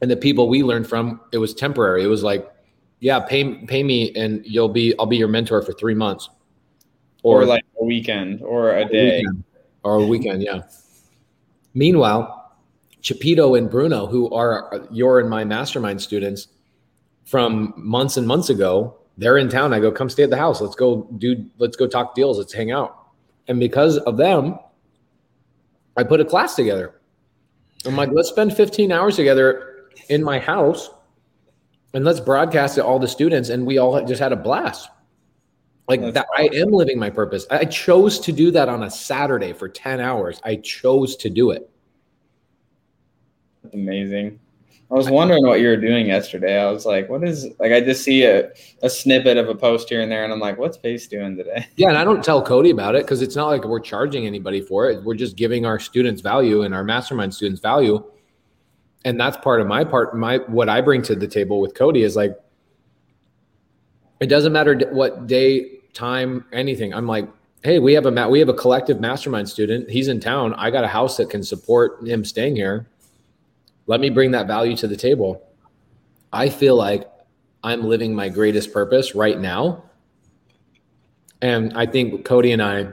and 0.00 0.10
the 0.10 0.16
people 0.16 0.48
we 0.48 0.62
learned 0.62 0.86
from 0.86 1.20
it 1.32 1.38
was 1.38 1.52
temporary 1.52 2.04
it 2.04 2.08
was 2.08 2.22
like 2.22 2.52
yeah, 3.00 3.20
pay 3.20 3.54
pay 3.66 3.82
me 3.82 4.12
and 4.14 4.44
you'll 4.44 4.68
be 4.68 4.94
I'll 4.98 5.06
be 5.06 5.16
your 5.16 5.28
mentor 5.28 5.62
for 5.62 5.72
three 5.72 5.94
months. 5.94 6.28
Or, 7.22 7.42
or 7.42 7.46
like 7.46 7.64
a 7.80 7.84
weekend 7.84 8.42
or 8.42 8.76
a 8.76 8.84
day. 8.84 9.20
A 9.22 9.30
or 9.82 9.96
a 9.96 10.06
weekend, 10.06 10.42
yeah. 10.42 10.62
Meanwhile, 11.74 12.37
Chapito 13.02 13.56
and 13.56 13.70
Bruno, 13.70 14.06
who 14.06 14.30
are 14.32 14.86
your 14.90 15.20
and 15.20 15.30
my 15.30 15.44
mastermind 15.44 16.00
students 16.00 16.48
from 17.24 17.72
months 17.76 18.16
and 18.16 18.26
months 18.26 18.50
ago, 18.50 18.96
they're 19.16 19.38
in 19.38 19.48
town. 19.48 19.72
I 19.72 19.80
go, 19.80 19.90
come 19.92 20.08
stay 20.08 20.22
at 20.22 20.30
the 20.30 20.36
house. 20.36 20.60
Let's 20.60 20.76
go 20.76 21.02
do 21.18 21.44
let's 21.58 21.76
go 21.76 21.86
talk 21.86 22.14
deals. 22.14 22.38
Let's 22.38 22.52
hang 22.52 22.70
out. 22.70 23.08
And 23.48 23.58
because 23.60 23.98
of 23.98 24.16
them, 24.16 24.58
I 25.96 26.04
put 26.04 26.20
a 26.20 26.24
class 26.24 26.54
together. 26.54 26.94
I'm 27.84 27.96
like, 27.96 28.10
let's 28.12 28.28
spend 28.28 28.56
15 28.56 28.92
hours 28.92 29.16
together 29.16 29.88
in 30.08 30.22
my 30.22 30.38
house 30.38 30.90
and 31.94 32.04
let's 32.04 32.20
broadcast 32.20 32.74
to 32.76 32.84
all 32.84 32.98
the 32.98 33.08
students 33.08 33.48
and 33.48 33.66
we 33.66 33.78
all 33.78 34.04
just 34.04 34.20
had 34.20 34.32
a 34.32 34.36
blast 34.36 34.88
like 35.88 36.00
That's 36.00 36.14
that 36.14 36.26
awesome. 36.34 36.50
i 36.52 36.56
am 36.56 36.70
living 36.70 36.98
my 36.98 37.10
purpose 37.10 37.46
i 37.50 37.64
chose 37.64 38.18
to 38.20 38.32
do 38.32 38.50
that 38.50 38.68
on 38.68 38.82
a 38.84 38.90
saturday 38.90 39.52
for 39.52 39.68
10 39.68 40.00
hours 40.00 40.40
i 40.44 40.56
chose 40.56 41.16
to 41.16 41.30
do 41.30 41.50
it 41.50 41.70
That's 43.68 43.74
amazing. 43.74 44.40
I 44.90 44.94
was 44.94 45.10
wondering 45.10 45.46
what 45.46 45.60
you 45.60 45.68
were 45.68 45.76
doing 45.76 46.06
yesterday. 46.06 46.58
I 46.58 46.70
was 46.70 46.86
like 46.86 47.10
what 47.10 47.22
is 47.22 47.46
like 47.58 47.72
i 47.72 47.80
just 47.80 48.02
see 48.02 48.24
a, 48.24 48.50
a 48.82 48.88
snippet 48.88 49.36
of 49.36 49.50
a 49.50 49.54
post 49.54 49.90
here 49.90 50.00
and 50.00 50.10
there 50.10 50.24
and 50.24 50.32
i'm 50.32 50.40
like 50.40 50.56
what's 50.56 50.78
pace 50.78 51.06
doing 51.06 51.36
today? 51.36 51.66
Yeah 51.76 51.88
and 51.88 51.98
i 51.98 52.04
don't 52.04 52.24
tell 52.24 52.42
cody 52.42 52.70
about 52.70 52.94
it 52.94 53.04
because 53.04 53.20
it's 53.20 53.36
not 53.36 53.48
like 53.48 53.64
we're 53.64 53.80
charging 53.80 54.26
anybody 54.26 54.62
for 54.62 54.88
it. 54.88 55.04
We're 55.04 55.14
just 55.14 55.36
giving 55.36 55.66
our 55.66 55.78
students 55.78 56.22
value 56.22 56.62
and 56.62 56.74
our 56.74 56.82
mastermind 56.82 57.34
students 57.34 57.60
value. 57.60 58.02
And 59.04 59.20
that's 59.20 59.36
part 59.36 59.60
of 59.60 59.66
my 59.66 59.84
part 59.84 60.16
my 60.16 60.38
what 60.46 60.70
i 60.70 60.80
bring 60.80 61.02
to 61.02 61.14
the 61.14 61.28
table 61.28 61.60
with 61.60 61.74
cody 61.74 62.02
is 62.02 62.16
like 62.16 62.38
it 64.20 64.28
doesn't 64.28 64.52
matter 64.52 64.78
what 64.92 65.26
day 65.26 65.80
time 65.92 66.46
anything. 66.54 66.94
I'm 66.94 67.06
like 67.06 67.28
hey 67.62 67.78
we 67.78 67.92
have 67.92 68.06
a 68.06 68.28
we 68.30 68.38
have 68.38 68.48
a 68.48 68.54
collective 68.54 69.00
mastermind 69.00 69.50
student. 69.50 69.90
He's 69.90 70.08
in 70.08 70.18
town. 70.18 70.54
I 70.54 70.70
got 70.70 70.84
a 70.84 70.88
house 70.88 71.18
that 71.18 71.28
can 71.28 71.42
support 71.42 72.08
him 72.08 72.24
staying 72.24 72.56
here 72.56 72.88
let 73.88 73.98
me 73.98 74.08
bring 74.08 74.30
that 74.30 74.46
value 74.46 74.76
to 74.76 74.86
the 74.86 74.96
table 74.96 75.42
i 76.32 76.48
feel 76.48 76.76
like 76.76 77.10
i'm 77.64 77.82
living 77.82 78.14
my 78.14 78.28
greatest 78.28 78.72
purpose 78.72 79.16
right 79.16 79.40
now 79.40 79.82
and 81.42 81.76
i 81.76 81.84
think 81.84 82.24
cody 82.24 82.52
and 82.52 82.62
i 82.62 82.88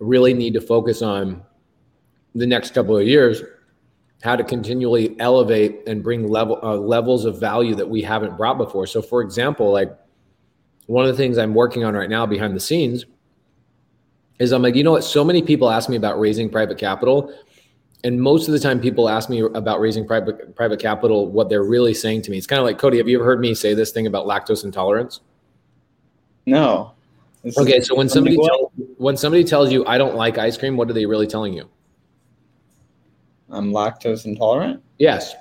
really 0.00 0.34
need 0.34 0.54
to 0.54 0.60
focus 0.60 1.00
on 1.02 1.40
the 2.34 2.46
next 2.46 2.74
couple 2.74 2.96
of 2.96 3.06
years 3.06 3.42
how 4.22 4.36
to 4.36 4.44
continually 4.44 5.18
elevate 5.18 5.80
and 5.86 6.02
bring 6.02 6.28
level 6.28 6.58
uh, 6.62 6.76
levels 6.76 7.24
of 7.24 7.40
value 7.40 7.74
that 7.74 7.88
we 7.88 8.02
haven't 8.02 8.36
brought 8.36 8.58
before. 8.58 8.86
So, 8.86 9.00
for 9.00 9.22
example, 9.22 9.72
like 9.72 9.90
one 10.86 11.06
of 11.06 11.10
the 11.10 11.16
things 11.16 11.38
I'm 11.38 11.54
working 11.54 11.84
on 11.84 11.94
right 11.94 12.10
now 12.10 12.26
behind 12.26 12.54
the 12.54 12.60
scenes 12.60 13.06
is 14.38 14.52
I'm 14.52 14.62
like, 14.62 14.74
you 14.74 14.84
know 14.84 14.92
what? 14.92 15.04
So 15.04 15.24
many 15.24 15.42
people 15.42 15.70
ask 15.70 15.88
me 15.88 15.96
about 15.96 16.20
raising 16.20 16.50
private 16.50 16.78
capital, 16.78 17.34
And 18.02 18.20
most 18.20 18.48
of 18.48 18.52
the 18.52 18.58
time, 18.58 18.80
people 18.80 19.08
ask 19.08 19.28
me 19.28 19.40
about 19.40 19.80
raising 19.80 20.06
private 20.06 20.54
private 20.56 20.80
capital. 20.80 21.28
What 21.28 21.48
they're 21.48 21.64
really 21.64 21.92
saying 21.92 22.22
to 22.22 22.30
me, 22.30 22.38
it's 22.38 22.46
kind 22.46 22.58
of 22.58 22.64
like 22.64 22.78
Cody. 22.78 22.98
Have 22.98 23.08
you 23.08 23.18
ever 23.18 23.24
heard 23.24 23.40
me 23.40 23.54
say 23.54 23.74
this 23.74 23.92
thing 23.92 24.06
about 24.06 24.26
lactose 24.26 24.64
intolerance? 24.64 25.20
No. 26.46 26.92
This 27.42 27.56
okay, 27.58 27.80
so 27.80 27.94
when 27.94 28.08
somebody 28.08 28.36
tell, 28.36 28.72
when 28.98 29.16
somebody 29.16 29.44
tells 29.44 29.72
you 29.72 29.84
I 29.86 29.98
don't 29.98 30.14
like 30.14 30.38
ice 30.38 30.56
cream, 30.56 30.76
what 30.76 30.90
are 30.90 30.92
they 30.92 31.06
really 31.06 31.26
telling 31.26 31.54
you? 31.54 31.68
I'm 33.50 33.72
lactose 33.72 34.24
intolerant. 34.26 34.82
Yes, 34.98 35.34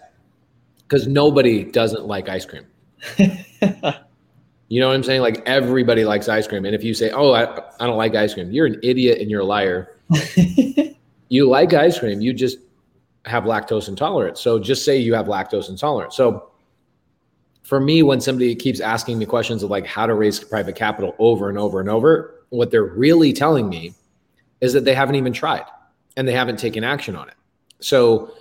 because 0.84 1.07
nobody 1.07 1.64
doesn't 1.64 2.05
like 2.05 2.30
ice 2.30 2.45
cream. 2.45 2.66
you 3.18 4.80
know 4.80 4.88
what 4.88 4.95
I'm 4.95 5.03
saying? 5.03 5.22
Like 5.22 5.43
everybody 5.45 6.05
likes 6.05 6.28
ice 6.30 6.47
cream, 6.47 6.66
and 6.66 6.74
if 6.74 6.84
you 6.84 6.93
say, 6.93 7.12
"Oh, 7.12 7.32
I, 7.34 7.43
I 7.80 7.86
don't 7.86 7.97
like 7.97 8.16
ice 8.16 8.34
cream," 8.34 8.51
you're 8.51 8.66
an 8.66 8.80
idiot 8.82 9.20
and 9.20 9.30
you're 9.30 9.41
a 9.41 9.45
liar. 9.45 9.97
you 11.30 11.48
like 11.48 11.74
ice 11.74 12.00
cream, 12.00 12.22
you 12.22 12.34
just 12.34 12.58
have 13.26 13.44
lactose 13.44 13.88
intolerance. 13.88 14.42
So 14.42 14.60
just 14.60 14.84
say 14.84 14.98
you 14.98 15.14
have 15.14 15.28
lactose 15.28 15.70
intolerance. 15.70 16.16
So 16.16 16.52
for 17.64 17.80
me, 17.80 18.02
when 18.02 18.20
somebody 18.20 18.56
keeps 18.56 18.80
asking 18.80 19.20
me 19.20 19.26
questions 19.26 19.62
of 19.64 19.70
like 19.70 19.86
how 19.86 20.08
to 20.08 20.16
raise 20.16 20.40
private 20.40 20.76
capital 20.76 21.16
over 21.20 21.50
and 21.50 21.58
over 21.58 21.80
and 21.80 21.90
over, 21.90 22.44
what 22.50 22.72
they're 22.72 22.84
really 22.84 23.32
telling 23.32 23.70
me 23.70 23.94
is 24.60 24.74
that 24.74 24.86
they 24.86 24.96
haven't 24.96 25.16
even 25.16 25.32
tried 25.32 25.66
and 26.18 26.28
they 26.28 26.34
haven't 26.34 26.58
taken 26.58 26.84
action 26.84 27.16
on 27.16 27.30
it. 27.30 27.36
So, 27.80 28.34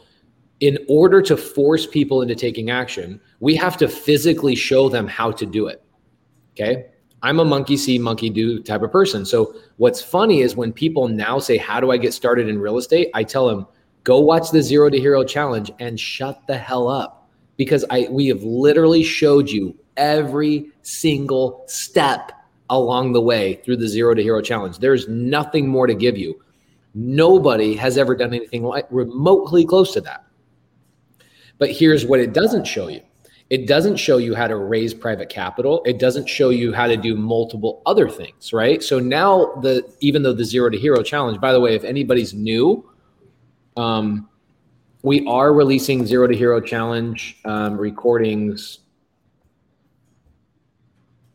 in 0.60 0.78
order 0.88 1.22
to 1.22 1.36
force 1.36 1.86
people 1.86 2.20
into 2.20 2.34
taking 2.34 2.68
action, 2.68 3.20
we 3.38 3.54
have 3.54 3.76
to 3.76 3.86
physically 3.86 4.56
show 4.56 4.88
them 4.88 5.06
how 5.06 5.30
to 5.30 5.46
do 5.46 5.68
it. 5.68 5.84
Okay. 6.52 6.86
I'm 7.22 7.40
a 7.40 7.44
monkey 7.44 7.76
see, 7.76 7.98
monkey 7.98 8.30
do 8.30 8.62
type 8.62 8.82
of 8.82 8.92
person. 8.92 9.24
So, 9.24 9.54
what's 9.76 10.00
funny 10.00 10.40
is 10.40 10.56
when 10.56 10.72
people 10.72 11.08
now 11.08 11.38
say, 11.38 11.56
How 11.56 11.80
do 11.80 11.90
I 11.90 11.96
get 11.96 12.14
started 12.14 12.48
in 12.48 12.58
real 12.58 12.78
estate? 12.78 13.10
I 13.14 13.24
tell 13.24 13.46
them, 13.48 13.66
Go 14.04 14.20
watch 14.20 14.50
the 14.50 14.62
Zero 14.62 14.88
to 14.88 14.98
Hero 14.98 15.24
challenge 15.24 15.70
and 15.80 15.98
shut 15.98 16.46
the 16.46 16.56
hell 16.56 16.88
up 16.88 17.28
because 17.58 17.84
I 17.90 18.08
we 18.10 18.28
have 18.28 18.42
literally 18.42 19.02
showed 19.02 19.50
you 19.50 19.76
every 19.98 20.70
single 20.82 21.64
step 21.66 22.32
along 22.70 23.12
the 23.12 23.20
way 23.20 23.60
through 23.64 23.76
the 23.76 23.88
zero 23.88 24.14
to 24.14 24.22
hero 24.22 24.40
challenge. 24.40 24.78
There's 24.78 25.08
nothing 25.08 25.68
more 25.68 25.86
to 25.86 25.94
give 25.94 26.16
you. 26.16 26.40
Nobody 26.94 27.74
has 27.74 27.98
ever 27.98 28.16
done 28.16 28.32
anything 28.32 28.62
like 28.62 28.86
remotely 28.90 29.66
close 29.66 29.92
to 29.92 30.00
that. 30.02 30.24
But 31.58 31.72
here's 31.72 32.06
what 32.06 32.20
it 32.20 32.32
doesn't 32.32 32.66
show 32.66 32.88
you. 32.88 33.02
It 33.50 33.66
doesn't 33.66 33.96
show 33.96 34.18
you 34.18 34.34
how 34.34 34.46
to 34.46 34.56
raise 34.56 34.92
private 34.92 35.30
capital. 35.30 35.82
It 35.86 35.98
doesn't 35.98 36.28
show 36.28 36.50
you 36.50 36.72
how 36.72 36.86
to 36.86 36.96
do 36.96 37.16
multiple 37.16 37.82
other 37.86 38.08
things, 38.08 38.52
right? 38.52 38.82
So 38.82 38.98
now 38.98 39.54
the 39.62 39.90
even 40.00 40.22
though 40.22 40.34
the 40.34 40.44
zero 40.44 40.68
to 40.68 40.78
hero 40.78 41.02
challenge, 41.02 41.40
by 41.40 41.52
the 41.52 41.60
way, 41.60 41.74
if 41.74 41.84
anybody's 41.84 42.34
new, 42.34 42.90
um, 43.78 44.28
we 45.02 45.24
are 45.26 45.52
releasing 45.52 46.04
Zero 46.04 46.26
to 46.26 46.36
Hero 46.36 46.60
Challenge 46.60 47.38
um, 47.44 47.78
recordings. 47.78 48.80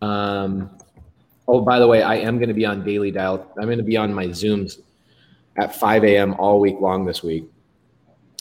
Um, 0.02 0.70
oh, 1.48 1.62
by 1.62 1.80
the 1.80 1.88
way, 1.88 2.04
I 2.04 2.16
am 2.16 2.38
going 2.38 2.50
to 2.50 2.54
be 2.54 2.66
on 2.66 2.84
Daily 2.84 3.10
Dial. 3.10 3.50
I'm 3.58 3.66
going 3.66 3.78
to 3.78 3.84
be 3.84 3.96
on 3.96 4.14
my 4.14 4.28
Zooms 4.28 4.80
at 5.58 5.76
5 5.76 6.04
a.m. 6.04 6.34
all 6.34 6.60
week 6.60 6.76
long 6.82 7.06
this 7.06 7.24
week. 7.24 7.46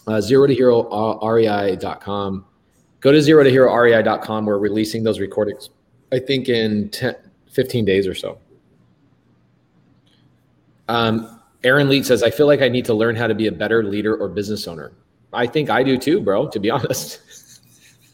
Uh, 0.06 0.20
zero 0.20 0.48
to 0.48 0.54
hero 0.54 0.88
uh, 0.90 1.30
rei.com. 1.30 2.44
Go 3.02 3.10
to 3.10 3.20
zero 3.20 3.42
to 3.42 3.50
hero 3.50 3.74
rei.com. 3.76 4.46
We're 4.46 4.58
releasing 4.58 5.02
those 5.02 5.18
recordings, 5.18 5.70
I 6.12 6.20
think, 6.20 6.48
in 6.48 6.88
10, 6.90 7.16
15 7.50 7.84
days 7.84 8.06
or 8.06 8.14
so. 8.14 8.38
Um, 10.88 11.40
Aaron 11.64 11.88
Leet 11.88 12.06
says, 12.06 12.22
I 12.22 12.30
feel 12.30 12.46
like 12.46 12.62
I 12.62 12.68
need 12.68 12.84
to 12.84 12.94
learn 12.94 13.16
how 13.16 13.26
to 13.26 13.34
be 13.34 13.48
a 13.48 13.52
better 13.52 13.82
leader 13.82 14.16
or 14.16 14.28
business 14.28 14.68
owner. 14.68 14.92
I 15.32 15.48
think 15.48 15.68
I 15.68 15.82
do 15.82 15.98
too, 15.98 16.20
bro. 16.20 16.48
To 16.48 16.60
be 16.60 16.70
honest, 16.70 17.20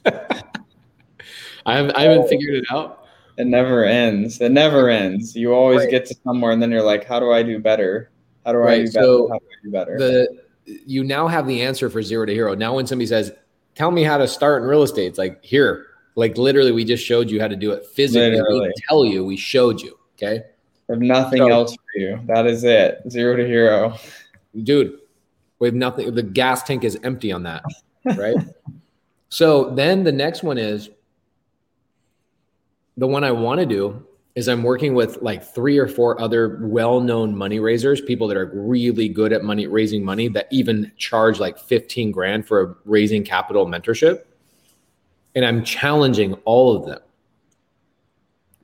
I 0.06 1.76
haven't, 1.76 1.94
I 1.94 2.02
haven't 2.02 2.28
figured 2.28 2.54
it 2.54 2.64
out. 2.70 3.04
It 3.36 3.46
never 3.46 3.84
ends. 3.84 4.40
It 4.40 4.52
never 4.52 4.88
ends. 4.88 5.36
You 5.36 5.52
always 5.52 5.80
right. 5.80 5.90
get 5.90 6.06
to 6.06 6.14
somewhere, 6.24 6.52
and 6.52 6.62
then 6.62 6.70
you're 6.70 6.82
like, 6.82 7.04
"How 7.04 7.20
do 7.20 7.30
I 7.30 7.42
do 7.42 7.58
better? 7.58 8.10
How 8.44 8.52
do 8.52 8.58
right. 8.58 8.80
I 8.80 8.84
do 8.84 8.92
better? 8.92 9.04
So 9.04 9.28
How 9.28 9.38
do 9.38 9.44
I 9.44 9.64
do 9.64 9.70
better?" 9.70 9.98
The 9.98 10.42
you 10.64 11.04
now 11.04 11.28
have 11.28 11.46
the 11.46 11.62
answer 11.62 11.88
for 11.88 12.02
zero 12.02 12.26
to 12.26 12.32
hero. 12.32 12.54
Now, 12.54 12.74
when 12.74 12.86
somebody 12.86 13.06
says, 13.06 13.32
"Tell 13.78 13.92
me 13.92 14.02
how 14.02 14.18
to 14.18 14.26
start 14.26 14.60
in 14.62 14.68
real 14.68 14.82
estate," 14.82 15.06
it's 15.06 15.18
like 15.18 15.42
here, 15.44 15.86
like 16.16 16.36
literally, 16.36 16.72
we 16.72 16.84
just 16.84 17.06
showed 17.06 17.30
you 17.30 17.40
how 17.40 17.46
to 17.46 17.54
do 17.54 17.70
it 17.70 17.86
physically. 17.86 18.32
Literally. 18.32 18.66
We 18.66 18.74
tell 18.88 19.04
you, 19.04 19.24
we 19.24 19.36
showed 19.36 19.80
you. 19.80 19.96
Okay. 20.16 20.42
If 20.88 20.98
nothing 20.98 21.38
so, 21.38 21.48
else 21.48 21.74
for 21.74 22.00
you, 22.00 22.20
that 22.26 22.44
is 22.44 22.64
it. 22.64 23.02
Zero 23.08 23.36
to 23.36 23.46
hero. 23.46 23.96
Dude, 24.64 24.98
we 25.60 25.68
have 25.68 25.76
nothing. 25.76 26.12
The 26.12 26.24
gas 26.24 26.64
tank 26.64 26.82
is 26.82 26.98
empty 27.04 27.30
on 27.30 27.44
that, 27.44 27.62
right? 28.16 28.34
so 29.28 29.70
then 29.76 30.02
the 30.02 30.10
next 30.10 30.42
one 30.42 30.58
is 30.58 30.90
the 32.96 33.06
one 33.06 33.22
I 33.22 33.30
want 33.30 33.60
to 33.60 33.66
do 33.66 34.04
is 34.38 34.48
I'm 34.48 34.62
working 34.62 34.94
with 34.94 35.20
like 35.20 35.42
three 35.42 35.78
or 35.78 35.88
four 35.88 36.20
other 36.20 36.60
well-known 36.62 37.36
money 37.36 37.58
raisers, 37.58 38.00
people 38.00 38.28
that 38.28 38.36
are 38.36 38.52
really 38.54 39.08
good 39.08 39.32
at 39.32 39.42
money 39.42 39.66
raising 39.66 40.04
money 40.04 40.28
that 40.28 40.46
even 40.52 40.92
charge 40.96 41.40
like 41.40 41.58
15 41.58 42.12
grand 42.12 42.46
for 42.46 42.60
a 42.62 42.74
raising 42.84 43.24
capital 43.24 43.66
mentorship. 43.66 44.26
And 45.34 45.44
I'm 45.44 45.64
challenging 45.64 46.34
all 46.44 46.76
of 46.76 46.86
them. 46.86 47.00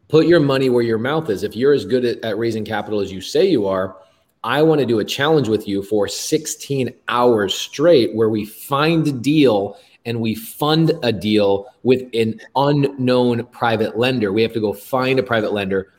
Put 0.06 0.28
your 0.28 0.38
money 0.38 0.70
where 0.70 0.84
your 0.84 0.98
mouth 0.98 1.28
is. 1.28 1.42
If 1.42 1.56
you're 1.56 1.72
as 1.72 1.84
good 1.84 2.04
at, 2.04 2.24
at 2.24 2.38
raising 2.38 2.64
capital 2.64 3.00
as 3.00 3.10
you 3.10 3.20
say 3.20 3.44
you 3.44 3.66
are, 3.66 3.96
I 4.44 4.62
want 4.62 4.78
to 4.78 4.86
do 4.86 5.00
a 5.00 5.04
challenge 5.04 5.48
with 5.48 5.66
you 5.66 5.82
for 5.82 6.06
16 6.06 6.94
hours 7.08 7.52
straight 7.52 8.14
where 8.14 8.30
we 8.30 8.44
find 8.44 9.08
a 9.08 9.12
deal 9.12 9.76
and 10.04 10.20
we 10.20 10.34
fund 10.34 10.92
a 11.02 11.12
deal 11.12 11.66
with 11.82 12.02
an 12.14 12.40
unknown 12.56 13.46
private 13.46 13.98
lender. 13.98 14.32
We 14.32 14.42
have 14.42 14.52
to 14.52 14.60
go 14.60 14.72
find 14.72 15.18
a 15.18 15.22
private 15.22 15.52
lender 15.52 15.92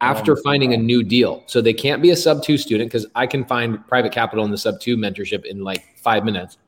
after 0.00 0.36
finding 0.36 0.74
a 0.74 0.76
new 0.76 1.04
deal. 1.04 1.44
So 1.46 1.60
they 1.60 1.72
can't 1.72 2.02
be 2.02 2.10
a 2.10 2.16
sub 2.16 2.42
two 2.42 2.58
student 2.58 2.90
because 2.90 3.06
I 3.14 3.26
can 3.26 3.44
find 3.44 3.86
private 3.86 4.12
capital 4.12 4.44
in 4.44 4.50
the 4.50 4.58
sub 4.58 4.80
two 4.80 4.96
mentorship 4.96 5.44
in 5.44 5.62
like 5.62 5.96
five 5.96 6.24
minutes. 6.24 6.58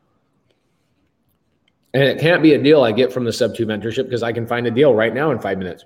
And 1.93 2.05
it 2.05 2.21
can't 2.21 2.43
be 2.43 2.55
a 2.55 2.63
deal 2.63 2.83
I 2.83 2.93
get 2.93 3.13
from 3.13 3.25
the 3.25 3.33
sub 3.33 3.55
two 3.55 3.67
mentorship 3.67 4.05
because 4.05 4.23
I 4.23 4.33
can 4.33 4.47
find 4.47 4.67
a 4.67 4.71
deal 4.71 4.95
right 4.95 5.13
now 5.13 5.33
in 5.33 5.41
five 5.41 5.59
minutes. 5.59 5.85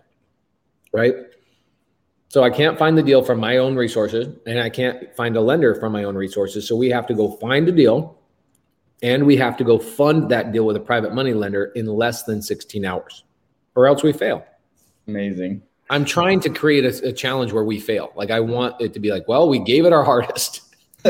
Right. 0.92 1.14
So 2.28 2.42
I 2.42 2.50
can't 2.50 2.78
find 2.78 2.96
the 2.96 3.02
deal 3.02 3.22
from 3.22 3.40
my 3.40 3.56
own 3.56 3.76
resources 3.76 4.28
and 4.46 4.60
I 4.60 4.68
can't 4.68 5.14
find 5.16 5.34
a 5.36 5.40
lender 5.40 5.74
from 5.74 5.92
my 5.92 6.04
own 6.04 6.16
resources. 6.16 6.68
So 6.68 6.76
we 6.76 6.90
have 6.90 7.06
to 7.06 7.14
go 7.14 7.36
find 7.36 7.66
a 7.68 7.72
deal 7.72 8.17
and 9.02 9.26
we 9.26 9.36
have 9.36 9.56
to 9.58 9.64
go 9.64 9.78
fund 9.78 10.30
that 10.30 10.52
deal 10.52 10.66
with 10.66 10.76
a 10.76 10.80
private 10.80 11.14
money 11.14 11.32
lender 11.34 11.66
in 11.74 11.86
less 11.86 12.24
than 12.24 12.42
16 12.42 12.84
hours 12.84 13.24
or 13.74 13.86
else 13.86 14.02
we 14.02 14.12
fail. 14.12 14.44
Amazing. 15.06 15.62
I'm 15.90 16.04
trying 16.04 16.40
to 16.40 16.50
create 16.50 16.84
a, 16.84 17.08
a 17.08 17.12
challenge 17.12 17.52
where 17.52 17.64
we 17.64 17.78
fail. 17.80 18.12
Like 18.14 18.30
I 18.30 18.40
want 18.40 18.80
it 18.80 18.92
to 18.94 19.00
be 19.00 19.10
like, 19.10 19.26
well, 19.28 19.48
we 19.48 19.58
gave 19.58 19.86
it 19.86 19.92
our 19.92 20.04
hardest. 20.04 20.62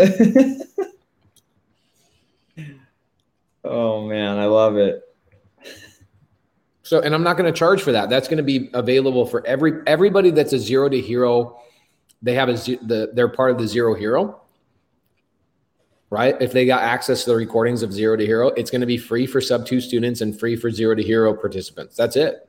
oh 3.65 4.07
man, 4.07 4.39
I 4.39 4.45
love 4.47 4.77
it. 4.77 5.03
So, 6.83 7.01
and 7.01 7.15
I'm 7.15 7.23
not 7.23 7.37
going 7.37 7.53
to 7.53 7.59
charge 7.59 7.83
for 7.83 7.93
that. 7.93 8.09
That's 8.09 8.29
going 8.29 8.39
to 8.39 8.43
be 8.43 8.71
available 8.73 9.27
for 9.27 9.47
every 9.47 9.83
everybody 9.87 10.31
that's 10.31 10.55
a 10.55 10.59
zero 10.59 10.89
to 10.89 10.99
hero. 10.99 11.61
They 12.23 12.33
have 12.35 12.49
a 12.49 12.55
the 12.55 13.11
they're 13.12 13.29
part 13.29 13.51
of 13.51 13.59
the 13.59 13.67
zero 13.69 13.95
hero, 13.95 14.41
right? 16.11 16.37
If 16.41 16.53
they 16.53 16.67
got 16.67 16.83
access 16.83 17.25
to 17.25 17.31
the 17.31 17.37
recordings 17.37 17.83
of 17.83 17.93
zero 17.93 18.17
to 18.17 18.25
hero, 18.25 18.49
it's 18.49 18.71
going 18.71 18.81
to 18.81 18.87
be 18.87 18.99
free 18.99 19.27
for 19.27 19.41
sub 19.41 19.67
two 19.67 19.81
students 19.81 20.21
and 20.21 20.39
free 20.39 20.57
for 20.57 20.71
zero 20.71 20.95
to 20.95 21.03
hero 21.03 21.35
participants. 21.35 21.97
That's 21.97 22.17
it. 22.17 22.49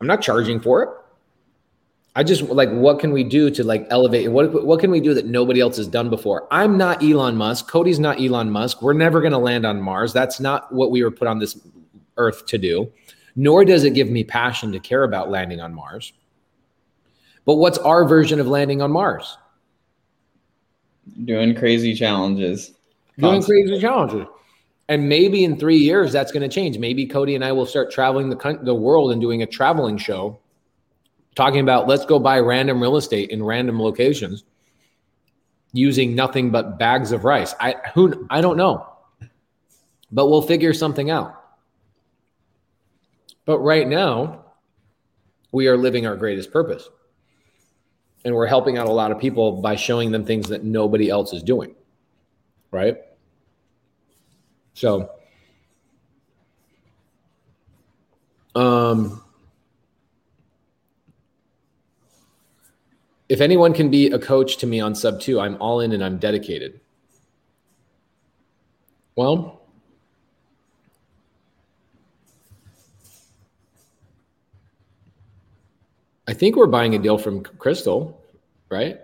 I'm 0.00 0.06
not 0.06 0.22
charging 0.22 0.60
for 0.60 0.82
it. 0.82 0.88
I 2.16 2.22
just 2.22 2.42
like 2.42 2.70
what 2.70 3.00
can 3.00 3.12
we 3.12 3.24
do 3.24 3.50
to 3.50 3.64
like 3.64 3.88
elevate 3.90 4.30
what 4.30 4.64
what 4.64 4.78
can 4.78 4.92
we 4.92 5.00
do 5.00 5.14
that 5.14 5.26
nobody 5.26 5.60
else 5.60 5.76
has 5.78 5.88
done 5.88 6.10
before? 6.10 6.46
I'm 6.50 6.78
not 6.78 7.02
Elon 7.02 7.36
Musk. 7.36 7.68
Cody's 7.68 7.98
not 7.98 8.20
Elon 8.20 8.50
Musk. 8.50 8.82
We're 8.82 8.92
never 8.92 9.20
going 9.20 9.32
to 9.32 9.38
land 9.38 9.66
on 9.66 9.80
Mars. 9.80 10.12
That's 10.12 10.38
not 10.38 10.72
what 10.72 10.92
we 10.92 11.02
were 11.02 11.10
put 11.10 11.26
on 11.26 11.40
this 11.40 11.58
Earth 12.16 12.46
to 12.46 12.58
do, 12.58 12.92
nor 13.34 13.64
does 13.64 13.82
it 13.82 13.94
give 13.94 14.08
me 14.08 14.22
passion 14.22 14.70
to 14.70 14.78
care 14.78 15.02
about 15.02 15.28
landing 15.28 15.60
on 15.60 15.74
Mars. 15.74 16.12
But 17.44 17.56
what's 17.56 17.78
our 17.78 18.04
version 18.06 18.38
of 18.38 18.46
landing 18.46 18.80
on 18.80 18.92
Mars? 18.92 19.36
Doing 21.24 21.54
crazy 21.54 21.94
challenges. 21.94 22.72
Doing 23.18 23.42
crazy 23.42 23.80
challenges. 23.80 24.26
And 24.88 25.08
maybe 25.08 25.44
in 25.44 25.58
three 25.58 25.78
years, 25.78 26.12
that's 26.12 26.30
going 26.32 26.42
to 26.42 26.54
change. 26.54 26.78
Maybe 26.78 27.06
Cody 27.06 27.34
and 27.34 27.44
I 27.44 27.52
will 27.52 27.66
start 27.66 27.90
traveling 27.90 28.28
the, 28.28 28.58
the 28.62 28.74
world 28.74 29.12
and 29.12 29.20
doing 29.20 29.42
a 29.42 29.46
traveling 29.46 29.96
show 29.96 30.38
talking 31.34 31.60
about 31.60 31.88
let's 31.88 32.04
go 32.04 32.18
buy 32.18 32.38
random 32.38 32.80
real 32.80 32.96
estate 32.96 33.30
in 33.30 33.42
random 33.42 33.80
locations 33.80 34.44
using 35.72 36.14
nothing 36.14 36.50
but 36.50 36.78
bags 36.78 37.12
of 37.12 37.24
rice. 37.24 37.54
I 37.60 37.74
who 37.94 38.26
I 38.30 38.40
don't 38.40 38.56
know. 38.56 38.86
But 40.12 40.28
we'll 40.28 40.42
figure 40.42 40.72
something 40.72 41.10
out. 41.10 41.42
But 43.46 43.58
right 43.58 43.86
now, 43.86 44.44
we 45.50 45.66
are 45.66 45.76
living 45.76 46.06
our 46.06 46.16
greatest 46.16 46.52
purpose. 46.52 46.88
And 48.24 48.34
we're 48.34 48.46
helping 48.46 48.78
out 48.78 48.86
a 48.86 48.92
lot 48.92 49.12
of 49.12 49.18
people 49.18 49.60
by 49.60 49.76
showing 49.76 50.10
them 50.10 50.24
things 50.24 50.48
that 50.48 50.64
nobody 50.64 51.10
else 51.10 51.32
is 51.32 51.42
doing. 51.42 51.74
Right? 52.70 52.96
So, 54.72 55.10
um, 58.54 59.22
if 63.28 63.40
anyone 63.40 63.72
can 63.72 63.90
be 63.90 64.10
a 64.10 64.18
coach 64.18 64.56
to 64.58 64.66
me 64.66 64.80
on 64.80 64.94
sub 64.94 65.20
two, 65.20 65.40
I'm 65.40 65.56
all 65.60 65.80
in 65.80 65.92
and 65.92 66.04
I'm 66.04 66.18
dedicated. 66.18 66.80
Well, 69.16 69.63
I 76.26 76.32
think 76.32 76.56
we're 76.56 76.66
buying 76.66 76.94
a 76.94 76.98
deal 76.98 77.18
from 77.18 77.42
Crystal, 77.42 78.20
right? 78.70 79.00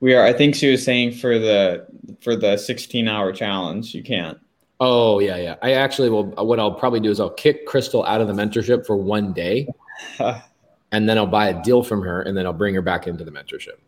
We 0.00 0.14
are. 0.14 0.24
I 0.24 0.32
think 0.32 0.54
she 0.54 0.70
was 0.70 0.84
saying 0.84 1.12
for 1.12 1.38
the 1.38 1.86
for 2.20 2.36
the 2.36 2.56
16 2.56 3.08
hour 3.08 3.32
challenge, 3.32 3.94
you 3.94 4.02
can't. 4.02 4.38
Oh 4.78 5.20
yeah, 5.20 5.36
yeah. 5.36 5.56
I 5.62 5.72
actually 5.72 6.10
will. 6.10 6.24
What 6.24 6.60
I'll 6.60 6.74
probably 6.74 7.00
do 7.00 7.10
is 7.10 7.20
I'll 7.20 7.30
kick 7.30 7.66
Crystal 7.66 8.04
out 8.04 8.20
of 8.20 8.28
the 8.28 8.34
mentorship 8.34 8.84
for 8.84 8.96
one 8.96 9.32
day, 9.32 9.68
and 10.18 11.08
then 11.08 11.16
I'll 11.16 11.26
buy 11.26 11.48
a 11.48 11.62
deal 11.62 11.82
from 11.82 12.02
her, 12.02 12.22
and 12.22 12.36
then 12.36 12.44
I'll 12.44 12.52
bring 12.52 12.74
her 12.74 12.82
back 12.82 13.06
into 13.06 13.24
the 13.24 13.30
mentorship. 13.30 13.78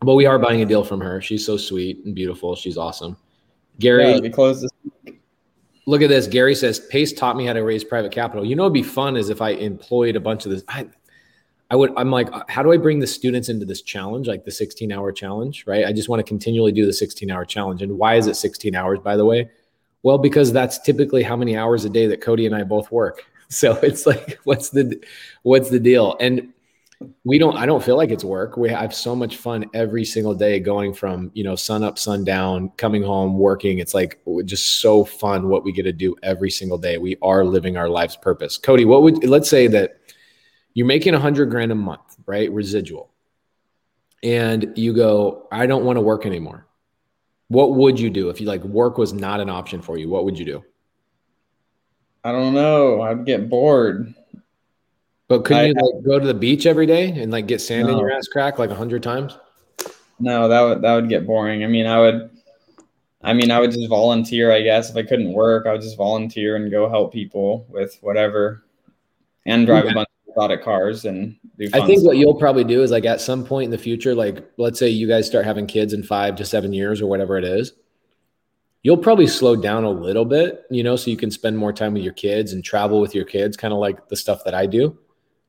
But 0.00 0.14
we 0.14 0.26
are 0.26 0.38
buying 0.38 0.62
a 0.62 0.66
deal 0.66 0.84
from 0.84 1.00
her. 1.00 1.20
She's 1.20 1.44
so 1.44 1.56
sweet 1.56 2.04
and 2.04 2.14
beautiful. 2.14 2.56
She's 2.56 2.76
awesome. 2.76 3.16
Gary, 3.78 4.10
yeah, 4.10 4.20
we 4.20 4.30
close 4.30 4.62
this. 4.62 4.70
Look 5.86 6.02
at 6.02 6.08
this. 6.08 6.26
Gary 6.26 6.54
says 6.54 6.80
Pace 6.80 7.12
taught 7.12 7.36
me 7.36 7.46
how 7.46 7.52
to 7.52 7.64
raise 7.64 7.84
private 7.84 8.12
capital. 8.12 8.44
You 8.44 8.56
know, 8.56 8.64
it'd 8.64 8.74
be 8.74 8.82
fun 8.82 9.16
is 9.16 9.30
if 9.30 9.40
I 9.40 9.50
employed 9.50 10.16
a 10.16 10.20
bunch 10.20 10.44
of 10.44 10.52
this. 10.52 10.62
I, 10.68 10.86
I 11.70 11.76
would, 11.76 11.92
I'm 11.96 12.10
like, 12.10 12.32
uh, 12.32 12.42
how 12.48 12.62
do 12.62 12.72
I 12.72 12.76
bring 12.76 12.98
the 12.98 13.06
students 13.06 13.48
into 13.48 13.64
this 13.64 13.80
challenge, 13.82 14.26
like 14.26 14.44
the 14.44 14.50
16 14.50 14.90
hour 14.90 15.12
challenge, 15.12 15.64
right? 15.66 15.86
I 15.86 15.92
just 15.92 16.08
want 16.08 16.18
to 16.18 16.24
continually 16.24 16.72
do 16.72 16.84
the 16.84 16.92
16 16.92 17.30
hour 17.30 17.44
challenge. 17.44 17.80
And 17.80 17.96
why 17.96 18.16
is 18.16 18.26
it 18.26 18.34
16 18.34 18.74
hours, 18.74 18.98
by 18.98 19.16
the 19.16 19.24
way? 19.24 19.48
Well, 20.02 20.18
because 20.18 20.52
that's 20.52 20.78
typically 20.78 21.22
how 21.22 21.36
many 21.36 21.56
hours 21.56 21.84
a 21.84 21.90
day 21.90 22.06
that 22.08 22.20
Cody 22.20 22.46
and 22.46 22.54
I 22.54 22.64
both 22.64 22.90
work. 22.90 23.24
So 23.52 23.72
it's 23.82 24.06
like, 24.06 24.38
what's 24.44 24.70
the, 24.70 25.02
what's 25.42 25.70
the 25.70 25.80
deal? 25.80 26.16
And 26.20 26.52
we 27.24 27.36
don't, 27.36 27.56
I 27.56 27.66
don't 27.66 27.82
feel 27.82 27.96
like 27.96 28.10
it's 28.10 28.22
work. 28.22 28.56
We 28.56 28.68
have 28.68 28.94
so 28.94 29.16
much 29.16 29.38
fun 29.38 29.64
every 29.74 30.04
single 30.04 30.34
day 30.34 30.60
going 30.60 30.94
from, 30.94 31.32
you 31.34 31.42
know, 31.42 31.56
sun 31.56 31.82
up, 31.82 31.98
sun 31.98 32.22
down, 32.22 32.68
coming 32.76 33.02
home, 33.02 33.36
working. 33.36 33.80
It's 33.80 33.92
like 33.92 34.20
just 34.44 34.80
so 34.80 35.04
fun 35.04 35.48
what 35.48 35.64
we 35.64 35.72
get 35.72 35.82
to 35.82 35.92
do 35.92 36.14
every 36.22 36.52
single 36.52 36.78
day. 36.78 36.96
We 36.98 37.16
are 37.22 37.44
living 37.44 37.76
our 37.76 37.88
life's 37.88 38.14
purpose. 38.14 38.56
Cody, 38.56 38.84
what 38.84 39.02
would, 39.02 39.24
let's 39.24 39.50
say 39.50 39.66
that 39.66 39.99
you're 40.74 40.86
making 40.86 41.14
a 41.14 41.18
hundred 41.18 41.50
grand 41.50 41.72
a 41.72 41.74
month, 41.74 42.16
right? 42.26 42.50
Residual. 42.50 43.10
And 44.22 44.72
you 44.76 44.92
go, 44.92 45.48
I 45.50 45.66
don't 45.66 45.84
want 45.84 45.96
to 45.96 46.00
work 46.00 46.26
anymore. 46.26 46.66
What 47.48 47.74
would 47.74 47.98
you 47.98 48.10
do 48.10 48.28
if 48.28 48.40
you 48.40 48.46
like 48.46 48.62
work 48.64 48.98
was 48.98 49.12
not 49.12 49.40
an 49.40 49.50
option 49.50 49.82
for 49.82 49.98
you? 49.98 50.08
What 50.08 50.24
would 50.24 50.38
you 50.38 50.44
do? 50.44 50.64
I 52.22 52.32
don't 52.32 52.54
know. 52.54 53.00
I'd 53.00 53.24
get 53.24 53.48
bored. 53.48 54.14
But 55.26 55.44
couldn't 55.44 55.62
I, 55.62 55.66
you 55.68 55.74
like 55.74 56.04
go 56.04 56.18
to 56.18 56.26
the 56.26 56.34
beach 56.34 56.66
every 56.66 56.86
day 56.86 57.10
and 57.10 57.32
like 57.32 57.46
get 57.46 57.60
sand 57.60 57.86
no. 57.86 57.94
in 57.94 57.98
your 57.98 58.12
ass 58.12 58.28
crack 58.28 58.58
like 58.58 58.70
a 58.70 58.74
hundred 58.74 59.02
times? 59.02 59.38
No, 60.18 60.48
that 60.48 60.60
would 60.60 60.82
that 60.82 60.94
would 60.94 61.08
get 61.08 61.26
boring. 61.26 61.64
I 61.64 61.66
mean, 61.66 61.86
I 61.86 61.98
would 61.98 62.30
I 63.22 63.32
mean, 63.32 63.50
I 63.50 63.60
would 63.60 63.70
just 63.70 63.88
volunteer, 63.88 64.52
I 64.52 64.62
guess. 64.62 64.90
If 64.90 64.96
I 64.96 65.02
couldn't 65.02 65.32
work, 65.32 65.66
I 65.66 65.72
would 65.72 65.82
just 65.82 65.96
volunteer 65.96 66.56
and 66.56 66.70
go 66.70 66.88
help 66.88 67.12
people 67.12 67.66
with 67.68 67.98
whatever 68.00 68.64
and 69.46 69.66
drive 69.66 69.84
yeah. 69.84 69.90
a 69.90 69.94
bunch 69.94 70.08
exotic 70.30 70.62
cars 70.62 71.04
and 71.04 71.36
I 71.72 71.84
think 71.86 72.00
stuff. 72.00 72.04
what 72.04 72.16
you'll 72.16 72.34
probably 72.34 72.64
do 72.64 72.82
is 72.82 72.90
like 72.90 73.04
at 73.04 73.20
some 73.20 73.44
point 73.44 73.66
in 73.66 73.70
the 73.70 73.78
future, 73.78 74.14
like 74.14 74.48
let's 74.56 74.78
say 74.78 74.88
you 74.88 75.06
guys 75.06 75.26
start 75.26 75.44
having 75.44 75.66
kids 75.66 75.92
in 75.92 76.02
five 76.02 76.36
to 76.36 76.44
seven 76.44 76.72
years 76.72 77.00
or 77.00 77.06
whatever 77.06 77.36
it 77.36 77.44
is, 77.44 77.72
you'll 78.82 78.96
probably 78.96 79.26
slow 79.26 79.56
down 79.56 79.84
a 79.84 79.90
little 79.90 80.24
bit, 80.24 80.64
you 80.70 80.82
know, 80.82 80.96
so 80.96 81.10
you 81.10 81.16
can 81.16 81.30
spend 81.30 81.58
more 81.58 81.72
time 81.72 81.92
with 81.92 82.02
your 82.02 82.14
kids 82.14 82.52
and 82.52 82.64
travel 82.64 83.00
with 83.00 83.14
your 83.14 83.24
kids, 83.24 83.56
kind 83.56 83.72
of 83.72 83.78
like 83.78 84.08
the 84.08 84.16
stuff 84.16 84.44
that 84.44 84.54
I 84.54 84.66
do. 84.66 84.98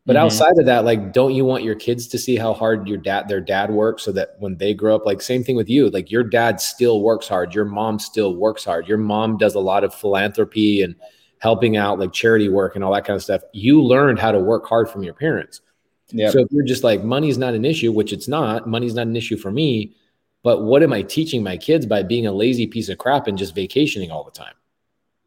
But 0.06 0.16
mm-hmm. 0.16 0.26
outside 0.26 0.58
of 0.58 0.66
that, 0.66 0.84
like, 0.84 1.14
don't 1.14 1.34
you 1.34 1.46
want 1.46 1.64
your 1.64 1.76
kids 1.76 2.08
to 2.08 2.18
see 2.18 2.36
how 2.36 2.54
hard 2.54 2.88
your 2.88 2.98
dad, 2.98 3.28
their 3.28 3.40
dad 3.40 3.70
works 3.70 4.04
so 4.04 4.12
that 4.14 4.36
when 4.40 4.58
they 4.58 4.74
grow 4.74 4.96
up, 4.96 5.06
like, 5.06 5.22
same 5.22 5.44
thing 5.44 5.56
with 5.56 5.70
you, 5.70 5.90
like, 5.92 6.10
your 6.10 6.24
dad 6.24 6.60
still 6.60 7.02
works 7.02 7.28
hard. 7.28 7.54
Your 7.54 7.66
mom 7.66 8.00
still 8.00 8.36
works 8.36 8.66
hard. 8.66 8.88
Your 8.88 8.98
mom 8.98 9.38
does 9.38 9.54
a 9.54 9.60
lot 9.60 9.84
of 9.84 9.94
philanthropy 9.94 10.82
and 10.82 10.96
helping 11.42 11.76
out 11.76 11.98
like 12.00 12.14
charity 12.14 12.50
work 12.50 12.76
and 12.76 12.84
all 12.84 12.94
that 12.94 13.04
kind 13.04 13.18
of 13.18 13.24
stuff. 13.24 13.42
You 13.52 13.84
learned 13.84 14.20
how 14.20 14.32
to 14.32 14.40
work 14.40 14.66
hard 14.68 14.88
from 14.88 15.04
your 15.04 15.16
parents. 15.16 15.62
Yep. 16.10 16.34
So 16.34 16.40
if 16.40 16.48
you're 16.52 16.66
just 16.66 16.84
like 16.84 17.04
money's 17.04 17.38
not 17.38 17.56
an 17.56 17.66
issue, 17.66 17.92
which 17.92 18.14
it's 18.14 18.28
not, 18.28 18.68
money's 18.68 18.94
not 18.94 19.08
an 19.08 19.16
issue 19.16 19.38
for 19.38 19.52
me. 19.52 19.96
But 20.44 20.64
what 20.64 20.84
am 20.84 20.94
I 20.94 21.02
teaching 21.02 21.44
my 21.44 21.58
kids 21.58 21.86
by 21.86 22.04
being 22.04 22.28
a 22.28 22.32
lazy 22.32 22.68
piece 22.68 22.90
of 22.90 22.98
crap 23.00 23.28
and 23.28 23.38
just 23.38 23.56
vacationing 23.56 24.12
all 24.12 24.24
the 24.24 24.32
time? 24.32 24.54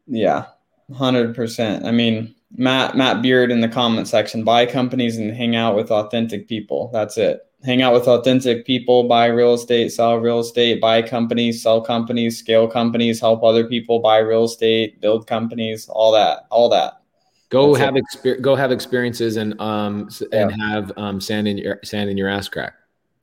Yeah, 0.07 0.45
hundred 0.93 1.35
percent. 1.35 1.85
I 1.85 1.91
mean, 1.91 2.35
Matt 2.55 2.95
Matt 2.95 3.21
Beard 3.21 3.51
in 3.51 3.61
the 3.61 3.69
comment 3.69 4.07
section: 4.07 4.43
buy 4.43 4.65
companies 4.65 5.17
and 5.17 5.33
hang 5.33 5.55
out 5.55 5.75
with 5.75 5.89
authentic 5.89 6.47
people. 6.47 6.89
That's 6.93 7.17
it 7.17 7.45
hang 7.65 7.81
out 7.81 7.93
with 7.93 8.07
authentic 8.07 8.65
people, 8.65 9.03
buy 9.07 9.25
real 9.25 9.55
estate, 9.55 9.91
sell 9.91 10.17
real 10.17 10.39
estate, 10.39 10.79
buy 10.79 11.01
companies, 11.01 11.63
sell 11.63 11.81
companies, 11.81 12.37
scale 12.37 12.67
companies, 12.67 13.19
help 13.19 13.43
other 13.43 13.65
people 13.65 13.99
buy 13.99 14.19
real 14.19 14.43
estate, 14.43 15.01
build 15.01 15.27
companies, 15.27 15.89
all 15.89 16.11
that, 16.11 16.45
all 16.51 16.69
that. 16.69 17.01
Go 17.49 17.73
That's 17.73 17.85
have 17.85 17.95
experience. 17.95 18.43
Go 18.43 18.55
have 18.55 18.71
experiences 18.71 19.37
and 19.37 19.59
um 19.61 20.09
and 20.31 20.51
have 20.61 20.91
um 20.97 21.21
sand 21.21 21.47
in 21.47 21.57
your 21.57 21.79
sand 21.83 22.09
in 22.09 22.17
your 22.17 22.27
ass 22.27 22.47
crack. 22.49 22.73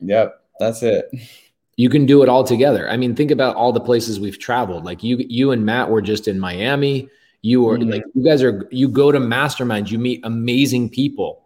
Yep, 0.01 0.40
that's 0.59 0.82
it. 0.82 1.10
You 1.77 1.89
can 1.89 2.06
do 2.06 2.23
it 2.23 2.28
all 2.28 2.44
together. 2.44 2.89
I 2.89 2.97
mean, 2.97 3.14
think 3.14 3.31
about 3.31 3.56
all 3.56 3.73
the 3.73 3.81
places 3.81 4.20
we've 4.20 4.39
traveled. 4.39 4.85
Like 4.85 5.02
you, 5.02 5.16
you 5.28 5.52
and 5.52 5.64
Matt 5.64 5.89
were 5.89 6.02
just 6.02 6.28
in 6.28 6.39
Miami. 6.39 7.09
You 7.40 7.62
were 7.62 7.78
mm-hmm. 7.78 7.90
like, 7.90 8.05
you 8.14 8.23
guys 8.24 8.43
are. 8.43 8.69
You 8.70 8.89
go 8.89 9.10
to 9.10 9.19
masterminds. 9.19 9.90
You 9.90 9.98
meet 9.98 10.20
amazing 10.23 10.90
people 10.90 11.43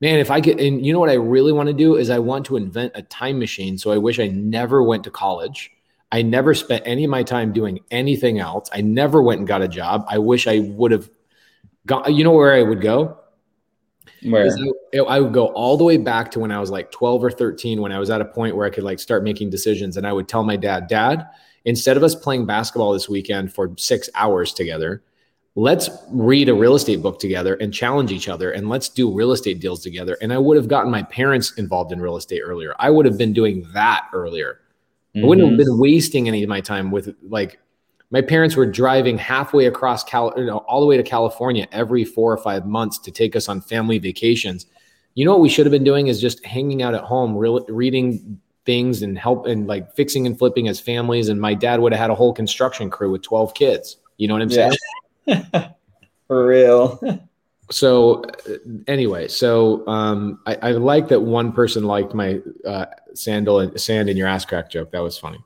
man, 0.00 0.18
if 0.18 0.30
I 0.30 0.40
could, 0.40 0.60
and 0.60 0.84
you 0.84 0.92
know 0.92 1.00
what 1.00 1.10
I 1.10 1.14
really 1.14 1.52
want 1.52 1.68
to 1.68 1.72
do 1.72 1.96
is 1.96 2.10
I 2.10 2.18
want 2.18 2.46
to 2.46 2.56
invent 2.56 2.92
a 2.94 3.02
time 3.02 3.38
machine. 3.38 3.78
So 3.78 3.90
I 3.90 3.98
wish 3.98 4.18
I 4.18 4.28
never 4.28 4.82
went 4.82 5.04
to 5.04 5.10
college. 5.10 5.72
I 6.10 6.22
never 6.22 6.54
spent 6.54 6.84
any 6.86 7.04
of 7.04 7.10
my 7.10 7.22
time 7.22 7.52
doing 7.52 7.80
anything 7.90 8.38
else. 8.38 8.70
I 8.72 8.80
never 8.80 9.22
went 9.22 9.40
and 9.40 9.48
got 9.48 9.60
a 9.60 9.68
job. 9.68 10.06
I 10.08 10.18
wish 10.18 10.46
I 10.46 10.60
would 10.60 10.90
have 10.90 11.10
got, 11.86 12.12
you 12.14 12.24
know, 12.24 12.32
where 12.32 12.54
I 12.54 12.62
would 12.62 12.80
go? 12.80 13.18
Where 14.22 14.48
I, 14.94 14.98
I 14.98 15.20
would 15.20 15.32
go 15.34 15.48
all 15.48 15.76
the 15.76 15.84
way 15.84 15.96
back 15.96 16.30
to 16.32 16.40
when 16.40 16.50
I 16.50 16.60
was 16.60 16.70
like 16.70 16.90
12 16.90 17.24
or 17.24 17.30
13, 17.30 17.80
when 17.80 17.92
I 17.92 17.98
was 17.98 18.10
at 18.10 18.20
a 18.20 18.24
point 18.24 18.56
where 18.56 18.66
I 18.66 18.70
could 18.70 18.84
like 18.84 19.00
start 19.00 19.22
making 19.22 19.50
decisions. 19.50 19.96
And 19.96 20.06
I 20.06 20.12
would 20.12 20.28
tell 20.28 20.44
my 20.44 20.56
dad, 20.56 20.88
Dad, 20.88 21.26
instead 21.64 21.96
of 21.96 22.02
us 22.02 22.14
playing 22.14 22.46
basketball 22.46 22.92
this 22.92 23.08
weekend 23.08 23.52
for 23.52 23.74
six 23.76 24.08
hours 24.14 24.54
together, 24.54 25.02
let's 25.58 25.90
read 26.10 26.48
a 26.48 26.54
real 26.54 26.76
estate 26.76 27.02
book 27.02 27.18
together 27.18 27.56
and 27.56 27.74
challenge 27.74 28.12
each 28.12 28.28
other 28.28 28.52
and 28.52 28.68
let's 28.68 28.88
do 28.88 29.12
real 29.12 29.32
estate 29.32 29.58
deals 29.58 29.82
together 29.82 30.16
and 30.22 30.32
i 30.32 30.38
would 30.38 30.56
have 30.56 30.68
gotten 30.68 30.88
my 30.88 31.02
parents 31.02 31.52
involved 31.54 31.90
in 31.90 32.00
real 32.00 32.16
estate 32.16 32.40
earlier 32.44 32.76
i 32.78 32.88
would 32.88 33.04
have 33.04 33.18
been 33.18 33.32
doing 33.32 33.66
that 33.72 34.06
earlier 34.12 34.60
mm-hmm. 35.16 35.24
i 35.24 35.28
wouldn't 35.28 35.44
have 35.44 35.58
mm-hmm. 35.58 35.68
been 35.68 35.78
wasting 35.80 36.28
any 36.28 36.44
of 36.44 36.48
my 36.48 36.60
time 36.60 36.92
with 36.92 37.12
like 37.28 37.58
my 38.12 38.20
parents 38.22 38.54
were 38.54 38.66
driving 38.66 39.18
halfway 39.18 39.66
across 39.66 40.02
Cal, 40.02 40.32
you 40.38 40.46
know, 40.46 40.58
all 40.58 40.80
the 40.80 40.86
way 40.86 40.96
to 40.96 41.02
California 41.02 41.68
every 41.72 42.06
four 42.06 42.32
or 42.32 42.38
five 42.38 42.64
months 42.64 42.96
to 43.00 43.10
take 43.10 43.36
us 43.36 43.50
on 43.50 43.60
family 43.60 43.98
vacations. 43.98 44.64
You 45.12 45.26
know 45.26 45.32
what 45.32 45.40
we 45.40 45.50
should 45.50 45.66
have 45.66 45.72
been 45.72 45.84
doing 45.84 46.06
is 46.06 46.18
just 46.18 46.42
hanging 46.42 46.80
out 46.82 46.94
at 46.94 47.02
home, 47.02 47.36
real, 47.36 47.66
reading 47.68 48.40
things 48.64 49.02
and 49.02 49.18
help 49.18 49.44
and 49.44 49.66
like 49.66 49.94
fixing 49.94 50.26
and 50.26 50.38
flipping 50.38 50.68
as 50.68 50.80
families. 50.80 51.28
And 51.28 51.38
my 51.38 51.52
dad 51.52 51.80
would 51.80 51.92
have 51.92 52.00
had 52.00 52.08
a 52.08 52.14
whole 52.14 52.32
construction 52.32 52.88
crew 52.88 53.10
with 53.10 53.20
12 53.20 53.52
kids. 53.52 53.98
You 54.16 54.26
know 54.26 54.32
what 54.32 54.42
I'm 54.42 54.48
yeah. 54.48 54.70
saying? 54.70 54.78
For 56.28 56.46
real. 56.46 57.20
so 57.70 58.24
anyway, 58.86 59.28
so 59.28 59.86
um, 59.86 60.40
I, 60.46 60.56
I, 60.56 60.70
like 60.72 61.08
that 61.08 61.20
one 61.20 61.52
person 61.52 61.84
liked 61.84 62.14
my 62.14 62.40
uh, 62.66 62.86
sandal 63.14 63.60
and 63.60 63.80
sand 63.80 64.10
in 64.10 64.16
your 64.16 64.28
ass 64.28 64.44
crack 64.44 64.70
joke. 64.70 64.92
That 64.92 65.02
was 65.02 65.18
funny. 65.18 65.38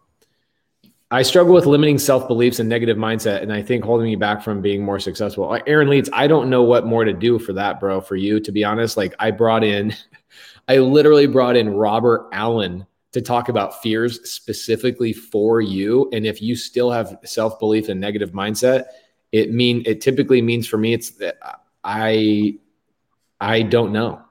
I 1.13 1.23
struggle 1.23 1.53
with 1.53 1.67
limiting 1.67 1.99
self 1.99 2.27
beliefs 2.27 2.59
and 2.59 2.69
negative 2.69 2.97
mindset, 2.97 3.43
and 3.43 3.53
I 3.53 3.63
think 3.63 3.85
holding 3.85 4.07
me 4.07 4.17
back 4.17 4.43
from 4.43 4.63
being 4.63 4.83
more 4.83 4.99
successful. 4.99 5.59
Aaron 5.67 5.91
Leeds, 5.91 6.09
I 6.13 6.27
don't 6.27 6.49
know 6.49 6.63
what 6.63 6.87
more 6.87 7.05
to 7.05 7.13
do 7.13 7.39
for 7.39 7.53
that, 7.53 7.79
bro. 7.79 8.01
For 8.01 8.17
you, 8.17 8.41
to 8.41 8.51
be 8.51 8.65
honest, 8.65 8.97
like 8.97 9.15
I 9.19 9.31
brought 9.31 9.63
in, 9.63 9.95
I 10.69 10.79
literally 10.79 11.27
brought 11.27 11.55
in 11.57 11.75
Robert 11.75 12.29
Allen 12.33 12.87
to 13.13 13.21
talk 13.21 13.51
about 13.51 13.83
fears 13.83 14.31
specifically 14.31 15.13
for 15.13 15.61
you. 15.61 16.09
And 16.13 16.25
if 16.25 16.41
you 16.41 16.57
still 16.57 16.91
have 16.91 17.19
self 17.25 17.59
belief 17.59 17.91
and 17.91 18.01
negative 18.01 18.33
mindset, 18.33 18.85
it 19.33 19.51
mean 19.51 19.83
it 19.87 20.01
typically 20.01 20.43
means 20.43 20.67
for 20.67 20.77
me 20.77 20.93
it's 20.93 21.11
that 21.13 21.39
I 21.83 22.59
I 23.41 23.63
don't 23.63 23.93
know. 23.93 24.23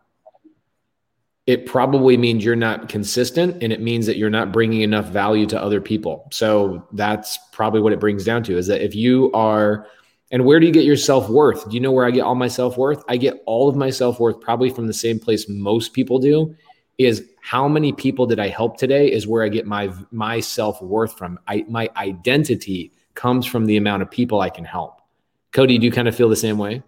It 1.48 1.66
probably 1.66 2.16
means 2.16 2.46
you're 2.46 2.56
not 2.56 2.88
consistent 2.88 3.62
and 3.62 3.74
it 3.74 3.82
means 3.82 4.06
that 4.06 4.16
you're 4.16 4.30
not 4.30 4.54
bringing 4.54 4.82
enough 4.82 5.08
value 5.08 5.46
to 5.48 5.62
other 5.62 5.82
people. 5.82 6.30
So 6.32 6.88
that's 6.94 7.38
probably 7.52 7.82
what 7.82 7.92
it 7.92 8.00
brings 8.00 8.24
down 8.24 8.44
to 8.44 8.58
is 8.58 8.68
that 8.68 8.82
if 8.82 8.96
you 8.96 9.32
are 9.34 9.88
and 10.32 10.46
where 10.46 10.62
do 10.62 10.66
you 10.66 10.72
get 10.72 10.86
your 10.86 10.96
self-worth? 10.96 11.68
Do 11.68 11.76
you 11.76 11.82
know 11.82 11.92
where 11.92 12.06
I 12.06 12.12
get 12.12 12.22
all 12.22 12.36
my 12.36 12.48
self-worth? 12.48 13.04
I 13.10 13.18
get 13.18 13.44
all 13.46 13.68
of 13.68 13.76
my 13.76 13.90
self-worth 13.90 14.40
probably 14.40 14.70
from 14.70 14.88
the 14.88 14.94
same 14.94 15.20
place 15.20 15.50
most 15.50 15.92
people 15.92 16.20
do 16.20 16.56
is 16.98 17.28
how 17.42 17.68
many 17.68 17.92
people 17.92 18.26
did 18.26 18.40
I 18.40 18.48
help 18.48 18.78
today 18.78 19.12
is 19.12 19.28
where 19.28 19.44
I 19.44 19.50
get 19.50 19.66
my 19.66 19.92
my 20.12 20.40
self-worth 20.40 21.18
from. 21.18 21.40
I, 21.48 21.66
my 21.68 21.90
identity 21.98 22.94
comes 23.16 23.46
from 23.46 23.66
the 23.66 23.78
amount 23.78 24.02
of 24.02 24.12
people 24.12 24.42
I 24.42 24.50
can 24.50 24.66
help. 24.66 25.02
Cody, 25.52 25.78
do 25.78 25.86
you 25.86 25.92
kind 25.92 26.08
of 26.08 26.16
feel 26.16 26.30
the 26.30 26.36
same 26.36 26.58
way? 26.58 26.84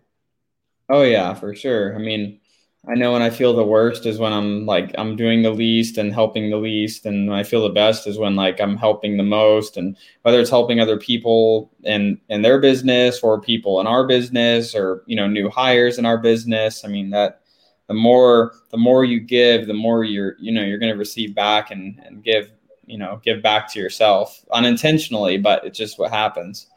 Oh 0.90 1.04
yeah, 1.04 1.34
for 1.34 1.56
sure. 1.56 1.96
I 1.96 1.98
mean, 1.98 2.40
I 2.88 2.96
know 2.96 3.14
when 3.14 3.22
I 3.22 3.30
feel 3.30 3.54
the 3.54 3.64
worst 3.64 4.06
is 4.06 4.20
when 4.20 4.34
I'm 4.34 4.66
like 4.66 4.94
I'm 4.98 5.16
doing 5.16 5.42
the 5.42 5.52
least 5.52 5.98
and 5.98 6.14
helping 6.14 6.50
the 6.50 6.58
least, 6.58 7.06
and 7.06 7.30
when 7.30 7.40
I 7.40 7.44
feel 7.44 7.64
the 7.64 7.74
best 7.74 8.08
is 8.08 8.18
when 8.18 8.36
like 8.36 8.60
I'm 8.60 8.76
helping 8.76 9.16
the 9.16 9.24
most, 9.24 9.78
and 9.78 9.96
whether 10.24 10.40
it's 10.40 10.50
helping 10.50 10.80
other 10.80 10.98
people 10.98 11.72
in 11.84 12.20
in 12.30 12.42
their 12.42 12.60
business 12.60 13.22
or 13.22 13.40
people 13.40 13.80
in 13.80 13.88
our 13.88 14.06
business 14.06 14.76
or 14.76 15.04
you 15.08 15.16
know 15.16 15.28
new 15.28 15.50
hires 15.50 15.98
in 15.98 16.06
our 16.06 16.18
business. 16.18 16.84
I 16.84 16.90
mean 16.90 17.10
that 17.12 17.42
the 17.88 17.94
more 17.94 18.54
the 18.72 18.78
more 18.78 19.06
you 19.06 19.22
give, 19.22 19.68
the 19.68 19.74
more 19.74 20.04
you're 20.04 20.36
you 20.40 20.52
know 20.52 20.64
you're 20.64 20.80
going 20.80 20.92
to 20.92 21.00
receive 21.00 21.34
back 21.34 21.72
and 21.72 22.02
and 22.06 22.24
give 22.24 22.52
you 22.86 22.98
know 22.98 23.20
give 23.24 23.42
back 23.42 23.72
to 23.74 23.80
yourself 23.80 24.44
unintentionally, 24.52 25.38
but 25.38 25.66
it's 25.66 25.78
just 25.78 26.00
what 26.00 26.12
happens. 26.12 26.68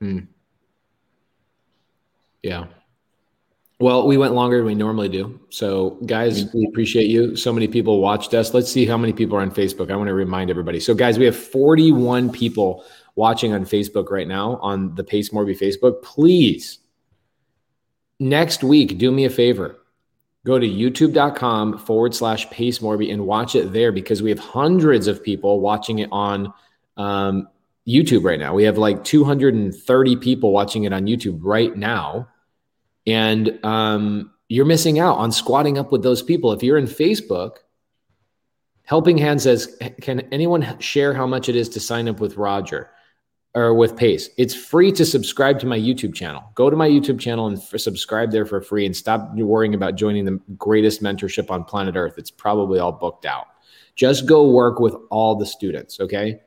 Hmm. 0.00 0.20
Yeah. 2.42 2.66
Well, 3.78 4.06
we 4.06 4.16
went 4.16 4.32
longer 4.32 4.56
than 4.58 4.66
we 4.66 4.74
normally 4.74 5.10
do. 5.10 5.38
So, 5.50 5.98
guys, 6.06 6.50
we 6.54 6.66
appreciate 6.66 7.08
you. 7.08 7.36
So 7.36 7.52
many 7.52 7.68
people 7.68 8.00
watched 8.00 8.32
us. 8.32 8.54
Let's 8.54 8.72
see 8.72 8.86
how 8.86 8.96
many 8.96 9.12
people 9.12 9.36
are 9.36 9.42
on 9.42 9.50
Facebook. 9.50 9.90
I 9.90 9.96
want 9.96 10.08
to 10.08 10.14
remind 10.14 10.48
everybody. 10.48 10.80
So, 10.80 10.94
guys, 10.94 11.18
we 11.18 11.26
have 11.26 11.36
41 11.36 12.30
people 12.30 12.84
watching 13.16 13.52
on 13.52 13.66
Facebook 13.66 14.10
right 14.10 14.26
now 14.26 14.56
on 14.62 14.94
the 14.94 15.04
Pace 15.04 15.28
Morby 15.28 15.58
Facebook. 15.58 16.02
Please, 16.02 16.78
next 18.18 18.64
week, 18.64 18.96
do 18.96 19.10
me 19.10 19.26
a 19.26 19.30
favor. 19.30 19.76
Go 20.46 20.58
to 20.58 20.66
youtube.com 20.66 21.78
forward 21.78 22.14
slash 22.14 22.48
Pace 22.50 22.78
Morby 22.78 23.12
and 23.12 23.26
watch 23.26 23.56
it 23.56 23.72
there 23.72 23.90
because 23.90 24.22
we 24.22 24.30
have 24.30 24.38
hundreds 24.38 25.08
of 25.08 25.22
people 25.22 25.60
watching 25.60 25.98
it 25.98 26.08
on 26.12 26.52
um, 26.96 27.48
YouTube 27.86 28.24
right 28.24 28.38
now. 28.38 28.54
We 28.54 28.62
have 28.64 28.78
like 28.78 29.02
230 29.02 30.16
people 30.16 30.52
watching 30.52 30.84
it 30.84 30.92
on 30.92 31.06
YouTube 31.06 31.40
right 31.42 31.76
now 31.76 32.28
and 33.06 33.58
um, 33.64 34.32
you're 34.48 34.64
missing 34.64 34.98
out 34.98 35.18
on 35.18 35.30
squadding 35.30 35.78
up 35.78 35.92
with 35.92 36.02
those 36.02 36.22
people. 36.22 36.52
If 36.52 36.62
you're 36.62 36.78
in 36.78 36.86
Facebook, 36.86 37.56
Helping 38.84 39.18
Hand 39.18 39.42
says, 39.42 39.76
Can 40.00 40.20
anyone 40.32 40.78
share 40.78 41.12
how 41.12 41.26
much 41.26 41.48
it 41.48 41.56
is 41.56 41.68
to 41.70 41.80
sign 41.80 42.08
up 42.08 42.20
with 42.20 42.36
Roger 42.36 42.88
or 43.56 43.74
with 43.74 43.96
Pace? 43.96 44.30
It's 44.36 44.54
free 44.54 44.92
to 44.92 45.04
subscribe 45.04 45.58
to 45.60 45.66
my 45.66 45.78
YouTube 45.78 46.14
channel. 46.14 46.44
Go 46.54 46.70
to 46.70 46.76
my 46.76 46.88
YouTube 46.88 47.18
channel 47.18 47.48
and 47.48 47.58
subscribe 47.58 48.30
there 48.30 48.46
for 48.46 48.60
free 48.60 48.86
and 48.86 48.96
stop 48.96 49.34
worrying 49.34 49.74
about 49.74 49.96
joining 49.96 50.24
the 50.24 50.40
greatest 50.56 51.02
mentorship 51.02 51.50
on 51.50 51.64
planet 51.64 51.96
Earth. 51.96 52.14
It's 52.16 52.30
probably 52.30 52.78
all 52.78 52.92
booked 52.92 53.26
out. 53.26 53.46
Just 53.96 54.26
go 54.26 54.48
work 54.48 54.78
with 54.78 54.94
all 55.10 55.34
the 55.34 55.46
students, 55.46 55.98
okay? 55.98 56.38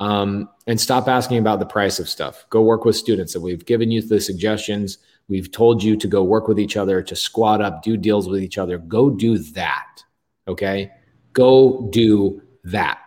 Um, 0.00 0.48
and 0.66 0.80
stop 0.80 1.06
asking 1.06 1.36
about 1.36 1.58
the 1.58 1.66
price 1.66 1.98
of 1.98 2.08
stuff. 2.08 2.46
Go 2.48 2.62
work 2.62 2.86
with 2.86 2.96
students 2.96 3.34
that 3.34 3.40
we've 3.40 3.66
given 3.66 3.90
you 3.90 4.00
the 4.00 4.20
suggestions 4.20 4.98
We've 5.28 5.50
told 5.50 5.82
you 5.82 5.96
to 5.96 6.08
go 6.08 6.22
work 6.22 6.48
with 6.48 6.58
each 6.58 6.76
other, 6.76 7.02
to 7.02 7.16
squad 7.16 7.60
up, 7.60 7.82
do 7.82 7.96
deals 7.96 8.28
with 8.28 8.42
each 8.42 8.58
other. 8.58 8.78
Go 8.78 9.10
do 9.10 9.38
that. 9.38 10.02
Okay. 10.48 10.90
Go 11.32 11.88
do 11.90 12.42
that. 12.64 12.98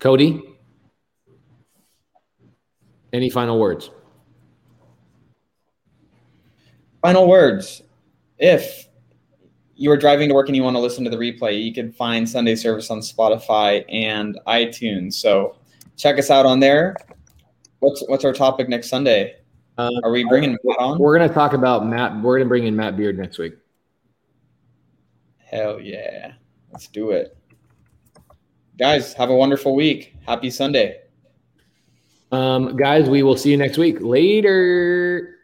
Cody, 0.00 0.42
any 3.12 3.30
final 3.30 3.58
words? 3.58 3.90
Final 7.02 7.28
words. 7.28 7.82
If 8.38 8.88
you 9.74 9.90
are 9.90 9.96
driving 9.96 10.28
to 10.28 10.34
work 10.34 10.48
and 10.48 10.56
you 10.56 10.62
want 10.62 10.76
to 10.76 10.80
listen 10.80 11.04
to 11.04 11.10
the 11.10 11.16
replay, 11.16 11.62
you 11.62 11.72
can 11.72 11.92
find 11.92 12.28
Sunday 12.28 12.56
service 12.56 12.90
on 12.90 12.98
Spotify 12.98 13.84
and 13.88 14.38
iTunes. 14.46 15.14
So 15.14 15.56
check 15.96 16.18
us 16.18 16.30
out 16.30 16.46
on 16.46 16.60
there. 16.60 16.96
What's 17.78 18.02
what's 18.08 18.24
our 18.24 18.32
topic 18.32 18.68
next 18.68 18.88
Sunday? 18.88 19.36
Uh, 19.76 19.90
Are 20.02 20.10
we 20.10 20.24
bringing 20.24 20.56
Matt 20.64 20.78
on? 20.80 20.98
We're 20.98 21.16
going 21.16 21.28
to 21.28 21.34
talk 21.34 21.52
about 21.52 21.86
Matt. 21.86 22.16
We're 22.16 22.38
going 22.38 22.46
to 22.46 22.48
bring 22.48 22.66
in 22.66 22.74
Matt 22.74 22.96
Beard 22.96 23.16
next 23.16 23.38
week. 23.38 23.54
Hell 25.38 25.80
yeah. 25.80 26.32
Let's 26.72 26.88
do 26.88 27.12
it. 27.12 27.36
Guys, 28.76 29.12
have 29.14 29.30
a 29.30 29.34
wonderful 29.34 29.76
week. 29.76 30.16
Happy 30.26 30.50
Sunday. 30.50 31.02
Um, 32.30 32.76
guys, 32.76 33.08
we 33.08 33.22
will 33.22 33.36
see 33.36 33.50
you 33.50 33.56
next 33.56 33.78
week. 33.78 34.00
Later. 34.00 35.37